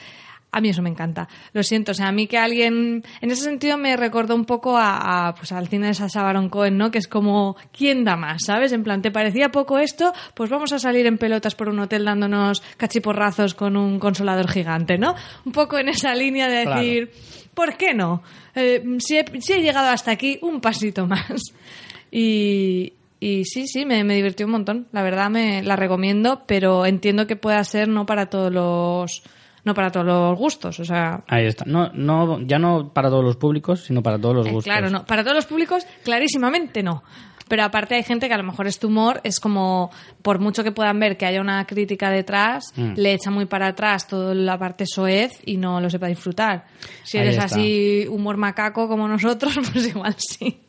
A 0.50 0.62
mí 0.62 0.70
eso 0.70 0.82
me 0.82 0.90
encanta. 0.90 1.28
Lo 1.54 1.62
siento, 1.62 1.92
o 1.92 1.94
sea, 1.94 2.08
a 2.08 2.12
mí 2.12 2.26
que 2.26 2.38
alguien. 2.38 3.04
En 3.22 3.32
ese 3.32 3.44
sentido 3.44 3.78
me 3.78 3.98
recordó 3.98 4.34
un 4.34 4.46
poco 4.46 4.78
a, 4.78 5.28
a, 5.28 5.36
pues 5.36 5.52
al 5.52 5.68
cine 5.68 5.88
de 5.88 5.94
Sacha 5.94 6.24
Baron 6.24 6.50
Cohen, 6.50 6.78
¿no? 6.78 6.90
Que 6.90 6.98
es 7.00 7.08
como, 7.08 7.58
¿quién 7.78 8.06
da 8.06 8.16
más? 8.16 8.44
¿Sabes? 8.46 8.72
En 8.72 8.84
plan, 8.84 9.02
¿te 9.02 9.12
parecía 9.12 9.50
poco 9.50 9.78
esto? 9.78 10.14
Pues 10.34 10.50
vamos 10.50 10.72
a 10.72 10.80
salir 10.80 11.06
en 11.06 11.18
pelotas 11.18 11.54
por 11.54 11.68
un 11.70 11.80
hotel 11.80 12.06
dándonos 12.06 12.62
cachiporrazos 12.78 13.54
con 13.56 13.76
un 13.76 14.00
consolador 14.00 14.48
gigante, 14.50 14.98
¿no? 14.98 15.16
Un 15.46 15.52
poco 15.52 15.78
en 15.78 15.90
esa 15.90 16.16
línea 16.16 16.48
de 16.48 16.64
Claro. 16.64 16.82
decir, 16.82 17.12
¿por 17.54 17.76
qué 17.76 17.94
no? 17.94 18.24
Eh, 18.56 18.84
si, 19.00 19.18
he, 19.18 19.26
si 19.42 19.54
he 19.54 19.62
llegado 19.62 19.90
hasta 19.90 20.12
aquí, 20.12 20.40
un 20.42 20.62
pasito 20.62 21.06
más. 21.08 21.44
Y, 22.10 22.94
y 23.20 23.44
sí, 23.46 23.68
sí, 23.68 23.86
me, 23.86 24.04
me 24.04 24.16
divirtió 24.16 24.46
un 24.46 24.54
montón. 24.54 24.88
La 24.92 25.04
verdad 25.04 25.30
me 25.30 25.62
la 25.62 25.76
recomiendo, 25.76 26.44
pero 26.48 26.86
entiendo 26.86 27.28
que 27.28 27.36
pueda 27.36 27.62
ser 27.64 27.90
no 27.90 28.06
para 28.06 28.28
todos 28.28 28.52
los 28.52 29.24
no 29.68 29.76
para 29.76 29.92
todos 29.92 30.06
los 30.08 30.36
gustos, 30.38 30.80
o 30.80 30.86
sea, 30.86 31.24
Ahí 31.28 31.46
está. 31.46 31.64
No, 31.68 31.92
no, 31.94 32.40
ya 32.42 32.58
no 32.58 32.92
para 32.92 33.10
todos 33.10 33.24
los 33.24 33.36
públicos, 33.36 33.84
sino 33.86 34.02
para 34.02 34.18
todos 34.18 34.34
los 34.36 34.48
eh, 34.48 34.52
gustos. 34.52 34.64
claro, 34.74 34.90
no, 34.90 35.06
para 35.06 35.22
todos 35.24 35.36
los 35.36 35.46
públicos 35.46 35.86
clarísimamente 36.04 36.82
no. 36.82 37.04
Pero 37.50 37.64
aparte 37.64 37.96
hay 37.96 38.04
gente 38.04 38.28
que 38.28 38.34
a 38.34 38.38
lo 38.38 38.44
mejor 38.44 38.68
este 38.68 38.88
humor 38.88 39.22
es 39.24 39.40
como, 39.40 39.90
por 40.22 40.40
mucho 40.40 40.66
que 40.66 40.74
puedan 40.74 41.00
ver 41.00 41.16
que 41.16 41.26
haya 41.26 41.40
una 41.40 41.66
crítica 41.66 42.10
detrás, 42.10 42.74
Mm. 42.76 42.94
le 42.98 43.14
echa 43.14 43.30
muy 43.32 43.46
para 43.46 43.68
atrás 43.68 44.06
toda 44.08 44.34
la 44.34 44.58
parte 44.58 44.86
soez 44.86 45.32
y 45.46 45.56
no 45.56 45.80
lo 45.80 45.90
sepa 45.90 46.08
disfrutar. 46.08 46.66
Si 47.04 47.18
Ahí 47.18 47.24
eres 47.24 47.36
está. 47.38 47.46
así 47.46 48.06
humor 48.10 48.36
macaco 48.36 48.90
como 48.90 49.08
nosotros, 49.08 49.54
pues 49.72 49.88
igual 49.88 50.16
sí. 50.18 50.60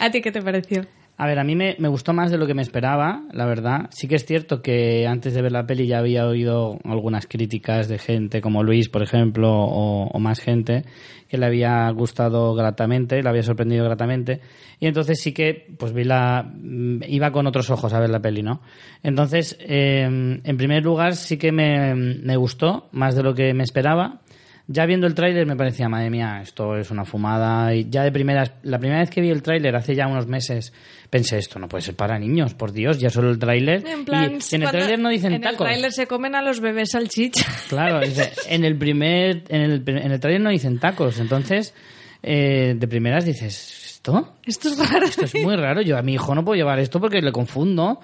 ¿A 0.00 0.10
ti 0.10 0.20
qué 0.22 0.32
te 0.32 0.40
pareció? 0.40 0.86
A 1.18 1.26
ver, 1.26 1.38
a 1.38 1.44
mí 1.44 1.56
me, 1.56 1.76
me 1.78 1.88
gustó 1.88 2.12
más 2.12 2.30
de 2.30 2.36
lo 2.36 2.46
que 2.46 2.52
me 2.52 2.60
esperaba, 2.60 3.22
la 3.32 3.46
verdad. 3.46 3.88
Sí 3.90 4.06
que 4.06 4.16
es 4.16 4.26
cierto 4.26 4.60
que 4.60 5.06
antes 5.06 5.32
de 5.32 5.40
ver 5.40 5.50
la 5.50 5.66
peli 5.66 5.86
ya 5.86 5.98
había 5.98 6.26
oído 6.26 6.78
algunas 6.84 7.26
críticas 7.26 7.88
de 7.88 7.98
gente 7.98 8.42
como 8.42 8.62
Luis, 8.62 8.90
por 8.90 9.02
ejemplo, 9.02 9.50
o, 9.50 10.18
más 10.18 10.40
gente, 10.40 10.84
que 11.26 11.38
le 11.38 11.46
había 11.46 11.88
gustado 11.90 12.54
gratamente, 12.54 13.22
le 13.22 13.28
había 13.30 13.42
sorprendido 13.42 13.82
gratamente. 13.86 14.40
Y 14.78 14.88
entonces 14.88 15.18
sí 15.18 15.32
que, 15.32 15.74
pues 15.78 15.94
vi 15.94 16.04
la. 16.04 16.42
mm, 16.42 17.04
iba 17.08 17.32
con 17.32 17.46
otros 17.46 17.70
ojos 17.70 17.94
a 17.94 18.00
ver 18.00 18.10
la 18.10 18.20
peli, 18.20 18.42
¿no? 18.42 18.60
Entonces, 19.02 19.56
eh, 19.60 20.02
en 20.04 20.56
primer 20.58 20.84
lugar, 20.84 21.16
sí 21.16 21.38
que 21.38 21.50
me, 21.50 21.94
me 21.94 22.36
gustó 22.36 22.90
más 22.92 23.16
de 23.16 23.22
lo 23.22 23.34
que 23.34 23.54
me 23.54 23.64
esperaba. 23.64 24.20
Ya 24.68 24.84
viendo 24.84 25.06
el 25.06 25.14
tráiler 25.14 25.46
me 25.46 25.54
parecía, 25.54 25.88
madre 25.88 26.10
mía, 26.10 26.40
esto 26.42 26.76
es 26.76 26.90
una 26.90 27.04
fumada. 27.04 27.72
Y 27.72 27.88
ya 27.88 28.02
de 28.02 28.10
primeras, 28.10 28.52
la 28.62 28.78
primera 28.78 29.00
vez 29.00 29.10
que 29.10 29.20
vi 29.20 29.30
el 29.30 29.40
tráiler 29.40 29.76
hace 29.76 29.94
ya 29.94 30.08
unos 30.08 30.26
meses, 30.26 30.72
pensé, 31.08 31.38
esto 31.38 31.60
no 31.60 31.68
puede 31.68 31.82
ser 31.82 31.94
para 31.94 32.18
niños, 32.18 32.54
por 32.54 32.72
Dios, 32.72 32.98
ya 32.98 33.08
solo 33.08 33.30
el 33.30 33.38
tráiler. 33.38 33.86
En 33.86 34.04
plan, 34.04 34.38
y 34.50 34.54
en 34.54 34.62
el 34.62 34.70
tráiler 34.70 34.98
no 34.98 35.08
dicen 35.08 35.34
en 35.34 35.40
tacos. 35.40 35.60
el 35.60 35.66
tráiler 35.66 35.92
se 35.92 36.06
comen 36.08 36.34
a 36.34 36.42
los 36.42 36.60
bebés 36.60 36.90
salchicha. 36.90 37.46
Claro, 37.68 38.00
en 38.48 38.64
el 38.64 38.76
primer, 38.76 39.44
en 39.48 39.60
el, 39.60 39.84
en 39.86 40.12
el 40.12 40.20
tráiler 40.20 40.40
no 40.40 40.50
dicen 40.50 40.78
tacos, 40.78 41.20
entonces 41.20 41.72
eh, 42.22 42.74
de 42.76 42.88
primeras 42.88 43.24
dices, 43.24 43.84
¿esto? 43.84 44.34
Esto 44.44 44.68
es 44.68 44.90
raro. 44.90 45.06
Esto 45.06 45.24
es 45.24 45.34
muy 45.44 45.56
raro. 45.56 45.80
Yo 45.82 45.96
a 45.96 46.02
mi 46.02 46.14
hijo 46.14 46.34
no 46.34 46.44
puedo 46.44 46.56
llevar 46.56 46.78
esto 46.80 47.00
porque 47.00 47.20
le 47.20 47.32
confundo. 47.32 48.00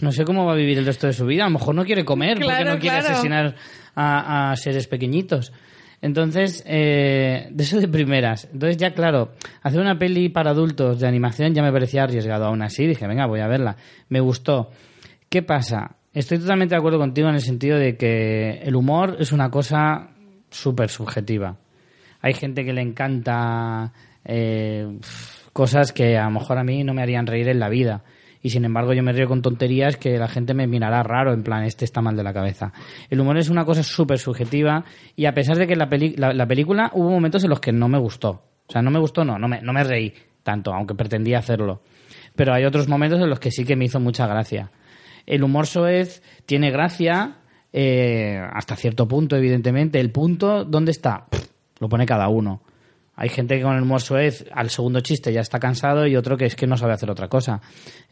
No 0.00 0.12
sé 0.12 0.24
cómo 0.24 0.46
va 0.46 0.52
a 0.52 0.56
vivir 0.56 0.78
el 0.78 0.86
resto 0.86 1.06
de 1.06 1.12
su 1.12 1.26
vida. 1.26 1.44
A 1.44 1.48
lo 1.48 1.58
mejor 1.58 1.74
no 1.74 1.84
quiere 1.84 2.04
comer 2.04 2.34
porque 2.38 2.46
Claro, 2.46 2.74
no 2.74 2.78
quiere 2.78 2.96
asesinar 2.96 3.54
a, 3.94 4.50
a 4.50 4.56
seres 4.56 4.86
pequeñitos. 4.86 5.52
Entonces, 6.06 6.62
eh, 6.68 7.48
de 7.50 7.64
eso 7.64 7.80
de 7.80 7.88
primeras. 7.88 8.48
Entonces 8.52 8.76
ya, 8.76 8.94
claro, 8.94 9.32
hacer 9.60 9.80
una 9.80 9.98
peli 9.98 10.28
para 10.28 10.50
adultos 10.50 11.00
de 11.00 11.08
animación 11.08 11.52
ya 11.52 11.64
me 11.64 11.72
parecía 11.72 12.04
arriesgado. 12.04 12.44
Aún 12.44 12.62
así 12.62 12.86
dije, 12.86 13.08
venga, 13.08 13.26
voy 13.26 13.40
a 13.40 13.48
verla. 13.48 13.76
Me 14.08 14.20
gustó. 14.20 14.70
¿Qué 15.28 15.42
pasa? 15.42 15.96
Estoy 16.14 16.38
totalmente 16.38 16.76
de 16.76 16.78
acuerdo 16.78 17.00
contigo 17.00 17.28
en 17.28 17.34
el 17.34 17.40
sentido 17.40 17.76
de 17.76 17.96
que 17.96 18.60
el 18.62 18.76
humor 18.76 19.16
es 19.18 19.32
una 19.32 19.50
cosa 19.50 20.10
súper 20.48 20.90
subjetiva. 20.90 21.56
Hay 22.20 22.34
gente 22.34 22.64
que 22.64 22.72
le 22.72 22.82
encanta 22.82 23.92
eh, 24.24 24.86
cosas 25.52 25.92
que 25.92 26.16
a 26.16 26.26
lo 26.26 26.30
mejor 26.30 26.58
a 26.58 26.62
mí 26.62 26.84
no 26.84 26.94
me 26.94 27.02
harían 27.02 27.26
reír 27.26 27.48
en 27.48 27.58
la 27.58 27.68
vida. 27.68 28.04
Y 28.46 28.50
sin 28.50 28.64
embargo 28.64 28.92
yo 28.92 29.02
me 29.02 29.12
río 29.12 29.26
con 29.26 29.42
tonterías 29.42 29.96
que 29.96 30.16
la 30.18 30.28
gente 30.28 30.54
me 30.54 30.68
mirará 30.68 31.02
raro, 31.02 31.32
en 31.32 31.42
plan, 31.42 31.64
este 31.64 31.84
está 31.84 32.00
mal 32.00 32.14
de 32.14 32.22
la 32.22 32.32
cabeza. 32.32 32.72
El 33.10 33.18
humor 33.20 33.38
es 33.38 33.48
una 33.48 33.64
cosa 33.64 33.82
súper 33.82 34.20
subjetiva 34.20 34.84
y 35.16 35.24
a 35.24 35.34
pesar 35.34 35.56
de 35.56 35.66
que 35.66 35.74
la, 35.74 35.88
peli- 35.88 36.14
la, 36.16 36.32
la 36.32 36.46
película 36.46 36.92
hubo 36.94 37.10
momentos 37.10 37.42
en 37.42 37.50
los 37.50 37.58
que 37.58 37.72
no 37.72 37.88
me 37.88 37.98
gustó. 37.98 38.44
O 38.68 38.72
sea, 38.72 38.82
no 38.82 38.92
me 38.92 39.00
gustó, 39.00 39.24
no, 39.24 39.36
no 39.36 39.48
me, 39.48 39.60
no 39.62 39.72
me 39.72 39.82
reí 39.82 40.14
tanto, 40.44 40.72
aunque 40.72 40.94
pretendía 40.94 41.40
hacerlo. 41.40 41.82
Pero 42.36 42.54
hay 42.54 42.64
otros 42.64 42.86
momentos 42.86 43.20
en 43.20 43.28
los 43.28 43.40
que 43.40 43.50
sí 43.50 43.64
que 43.64 43.74
me 43.74 43.86
hizo 43.86 43.98
mucha 43.98 44.28
gracia. 44.28 44.70
El 45.26 45.42
humor 45.42 45.66
soez 45.66 46.22
tiene 46.44 46.70
gracia 46.70 47.38
eh, 47.72 48.40
hasta 48.52 48.76
cierto 48.76 49.08
punto, 49.08 49.34
evidentemente. 49.34 49.98
El 49.98 50.12
punto, 50.12 50.64
¿dónde 50.64 50.92
está? 50.92 51.26
Lo 51.80 51.88
pone 51.88 52.06
cada 52.06 52.28
uno. 52.28 52.62
Hay 53.18 53.30
gente 53.30 53.56
que 53.56 53.62
con 53.62 53.74
el 53.74 53.82
humor 53.82 54.02
soez 54.02 54.44
al 54.52 54.68
segundo 54.68 55.00
chiste 55.00 55.32
ya 55.32 55.40
está 55.40 55.58
cansado 55.58 56.06
y 56.06 56.16
otro 56.16 56.36
que 56.36 56.44
es 56.44 56.54
que 56.54 56.66
no 56.66 56.76
sabe 56.76 56.92
hacer 56.92 57.10
otra 57.10 57.28
cosa. 57.28 57.62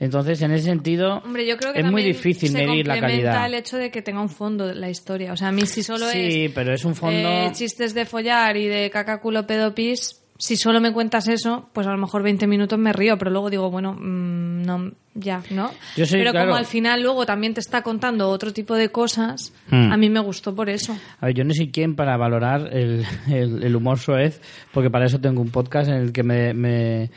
Entonces, 0.00 0.40
en 0.40 0.50
ese 0.52 0.64
sentido, 0.64 1.18
Hombre, 1.18 1.46
yo 1.46 1.58
creo 1.58 1.74
que 1.74 1.80
es 1.80 1.90
muy 1.90 2.02
difícil 2.02 2.50
se 2.50 2.66
medir 2.66 2.86
la 2.86 2.98
calidad. 2.98 3.44
el 3.46 3.54
hecho 3.54 3.76
de 3.76 3.90
que 3.90 4.00
tenga 4.00 4.22
un 4.22 4.30
fondo 4.30 4.72
la 4.72 4.88
historia. 4.88 5.32
O 5.32 5.36
sea, 5.36 5.48
a 5.48 5.52
mí 5.52 5.66
si 5.66 5.82
solo 5.82 6.08
Sí, 6.08 6.46
es 6.46 6.52
pero 6.52 6.72
es 6.72 6.84
un 6.86 6.94
fondo... 6.94 7.28
eh, 7.28 7.50
chistes 7.52 7.92
de 7.92 8.06
follar 8.06 8.56
y 8.56 8.66
de 8.66 8.88
caca 8.90 9.20
culo 9.20 9.46
pedo 9.46 9.74
pis, 9.74 10.23
si 10.38 10.56
solo 10.56 10.80
me 10.80 10.92
cuentas 10.92 11.28
eso, 11.28 11.68
pues 11.72 11.86
a 11.86 11.92
lo 11.92 11.98
mejor 11.98 12.22
20 12.22 12.46
minutos 12.46 12.78
me 12.78 12.92
río, 12.92 13.16
pero 13.18 13.30
luego 13.30 13.50
digo, 13.50 13.70
bueno, 13.70 13.92
mm, 13.94 14.62
no, 14.62 14.90
ya, 15.14 15.42
¿no? 15.50 15.70
Yo 15.96 16.06
soy, 16.06 16.18
pero 16.20 16.32
claro. 16.32 16.46
como 16.48 16.58
al 16.58 16.66
final 16.66 17.02
luego 17.02 17.24
también 17.24 17.54
te 17.54 17.60
está 17.60 17.82
contando 17.82 18.28
otro 18.28 18.52
tipo 18.52 18.74
de 18.74 18.88
cosas, 18.90 19.52
Hmm. 19.70 19.92
a 19.92 19.96
mí 19.96 20.10
me 20.10 20.20
gustó 20.20 20.54
por 20.54 20.68
eso. 20.68 20.96
A 21.20 21.26
ver, 21.26 21.34
yo 21.36 21.44
no 21.44 21.54
soy 21.54 21.70
quien 21.70 21.94
para 21.94 22.16
valorar 22.16 22.68
el, 22.72 23.04
el- 23.30 23.62
el 23.62 23.76
humor 23.76 23.98
soez, 23.98 24.40
porque 24.72 24.90
para 24.90 25.06
eso 25.06 25.20
tengo 25.20 25.40
un 25.40 25.50
podcast 25.50 25.88
en 25.88 25.96
el 25.96 26.12
que 26.12 26.22
me, 26.24 26.52
me, 26.52 27.10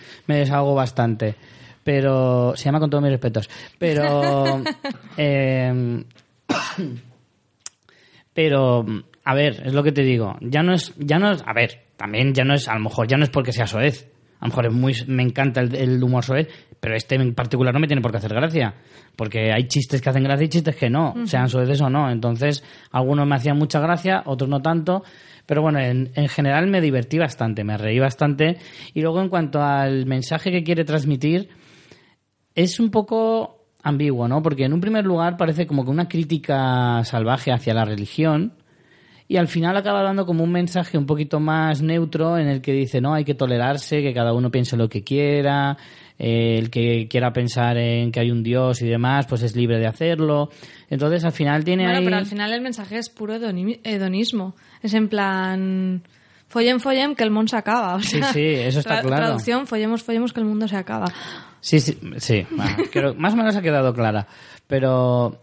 bastante. 0.76 1.36
Pero 1.84 2.54
se 2.56 2.66
llama 2.66 2.80
con 2.82 2.90
todos 2.90 3.02
mis 3.02 3.12
respetos. 3.14 3.50
Pero, 3.80 4.62
eh, 5.18 6.04
pero, 8.34 8.86
a 9.24 9.34
ver, 9.34 9.64
es 9.66 9.74
lo 9.74 9.84
que 9.84 9.92
te 9.92 10.04
digo. 10.04 10.38
Ya 10.42 10.64
no 10.64 10.74
es, 10.74 10.94
ya 10.98 11.18
no 11.20 11.32
es, 11.32 11.44
a 11.46 11.54
ver, 11.54 11.87
también 11.98 12.34
ya 12.34 12.44
no 12.44 12.54
es, 12.54 12.68
a 12.68 12.76
lo 12.76 12.80
mejor 12.82 13.08
ya 13.08 13.18
no 13.18 13.24
es 13.24 13.30
porque 13.30 13.52
sea 13.52 13.68
soez. 13.68 14.10
A 14.40 14.46
lo 14.46 14.50
mejor 14.50 14.68
es 14.68 14.74
muy, 14.74 14.94
me 15.08 15.24
encanta 15.24 15.62
el, 15.62 15.76
el 15.76 16.04
humor 16.04 16.24
soez, 16.24 16.48
pero 16.80 16.96
este 16.96 17.16
en 17.16 17.34
particular 17.34 17.74
no 17.74 17.80
me 17.80 17.88
tiene 17.88 18.02
por 18.02 18.12
qué 18.12 18.18
hacer 18.18 18.34
gracia. 18.34 18.76
Porque 19.16 19.52
hay 19.52 19.68
chistes 19.68 20.00
que 20.00 20.10
hacen 20.10 20.24
gracia 20.24 20.46
y 20.46 20.50
chistes 20.50 20.76
que 20.76 20.92
no, 20.92 21.16
sean 21.26 21.50
soeces 21.50 21.82
o 21.82 21.90
no. 21.90 22.10
Entonces, 22.12 22.64
algunos 22.92 23.28
me 23.28 23.36
hacían 23.36 23.58
mucha 23.58 23.80
gracia, 23.80 24.22
otros 24.26 24.48
no 24.48 24.62
tanto. 24.62 25.04
Pero 25.48 25.64
bueno, 25.64 25.80
en, 25.80 26.12
en 26.14 26.28
general 26.28 26.68
me 26.68 26.82
divertí 26.82 27.18
bastante, 27.18 27.64
me 27.64 27.78
reí 27.78 27.98
bastante. 27.98 28.58
Y 28.94 29.02
luego, 29.02 29.22
en 29.22 29.30
cuanto 29.30 29.62
al 29.62 30.06
mensaje 30.06 30.52
que 30.52 30.64
quiere 30.64 30.86
transmitir, 30.86 31.50
es 32.54 32.80
un 32.80 32.92
poco 32.92 33.66
ambiguo, 33.82 34.28
¿no? 34.28 34.44
Porque 34.44 34.66
en 34.66 34.74
un 34.74 34.82
primer 34.82 35.06
lugar 35.06 35.38
parece 35.38 35.66
como 35.66 35.84
que 35.84 35.92
una 35.92 36.08
crítica 36.08 37.04
salvaje 37.04 37.52
hacia 37.52 37.74
la 37.74 37.86
religión 37.86 38.54
y 39.28 39.38
al 39.38 39.48
final 39.48 39.76
acaba 39.78 40.02
dando 40.04 40.26
como 40.26 40.44
un 40.44 40.52
mensaje 40.52 40.98
un 40.98 41.06
poquito 41.06 41.40
más 41.40 41.82
neutro 41.82 42.38
en 42.38 42.48
el 42.48 42.62
que 42.62 42.72
dice, 42.74 43.02
no, 43.02 43.14
hay 43.14 43.26
que 43.26 43.34
tolerarse, 43.36 44.02
que 44.02 44.14
cada 44.14 44.34
uno 44.34 44.50
piense 44.52 44.78
lo 44.78 44.88
que 44.88 45.04
quiera, 45.04 45.78
eh, 46.18 46.58
el 46.58 46.70
que 46.70 47.08
quiera 47.10 47.34
pensar 47.34 47.78
en 47.78 48.12
que 48.12 48.20
hay 48.22 48.32
un 48.32 48.42
Dios 48.44 48.82
y 48.82 48.88
demás, 48.88 49.26
pues 49.28 49.44
es 49.44 49.56
libre 49.56 49.80
de 49.80 49.88
hacerlo. 49.88 50.50
Entonces 50.90 51.24
al 51.26 51.34
final 51.34 51.64
tiene 51.64 51.84
Bueno, 51.84 52.00
ahí... 52.00 52.06
pero 52.06 52.18
al 52.18 52.26
final 52.26 52.54
el 52.54 52.62
mensaje 52.62 52.98
es 52.98 53.10
puro 53.10 53.36
hedoni- 53.36 53.80
hedonismo. 53.84 54.56
Es 54.82 54.94
en 54.94 55.10
plan, 55.10 56.02
follen, 56.48 56.80
follen, 56.80 57.14
que 57.16 57.24
el 57.24 57.32
mundo 57.32 57.50
se 57.50 57.58
acaba. 57.58 57.96
O 57.96 58.00
Sí, 58.02 58.22
sí, 58.34 58.46
eso 58.46 58.80
está 58.80 59.02
claro. 59.02 59.26
Traducción, 59.26 59.68
follemos, 59.68 60.04
follemos, 60.04 60.32
que 60.34 60.40
el 60.40 60.46
mundo 60.46 60.68
se 60.68 60.78
acaba. 60.78 61.08
Sí, 61.60 61.80
sí, 61.82 61.98
sí. 62.18 62.46
bueno, 62.56 62.76
creo- 62.92 63.14
más 63.16 63.34
o 63.34 63.36
menos 63.38 63.56
ha 63.58 63.62
quedado 63.62 63.94
clara. 63.94 64.26
Pero 64.68 65.38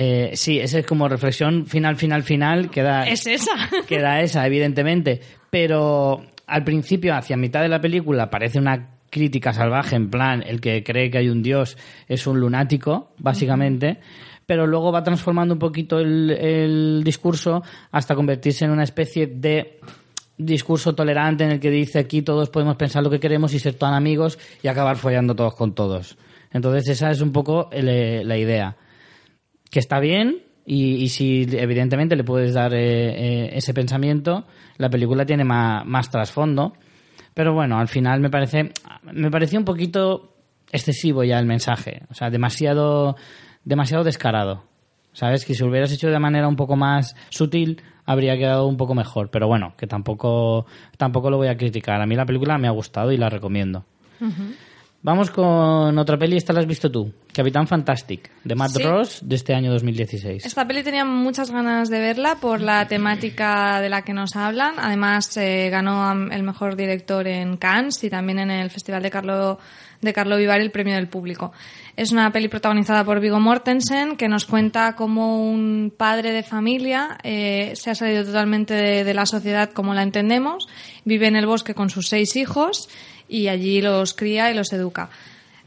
eh, 0.00 0.30
sí, 0.34 0.60
esa 0.60 0.78
es 0.78 0.86
como 0.86 1.08
reflexión 1.08 1.66
final, 1.66 1.96
final, 1.96 2.22
final. 2.22 2.70
Queda, 2.70 3.02
Es 3.08 3.26
esa. 3.26 3.50
queda 3.88 4.20
esa, 4.20 4.46
evidentemente. 4.46 5.20
Pero 5.50 6.22
al 6.46 6.62
principio, 6.62 7.14
hacia 7.16 7.36
mitad 7.36 7.62
de 7.62 7.68
la 7.68 7.80
película, 7.80 8.30
parece 8.30 8.58
una 8.58 8.90
crítica 9.10 9.52
salvaje, 9.52 9.96
en 9.96 10.08
plan, 10.10 10.44
el 10.46 10.60
que 10.60 10.84
cree 10.84 11.10
que 11.10 11.18
hay 11.18 11.28
un 11.28 11.42
dios 11.42 11.76
es 12.08 12.26
un 12.26 12.38
lunático, 12.38 13.12
básicamente. 13.18 13.98
Pero 14.46 14.66
luego 14.66 14.92
va 14.92 15.02
transformando 15.02 15.54
un 15.54 15.58
poquito 15.58 15.98
el, 15.98 16.30
el 16.30 17.02
discurso 17.04 17.62
hasta 17.90 18.14
convertirse 18.14 18.64
en 18.66 18.70
una 18.70 18.84
especie 18.84 19.26
de 19.26 19.80
discurso 20.36 20.94
tolerante 20.94 21.42
en 21.44 21.50
el 21.50 21.58
que 21.60 21.70
dice 21.70 21.98
aquí 21.98 22.22
todos 22.22 22.48
podemos 22.48 22.76
pensar 22.76 23.02
lo 23.02 23.10
que 23.10 23.18
queremos 23.18 23.52
y 23.54 23.58
ser 23.58 23.74
tan 23.74 23.92
amigos 23.94 24.38
y 24.62 24.68
acabar 24.68 24.96
follando 24.96 25.34
todos 25.34 25.54
con 25.56 25.74
todos. 25.74 26.16
Entonces 26.52 26.88
esa 26.88 27.10
es 27.10 27.20
un 27.20 27.32
poco 27.32 27.68
el- 27.72 28.26
la 28.26 28.36
idea. 28.38 28.76
Que 29.70 29.78
está 29.78 30.00
bien 30.00 30.42
y, 30.70 31.08
si 31.08 31.46
evidentemente 31.50 32.14
le 32.14 32.24
puedes 32.24 32.52
dar 32.52 32.74
eh, 32.74 32.78
eh, 32.80 33.50
ese 33.54 33.72
pensamiento, 33.72 34.46
la 34.76 34.90
película 34.90 35.24
tiene 35.24 35.44
más, 35.44 35.86
más 35.86 36.10
trasfondo. 36.10 36.74
Pero 37.32 37.54
bueno, 37.54 37.78
al 37.78 37.88
final 37.88 38.20
me 38.20 38.28
parece 38.30 38.72
me 39.12 39.30
pareció 39.30 39.58
un 39.58 39.64
poquito 39.64 40.34
excesivo 40.70 41.24
ya 41.24 41.38
el 41.38 41.46
mensaje, 41.46 42.02
o 42.10 42.14
sea, 42.14 42.28
demasiado 42.28 43.16
demasiado 43.64 44.04
descarado. 44.04 44.64
¿Sabes? 45.12 45.44
Que 45.44 45.54
si 45.54 45.62
lo 45.62 45.70
hubieras 45.70 45.90
hecho 45.90 46.08
de 46.08 46.18
manera 46.18 46.46
un 46.46 46.56
poco 46.56 46.76
más 46.76 47.16
sutil, 47.30 47.82
habría 48.04 48.36
quedado 48.36 48.66
un 48.66 48.76
poco 48.76 48.94
mejor. 48.94 49.30
Pero 49.30 49.48
bueno, 49.48 49.74
que 49.76 49.86
tampoco, 49.86 50.66
tampoco 50.96 51.30
lo 51.30 51.38
voy 51.38 51.48
a 51.48 51.56
criticar. 51.56 52.00
A 52.00 52.06
mí 52.06 52.14
la 52.14 52.26
película 52.26 52.56
me 52.58 52.68
ha 52.68 52.72
gustado 52.72 53.10
y 53.10 53.16
la 53.16 53.28
recomiendo. 53.28 53.84
Vamos 55.00 55.30
con 55.30 55.96
otra 55.96 56.18
peli, 56.18 56.36
esta 56.36 56.52
la 56.52 56.60
has 56.60 56.66
visto 56.66 56.90
tú. 56.90 57.12
Capitán 57.32 57.68
Fantastic, 57.68 58.30
de 58.42 58.54
Matt 58.56 58.72
Sí. 58.72 58.82
Ross, 58.82 59.20
de 59.22 59.36
este 59.36 59.54
año 59.54 59.70
2016. 59.70 60.44
Esta 60.44 60.66
peli 60.66 60.82
tenía 60.82 61.04
muchas 61.04 61.52
ganas 61.52 61.88
de 61.88 62.00
verla 62.00 62.36
por 62.40 62.60
la 62.60 62.88
temática 62.88 63.80
de 63.80 63.88
la 63.88 64.02
que 64.02 64.12
nos 64.12 64.34
hablan. 64.34 64.74
Además, 64.76 65.36
eh, 65.36 65.68
ganó 65.70 66.10
el 66.32 66.42
mejor 66.42 66.74
director 66.74 67.28
en 67.28 67.56
Cannes 67.58 68.02
y 68.02 68.10
también 68.10 68.40
en 68.40 68.50
el 68.50 68.70
Festival 68.70 69.02
de 69.04 69.10
Carlo, 69.10 69.60
de 70.00 70.12
Carlo 70.12 70.36
Vivar 70.36 70.60
el 70.60 70.70
premio 70.70 70.94
del 70.94 71.08
público. 71.08 71.52
Es 71.96 72.12
una 72.12 72.30
peli 72.30 72.48
protagonizada 72.48 73.04
por 73.04 73.18
Viggo 73.20 73.40
Mortensen 73.40 74.16
que 74.16 74.28
nos 74.28 74.44
cuenta 74.44 74.94
cómo 74.94 75.50
un 75.50 75.92
padre 75.96 76.30
de 76.30 76.42
familia 76.42 77.18
eh, 77.24 77.72
se 77.74 77.90
ha 77.90 77.94
salido 77.94 78.24
totalmente 78.24 78.74
de, 78.74 79.14
la 79.14 79.26
sociedad 79.26 79.72
como 79.72 79.94
la 79.94 80.02
entendemos, 80.02 80.68
vive 81.04 81.26
en 81.26 81.36
el 81.36 81.46
bosque 81.46 81.74
con 81.74 81.90
sus 81.90 82.08
seis 82.08 82.36
hijos 82.36 82.88
y 83.28 83.48
allí 83.48 83.80
los 83.80 84.14
cría 84.14 84.50
y 84.50 84.54
los 84.54 84.72
educa. 84.72 85.10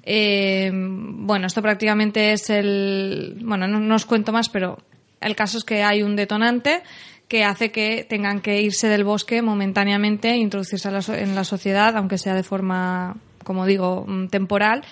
Eh, 0.03 0.71
bueno, 0.73 1.47
esto 1.47 1.61
prácticamente 1.61 2.31
es 2.31 2.49
el. 2.49 3.37
Bueno, 3.41 3.67
no, 3.67 3.95
os 3.95 4.05
cuento 4.05 4.31
más, 4.31 4.49
pero 4.49 4.79
el 5.19 5.35
caso 5.35 5.57
es 5.57 5.63
que 5.63 5.83
hay 5.83 6.01
un 6.01 6.15
detonante 6.15 6.81
que 7.27 7.43
hace 7.43 7.71
que 7.71 8.05
tengan 8.09 8.41
que 8.41 8.61
irse 8.61 8.87
del 8.87 9.03
bosque 9.03 9.41
momentáneamente 9.41 10.31
e 10.31 10.37
introducirse 10.37 10.89
en 10.89 11.35
la 11.35 11.43
sociedad, 11.43 11.95
aunque 11.95 12.17
sea 12.17 12.33
de 12.33 12.43
forma, 12.43 13.15
como 13.43 13.65
digo, 13.65 14.05
mm, 14.07 14.27
temporal, 14.27 14.83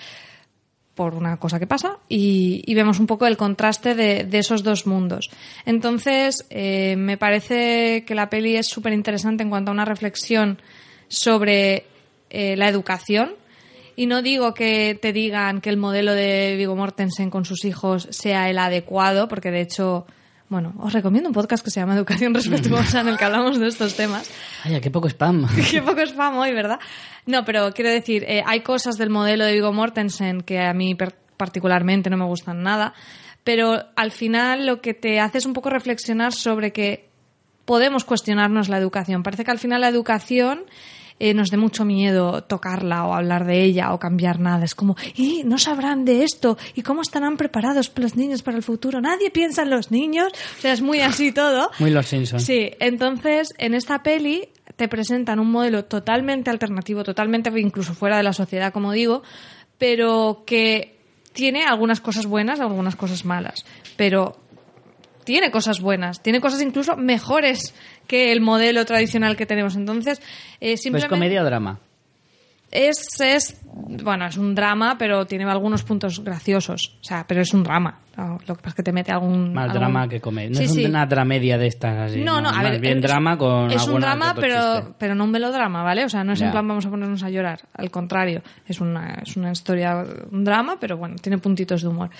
por 0.94 1.14
una 1.14 1.38
cosa 1.38 1.58
que 1.58 1.66
pasa 1.66 1.98
y, 2.08 2.74
vemos 2.74 3.00
un 3.00 3.06
poco 3.06 3.26
el 3.26 3.38
contraste 3.38 3.94
de, 3.94 4.24
de 4.24 4.38
esos 4.38 4.62
dos 4.62 4.86
mundos. 4.86 5.30
Entonces, 5.64 6.46
eh, 6.50 6.94
me 6.96 7.16
parece 7.16 8.04
que 8.04 8.14
la 8.14 8.28
peli 8.28 8.56
es 8.56 8.68
súper 8.68 8.92
interesante 8.92 9.42
en 9.42 9.48
cuanto 9.48 9.70
a 9.70 9.74
una 9.74 9.86
reflexión 9.86 10.58
sobre 11.08 11.84
eh, 12.30 12.56
la 12.56 12.68
educación. 12.68 13.34
Y 13.96 14.06
no 14.06 14.22
digo 14.22 14.54
que 14.54 14.98
te 15.00 15.12
digan 15.12 15.60
que 15.60 15.68
el 15.68 15.76
modelo 15.76 16.12
de 16.12 16.54
Vigo 16.56 16.76
Mortensen 16.76 17.28
con 17.28 17.44
sus 17.44 17.64
hijos 17.64 18.06
sea 18.10 18.48
el 18.48 18.58
adecuado, 18.58 19.26
porque 19.26 19.50
de 19.50 19.60
hecho, 19.62 20.06
bueno, 20.50 20.74
os 20.80 20.92
recomiendo 20.92 21.28
un 21.28 21.32
podcast 21.32 21.64
que 21.64 21.70
se 21.70 21.78
llama 21.78 21.94
Educación 21.94 22.34
Respetuosa 22.34 23.02
en 23.02 23.08
el 23.08 23.16
que 23.16 23.24
hablamos 23.24 23.60
de 23.60 23.68
estos 23.68 23.94
temas. 23.94 24.28
Ay, 24.64 24.80
qué 24.80 24.90
poco 24.90 25.08
spam. 25.08 25.46
Qué 25.70 25.80
poco 25.80 26.00
spam 26.00 26.38
hoy, 26.38 26.52
¿verdad? 26.52 26.80
No, 27.24 27.44
pero 27.44 27.72
quiero 27.72 27.88
decir, 27.88 28.24
eh, 28.24 28.42
hay 28.44 28.62
cosas 28.62 28.98
del 28.98 29.10
modelo 29.10 29.44
de 29.44 29.52
Vigo 29.52 29.72
Mortensen 29.72 30.40
que 30.40 30.58
a 30.58 30.74
mí 30.74 30.96
particularmente 31.36 32.10
no 32.10 32.16
me 32.16 32.24
gustan 32.24 32.64
nada, 32.64 32.94
pero 33.44 33.78
al 33.94 34.10
final 34.10 34.66
lo 34.66 34.80
que 34.80 34.92
te 34.92 35.20
hace 35.20 35.38
es 35.38 35.46
un 35.46 35.52
poco 35.52 35.70
reflexionar 35.70 36.32
sobre 36.32 36.72
que 36.72 37.08
podemos 37.64 38.04
cuestionarnos 38.04 38.68
la 38.68 38.78
educación. 38.78 39.22
Parece 39.22 39.44
que 39.44 39.52
al 39.52 39.60
final 39.60 39.82
la 39.82 39.88
educación 39.88 40.64
eh, 41.20 41.34
nos 41.34 41.50
dé 41.50 41.58
mucho 41.58 41.84
miedo 41.84 42.42
tocarla 42.44 43.04
o 43.04 43.14
hablar 43.14 43.44
de 43.44 43.62
ella 43.62 43.92
o 43.92 43.98
cambiar 43.98 44.40
nada. 44.40 44.64
Es 44.64 44.74
como, 44.74 44.96
¿y 45.14 45.42
no 45.44 45.58
sabrán 45.58 46.06
de 46.06 46.24
esto? 46.24 46.56
¿Y 46.74 46.80
cómo 46.80 47.02
estarán 47.02 47.36
preparados 47.36 47.92
los 47.94 48.16
niños 48.16 48.42
para 48.42 48.56
el 48.56 48.62
futuro? 48.62 49.02
Nadie 49.02 49.30
piensa 49.30 49.62
en 49.62 49.70
los 49.70 49.90
niños. 49.90 50.32
O 50.56 50.60
sea, 50.62 50.72
es 50.72 50.80
muy 50.80 51.00
así 51.00 51.30
todo. 51.30 51.70
Muy 51.78 51.90
Los 51.90 52.06
Simpsons. 52.06 52.42
Sí, 52.42 52.70
entonces 52.80 53.50
en 53.58 53.74
esta 53.74 54.02
peli 54.02 54.48
te 54.76 54.88
presentan 54.88 55.38
un 55.40 55.50
modelo 55.50 55.84
totalmente 55.84 56.48
alternativo, 56.48 57.04
totalmente 57.04 57.50
incluso 57.60 57.92
fuera 57.92 58.16
de 58.16 58.22
la 58.22 58.32
sociedad, 58.32 58.72
como 58.72 58.92
digo, 58.92 59.22
pero 59.76 60.44
que 60.46 60.96
tiene 61.34 61.66
algunas 61.66 62.00
cosas 62.00 62.24
buenas, 62.24 62.60
algunas 62.60 62.96
cosas 62.96 63.26
malas, 63.26 63.66
pero 63.98 64.40
tiene 65.24 65.50
cosas 65.50 65.80
buenas, 65.80 66.22
tiene 66.22 66.40
cosas 66.40 66.62
incluso 66.62 66.96
mejores 66.96 67.74
que 68.10 68.32
el 68.32 68.40
modelo 68.40 68.84
tradicional 68.84 69.36
que 69.36 69.46
tenemos. 69.46 69.76
Entonces, 69.76 70.18
eh, 70.58 70.72
¿Pues 70.72 70.82
simplemente 70.82 71.08
comedia 71.08 71.42
o 71.42 71.44
drama? 71.44 71.78
Es, 72.70 73.06
es, 73.20 73.60
bueno, 73.64 74.26
es 74.26 74.36
un 74.36 74.54
drama, 74.54 74.96
pero 74.98 75.26
tiene 75.26 75.44
algunos 75.44 75.82
puntos 75.82 76.22
graciosos. 76.22 76.98
O 77.00 77.04
sea, 77.04 77.24
pero 77.26 77.40
es 77.42 77.52
un 77.52 77.62
drama. 77.64 78.00
No, 78.16 78.38
Lo 78.46 78.54
que 78.54 78.60
pasa 78.62 78.68
es 78.68 78.74
que 78.74 78.82
te 78.82 78.92
mete 78.92 79.10
algún... 79.12 79.54
Más 79.54 79.64
algún- 79.64 79.78
drama 79.80 80.08
que 80.08 80.20
comedia. 80.20 80.50
No 80.50 80.56
Sí, 80.56 80.64
es 80.64 80.74
sí. 80.74 80.84
una 80.84 81.06
dramedia 81.06 81.56
de 81.56 81.66
estas 81.68 82.10
así. 82.10 82.20
No, 82.20 82.40
no, 82.40 82.50
a 82.50 82.52
Más 82.52 82.70
ver. 82.70 82.80
bien 82.80 82.98
es- 82.98 83.02
drama 83.02 83.38
con 83.38 83.70
Es 83.70 83.86
un 83.88 84.00
drama, 84.00 84.34
pero, 84.38 84.76
chiste. 84.80 84.94
pero 84.98 85.14
no 85.14 85.24
un 85.24 85.30
melodrama, 85.30 85.82
¿vale? 85.82 86.04
O 86.04 86.08
sea, 86.08 86.22
no 86.22 86.32
es 86.34 86.40
en 86.42 86.48
Ya. 86.48 86.52
plan 86.52 86.68
vamos 86.68 86.84
a 86.84 86.90
ponernos 86.90 87.22
a 87.22 87.30
llorar. 87.30 87.60
Al 87.72 87.90
contrario, 87.90 88.42
es 88.66 88.80
una, 88.80 89.20
es 89.26 89.36
una 89.36 89.52
historia, 89.52 90.04
un 90.30 90.44
drama, 90.44 90.76
pero 90.78 90.96
bueno, 90.98 91.16
tiene 91.16 91.38
puntitos 91.38 91.82
de 91.82 91.88
humor. 91.88 92.10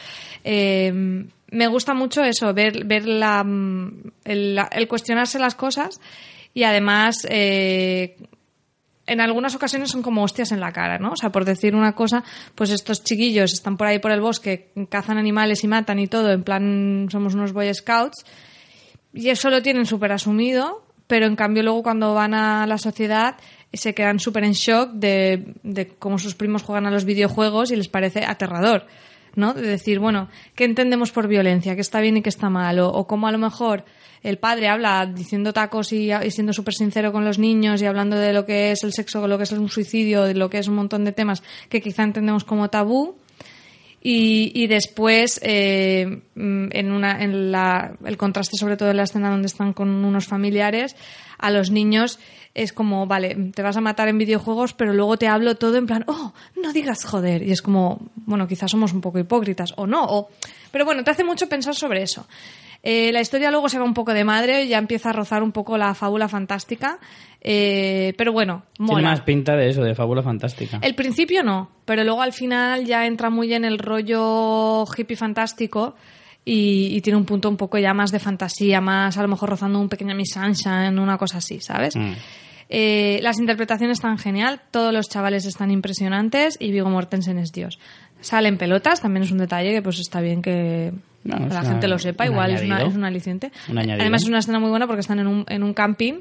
Eh, 0.43 1.27
me 1.53 1.67
gusta 1.67 1.95
mucho 1.95 2.23
eso, 2.23 2.53
ver, 2.55 2.85
ver 2.87 3.07
la, 3.07 3.45
mm, 3.45 4.03
el, 4.25 4.55
la- 4.55 4.69
el 4.73 4.89
cuestionarse 4.89 5.39
las 5.39 5.55
cosas 5.55 6.01
y 6.55 6.63
además. 6.65 7.27
eh, 7.29 8.17
en 9.11 9.21
algunas 9.21 9.57
ocasiones 9.57 9.91
son 9.91 10.03
como 10.03 10.23
hostias 10.23 10.53
en 10.53 10.61
la 10.61 10.71
cara, 10.71 10.99
¿no? 10.99 11.11
O 11.11 11.17
sea, 11.17 11.31
por 11.31 11.45
decir 11.45 11.75
una 11.75 11.97
cosa, 11.97 12.23
pues 12.55 12.71
estos 12.71 13.03
chiquillos 13.03 13.53
están 13.53 13.77
por 13.77 13.89
ahí 13.89 13.99
por 13.99 14.13
el 14.13 14.21
bosque, 14.21 14.71
cazan 14.89 15.19
animales 15.19 15.65
y 15.65 15.69
matan 15.69 15.99
y 15.99 16.07
todo, 16.07 16.31
en 16.31 16.45
plan 16.45 17.09
somos 17.11 17.35
unos 17.35 17.53
Boy 17.53 17.75
Scouts, 17.75 18.25
y 19.13 19.31
eso 19.31 19.51
lo 19.51 19.63
tienen 19.63 19.85
súper 19.85 20.13
asumido, 20.13 20.87
pero 21.09 21.27
en 21.27 21.35
cambio 21.35 21.65
luego 21.65 21.83
cuando 21.83 22.15
van 22.15 22.35
a 22.35 22.69
la 22.69 22.79
sociedad 22.79 23.35
se 23.73 23.95
quedan 23.95 24.21
súper 24.21 24.45
en 24.45 24.53
shock 24.53 24.93
de, 24.93 25.97
cómo 25.99 26.19
sus 26.19 26.37
primos 26.37 26.63
juegan 26.63 26.87
a 26.87 26.93
los 26.93 27.05
videojuegos 27.05 27.73
y 27.73 27.77
les 27.77 27.89
parece 27.89 28.25
aterrador, 28.25 28.87
¿no? 29.35 29.55
De 29.55 29.63
decir, 29.63 29.99
bueno, 29.99 30.29
¿qué 30.55 30.65
entendemos 30.65 31.11
por 31.11 31.27
violencia? 31.27 31.75
¿Qué 31.75 31.81
está 31.81 32.01
bien 32.01 32.17
y 32.17 32.23
qué 32.23 32.29
está 32.29 32.49
mal? 32.49 32.79
O, 32.79 32.89
o 32.89 33.09
cómo 33.09 33.27
a 33.27 33.33
lo 33.33 33.39
mejor 33.39 33.85
el 34.23 34.39
padre 34.39 34.69
habla 34.69 35.07
diciendo 35.07 35.53
tacos 35.53 35.93
y, 35.93 36.11
siendo 36.31 36.53
súper 36.53 36.75
sincero 36.75 37.13
con 37.13 37.25
los 37.25 37.39
niños 37.39 37.81
y 37.81 37.87
hablando 37.87 38.17
de 38.17 38.33
lo 38.33 38.45
que 38.45 38.73
es 38.73 38.85
el 38.85 38.93
sexo, 38.93 39.27
lo 39.27 39.39
que 39.39 39.45
es 39.45 39.53
un 39.53 39.69
suicidio, 39.69 40.25
de 40.25 40.35
lo 40.35 40.51
que 40.51 40.59
es 40.59 40.69
un 40.69 40.75
montón 40.75 41.05
de 41.05 41.13
temas 41.13 41.43
que 41.69 41.81
quizá 41.81 42.03
entendemos 42.03 42.45
como 42.45 42.69
tabú, 42.69 43.17
y, 44.03 44.67
después, 44.67 45.39
eh, 45.43 46.23
mm, 46.35 46.69
en, 46.71 46.91
una, 46.91 47.19
la, 47.27 47.93
el 48.05 48.17
contraste, 48.17 48.57
sobre 48.57 48.79
todo 48.79 48.91
en 48.91 48.97
la 48.97 49.03
escena 49.03 49.31
donde 49.31 49.47
están 49.47 49.75
con 49.75 49.91
unos 49.91 50.27
familiares, 50.27 50.97
a 51.37 51.51
los 51.51 51.71
niños 51.71 52.19
es 52.55 52.73
como, 52.73 53.07
vale, 53.07 53.53
te 53.55 53.63
vas 53.63 53.77
a 53.77 53.81
matar 53.81 54.09
en 54.09 54.19
videojuegos, 54.19 54.73
pero 54.73 54.93
luego 54.93 55.17
te 55.17 55.29
hablo 55.29 55.55
todo 55.57 55.77
en 55.77 55.87
plan, 55.87 56.05
oh, 56.09 56.33
no 56.61 56.73
digas 56.73 57.05
joder. 57.05 57.43
Y 57.43 57.53
es 57.53 57.63
como, 57.63 58.01
bueno, 58.17 58.49
quizás 58.49 58.71
somos 58.71 58.93
un 58.93 59.01
poco 59.01 59.19
hipócritas, 59.19 59.73
o 59.77 59.87
no, 59.87 60.05
o... 60.05 60.31
pero 60.73 60.85
bueno, 60.85 61.05
te 61.05 61.11
hace 61.11 61.23
mucho 61.23 61.49
pensar 61.49 61.75
sobre 61.75 62.03
eso. 62.03 62.27
Eh, 62.83 63.13
la 63.13 63.21
historia 63.21 63.51
luego 63.51 63.69
se 63.69 63.79
va 63.79 63.85
un 63.85 63.95
poco 63.95 64.15
de 64.15 64.25
madre, 64.25 64.67
ya 64.67 64.79
empieza 64.79 65.11
a 65.11 65.13
rozar 65.13 65.43
un 65.43 65.53
poco 65.53 65.77
la 65.77 65.95
fábula 65.95 66.29
fantástica, 66.29 66.99
eh, 67.43 68.15
pero 68.17 68.33
bueno, 68.33 68.63
Tiene 68.77 69.03
más 69.03 69.21
pinta 69.21 69.55
de 69.55 69.69
eso, 69.69 69.83
de 69.83 69.95
fábula 69.95 70.23
fantástica. 70.23 70.79
El 70.83 70.95
principio 70.95 71.43
no, 71.43 71.71
pero 71.85 72.05
luego 72.05 72.23
al 72.23 72.33
final 72.33 72.87
ya 72.87 73.07
entra 73.07 73.29
muy 73.29 73.53
en 73.53 73.65
el 73.65 73.79
rollo 73.79 74.85
hippie 74.97 75.17
fantástico 75.17 75.95
y, 76.45 76.89
y 76.97 77.01
tiene 77.03 77.19
un 77.19 77.27
punto 77.27 77.51
un 77.51 77.59
poco 77.59 77.77
ya 77.77 77.93
más 77.93 78.13
de 78.13 78.19
fantasía, 78.19 78.81
más 78.81 79.19
a 79.19 79.23
lo 79.23 79.29
mejor 79.29 79.51
rozando 79.51 79.79
un 79.79 79.91
pequeño 79.91 80.15
Miss 80.15 80.33
Sunshine, 80.33 80.99
una 80.99 81.19
cosa 81.19 81.39
así, 81.39 81.61
¿sabes? 81.61 81.97
Mm. 81.97 82.13
Eh, 82.73 83.19
las 83.23 83.41
interpretaciones 83.41 83.99
están 83.99 84.17
genial, 84.17 84.61
todos 84.71 84.93
los 84.95 85.09
chavales 85.09 85.45
están 85.45 85.73
impresionantes 85.73 86.57
y 86.61 86.71
Vigo 86.71 86.89
Mortensen 86.89 87.37
es 87.39 87.51
Dios. 87.51 87.81
Salen 88.21 88.59
pelotas, 88.59 89.01
también 89.01 89.25
es 89.25 89.33
un 89.33 89.39
detalle 89.39 89.73
que 89.73 89.83
pues 89.83 89.99
está 89.99 90.21
bien 90.21 90.43
que 90.43 90.93
la 91.25 91.63
gente 91.63 91.87
lo 91.87 91.99
sepa, 91.99 92.25
igual 92.27 92.53
es, 92.53 92.63
una, 92.63 92.83
es 92.83 92.95
un 92.95 93.05
aliciente. 93.05 93.53
Un. 93.69 93.79
Además 93.79 94.23
es 94.23 94.29
una 94.29 94.39
escena 94.39 94.59
muy 94.59 94.71
buena 94.71 94.87
porque 94.87 95.01
están 95.01 95.19
en 95.19 95.27
un, 95.27 95.45
en 95.49 95.63
un 95.63 95.75
camping 95.75 96.21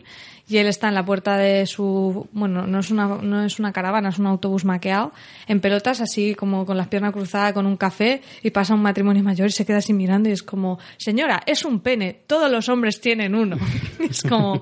y 0.49 0.57
él 0.57 0.67
está 0.67 0.89
en 0.89 0.95
la 0.95 1.05
puerta 1.05 1.37
de 1.37 1.65
su... 1.67 2.27
Bueno, 2.31 2.65
no 2.65 2.79
es, 2.79 2.89
una, 2.89 3.07
no 3.07 3.43
es 3.45 3.59
una 3.59 3.71
caravana, 3.71 4.09
es 4.09 4.17
un 4.17 4.25
autobús 4.25 4.65
maqueado, 4.65 5.13
en 5.47 5.61
pelotas, 5.61 6.01
así 6.01 6.33
como 6.33 6.65
con 6.65 6.75
las 6.75 6.87
piernas 6.87 7.13
cruzadas, 7.13 7.53
con 7.53 7.67
un 7.67 7.77
café, 7.77 8.21
y 8.41 8.49
pasa 8.49 8.73
un 8.73 8.81
matrimonio 8.81 9.23
mayor 9.23 9.47
y 9.47 9.51
se 9.51 9.65
queda 9.65 9.77
así 9.77 9.93
mirando 9.93 10.27
y 10.27 10.31
es 10.31 10.41
como, 10.41 10.79
señora, 10.97 11.43
es 11.45 11.63
un 11.63 11.81
pene, 11.81 12.21
todos 12.25 12.51
los 12.51 12.67
hombres 12.67 12.99
tienen 12.99 13.35
uno. 13.35 13.57
es 14.09 14.23
como, 14.23 14.59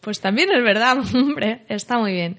pues 0.00 0.20
también 0.20 0.50
es 0.52 0.62
verdad, 0.62 0.98
hombre, 1.14 1.62
está 1.68 1.98
muy 1.98 2.12
bien. 2.12 2.38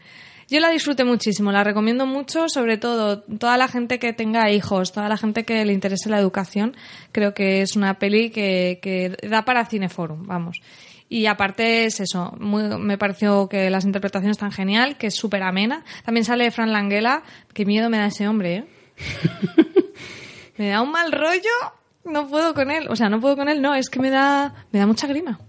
Yo 0.49 0.59
la 0.59 0.69
disfruté 0.69 1.03
muchísimo, 1.03 1.51
la 1.51 1.63
recomiendo 1.63 2.05
mucho, 2.05 2.47
sobre 2.49 2.77
todo 2.77 3.21
toda 3.21 3.57
la 3.57 3.67
gente 3.67 3.97
que 3.99 4.13
tenga 4.13 4.51
hijos, 4.51 4.91
toda 4.91 5.09
la 5.09 5.17
gente 5.17 5.43
que 5.43 5.65
le 5.65 5.73
interese 5.73 6.09
la 6.09 6.19
educación, 6.19 6.75
creo 7.11 7.33
que 7.33 7.61
es 7.61 7.75
una 7.75 7.97
peli 7.97 8.29
que, 8.29 8.79
que 8.81 9.17
da 9.27 9.43
para 9.43 9.65
Cineforum, 9.65 10.27
vamos. 10.27 10.61
Y 11.09 11.25
aparte 11.27 11.85
es 11.85 11.99
eso, 11.99 12.33
muy- 12.39 12.77
me 12.79 12.97
pareció 12.97 13.47
que 13.49 13.69
las 13.69 13.85
interpretaciones 13.85 14.37
están 14.37 14.51
genial, 14.51 14.97
que 14.97 15.07
es 15.07 15.15
súper 15.15 15.43
amena. 15.43 15.83
También 16.03 16.25
sale 16.25 16.49
Fran 16.51 16.71
Langela, 16.73 17.23
qué 17.53 17.65
miedo 17.65 17.89
me 17.89 17.97
da 17.97 18.07
ese 18.07 18.27
hombre, 18.27 18.55
¿eh? 18.55 18.65
me 20.57 20.69
da 20.69 20.81
un 20.81 20.91
mal 20.91 21.11
rollo, 21.11 21.73
no 22.05 22.27
puedo 22.27 22.53
con 22.53 22.71
él, 22.71 22.87
o 22.89 22.95
sea, 22.95 23.09
no 23.09 23.19
puedo 23.19 23.35
con 23.35 23.49
él, 23.49 23.61
no, 23.61 23.75
es 23.75 23.89
que 23.89 23.99
me 23.99 24.09
da, 24.09 24.53
me 24.71 24.79
da 24.79 24.87
mucha 24.87 25.07
grima. 25.07 25.39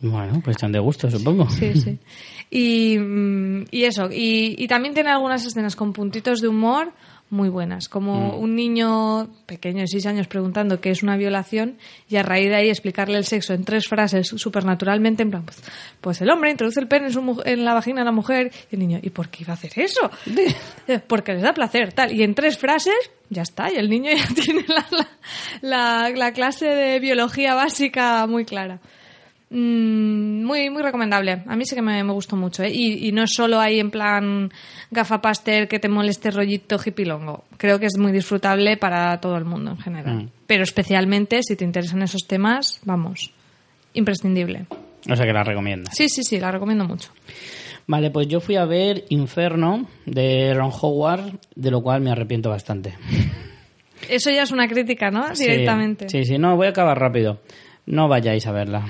Bueno, 0.00 0.40
pues 0.42 0.56
están 0.56 0.72
de 0.72 0.80
gusto, 0.80 1.08
supongo. 1.10 1.48
Sí, 1.50 1.74
sí. 1.80 1.98
Y, 2.54 2.98
mm, 2.98 3.64
y 3.70 3.84
eso, 3.84 4.10
y, 4.12 4.54
y 4.62 4.68
también 4.68 4.92
tiene 4.92 5.08
algunas 5.08 5.42
escenas 5.46 5.74
con 5.74 5.94
puntitos 5.94 6.42
de 6.42 6.48
humor 6.48 6.92
muy 7.30 7.48
buenas, 7.48 7.88
como 7.88 8.36
un 8.36 8.54
niño 8.54 9.26
pequeño 9.46 9.80
de 9.80 9.86
6 9.86 10.04
años 10.04 10.26
preguntando 10.26 10.82
qué 10.82 10.90
es 10.90 11.02
una 11.02 11.16
violación 11.16 11.78
y 12.10 12.16
a 12.16 12.22
raíz 12.22 12.50
de 12.50 12.56
ahí 12.56 12.68
explicarle 12.68 13.16
el 13.16 13.24
sexo 13.24 13.54
en 13.54 13.64
tres 13.64 13.88
frases 13.88 14.28
supernaturalmente, 14.36 15.22
en 15.22 15.30
plan, 15.30 15.42
pues, 15.46 15.62
pues 16.02 16.20
el 16.20 16.28
hombre 16.28 16.50
introduce 16.50 16.78
el 16.78 16.88
pene 16.88 17.06
en, 17.06 17.12
su, 17.14 17.42
en 17.46 17.64
la 17.64 17.72
vagina 17.72 18.02
de 18.02 18.04
la 18.04 18.12
mujer 18.12 18.52
y 18.70 18.74
el 18.74 18.80
niño, 18.80 18.98
¿y 19.02 19.08
por 19.08 19.30
qué 19.30 19.44
iba 19.44 19.52
a 19.52 19.56
hacer 19.56 19.72
eso? 19.76 20.10
Porque 21.06 21.32
les 21.32 21.40
da 21.40 21.54
placer, 21.54 21.94
tal. 21.94 22.12
Y 22.12 22.22
en 22.22 22.34
tres 22.34 22.58
frases, 22.58 22.92
ya 23.30 23.40
está, 23.40 23.72
y 23.72 23.76
el 23.76 23.88
niño 23.88 24.10
ya 24.14 24.26
tiene 24.44 24.66
la, 24.68 24.84
la, 24.90 25.08
la- 25.62 26.10
la 26.10 26.32
clase 26.34 26.66
de 26.66 27.00
biología 27.00 27.54
básica 27.54 28.26
muy 28.26 28.44
clara. 28.44 28.78
Mm, 29.54 30.44
muy, 30.44 30.70
muy 30.70 30.82
recomendable. 30.82 31.42
A 31.46 31.56
mí 31.56 31.66
sí 31.66 31.74
que 31.74 31.82
me, 31.82 32.02
me 32.02 32.12
gustó 32.12 32.36
mucho. 32.36 32.62
¿eh? 32.62 32.70
Y, 32.72 33.06
y 33.06 33.12
no 33.12 33.22
es 33.22 33.32
solo 33.34 33.60
ahí 33.60 33.80
en 33.80 33.90
plan 33.90 34.50
gafapaster 34.90 35.68
que 35.68 35.78
te 35.78 35.90
moleste 35.90 36.30
rollito 36.30 36.78
hippilongo. 36.82 37.44
Creo 37.58 37.78
que 37.78 37.86
es 37.86 37.98
muy 37.98 38.12
disfrutable 38.12 38.78
para 38.78 39.20
todo 39.20 39.36
el 39.36 39.44
mundo 39.44 39.72
en 39.72 39.78
general. 39.78 40.14
Mm. 40.24 40.28
Pero 40.46 40.62
especialmente 40.62 41.42
si 41.42 41.54
te 41.54 41.64
interesan 41.64 42.00
esos 42.00 42.26
temas, 42.26 42.80
vamos, 42.84 43.30
imprescindible. 43.92 44.66
O 45.10 45.16
sea 45.16 45.26
que 45.26 45.32
la 45.32 45.44
recomiendas. 45.44 45.94
Sí, 45.94 46.08
sí, 46.08 46.22
sí, 46.22 46.40
la 46.40 46.50
recomiendo 46.50 46.86
mucho. 46.86 47.10
Vale, 47.86 48.10
pues 48.10 48.28
yo 48.28 48.40
fui 48.40 48.56
a 48.56 48.64
ver 48.64 49.04
Inferno 49.10 49.86
de 50.06 50.54
Ron 50.54 50.70
Howard, 50.80 51.40
de 51.54 51.70
lo 51.70 51.82
cual 51.82 52.00
me 52.00 52.10
arrepiento 52.10 52.48
bastante. 52.48 52.94
Eso 54.08 54.30
ya 54.30 54.44
es 54.44 54.50
una 54.50 54.66
crítica, 54.66 55.10
¿no? 55.10 55.34
Sí, 55.34 55.44
Directamente. 55.44 56.08
Sí, 56.08 56.24
sí, 56.24 56.38
no, 56.38 56.56
voy 56.56 56.68
a 56.68 56.70
acabar 56.70 56.98
rápido. 56.98 57.40
No 57.84 58.08
vayáis 58.08 58.46
a 58.46 58.52
verla. 58.52 58.86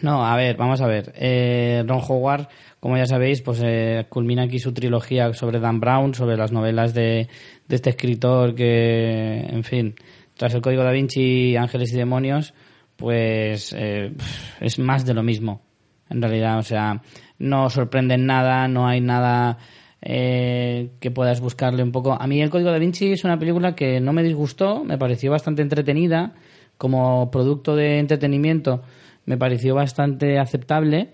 No, 0.00 0.24
a 0.24 0.36
ver, 0.36 0.56
vamos 0.56 0.80
a 0.80 0.86
ver. 0.86 1.12
Eh, 1.16 1.82
Ron 1.86 2.00
Howard, 2.06 2.48
como 2.78 2.96
ya 2.96 3.06
sabéis, 3.06 3.42
pues 3.42 3.60
eh, 3.64 4.06
culmina 4.08 4.44
aquí 4.44 4.58
su 4.60 4.72
trilogía 4.72 5.32
sobre 5.32 5.58
Dan 5.58 5.80
Brown, 5.80 6.14
sobre 6.14 6.36
las 6.36 6.52
novelas 6.52 6.94
de, 6.94 7.28
de 7.66 7.76
este 7.76 7.90
escritor 7.90 8.54
que, 8.54 9.40
en 9.40 9.64
fin, 9.64 9.94
tras 10.36 10.54
el 10.54 10.62
Código 10.62 10.84
da 10.84 10.92
Vinci, 10.92 11.56
Ángeles 11.56 11.92
y 11.92 11.96
Demonios, 11.96 12.54
pues 12.96 13.74
eh, 13.76 14.12
es 14.60 14.78
más 14.78 15.04
de 15.04 15.14
lo 15.14 15.24
mismo, 15.24 15.62
en 16.08 16.22
realidad. 16.22 16.58
O 16.58 16.62
sea, 16.62 17.02
no 17.38 17.68
sorprende 17.68 18.14
en 18.14 18.26
nada, 18.26 18.68
no 18.68 18.86
hay 18.86 19.00
nada 19.00 19.58
eh, 20.00 20.90
que 21.00 21.10
puedas 21.10 21.40
buscarle 21.40 21.82
un 21.82 21.90
poco. 21.90 22.12
A 22.12 22.26
mí 22.28 22.40
el 22.40 22.50
Código 22.50 22.70
da 22.70 22.78
Vinci 22.78 23.12
es 23.12 23.24
una 23.24 23.38
película 23.38 23.74
que 23.74 24.00
no 24.00 24.12
me 24.12 24.22
disgustó, 24.22 24.84
me 24.84 24.96
pareció 24.96 25.32
bastante 25.32 25.62
entretenida, 25.62 26.34
como 26.76 27.32
producto 27.32 27.74
de 27.74 27.98
entretenimiento 27.98 28.82
me 29.28 29.36
pareció 29.36 29.74
bastante 29.74 30.38
aceptable. 30.38 31.10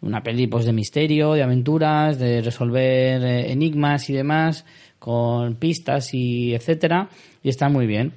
Una 0.00 0.22
peli 0.22 0.46
pues, 0.46 0.64
de 0.64 0.72
misterio, 0.72 1.34
de 1.34 1.42
aventuras, 1.42 2.18
de 2.18 2.40
resolver 2.40 3.22
eh, 3.22 3.52
enigmas 3.52 4.08
y 4.08 4.14
demás, 4.14 4.64
con 4.98 5.56
pistas 5.56 6.14
y 6.14 6.54
etcétera, 6.54 7.10
y 7.42 7.50
está 7.50 7.68
muy 7.68 7.86
bien. 7.86 8.14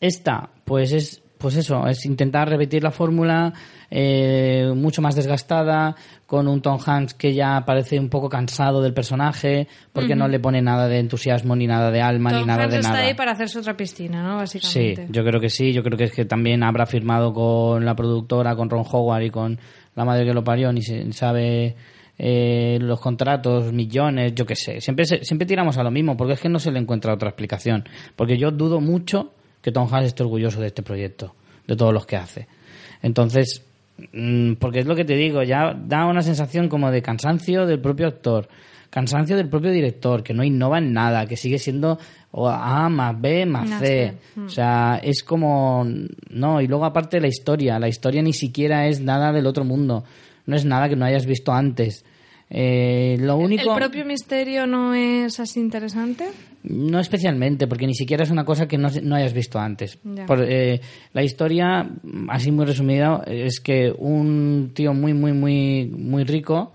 Esta, 0.00 0.50
pues 0.64 0.92
es 0.92 1.20
pues 1.36 1.56
eso, 1.56 1.88
es 1.88 2.06
intentar 2.06 2.48
repetir 2.48 2.84
la 2.84 2.92
fórmula 2.92 3.52
eh, 3.94 4.72
mucho 4.74 5.02
más 5.02 5.14
desgastada, 5.14 5.94
con 6.26 6.48
un 6.48 6.62
Tom 6.62 6.78
Hanks 6.84 7.12
que 7.12 7.34
ya 7.34 7.62
parece 7.66 8.00
un 8.00 8.08
poco 8.08 8.30
cansado 8.30 8.80
del 8.80 8.94
personaje, 8.94 9.68
porque 9.92 10.16
no 10.16 10.28
le 10.28 10.40
pone 10.40 10.62
nada 10.62 10.88
de 10.88 10.98
entusiasmo, 10.98 11.54
ni 11.54 11.66
nada 11.66 11.90
de 11.90 12.00
alma, 12.00 12.30
Tom 12.30 12.40
ni 12.40 12.46
nada 12.46 12.62
Hanks 12.62 12.72
de 12.72 12.80
está 12.80 12.92
nada. 12.94 13.04
ahí 13.04 13.12
para 13.14 13.32
hacerse 13.32 13.58
otra 13.58 13.76
piscina, 13.76 14.22
¿no? 14.22 14.46
Sí, 14.46 14.58
Básicamente. 14.58 15.06
yo 15.10 15.22
creo 15.24 15.38
que 15.40 15.50
sí. 15.50 15.74
Yo 15.74 15.82
creo 15.82 15.98
que 15.98 16.04
es 16.04 16.12
que 16.12 16.24
también 16.24 16.62
habrá 16.62 16.86
firmado 16.86 17.34
con 17.34 17.84
la 17.84 17.94
productora, 17.94 18.56
con 18.56 18.70
Ron 18.70 18.84
Howard 18.90 19.22
y 19.24 19.30
con 19.30 19.58
la 19.94 20.04
madre 20.06 20.24
que 20.24 20.32
lo 20.32 20.42
parió, 20.42 20.72
ni 20.72 20.80
se- 20.80 21.12
sabe 21.12 21.76
eh, 22.18 22.78
los 22.80 22.98
contratos, 22.98 23.70
millones, 23.74 24.34
yo 24.34 24.46
qué 24.46 24.56
sé. 24.56 24.80
Siempre, 24.80 25.04
siempre 25.04 25.44
tiramos 25.46 25.76
a 25.76 25.82
lo 25.82 25.90
mismo, 25.90 26.16
porque 26.16 26.32
es 26.32 26.40
que 26.40 26.48
no 26.48 26.58
se 26.58 26.70
le 26.70 26.78
encuentra 26.78 27.12
otra 27.12 27.28
explicación. 27.28 27.84
Porque 28.16 28.38
yo 28.38 28.50
dudo 28.50 28.80
mucho 28.80 29.34
que 29.60 29.70
Tom 29.70 29.86
Hanks 29.92 30.06
esté 30.06 30.22
orgulloso 30.22 30.60
de 30.62 30.68
este 30.68 30.82
proyecto, 30.82 31.34
de 31.66 31.76
todos 31.76 31.92
los 31.92 32.06
que 32.06 32.16
hace. 32.16 32.48
Entonces, 33.02 33.66
porque 34.58 34.80
es 34.80 34.86
lo 34.86 34.94
que 34.94 35.04
te 35.04 35.14
digo, 35.14 35.42
ya 35.42 35.74
da 35.74 36.06
una 36.06 36.22
sensación 36.22 36.68
como 36.68 36.90
de 36.90 37.02
cansancio 37.02 37.66
del 37.66 37.80
propio 37.80 38.06
actor, 38.06 38.48
cansancio 38.90 39.36
del 39.36 39.48
propio 39.48 39.70
director, 39.70 40.22
que 40.22 40.34
no 40.34 40.44
innova 40.44 40.78
en 40.78 40.92
nada, 40.92 41.26
que 41.26 41.36
sigue 41.36 41.58
siendo 41.58 41.98
A 42.34 42.88
más 42.88 43.20
B 43.20 43.46
más 43.46 43.80
C. 43.80 44.14
O 44.44 44.48
sea, 44.48 45.00
es 45.02 45.22
como... 45.22 45.86
No, 46.30 46.60
y 46.60 46.66
luego 46.66 46.84
aparte 46.84 47.20
la 47.20 47.28
historia. 47.28 47.78
La 47.78 47.88
historia 47.88 48.22
ni 48.22 48.32
siquiera 48.32 48.86
es 48.86 49.00
nada 49.00 49.32
del 49.32 49.46
otro 49.46 49.64
mundo. 49.64 50.04
No 50.44 50.56
es 50.56 50.64
nada 50.64 50.88
que 50.88 50.96
no 50.96 51.04
hayas 51.04 51.24
visto 51.24 51.52
antes. 51.52 52.04
Eh, 52.50 53.16
lo 53.18 53.36
único... 53.36 53.72
¿El 53.72 53.78
propio 53.78 54.04
misterio 54.04 54.66
no 54.66 54.94
es 54.94 55.40
así 55.40 55.58
interesante? 55.58 56.28
No 56.64 57.00
especialmente, 57.00 57.66
porque 57.66 57.86
ni 57.86 57.94
siquiera 57.94 58.22
es 58.22 58.30
una 58.30 58.44
cosa 58.44 58.68
que 58.68 58.78
no, 58.78 58.88
se- 58.88 59.02
no 59.02 59.16
hayas 59.16 59.32
visto 59.32 59.58
antes. 59.58 59.98
Por, 60.26 60.42
eh, 60.48 60.80
la 61.12 61.22
historia, 61.22 61.88
así 62.28 62.52
muy 62.52 62.64
resumida, 62.66 63.22
es 63.26 63.60
que 63.60 63.92
un 63.96 64.70
tío 64.74 64.94
muy, 64.94 65.12
muy, 65.14 65.32
muy, 65.32 65.86
muy 65.86 66.24
rico 66.24 66.72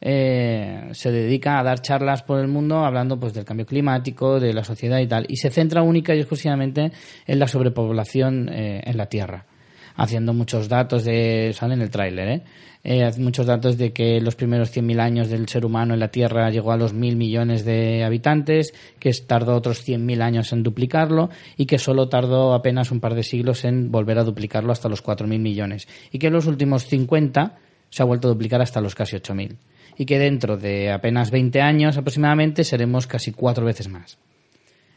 eh, 0.00 0.88
se 0.92 1.10
dedica 1.10 1.58
a 1.58 1.62
dar 1.62 1.80
charlas 1.80 2.22
por 2.22 2.38
el 2.38 2.48
mundo 2.48 2.84
hablando 2.84 3.18
pues 3.18 3.32
del 3.32 3.44
cambio 3.44 3.64
climático, 3.66 4.38
de 4.38 4.52
la 4.52 4.62
sociedad 4.62 4.98
y 5.00 5.06
tal, 5.06 5.24
y 5.28 5.36
se 5.36 5.50
centra 5.50 5.82
única 5.82 6.14
y 6.14 6.18
exclusivamente 6.18 6.92
en 7.26 7.38
la 7.38 7.48
sobrepoblación 7.48 8.48
eh, 8.52 8.82
en 8.84 8.96
la 8.96 9.06
Tierra 9.06 9.46
haciendo 9.96 10.32
muchos 10.32 10.68
datos 10.68 11.04
de 11.04 11.52
sale 11.54 11.74
en 11.74 11.82
el 11.82 11.90
tráiler 11.90 12.28
¿eh? 12.28 12.42
Eh, 12.86 13.10
muchos 13.16 13.46
datos 13.46 13.78
de 13.78 13.94
que 13.94 14.20
los 14.20 14.36
primeros 14.36 14.70
100.000 14.76 15.00
años 15.00 15.30
del 15.30 15.48
ser 15.48 15.64
humano 15.64 15.94
en 15.94 16.00
la 16.00 16.08
Tierra 16.08 16.50
llegó 16.50 16.70
a 16.70 16.76
los 16.76 16.92
mil 16.92 17.16
millones 17.16 17.64
de 17.64 18.04
habitantes, 18.04 18.74
que 18.98 19.10
tardó 19.26 19.56
otros 19.56 19.88
100.000 19.88 20.20
años 20.20 20.52
en 20.52 20.62
duplicarlo 20.62 21.30
y 21.56 21.64
que 21.64 21.78
solo 21.78 22.10
tardó 22.10 22.52
apenas 22.52 22.90
un 22.90 23.00
par 23.00 23.14
de 23.14 23.22
siglos 23.22 23.64
en 23.64 23.90
volver 23.90 24.18
a 24.18 24.24
duplicarlo 24.24 24.70
hasta 24.70 24.90
los 24.90 25.02
4.000 25.02 25.38
millones 25.38 25.88
y 26.12 26.18
que 26.18 26.26
en 26.26 26.34
los 26.34 26.46
últimos 26.46 26.84
50 26.86 27.56
se 27.88 28.02
ha 28.02 28.04
vuelto 28.04 28.28
a 28.28 28.32
duplicar 28.32 28.60
hasta 28.60 28.82
los 28.82 28.94
casi 28.94 29.16
8.000 29.16 29.56
y 29.96 30.04
que 30.04 30.18
dentro 30.18 30.58
de 30.58 30.92
apenas 30.92 31.30
20 31.30 31.62
años 31.62 31.96
aproximadamente 31.96 32.64
seremos 32.64 33.06
casi 33.06 33.32
cuatro 33.32 33.64
veces 33.64 33.88
más 33.88 34.18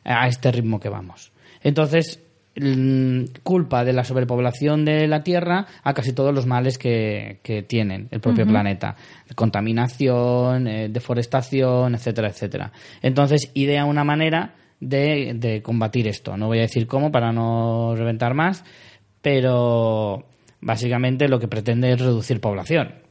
a 0.03 0.28
este 0.28 0.52
ritmo 0.52 0.80
que 0.80 0.90
vamos. 0.90 1.32
Entonces, 1.64 2.19
culpa 3.44 3.84
de 3.84 3.94
la 3.94 4.04
sobrepoblación 4.04 4.86
de 4.86 5.08
la 5.08 5.24
Tierra 5.24 5.68
a 5.84 5.94
casi 5.94 6.14
todos 6.14 6.34
los 6.34 6.46
males 6.46 6.78
que, 6.78 7.40
que 7.44 7.64
tienen 7.64 8.08
el 8.12 8.20
propio 8.20 8.46
planeta. 8.46 8.96
Contaminación, 9.36 10.68
eh, 10.68 10.90
deforestación, 10.90 11.96
etcétera, 11.96 12.30
etcétera. 12.30 12.72
Entonces, 13.02 13.52
idea 13.54 13.86
una 13.86 14.04
manera 14.04 14.56
de, 14.80 15.34
de 15.36 15.62
combatir 15.62 16.08
esto. 16.08 16.38
No 16.38 16.48
voy 16.48 16.60
a 16.60 16.62
decir 16.62 16.88
cómo 16.88 17.12
para 17.12 17.32
no 17.32 17.96
reventar 17.96 18.34
más, 18.34 18.64
pero 19.22 20.26
básicamente 20.62 21.28
lo 21.28 21.40
que 21.40 21.48
pretende 21.48 21.92
es 21.92 22.00
reducir 22.00 22.42
población. 22.42 23.07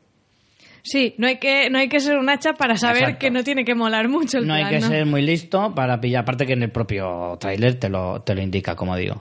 Sí, 0.87 1.15
no 1.19 1.27
hay 1.27 1.39
que, 1.39 1.69
no 1.69 1.79
hay 1.79 1.89
que 1.89 1.99
ser 1.99 2.17
un 2.17 2.31
hacha 2.31 2.53
para 2.53 2.77
saber 2.77 3.03
Exacto. 3.03 3.19
que 3.19 3.31
no 3.33 3.43
tiene 3.43 3.65
que 3.65 3.75
molar 3.75 4.09
mucho 4.09 4.39
el 4.39 4.47
no 4.47 4.55
hay 4.55 4.67
que 4.67 4.79
¿no? 4.79 4.87
ser 4.87 5.05
muy 5.05 5.21
listo 5.21 5.75
para 5.75 6.01
pillar, 6.01 6.23
aparte 6.23 6.47
que 6.47 6.53
en 6.53 6.63
el 6.63 6.71
propio 6.71 7.37
tráiler 7.41 7.75
te 7.75 7.89
lo, 7.89 8.23
te 8.23 8.37
lo 8.37 8.41
indica, 8.41 8.77
como 8.77 8.95
digo. 8.95 9.21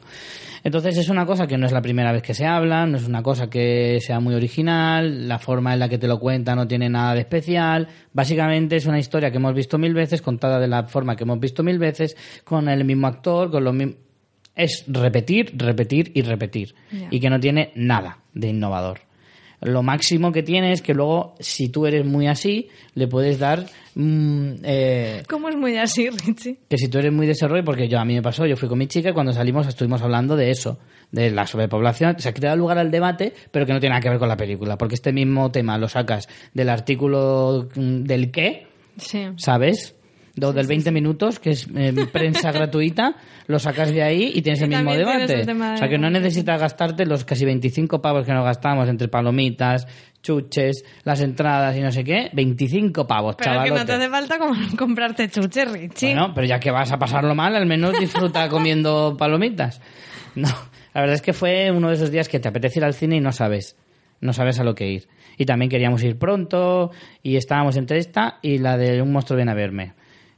Entonces 0.64 0.96
es 0.98 1.10
una 1.10 1.26
cosa 1.26 1.48
que 1.48 1.58
no 1.58 1.66
es 1.66 1.72
la 1.72 1.82
primera 1.82 2.12
vez 2.12 2.22
que 2.22 2.36
se 2.36 2.46
habla, 2.46 2.86
no 2.86 2.98
es 2.98 3.08
una 3.08 3.24
cosa 3.24 3.50
que 3.50 3.98
sea 4.00 4.20
muy 4.20 4.36
original, 4.36 5.28
la 5.28 5.40
forma 5.40 5.74
en 5.74 5.80
la 5.80 5.90
que 5.90 5.98
te 5.98 6.08
lo 6.08 6.20
cuenta 6.20 6.56
no 6.56 6.68
tiene 6.68 6.88
nada 6.88 7.16
de 7.16 7.22
especial, 7.22 7.88
básicamente 8.14 8.76
es 8.76 8.86
una 8.86 9.00
historia 9.00 9.32
que 9.32 9.38
hemos 9.38 9.56
visto 9.56 9.80
mil 9.80 9.96
veces, 9.96 10.22
contada 10.22 10.60
de 10.60 10.68
la 10.68 10.84
forma 10.84 11.16
que 11.16 11.24
hemos 11.24 11.40
visto 11.40 11.64
mil 11.64 11.80
veces, 11.80 12.16
con 12.44 12.70
el 12.70 12.86
mismo 12.86 13.08
actor, 13.08 13.50
con 13.50 13.64
los 13.64 13.74
mismos... 13.74 13.96
Es 14.56 14.86
repetir, 14.88 15.52
repetir 15.56 16.12
y 16.14 16.22
repetir. 16.22 16.76
Y 17.10 17.20
que 17.20 17.30
no 17.30 17.40
tiene 17.40 17.72
nada 17.76 18.20
de 18.34 18.50
innovador. 18.50 19.02
Lo 19.62 19.84
máximo 19.84 20.32
que 20.32 20.44
tiene 20.44 20.72
es 20.72 20.82
que 20.82 20.94
luego, 20.94 21.36
si 21.40 21.70
tú 21.70 21.86
eres 21.86 22.06
muy 22.06 22.28
así, 22.28 22.68
le 22.94 23.08
puedes 23.08 23.40
dar... 23.40 23.66
mm, 23.96 24.50
eh, 24.64 25.24
¿Cómo 25.30 25.50
es 25.50 25.56
muy 25.56 25.78
así, 25.78 26.10
Richie? 26.10 26.58
que 26.70 26.78
si 26.78 26.88
tú 26.88 27.00
eres 27.00 27.12
muy 27.14 27.26
de 27.26 27.32
ese 27.34 27.48
rollo, 27.48 27.64
porque 27.64 27.88
yo 27.88 28.00
a 28.00 28.06
mí 28.06 28.14
me 28.14 28.22
pasó, 28.22 28.46
yo 28.46 28.58
fui 28.58 28.68
con 28.70 28.78
mi 28.78 28.88
chica 28.88 29.10
y 29.10 29.14
cuando 29.14 29.32
salimos 29.34 29.68
estuvimos 29.68 30.02
hablando 30.02 30.36
de 30.36 30.52
eso, 30.52 30.78
de 31.12 31.32
la 31.32 31.48
sobrepoblación, 31.48 32.16
o 32.16 32.20
sea, 32.20 32.34
que 32.34 32.42
te 32.42 32.48
da 32.48 32.56
lugar 32.56 32.78
al 32.78 32.92
debate, 32.92 33.34
pero 33.52 33.66
que 33.66 33.74
no 33.74 33.80
tiene 33.80 33.92
nada 33.94 34.02
que 34.02 34.10
ver 34.10 34.20
con 34.20 34.28
la 34.30 34.38
película, 34.38 34.78
porque 34.78 34.96
este 34.96 35.12
mismo 35.14 35.52
tema 35.52 35.78
lo 35.78 35.88
sacas 35.88 36.28
del 36.54 36.70
artículo 36.70 37.70
mm, 37.76 38.04
del 38.04 38.32
qué, 38.32 38.68
Sí. 38.98 39.28
¿sabes? 39.38 39.96
Do- 40.36 40.52
del 40.54 40.68
20 40.68 40.92
minutos, 40.92 41.40
que 41.40 41.52
es 41.52 41.68
eh, 41.76 41.94
prensa 42.12 42.52
gratuita, 42.54 43.16
lo 43.48 43.58
sacas 43.60 43.92
de 43.92 44.04
ahí 44.04 44.32
y 44.36 44.42
tienes 44.42 44.60
Y 44.62 44.64
el 44.66 44.70
mismo 44.70 44.94
debate. 44.94 45.42
el 45.42 45.50
O 45.62 45.78
sea, 45.78 45.88
que 45.88 45.98
no 45.98 46.10
necesitas 46.10 46.60
gastarte 46.60 47.06
los 47.06 47.24
casi 47.24 47.46
25 47.46 48.02
pavos 48.02 48.26
que 48.26 48.34
nos 48.34 48.44
gastamos 48.44 48.90
entre 48.90 49.08
palomitas, 49.08 49.88
chuches, 50.22 50.84
las 51.04 51.22
entradas 51.22 51.78
y 51.78 51.82
no 51.82 51.92
sé 51.92 52.04
qué. 52.04 52.30
25 52.34 53.08
pavos, 53.08 53.36
Pero 53.38 53.64
que 53.64 53.70
no 53.72 53.86
te 53.86 53.94
hace 53.94 54.10
falta 54.10 54.38
como 54.38 54.54
comprarte 54.78 55.30
chuches, 55.30 55.72
Richie. 55.72 56.08
Bueno, 56.14 56.34
pero 56.34 56.48
ya 56.48 56.60
que 56.60 56.72
vas 56.72 56.92
a 56.92 56.98
pasarlo 57.00 57.34
mal, 57.36 57.56
al 57.56 57.66
menos 57.66 57.98
disfruta 57.98 58.50
comiendo 58.50 59.16
palomitas. 59.18 59.80
No, 60.36 60.50
la 60.94 61.02
verdad 61.02 61.16
es 61.16 61.22
que 61.22 61.32
fue 61.32 61.72
uno 61.72 61.88
de 61.90 61.96
esos 61.96 62.12
días 62.12 62.28
que 62.28 62.40
te 62.42 62.50
apetece 62.50 62.80
ir 62.80 62.84
al 62.86 62.94
cine 62.94 63.16
y 63.16 63.22
no 63.22 63.32
sabes, 63.32 63.78
no 64.20 64.34
sabes 64.34 64.60
a 64.60 64.64
lo 64.66 64.76
que 64.76 64.90
ir. 64.90 65.08
Y 65.38 65.46
también 65.46 65.70
queríamos 65.70 66.04
ir 66.04 66.18
pronto 66.18 66.92
y 67.24 67.38
estábamos 67.38 67.78
entre 67.78 68.00
esta 68.00 68.40
y 68.42 68.58
la 68.58 68.78
de 68.78 69.02
Un 69.02 69.12
monstruo 69.14 69.38
viene 69.38 69.52
a 69.52 69.56
verme. 69.56 69.94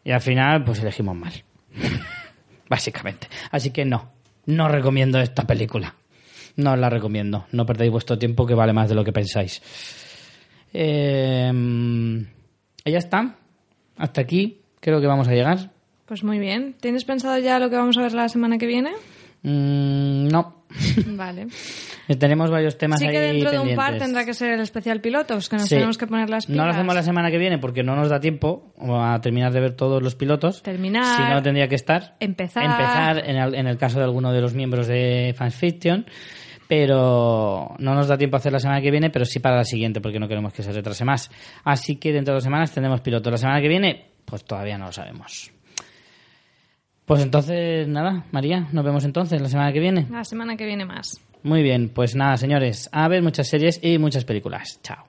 Y 0.07 0.11
al 0.13 0.21
final, 0.21 0.63
pues 0.63 0.79
elegimos 0.79 1.17
mal. 1.17 1.33
Básicamente. 2.69 3.27
Así 3.51 3.71
que 3.71 3.83
no, 3.83 4.09
no 4.45 4.69
recomiendo 4.69 5.19
esta 5.19 5.45
película. 5.45 5.95
No 6.55 6.71
os 6.71 6.79
la 6.79 6.89
recomiendo. 6.89 7.45
No 7.51 7.65
perdáis 7.65 7.91
vuestro 7.91 8.17
tiempo 8.17 8.47
que 8.47 8.53
vale 8.53 8.71
más 8.71 8.87
de 8.87 8.95
lo 8.95 9.03
que 9.03 9.11
pensáis. 9.11 9.61
Eh, 10.71 11.51
ya 12.85 12.97
está. 12.97 13.35
Hasta 13.97 14.21
aquí 14.21 14.61
creo 14.79 15.01
que 15.01 15.07
vamos 15.07 15.27
a 15.27 15.33
llegar. 15.33 15.71
Pues 16.05 16.23
muy 16.23 16.39
bien. 16.39 16.77
¿Tienes 16.79 17.03
pensado 17.03 17.37
ya 17.39 17.59
lo 17.59 17.69
que 17.69 17.75
vamos 17.75 17.97
a 17.97 18.03
ver 18.03 18.13
la 18.13 18.29
semana 18.29 18.57
que 18.57 18.65
viene? 18.65 18.91
Mm, 19.43 20.29
no. 20.29 20.56
Vale. 21.07 21.47
Tenemos 22.19 22.49
varios 22.49 22.77
temas 22.77 22.99
Sí 22.99 23.05
ahí 23.07 23.11
que 23.13 23.19
dentro 23.19 23.51
de 23.51 23.59
un 23.59 23.75
par 23.75 23.97
tendrá 23.97 24.25
que 24.25 24.33
ser 24.33 24.51
el 24.51 24.59
especial 24.61 25.01
pilotos, 25.01 25.49
que 25.49 25.55
nos 25.57 25.65
Sí. 25.67 25.75
tenemos 25.75 25.97
que 25.97 26.07
poner 26.07 26.29
las 26.29 26.45
pilas. 26.45 26.57
No 26.57 26.65
lo 26.65 26.71
hacemos 26.71 26.95
la 26.95 27.03
semana 27.03 27.31
que 27.31 27.37
viene 27.37 27.57
porque 27.57 27.83
no 27.83 27.95
nos 27.95 28.09
da 28.09 28.19
tiempo 28.19 28.73
a 28.79 29.19
terminar 29.21 29.51
de 29.51 29.59
ver 29.61 29.71
todos 29.75 30.01
los 30.01 30.15
pilotos. 30.15 30.63
Terminar. 30.63 31.17
Si 31.17 31.33
no, 31.33 31.41
tendría 31.41 31.67
que 31.67 31.75
estar. 31.75 32.15
Empezar. 32.19 32.63
Empezar 32.65 33.29
en 33.29 33.35
el, 33.37 33.55
en 33.55 33.67
el 33.67 33.77
caso 33.77 33.97
de 33.99 34.05
alguno 34.05 34.31
de 34.31 34.41
los 34.41 34.53
miembros 34.53 34.87
de 34.87 35.33
Fans 35.37 35.55
Fiction. 35.55 36.05
Pero 36.67 37.75
no 37.79 37.95
nos 37.95 38.07
da 38.09 38.17
tiempo 38.17 38.35
a 38.35 38.39
hacer 38.39 38.51
la 38.51 38.59
semana 38.59 38.81
que 38.81 38.91
viene, 38.91 39.09
pero 39.09 39.23
sí 39.25 39.39
para 39.39 39.55
la 39.55 39.63
siguiente 39.63 40.01
porque 40.01 40.19
no 40.19 40.27
queremos 40.27 40.51
que 40.53 40.63
se 40.63 40.71
retrase 40.73 41.05
más. 41.05 41.31
Así 41.63 41.95
que 41.95 42.11
dentro 42.11 42.33
de 42.33 42.37
dos 42.37 42.43
semanas 42.43 42.71
tendremos 42.73 42.99
piloto. 43.01 43.31
La 43.31 43.37
semana 43.37 43.61
que 43.61 43.69
viene, 43.69 44.05
pues 44.25 44.43
todavía 44.43 44.77
no 44.77 44.87
lo 44.87 44.91
sabemos. 44.91 45.51
Pues 47.07 47.23
entonces, 47.23 47.87
nada, 47.87 48.25
María, 48.31 48.67
nos 48.73 48.83
vemos 48.83 49.05
entonces 49.05 49.41
la 49.41 49.47
semana 49.47 49.71
que 49.71 49.79
viene. 49.79 50.05
La 50.11 50.25
semana 50.25 50.57
que 50.57 50.65
viene 50.65 50.83
más. 50.83 51.21
Muy 51.41 51.63
bien, 51.63 51.87
pues 51.87 52.15
nada, 52.15 52.35
señores, 52.35 52.89
a 52.91 53.07
ver 53.07 53.23
muchas 53.23 53.47
series 53.47 53.79
y 53.81 53.97
muchas 53.97 54.25
películas. 54.25 54.81
Chao. 54.83 55.07